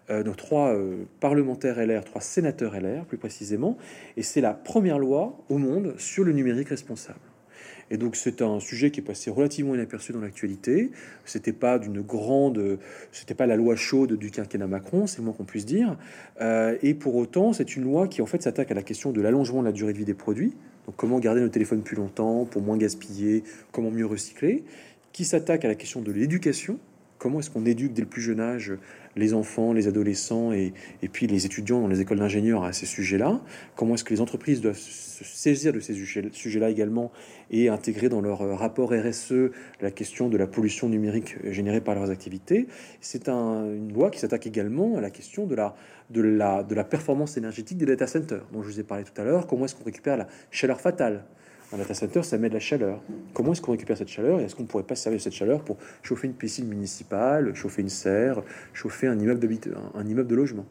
euh, 0.09 0.23
de 0.23 0.31
trois 0.31 0.75
parlementaires 1.21 1.77
LR, 1.79 2.03
trois 2.03 2.21
sénateurs 2.21 2.73
LR 2.79 3.05
plus 3.05 3.17
précisément, 3.17 3.77
et 4.17 4.23
c'est 4.23 4.41
la 4.41 4.53
première 4.53 4.99
loi 4.99 5.37
au 5.49 5.57
monde 5.57 5.95
sur 5.97 6.25
le 6.25 6.33
numérique 6.33 6.69
responsable. 6.69 7.19
Et 7.93 7.97
donc 7.97 8.15
c'est 8.15 8.41
un 8.41 8.59
sujet 8.59 8.89
qui 8.89 9.01
est 9.01 9.03
passé 9.03 9.29
relativement 9.29 9.75
inaperçu 9.75 10.13
dans 10.13 10.19
l'actualité. 10.19 10.89
C'était 11.25 11.53
pas 11.53 11.77
d'une 11.77 12.01
grande, 12.01 12.79
c'était 13.11 13.35
pas 13.35 13.45
la 13.45 13.55
loi 13.55 13.75
chaude 13.75 14.13
du 14.13 14.31
quinquennat 14.31 14.65
Macron, 14.65 15.05
c'est 15.05 15.19
le 15.19 15.25
moins 15.25 15.33
qu'on 15.33 15.43
puisse 15.43 15.67
dire. 15.67 15.95
Euh, 16.41 16.75
et 16.81 16.95
pour 16.95 17.15
autant, 17.15 17.53
c'est 17.53 17.75
une 17.75 17.83
loi 17.83 18.07
qui 18.07 18.23
en 18.23 18.25
fait 18.25 18.41
s'attaque 18.41 18.71
à 18.71 18.73
la 18.73 18.81
question 18.81 19.11
de 19.11 19.21
l'allongement 19.21 19.59
de 19.59 19.67
la 19.67 19.71
durée 19.71 19.93
de 19.93 19.99
vie 19.99 20.05
des 20.05 20.15
produits. 20.15 20.55
Donc 20.87 20.95
comment 20.95 21.19
garder 21.19 21.41
nos 21.41 21.49
téléphones 21.49 21.83
plus 21.83 21.95
longtemps 21.95 22.45
pour 22.45 22.63
moins 22.63 22.77
gaspiller, 22.77 23.43
comment 23.71 23.91
mieux 23.91 24.07
recycler, 24.07 24.63
qui 25.11 25.23
s'attaque 25.23 25.63
à 25.63 25.67
la 25.67 25.75
question 25.75 26.01
de 26.01 26.11
l'éducation. 26.11 26.79
Comment 27.23 27.39
est-ce 27.39 27.49
qu'on 27.49 27.65
éduque 27.65 27.93
dès 27.93 28.01
le 28.01 28.07
plus 28.09 28.21
jeune 28.21 28.41
âge 28.41 28.73
les 29.15 29.33
enfants, 29.33 29.71
les 29.71 29.87
adolescents 29.87 30.51
et, 30.51 30.73
puis 31.13 31.25
les 31.25 31.45
étudiants 31.45 31.79
dans 31.79 31.87
les 31.87 32.01
écoles 32.01 32.19
d'ingénieurs 32.19 32.65
à 32.65 32.73
ces 32.73 32.85
sujets-là? 32.85 33.39
Comment 33.77 33.95
est-ce 33.95 34.03
que 34.03 34.13
les 34.13 34.19
entreprises 34.19 34.59
doivent 34.59 34.75
se 34.75 35.23
saisir 35.23 35.71
de 35.71 35.79
ces 35.79 35.93
sujets-là 35.93 36.69
également 36.69 37.13
et 37.49 37.69
intégrer 37.69 38.09
dans 38.09 38.19
leur 38.19 38.41
euh, 38.41 38.55
rapport 38.55 38.91
RSE 38.91 39.51
la 39.79 39.89
question 39.89 40.27
de 40.27 40.35
la 40.35 40.47
pollution 40.47 40.89
numérique 40.89 41.37
générée 41.49 41.79
par 41.79 41.95
leurs 41.95 42.09
activités? 42.09 42.67
C'est 42.99 43.29
un, 43.29 43.73
une 43.73 43.93
loi 43.93 44.11
qui 44.11 44.19
s'attaque 44.19 44.45
également 44.45 44.97
à 44.97 44.99
la 44.99 45.09
question 45.09 45.47
de 45.47 45.55
la 45.55 46.83
performance 46.83 47.37
énergétique 47.37 47.77
des 47.77 47.85
data 47.85 48.05
centers, 48.05 48.45
dont 48.51 48.61
je 48.61 48.67
vous 48.67 48.79
ai 48.81 48.83
parlé 48.83 49.05
tout 49.05 49.21
à 49.21 49.23
l'heure. 49.23 49.47
Comment 49.47 49.63
est-ce 49.63 49.75
qu'on 49.75 49.85
récupère 49.85 50.17
la 50.17 50.27
chaleur 50.51 50.81
fatale? 50.81 51.23
Un 51.73 51.77
data 51.77 51.93
ça 52.23 52.37
met 52.37 52.49
de 52.49 52.53
la 52.53 52.59
chaleur. 52.59 53.01
Comment 53.33 53.53
est-ce 53.53 53.61
qu'on 53.61 53.71
récupère 53.71 53.97
cette 53.97 54.07
chaleur 54.07 54.39
Et 54.39 54.43
est-ce 54.43 54.55
qu'on 54.55 54.65
pourrait 54.65 54.83
pas 54.83 54.95
servir 54.95 55.19
cette 55.19 55.33
chaleur 55.33 55.63
pour 55.63 55.77
chauffer 56.03 56.27
une 56.27 56.33
piscine 56.33 56.67
municipale, 56.67 57.55
chauffer 57.55 57.81
une 57.81 57.89
serre, 57.89 58.43
chauffer 58.73 59.07
un 59.07 59.19
immeuble, 59.19 59.49
un, 59.95 59.99
un 59.99 60.05
immeuble 60.05 60.29
de 60.29 60.35
logement? 60.35 60.65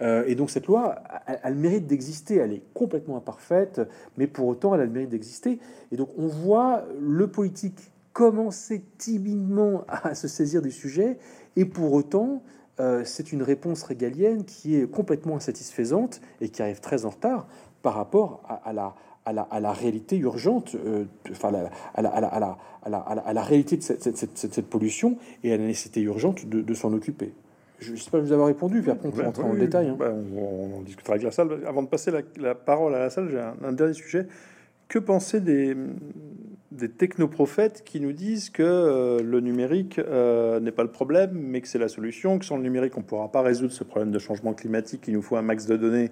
Euh, 0.00 0.24
Et 0.26 0.34
donc 0.34 0.50
cette 0.50 0.66
loi, 0.66 1.02
elle, 1.26 1.40
elle 1.42 1.54
mérite 1.54 1.86
d'exister. 1.86 2.36
Elle 2.36 2.52
est 2.52 2.62
complètement 2.72 3.16
imparfaite, 3.16 3.80
mais 4.16 4.26
pour 4.26 4.46
autant, 4.46 4.74
elle 4.74 4.80
a 4.80 4.86
le 4.86 4.90
mérite 4.90 5.10
d'exister. 5.10 5.58
Et 5.92 5.96
donc 5.96 6.08
on 6.16 6.26
voit 6.26 6.84
le 6.98 7.26
politique 7.26 7.92
commencer 8.14 8.82
timidement 8.96 9.84
à 9.86 10.14
se 10.14 10.26
saisir 10.26 10.60
du 10.60 10.72
sujet, 10.72 11.18
et 11.54 11.64
pour 11.64 11.92
autant, 11.92 12.42
euh, 12.80 13.02
c'est 13.04 13.32
une 13.32 13.42
réponse 13.42 13.84
régalienne 13.84 14.44
qui 14.44 14.74
est 14.74 14.90
complètement 14.90 15.36
insatisfaisante 15.36 16.20
et 16.40 16.48
qui 16.48 16.60
arrive 16.62 16.80
très 16.80 17.04
en 17.04 17.10
retard 17.10 17.46
par 17.82 17.94
rapport 17.94 18.42
à 18.64 18.72
la 18.72 18.96
à 19.28 19.60
la, 19.60 19.72
réalité 19.72 20.16
urgente, 20.16 20.74
euh, 20.74 21.04
enfin 21.30 21.52
à 21.94 22.02
la, 22.02 22.58
à, 22.84 23.32
la, 23.32 23.42
réalité 23.42 23.76
de 23.76 23.82
cette, 23.82 24.66
pollution 24.66 25.18
et 25.44 25.52
à 25.52 25.56
la 25.56 25.64
nécessité 25.64 26.00
urgente 26.00 26.46
de, 26.46 26.74
s'en 26.74 26.92
occuper. 26.92 27.32
Je 27.78 27.92
ne 27.92 27.96
sais 27.96 28.10
pas 28.10 28.18
vous 28.18 28.32
avoir 28.32 28.48
répondu, 28.48 28.82
puis 28.82 28.90
après 28.90 29.08
on 29.08 29.12
peut 29.12 29.22
rentrer 29.22 29.44
en 29.44 29.54
détail. 29.54 29.88
Hein. 29.88 29.96
Bah, 29.98 30.12
on, 30.12 30.82
discutera 30.82 31.14
avec 31.14 31.24
la 31.24 31.30
salle. 31.30 31.64
Avant 31.66 31.82
de 31.82 31.88
passer 31.88 32.10
la, 32.36 32.54
parole 32.54 32.94
à 32.94 32.98
la 32.98 33.10
salle, 33.10 33.28
j'ai 33.30 33.38
un, 33.38 33.72
dernier 33.72 33.94
sujet. 33.94 34.26
Que 34.88 34.98
penser 34.98 35.40
des, 35.40 35.76
des 36.70 36.88
technoprophètes 36.88 37.82
qui 37.84 38.00
nous 38.00 38.12
disent 38.12 38.50
que 38.50 38.62
euh, 38.62 39.22
le 39.22 39.40
numérique 39.40 39.98
euh, 39.98 40.60
n'est 40.60 40.72
pas 40.72 40.82
le 40.82 40.90
problème, 40.90 41.30
mais 41.34 41.60
que 41.60 41.68
c'est 41.68 41.78
la 41.78 41.88
solution, 41.88 42.38
que 42.38 42.44
sans 42.44 42.56
le 42.56 42.62
numérique, 42.62 42.96
on 42.96 43.00
ne 43.00 43.04
pourra 43.04 43.30
pas 43.30 43.42
résoudre 43.42 43.72
ce 43.72 43.84
problème 43.84 44.10
de 44.10 44.18
changement 44.18 44.54
climatique, 44.54 45.04
il 45.08 45.14
nous 45.14 45.22
faut 45.22 45.36
un 45.36 45.42
max 45.42 45.66
de 45.66 45.76
données, 45.76 46.10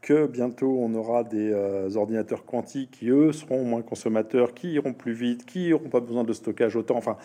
que 0.00 0.26
bientôt 0.26 0.78
on 0.80 0.94
aura 0.94 1.24
des 1.24 1.50
euh, 1.52 1.94
ordinateurs 1.96 2.44
quantiques 2.44 2.92
qui, 2.92 3.08
eux, 3.08 3.32
seront 3.32 3.64
moins 3.64 3.82
consommateurs, 3.82 4.54
qui 4.54 4.72
iront 4.72 4.92
plus 4.92 5.12
vite, 5.12 5.44
qui 5.44 5.70
n'auront 5.70 5.88
pas 5.88 6.00
besoin 6.00 6.24
de 6.24 6.32
stockage 6.32 6.76
autant. 6.76 6.96
Enfin, 6.96 7.16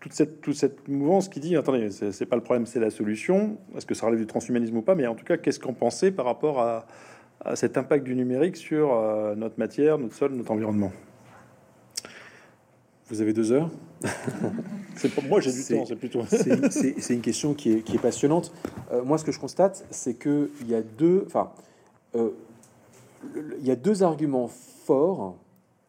toute 0.00 0.12
cette, 0.12 0.88
mouvance 0.88 1.28
qui 1.28 1.40
dit, 1.40 1.56
attendez, 1.56 1.90
c'est 1.90 2.26
pas 2.26 2.36
le 2.36 2.42
problème, 2.42 2.66
c'est 2.66 2.80
la 2.80 2.90
solution. 2.90 3.58
Est-ce 3.76 3.86
que 3.86 3.94
ça 3.94 4.06
relève 4.06 4.20
du 4.20 4.26
transhumanisme 4.26 4.76
ou 4.76 4.82
pas? 4.82 4.94
Mais 4.94 5.06
en 5.06 5.14
tout 5.14 5.24
cas, 5.24 5.36
qu'est-ce 5.36 5.60
qu'on 5.60 5.74
pensait 5.74 6.10
par 6.10 6.26
rapport 6.26 6.60
à, 6.60 6.86
à, 7.44 7.56
cet 7.56 7.76
impact 7.76 8.04
du 8.04 8.14
numérique 8.14 8.56
sur 8.56 8.88
notre 9.36 9.58
matière, 9.58 9.98
notre 9.98 10.14
sol, 10.14 10.32
notre 10.32 10.52
environnement? 10.52 10.92
Vous 13.08 13.20
avez 13.20 13.32
deux 13.32 13.52
heures 13.52 13.70
moi, 15.28 15.40
j'ai 15.40 15.52
du 15.52 15.64
temps, 15.64 15.84
c'est 15.86 15.96
plutôt. 15.96 16.22
c'est 16.28 17.14
une 17.14 17.20
question 17.20 17.54
qui 17.54 17.72
est, 17.72 17.80
qui 17.82 17.96
est 17.96 18.00
passionnante. 18.00 18.52
Euh, 18.92 19.04
moi, 19.04 19.18
ce 19.18 19.24
que 19.24 19.32
je 19.32 19.38
constate, 19.38 19.84
c'est 19.90 20.14
qu'il 20.14 20.68
y 20.68 20.74
a 20.74 20.82
deux, 20.82 21.24
enfin, 21.26 21.50
euh, 22.14 22.30
il 23.58 23.66
y 23.66 23.70
a 23.70 23.76
deux 23.76 24.02
arguments 24.02 24.48
forts 24.48 25.36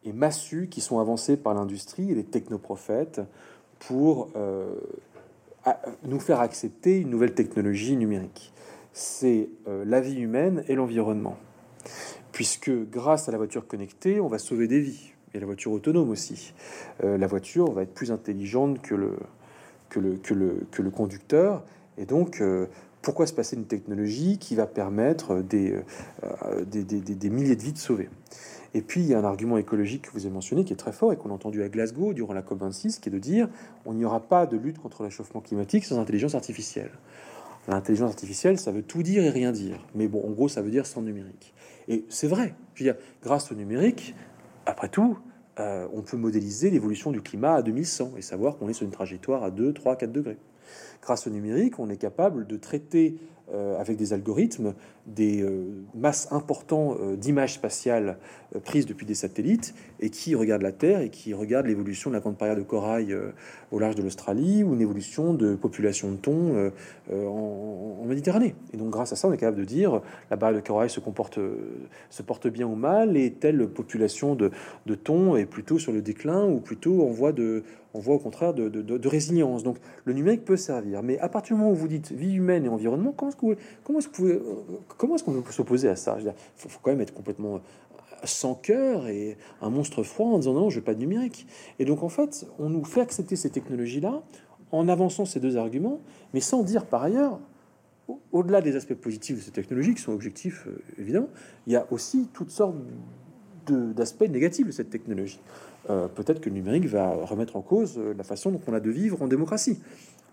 et 0.04 0.12
massus 0.12 0.68
qui 0.68 0.80
sont 0.80 0.98
avancés 0.98 1.36
par 1.36 1.54
l'industrie 1.54 2.10
et 2.10 2.14
les 2.14 2.24
technoprophètes 2.24 3.20
pour 3.78 4.30
euh, 4.36 4.74
nous 6.04 6.20
faire 6.20 6.40
accepter 6.40 6.98
une 6.98 7.10
nouvelle 7.10 7.34
technologie 7.34 7.96
numérique. 7.96 8.52
C'est 8.92 9.48
la 9.66 10.00
vie 10.00 10.18
humaine 10.18 10.64
et 10.66 10.74
l'environnement. 10.74 11.36
Puisque 12.32 12.70
grâce 12.90 13.28
à 13.28 13.32
la 13.32 13.38
voiture 13.38 13.66
connectée, 13.66 14.18
on 14.18 14.26
va 14.26 14.38
sauver 14.38 14.66
des 14.66 14.80
vies 14.80 15.12
et 15.34 15.40
la 15.40 15.46
voiture 15.46 15.72
autonome 15.72 16.10
aussi. 16.10 16.54
Euh, 17.04 17.18
la 17.18 17.26
voiture 17.26 17.70
va 17.72 17.82
être 17.82 17.94
plus 17.94 18.10
intelligente 18.10 18.80
que 18.80 18.94
le, 18.94 19.16
que 19.88 20.00
le, 20.00 20.16
que 20.16 20.34
le, 20.34 20.66
que 20.70 20.82
le 20.82 20.90
conducteur. 20.90 21.64
Et 21.96 22.06
donc, 22.06 22.40
euh, 22.40 22.66
pourquoi 23.02 23.26
se 23.26 23.32
passer 23.32 23.56
une 23.56 23.66
technologie 23.66 24.38
qui 24.38 24.54
va 24.54 24.66
permettre 24.66 25.40
des, 25.42 25.72
euh, 26.24 26.64
des, 26.64 26.84
des, 26.84 27.00
des, 27.00 27.30
milliers 27.30 27.56
de 27.56 27.62
vies 27.62 27.72
de 27.72 27.78
sauver? 27.78 28.08
Et 28.74 28.82
puis, 28.82 29.00
il 29.00 29.06
y 29.06 29.14
a 29.14 29.18
un 29.18 29.24
argument 29.24 29.56
écologique 29.56 30.02
que 30.02 30.10
vous 30.12 30.26
avez 30.26 30.34
mentionné 30.34 30.64
qui 30.64 30.72
est 30.72 30.76
très 30.76 30.92
fort 30.92 31.12
et 31.12 31.16
qu'on 31.16 31.30
a 31.30 31.32
entendu 31.32 31.62
à 31.62 31.68
Glasgow 31.68 32.12
durant 32.12 32.34
la 32.34 32.42
COP26, 32.42 33.00
qui 33.00 33.08
est 33.08 33.12
de 33.12 33.18
dire 33.18 33.48
on 33.86 33.94
n'y 33.94 34.04
aura 34.04 34.20
pas 34.20 34.46
de 34.46 34.56
lutte 34.56 34.78
contre 34.78 35.02
le 35.02 35.06
réchauffement 35.06 35.40
climatique 35.40 35.84
sans 35.84 35.98
intelligence 35.98 36.34
artificielle. 36.34 36.90
L'intelligence 37.66 38.10
artificielle, 38.10 38.58
ça 38.58 38.72
veut 38.72 38.82
tout 38.82 39.02
dire 39.02 39.22
et 39.24 39.30
rien 39.30 39.52
dire. 39.52 39.78
Mais 39.94 40.08
bon, 40.08 40.26
en 40.26 40.30
gros, 40.30 40.48
ça 40.48 40.62
veut 40.62 40.70
dire 40.70 40.86
sans 40.86 41.02
numérique. 41.02 41.54
Et 41.86 42.04
c'est 42.08 42.26
vrai. 42.28 42.54
Je 42.74 42.84
veux 42.84 42.92
dire, 42.92 43.00
grâce 43.22 43.50
au 43.52 43.54
numérique, 43.54 44.14
après 44.68 44.90
tout, 44.90 45.18
euh, 45.60 45.88
on 45.94 46.02
peut 46.02 46.18
modéliser 46.18 46.68
l'évolution 46.68 47.10
du 47.10 47.22
climat 47.22 47.54
à 47.54 47.62
2100 47.62 48.12
et 48.18 48.22
savoir 48.22 48.58
qu'on 48.58 48.68
est 48.68 48.74
sur 48.74 48.84
une 48.84 48.92
trajectoire 48.92 49.42
à 49.42 49.50
2, 49.50 49.72
3, 49.72 49.96
4 49.96 50.12
degrés. 50.12 50.36
Grâce 51.00 51.26
au 51.26 51.30
numérique, 51.30 51.78
on 51.78 51.88
est 51.88 51.96
capable 51.96 52.46
de 52.46 52.56
traiter 52.58 53.16
euh, 53.50 53.80
avec 53.80 53.96
des 53.96 54.12
algorithmes 54.12 54.74
des 55.14 55.42
euh, 55.42 55.64
masses 55.94 56.28
importantes 56.30 56.98
euh, 57.00 57.16
d'images 57.16 57.54
spatiales 57.54 58.18
prises 58.64 58.86
depuis 58.86 59.04
des 59.04 59.14
satellites 59.14 59.74
et 60.00 60.08
qui 60.08 60.34
regardent 60.34 60.62
la 60.62 60.72
Terre 60.72 61.00
et 61.00 61.10
qui 61.10 61.34
regardent 61.34 61.66
l'évolution 61.66 62.08
de 62.08 62.14
la 62.14 62.20
grande 62.20 62.36
barrière 62.36 62.56
de 62.56 62.62
corail 62.62 63.14
au 63.70 63.78
large 63.78 63.94
de 63.94 64.02
l'Australie 64.02 64.64
ou 64.64 64.72
une 64.72 64.80
évolution 64.80 65.34
de 65.34 65.54
population 65.54 66.10
de 66.10 66.16
thon 66.16 66.72
en, 67.12 68.06
Méditerranée. 68.06 68.54
Et 68.72 68.78
donc 68.78 68.88
grâce 68.88 69.12
à 69.12 69.16
ça, 69.16 69.28
on 69.28 69.34
est 69.34 69.36
capable 69.36 69.58
de 69.58 69.66
dire 69.66 70.00
la 70.30 70.36
barrière 70.38 70.62
de 70.62 70.66
corail 70.66 70.88
se 70.88 70.98
comporte 70.98 71.38
se 72.08 72.22
porte 72.22 72.48
bien 72.48 72.66
ou 72.66 72.74
mal 72.74 73.18
et 73.18 73.32
telle 73.34 73.68
population 73.68 74.34
de, 74.34 74.50
de 74.86 74.94
thon 74.94 75.36
est 75.36 75.44
plutôt 75.44 75.78
sur 75.78 75.92
le 75.92 76.00
déclin 76.00 76.46
ou 76.46 76.60
plutôt 76.60 77.02
en 77.02 77.10
voie 77.10 77.32
de 77.32 77.64
on 77.94 78.00
voit 78.00 78.14
au 78.14 78.18
contraire 78.18 78.54
de, 78.54 79.08
résilience. 79.08 79.62
Donc 79.62 79.78
le 80.04 80.12
numérique 80.12 80.44
peut 80.44 80.56
servir. 80.56 81.02
Mais 81.02 81.18
à 81.18 81.28
partir 81.28 81.56
du 81.56 81.62
moment 81.62 81.72
où 81.72 81.76
vous 81.76 81.88
dites 81.88 82.12
vie 82.12 82.34
humaine 82.34 82.64
et 82.64 82.68
environnement, 82.68 83.12
comment 83.12 83.30
est-ce 83.30 83.36
que 83.36 83.58
comment 83.84 83.98
est-ce 83.98 84.22
euh, 84.22 84.40
comment 84.98 85.14
est-ce 85.14 85.24
qu'on 85.24 85.40
peut 85.40 85.52
s'opposer 85.52 85.88
à 85.88 85.96
ça? 85.96 86.18
Il 86.20 86.34
faut, 86.56 86.78
quand 86.82 86.90
même 86.90 87.00
être 87.00 87.14
complètement 87.14 87.54
euh, 87.54 87.58
sans 88.24 88.54
cœur 88.54 89.08
et 89.08 89.38
un 89.62 89.70
monstre 89.70 90.02
froid 90.02 90.26
en 90.26 90.38
disant 90.38 90.52
non, 90.52 90.68
je 90.68 90.80
veux 90.80 90.84
pas 90.84 90.94
de 90.94 91.00
numérique. 91.00 91.46
Et 91.78 91.86
donc 91.86 92.02
en 92.02 92.10
fait, 92.10 92.46
on 92.58 92.68
nous 92.68 92.84
fait 92.84 93.00
accepter 93.00 93.36
ces 93.36 93.48
technologies-là 93.48 94.22
en 94.70 94.88
avançant 94.88 95.24
ces 95.24 95.40
deux 95.40 95.56
arguments, 95.56 96.00
mais 96.34 96.40
sans 96.40 96.62
dire 96.62 96.84
par 96.84 97.02
ailleurs, 97.02 97.40
au-delà 98.32 98.60
des 98.60 98.76
aspects 98.76 98.94
positifs 98.94 99.36
de 99.36 99.40
ces 99.42 99.50
technologies, 99.50 99.94
qui 99.94 100.02
sont 100.02 100.12
objectifs 100.12 100.66
euh, 100.66 100.82
évidemment, 100.98 101.28
il 101.66 101.72
y 101.72 101.76
a 101.76 101.86
aussi 101.90 102.28
toutes 102.34 102.50
sortes 102.50 102.76
d'aspects 103.66 104.28
négatifs 104.28 104.66
de 104.66 104.72
cette 104.72 104.90
technologie. 104.90 105.40
Euh, 105.90 106.08
peut-être 106.08 106.40
que 106.40 106.48
le 106.48 106.54
numérique 106.54 106.86
va 106.86 107.10
remettre 107.14 107.56
en 107.56 107.62
cause 107.62 107.98
la 107.98 108.24
façon 108.24 108.50
dont 108.50 108.60
on 108.66 108.72
a 108.72 108.80
de 108.80 108.90
vivre 108.90 109.22
en 109.22 109.28
démocratie. 109.28 109.78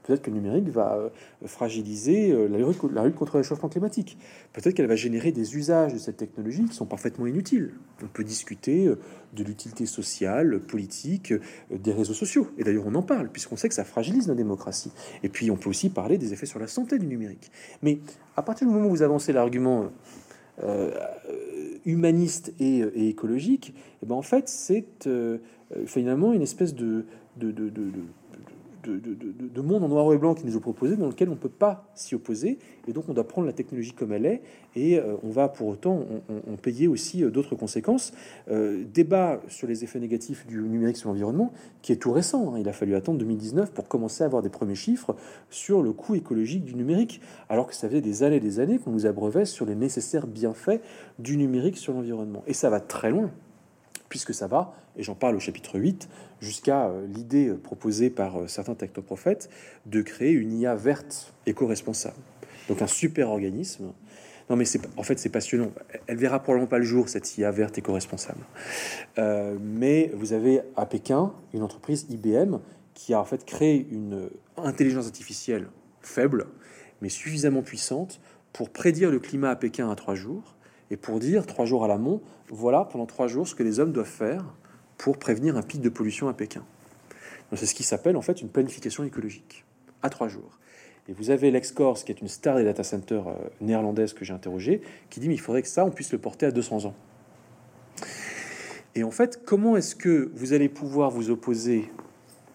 Peut-être 0.05 0.21
que 0.21 0.29
le 0.29 0.37
numérique 0.37 0.69
va 0.69 0.95
euh, 0.95 1.09
fragiliser 1.45 2.31
la 2.49 2.57
lutte, 2.57 3.15
contre 3.15 3.33
le 3.33 3.41
réchauffement 3.41 3.69
climatique. 3.69 4.17
Peut-être 4.53 4.75
qu'elle 4.75 4.87
va 4.87 4.95
générer 4.95 5.31
des 5.31 5.55
usages 5.55 5.93
de 5.93 5.97
cette 5.97 6.17
technologie 6.17 6.65
qui 6.65 6.75
sont 6.75 6.85
parfaitement 6.85 7.25
inutiles. 7.27 7.73
On 8.03 8.07
peut 8.07 8.23
discuter 8.23 8.87
de 9.33 9.43
l'utilité 9.43 9.85
sociale, 9.85 10.59
politique, 10.59 11.33
des 11.71 11.91
réseaux 11.91 12.13
sociaux. 12.13 12.47
Et 12.57 12.63
d'ailleurs, 12.63 12.85
on 12.85 12.95
en 12.95 13.01
parle, 13.01 13.29
puisqu'on 13.29 13.55
sait 13.55 13.69
que 13.69 13.75
ça 13.75 13.83
fragilise 13.83 14.27
la 14.27 14.35
démocratie. 14.35 14.91
Et 15.23 15.29
puis, 15.29 15.49
on 15.51 15.57
peut 15.57 15.69
aussi 15.69 15.89
parler 15.89 16.17
des 16.17 16.33
effets 16.33 16.45
sur 16.45 16.59
la 16.59 16.67
santé 16.67 16.97
du 16.99 17.07
numérique. 17.07 17.51
Mais 17.81 17.99
à 18.35 18.41
partir 18.41 18.67
du 18.67 18.73
moment 18.73 18.87
où 18.87 18.89
vous 18.89 19.01
avancez 19.01 19.33
l'argument 19.33 19.89
euh, 20.63 20.91
humaniste 21.85 22.53
et, 22.59 23.09
écologique, 23.09 23.73
eh 24.01 24.05
ben 24.05 24.15
en 24.15 24.21
fait, 24.21 24.47
c'est 24.47 25.07
euh, 25.07 25.37
finalement 25.85 26.33
une 26.33 26.41
espèce 26.41 26.73
de, 26.73 27.05
de, 27.37 27.51
de, 27.51 27.71
monde 29.61 29.83
en 29.83 29.87
noir 29.87 30.11
et 30.13 30.17
blanc 30.17 30.33
qui 30.33 30.45
nous 30.45 30.55
est 30.55 30.59
proposé, 30.59 30.95
dans 30.95 31.07
lequel 31.07 31.29
on 31.29 31.33
ne 31.33 31.37
peut 31.37 31.49
pas 31.49 31.89
s'y 31.95 32.15
opposer, 32.15 32.59
et 32.87 32.93
donc 32.93 33.09
on 33.09 33.13
doit 33.13 33.27
prendre 33.27 33.47
la 33.47 33.53
technologie 33.53 33.93
comme 33.93 34.13
elle 34.13 34.25
est, 34.25 34.41
et 34.75 34.99
euh, 34.99 35.15
on 35.23 35.29
va 35.29 35.47
pour 35.47 35.67
autant 35.67 36.05
on, 36.29 36.55
payer 36.55 36.87
aussi 36.87 37.23
euh, 37.23 37.29
d'autres 37.29 37.55
conséquences. 37.55 38.13
Euh, 38.49 38.83
débat 38.93 39.41
sur 39.47 39.67
les 39.67 39.83
effets 39.83 39.99
négatifs 39.99 40.45
du 40.47 40.61
numérique 40.61 40.97
sur 40.97 41.09
l'environnement, 41.09 41.51
qui 41.81 41.91
est 41.91 41.97
tout 41.97 42.11
récent. 42.11 42.53
Hein. 42.53 42.59
Il 42.59 42.69
a 42.69 42.73
fallu 42.73 42.95
attendre 42.95 43.17
2019 43.19 43.71
pour 43.71 43.87
commencer 43.87 44.23
à 44.23 44.27
avoir 44.27 44.41
des 44.41 44.49
premiers 44.49 44.75
chiffres 44.75 45.15
sur 45.49 45.81
le 45.81 45.93
coût 45.93 46.15
écologique 46.15 46.63
du 46.63 46.75
numérique, 46.75 47.21
alors 47.49 47.67
que 47.67 47.75
ça 47.75 47.87
faisait 47.87 48.01
des 48.01 48.23
années 48.23 48.37
et 48.37 48.41
des 48.41 48.59
années 48.59 48.79
qu'on 48.79 48.91
nous 48.91 49.05
abreuvait 49.05 49.45
sur 49.45 49.65
les 49.65 49.75
nécessaires 49.75 50.27
bienfaits 50.27 50.81
du 51.19 51.37
numérique 51.37 51.77
sur 51.77 51.93
l'environnement. 51.93 52.43
Et 52.47 52.53
ça 52.53 52.69
va 52.69 52.79
très 52.79 53.11
loin 53.11 53.31
puisque 54.09 54.33
ça 54.33 54.47
va, 54.47 54.73
et 54.97 55.03
j'en 55.03 55.15
parle 55.15 55.35
au 55.35 55.39
chapitre 55.39 55.79
8, 55.79 56.09
jusqu'à 56.41 56.87
euh, 56.87 57.05
l'idée 57.07 57.47
euh, 57.47 57.57
proposée 57.57 58.09
par 58.09 58.41
euh, 58.41 58.47
certains 58.47 58.75
technoprophètes 58.75 59.49
de 59.85 60.01
créer 60.01 60.31
une 60.31 60.53
IA 60.53 60.75
verte 60.75 61.33
éco-responsable. 61.45 62.17
Donc 62.69 62.81
un 62.81 62.87
super 62.87 63.29
organisme. 63.29 63.91
Non 64.49 64.55
mais 64.55 64.65
en 64.97 65.03
fait 65.03 65.17
c'est 65.17 65.29
passionnant. 65.29 65.71
Elle 66.07 66.17
verra 66.17 66.39
probablement 66.39 66.67
pas 66.67 66.77
le 66.77 66.83
jour 66.83 67.09
cette 67.09 67.37
IA 67.37 67.49
verte 67.51 67.77
éco-responsable. 67.79 68.41
mais 69.17 70.11
vous 70.13 70.33
avez 70.33 70.61
à 70.75 70.85
Pékin 70.85 71.33
une 71.53 71.63
entreprise 71.63 72.05
IBM 72.09 72.57
qui 72.93 73.15
a 73.15 73.19
en 73.19 73.25
fait 73.25 73.43
créé 73.43 73.87
une 73.89 74.29
intelligence 74.57 75.07
artificielle 75.07 75.67
faible 76.01 76.45
mais 77.01 77.09
suffisamment 77.09 77.63
puissante 77.63 78.19
pour 78.53 78.69
prédire 78.69 79.09
le 79.09 79.19
climat 79.19 79.49
à 79.49 79.55
Pékin 79.55 79.89
à 79.89 79.95
trois 79.95 80.15
jours 80.15 80.54
et 80.91 80.97
pour 80.97 81.19
dire 81.19 81.45
trois 81.45 81.65
jours 81.65 81.83
à 81.83 81.87
l'amont, 81.87 82.21
voilà 82.49 82.85
pendant 82.85 83.05
trois 83.05 83.27
jours 83.27 83.47
ce 83.47 83.55
que 83.55 83.63
les 83.63 83.79
hommes 83.79 83.91
doivent 83.91 84.05
faire 84.05 84.45
pour 84.97 85.17
prévenir 85.17 85.57
un 85.57 85.61
pic 85.61 85.81
de 85.81 85.89
pollution 85.89 86.27
à 86.27 86.33
Pékin. 86.33 86.63
C'est 87.55 87.65
ce 87.65 87.75
qui 87.75 87.83
s'appelle 87.83 88.17
en 88.17 88.21
fait 88.21 88.41
une 88.41 88.49
planification 88.49 89.03
écologique 89.03 89.65
à 90.01 90.09
trois 90.09 90.27
jours. 90.27 90.59
Et 91.07 91.13
vous 91.13 91.29
avez 91.29 91.51
Lex 91.51 91.71
Kors, 91.71 92.03
qui 92.03 92.11
est 92.11 92.21
une 92.21 92.27
star 92.27 92.57
des 92.57 92.63
data 92.63 92.83
centers 92.83 93.27
euh, 93.27 93.35
néerlandaises 93.61 94.13
que 94.13 94.25
j'ai 94.25 94.33
interrogé, 94.33 94.81
qui 95.09 95.19
dit 95.19 95.27
mais 95.27 95.35
il 95.35 95.39
faudrait 95.39 95.61
que 95.61 95.67
ça, 95.67 95.85
on 95.85 95.91
puisse 95.91 96.11
le 96.11 96.17
porter 96.17 96.47
à 96.47 96.51
200 96.51 96.85
ans. 96.85 96.95
Et 98.95 99.03
en 99.03 99.11
fait, 99.11 99.41
comment 99.45 99.77
est-ce 99.77 99.95
que 99.95 100.31
vous 100.33 100.53
allez 100.53 100.69
pouvoir 100.69 101.11
vous 101.11 101.29
opposer 101.29 101.91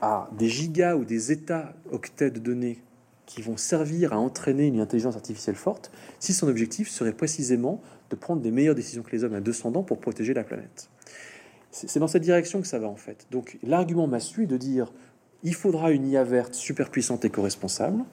à 0.00 0.28
des 0.32 0.48
gigas 0.48 0.96
ou 0.96 1.04
des 1.04 1.30
états 1.30 1.74
octets 1.92 2.30
de 2.30 2.38
données 2.38 2.78
qui 3.26 3.42
vont 3.42 3.56
servir 3.56 4.12
à 4.12 4.18
entraîner 4.18 4.66
une 4.66 4.80
intelligence 4.80 5.14
artificielle 5.14 5.54
forte 5.54 5.92
si 6.18 6.32
son 6.32 6.48
objectif 6.48 6.88
serait 6.88 7.12
précisément 7.12 7.80
de 8.10 8.16
prendre 8.16 8.42
des 8.42 8.50
meilleures 8.50 8.74
décisions 8.74 9.02
que 9.02 9.12
les 9.12 9.24
hommes 9.24 9.34
à 9.34 9.40
200 9.40 9.76
ans 9.76 9.82
pour 9.82 9.98
protéger 9.98 10.34
la 10.34 10.44
planète. 10.44 10.90
C'est 11.70 12.00
dans 12.00 12.08
cette 12.08 12.22
direction 12.22 12.60
que 12.60 12.66
ça 12.66 12.80
va 12.80 12.88
en 12.88 12.96
fait. 12.96 13.26
Donc 13.30 13.58
l'argument 13.62 14.08
massu 14.08 14.42
est 14.42 14.46
de 14.46 14.56
dire 14.56 14.92
il 15.42 15.54
faudra 15.54 15.90
une 15.92 16.06
IA 16.06 16.24
verte 16.24 16.54
super 16.54 16.90
puissante 16.90 17.24
et 17.24 17.30
co-responsable 17.30 18.04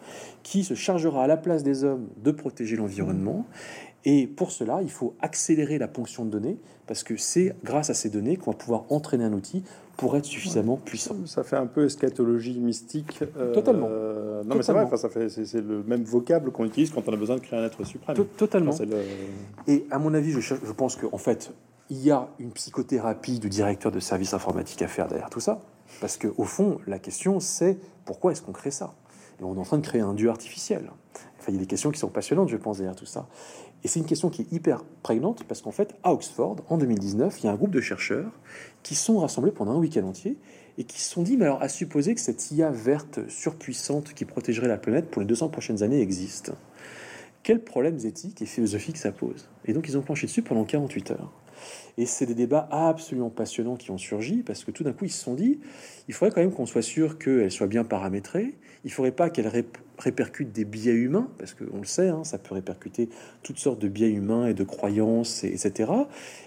qui 0.44 0.64
se 0.64 0.76
chargera 0.76 1.24
à 1.24 1.28
la 1.28 1.38
place 1.38 1.64
des 1.64 1.84
hommes 1.84 2.08
de 2.24 2.32
protéger 2.32 2.76
l'environnement. 2.76 3.46
Et 4.06 4.28
pour 4.28 4.52
cela, 4.52 4.80
il 4.82 4.90
faut 4.90 5.16
accélérer 5.20 5.78
la 5.78 5.88
ponction 5.88 6.24
de 6.24 6.30
données 6.30 6.58
parce 6.86 7.04
que 7.04 7.18
c'est 7.18 7.56
grâce 7.64 7.90
à 7.90 7.94
ces 7.94 8.10
données 8.10 8.38
qu'on 8.38 8.52
va 8.52 8.58
pouvoir 8.58 8.86
entraîner 8.90 9.26
un 9.26 9.34
outil 9.34 9.64
pour 9.98 10.16
être 10.16 10.26
suffisamment 10.26 10.78
puissant. 10.78 11.16
Ça 11.26 11.44
fait 11.44 11.56
un 11.56 11.66
peu 11.66 11.86
eschatologie 11.86 12.60
mystique. 12.60 13.20
Euh, 13.38 13.54
totalement. 13.54 13.90
non, 13.90 14.56
mais 14.56 14.64
c'est 14.64 14.72
vrai, 14.72 14.86
ça 14.96 15.10
fait, 15.10 15.30
c'est, 15.30 15.62
le 15.62 15.84
même 15.84 16.04
vocable 16.04 16.52
qu'on 16.52 16.66
utilise 16.66 16.92
quand 16.92 17.08
on 17.08 17.14
a 17.14 17.18
besoin 17.18 17.36
de 17.36 17.42
créer 17.42 17.60
un 17.60 17.66
être 17.66 17.84
suprême. 17.84 18.16
totalement. 18.38 18.74
Et 19.68 19.86
à 19.92 20.00
mon 20.00 20.14
avis, 20.14 20.32
je, 20.32 20.40
je 20.40 20.72
pense 20.72 20.96
qu'en 20.96 21.18
fait, 21.18 21.52
il 21.90 22.04
y 22.04 22.12
a 22.12 22.30
une 22.40 22.52
psychothérapie 22.52 23.40
du 23.40 23.50
directeur 23.50 23.92
de 23.92 24.00
service 24.00 24.34
informatique 24.34 24.82
à 24.82 24.88
faire 24.88 25.08
derrière 25.08 25.30
tout 25.30 25.40
ça. 25.40 25.62
Parce 26.02 26.18
qu'au 26.18 26.44
fond, 26.44 26.80
la 26.86 27.00
question, 27.00 27.40
c'est 27.40 27.78
pourquoi 28.06 28.32
est-ce 28.32 28.42
qu'on 28.42 28.52
crée 28.52 28.72
ça? 28.72 28.94
Et 29.40 29.44
on 29.44 29.56
est 29.56 29.60
en 29.60 29.64
train 29.64 29.78
de 29.78 29.86
créer 29.86 30.02
un 30.02 30.14
dieu 30.14 30.30
artificiel. 30.30 30.90
Enfin, 31.40 31.50
il 31.50 31.56
y 31.56 31.58
a 31.58 31.62
des 31.62 31.68
questions 31.68 31.92
qui 31.92 32.00
sont 32.00 32.10
passionnantes, 32.10 32.50
je 32.50 32.58
pense, 32.58 32.78
derrière 32.78 32.96
tout 32.96 33.06
ça. 33.06 33.28
Et 33.84 33.88
c'est 33.88 34.00
une 34.00 34.06
question 34.06 34.30
qui 34.30 34.42
est 34.42 34.52
hyper 34.52 34.84
prégnante 35.04 35.44
parce 35.48 35.62
qu'en 35.62 35.72
fait, 35.72 35.96
à 36.04 36.14
Oxford, 36.14 36.58
en 36.70 36.78
2019, 36.78 37.40
il 37.40 37.46
y 37.46 37.50
a 37.50 37.52
un 37.52 37.56
groupe 37.56 37.72
de 37.72 37.82
chercheurs 37.82 38.32
qui 38.84 38.96
sont 38.96 39.20
rassemblés 39.20 39.52
pendant 39.52 39.72
un 39.74 39.78
week-end 39.78 40.06
entier 40.06 40.38
et 40.78 40.84
qui 40.84 41.00
se 41.00 41.10
sont 41.10 41.24
dit, 41.24 41.38
mais 41.38 41.46
alors, 41.46 41.62
à 41.62 41.70
supposer 41.70 42.14
que 42.14 42.22
cette 42.22 42.52
IA 42.52 42.70
verte 42.70 43.28
surpuissante 43.30 44.14
qui 44.14 44.26
protégerait 44.26 44.68
la 44.68 44.78
planète 44.78 45.10
pour 45.10 45.22
les 45.22 45.28
200 45.28 45.50
prochaines 45.50 45.84
années 45.84 46.02
existe, 46.02 46.52
quels 47.44 47.64
problèmes 47.64 47.98
éthiques 48.04 48.42
et 48.42 48.46
philosophiques 48.46 48.98
ça 48.98 49.12
pose? 49.12 49.50
Et 49.66 49.74
donc, 49.74 49.88
ils 49.88 49.98
ont 49.98 50.02
planché 50.02 50.28
dessus 50.28 50.42
pendant 50.42 50.66
48 50.66 51.12
heures. 51.12 51.32
Et 51.98 52.06
c'est 52.06 52.26
des 52.26 52.36
débats 52.36 52.68
absolument 52.72 53.30
passionnants 53.30 53.76
qui 53.76 53.90
ont 53.92 53.98
surgi 53.98 54.44
parce 54.44 54.64
que 54.64 54.72
tout 54.72 54.84
d'un 54.84 54.94
coup, 54.94 55.06
ils 55.06 55.12
se 55.12 55.24
sont 55.24 55.34
dit, 55.34 55.60
il 56.08 56.14
faudrait 56.14 56.34
quand 56.34 56.42
même 56.42 56.52
qu'on 56.52 56.66
soit 56.66 56.82
sûr 56.82 57.18
qu'elle 57.18 57.52
soit 57.52 57.68
bien 57.68 57.84
paramétrée. 57.84 58.56
Il 58.88 58.92
ne 58.92 58.94
faudrait 58.94 59.12
pas 59.12 59.30
qu'elle 59.30 59.52
répercute 60.00 60.54
des 60.54 60.64
biais 60.64 60.94
humains, 60.94 61.28
parce 61.38 61.54
qu'on 61.54 61.80
le 61.80 61.86
sait, 61.86 62.08
hein, 62.08 62.24
ça 62.24 62.38
peut 62.38 62.56
répercuter 62.56 63.10
toutes 63.44 63.60
sortes 63.60 63.80
de 63.80 63.90
biais 63.90 64.10
humains 64.10 64.48
et 64.48 64.54
de 64.54 64.64
croyances, 64.64 65.44
etc. 65.44 65.92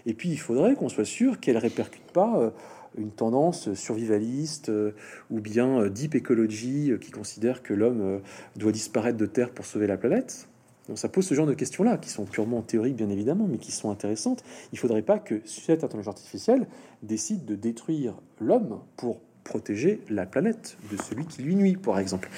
Et 0.06 0.14
puis, 0.14 0.30
il 0.30 0.38
faudrait 0.38 0.74
qu'on 0.74 0.88
soit 0.88 1.04
sûr 1.04 1.38
qu'elle 1.38 1.58
répercute 1.58 2.10
pas 2.14 2.38
euh, 2.38 2.50
une 2.96 3.10
tendance 3.10 3.74
survivaliste 3.74 4.70
euh, 4.70 4.92
ou 5.30 5.40
bien 5.40 5.82
euh, 5.82 5.90
deep 5.90 6.14
écologie 6.14 6.92
qui 6.98 7.10
considère 7.10 7.62
que 7.62 7.74
l'homme 7.74 8.22
doit 8.56 8.72
disparaître 8.72 9.18
de 9.18 9.26
Terre 9.26 9.50
pour 9.50 9.66
sauver 9.66 9.86
la 9.86 9.98
planète. 9.98 10.48
Donc 10.88 10.98
ça 10.98 11.10
pose 11.10 11.26
ce 11.26 11.34
genre 11.34 11.46
de 11.46 11.52
questions-là, 11.52 11.98
qui 11.98 12.08
sont 12.08 12.24
purement 12.24 12.62
théoriques 12.62 12.96
bien 12.96 13.10
évidemment, 13.10 13.46
mais 13.50 13.58
qui 13.58 13.70
sont 13.70 13.90
intéressantes. 13.90 14.44
Il 14.72 14.78
faudrait 14.78 15.02
pas 15.02 15.18
que 15.18 15.42
cette 15.44 15.84
intelligence 15.84 16.14
artificielle 16.14 16.66
décide 17.02 17.44
de 17.44 17.54
détruire 17.54 18.14
l'homme 18.40 18.80
pour 18.96 19.20
protéger 19.50 20.00
la 20.08 20.26
planète 20.26 20.76
de 20.92 20.96
celui 20.96 21.26
qui 21.26 21.42
lui 21.42 21.56
nuit, 21.56 21.76
par 21.76 21.98
exemple. 21.98 22.30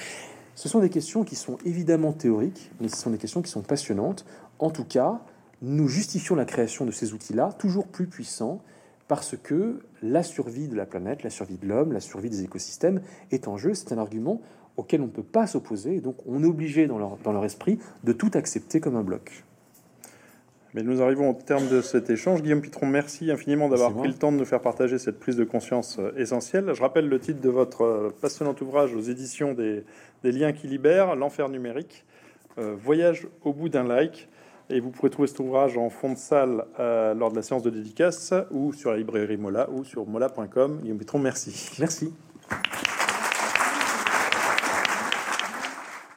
Ce 0.55 0.67
sont 0.67 0.79
des 0.79 0.89
questions 0.89 1.23
qui 1.23 1.35
sont 1.35 1.57
évidemment 1.63 2.11
théoriques, 2.11 2.71
mais 2.81 2.89
ce 2.89 2.97
sont 2.97 3.11
des 3.11 3.19
questions 3.19 3.43
qui 3.43 3.51
sont 3.51 3.61
passionnantes. 3.61 4.25
En 4.57 4.71
tout 4.71 4.83
cas, 4.83 5.21
nous 5.61 5.87
justifions 5.87 6.33
la 6.33 6.45
création 6.45 6.85
de 6.85 6.91
ces 6.91 7.13
outils-là, 7.13 7.53
toujours 7.59 7.87
plus 7.87 8.07
puissants, 8.07 8.61
parce 9.07 9.35
que 9.37 9.83
la 10.01 10.23
survie 10.23 10.67
de 10.67 10.75
la 10.75 10.87
planète, 10.87 11.21
la 11.21 11.29
survie 11.29 11.57
de 11.57 11.67
l'homme, 11.67 11.93
la 11.93 11.99
survie 11.99 12.31
des 12.31 12.43
écosystèmes 12.43 13.01
est 13.29 13.47
en 13.47 13.57
jeu. 13.57 13.75
C'est 13.75 13.91
un 13.91 13.99
argument 13.99 14.41
auxquels 14.75 15.01
on 15.01 15.05
ne 15.05 15.11
peut 15.11 15.21
pas 15.21 15.45
s'opposer. 15.45 15.99
Donc 15.99 16.15
on 16.25 16.41
est 16.43 16.47
obligé 16.47 16.87
dans 16.87 16.97
leur, 16.97 17.17
dans 17.17 17.31
leur 17.31 17.45
esprit 17.45 17.77
de 18.03 18.11
tout 18.11 18.31
accepter 18.33 18.79
comme 18.79 18.95
un 18.95 19.03
bloc. 19.03 19.43
Mais 20.73 20.81
nous 20.81 21.03
arrivons 21.03 21.29
au 21.29 21.33
terme 21.33 21.67
de 21.67 21.81
cet 21.81 22.09
échange. 22.09 22.41
Guillaume 22.41 22.61
Pitron, 22.61 22.87
merci 22.87 23.29
infiniment 23.29 23.69
d'avoir 23.69 23.93
pris 23.93 24.07
le 24.07 24.15
temps 24.15 24.31
de 24.31 24.37
nous 24.37 24.45
faire 24.45 24.61
partager 24.61 24.97
cette 24.97 25.19
prise 25.19 25.35
de 25.35 25.43
conscience 25.43 25.97
euh, 25.99 26.11
essentielle. 26.17 26.71
Je 26.73 26.81
rappelle 26.81 27.07
le 27.07 27.19
titre 27.19 27.41
de 27.41 27.49
votre 27.49 27.83
euh, 27.83 28.09
passionnant 28.21 28.55
ouvrage 28.59 28.95
aux 28.95 29.01
éditions 29.01 29.53
des, 29.53 29.83
liens 30.23 30.51
qui 30.51 30.67
libèrent, 30.67 31.15
L'enfer 31.15 31.49
numérique, 31.49 32.05
euh, 32.57 32.75
Voyage 32.75 33.27
au 33.43 33.53
bout 33.53 33.69
d'un 33.69 33.83
like. 33.83 34.29
Et 34.69 34.79
vous 34.79 34.89
pourrez 34.89 35.11
trouver 35.11 35.27
cet 35.27 35.39
ouvrage 35.39 35.77
en 35.77 35.89
fond 35.89 36.13
de 36.13 36.17
salle 36.17 36.65
lors 36.79 37.29
de 37.29 37.35
la 37.35 37.41
séance 37.41 37.63
de 37.63 37.69
dédicace 37.69 38.33
ou 38.49 38.71
sur 38.71 38.91
la 38.91 38.97
librairie 38.97 39.35
Mola 39.35 39.69
ou 39.69 39.83
sur 39.83 40.07
mola.com. 40.07 40.79
Guillaume 40.81 40.97
Pitron, 40.97 41.19
merci. 41.19 41.69
Merci. 41.79 42.13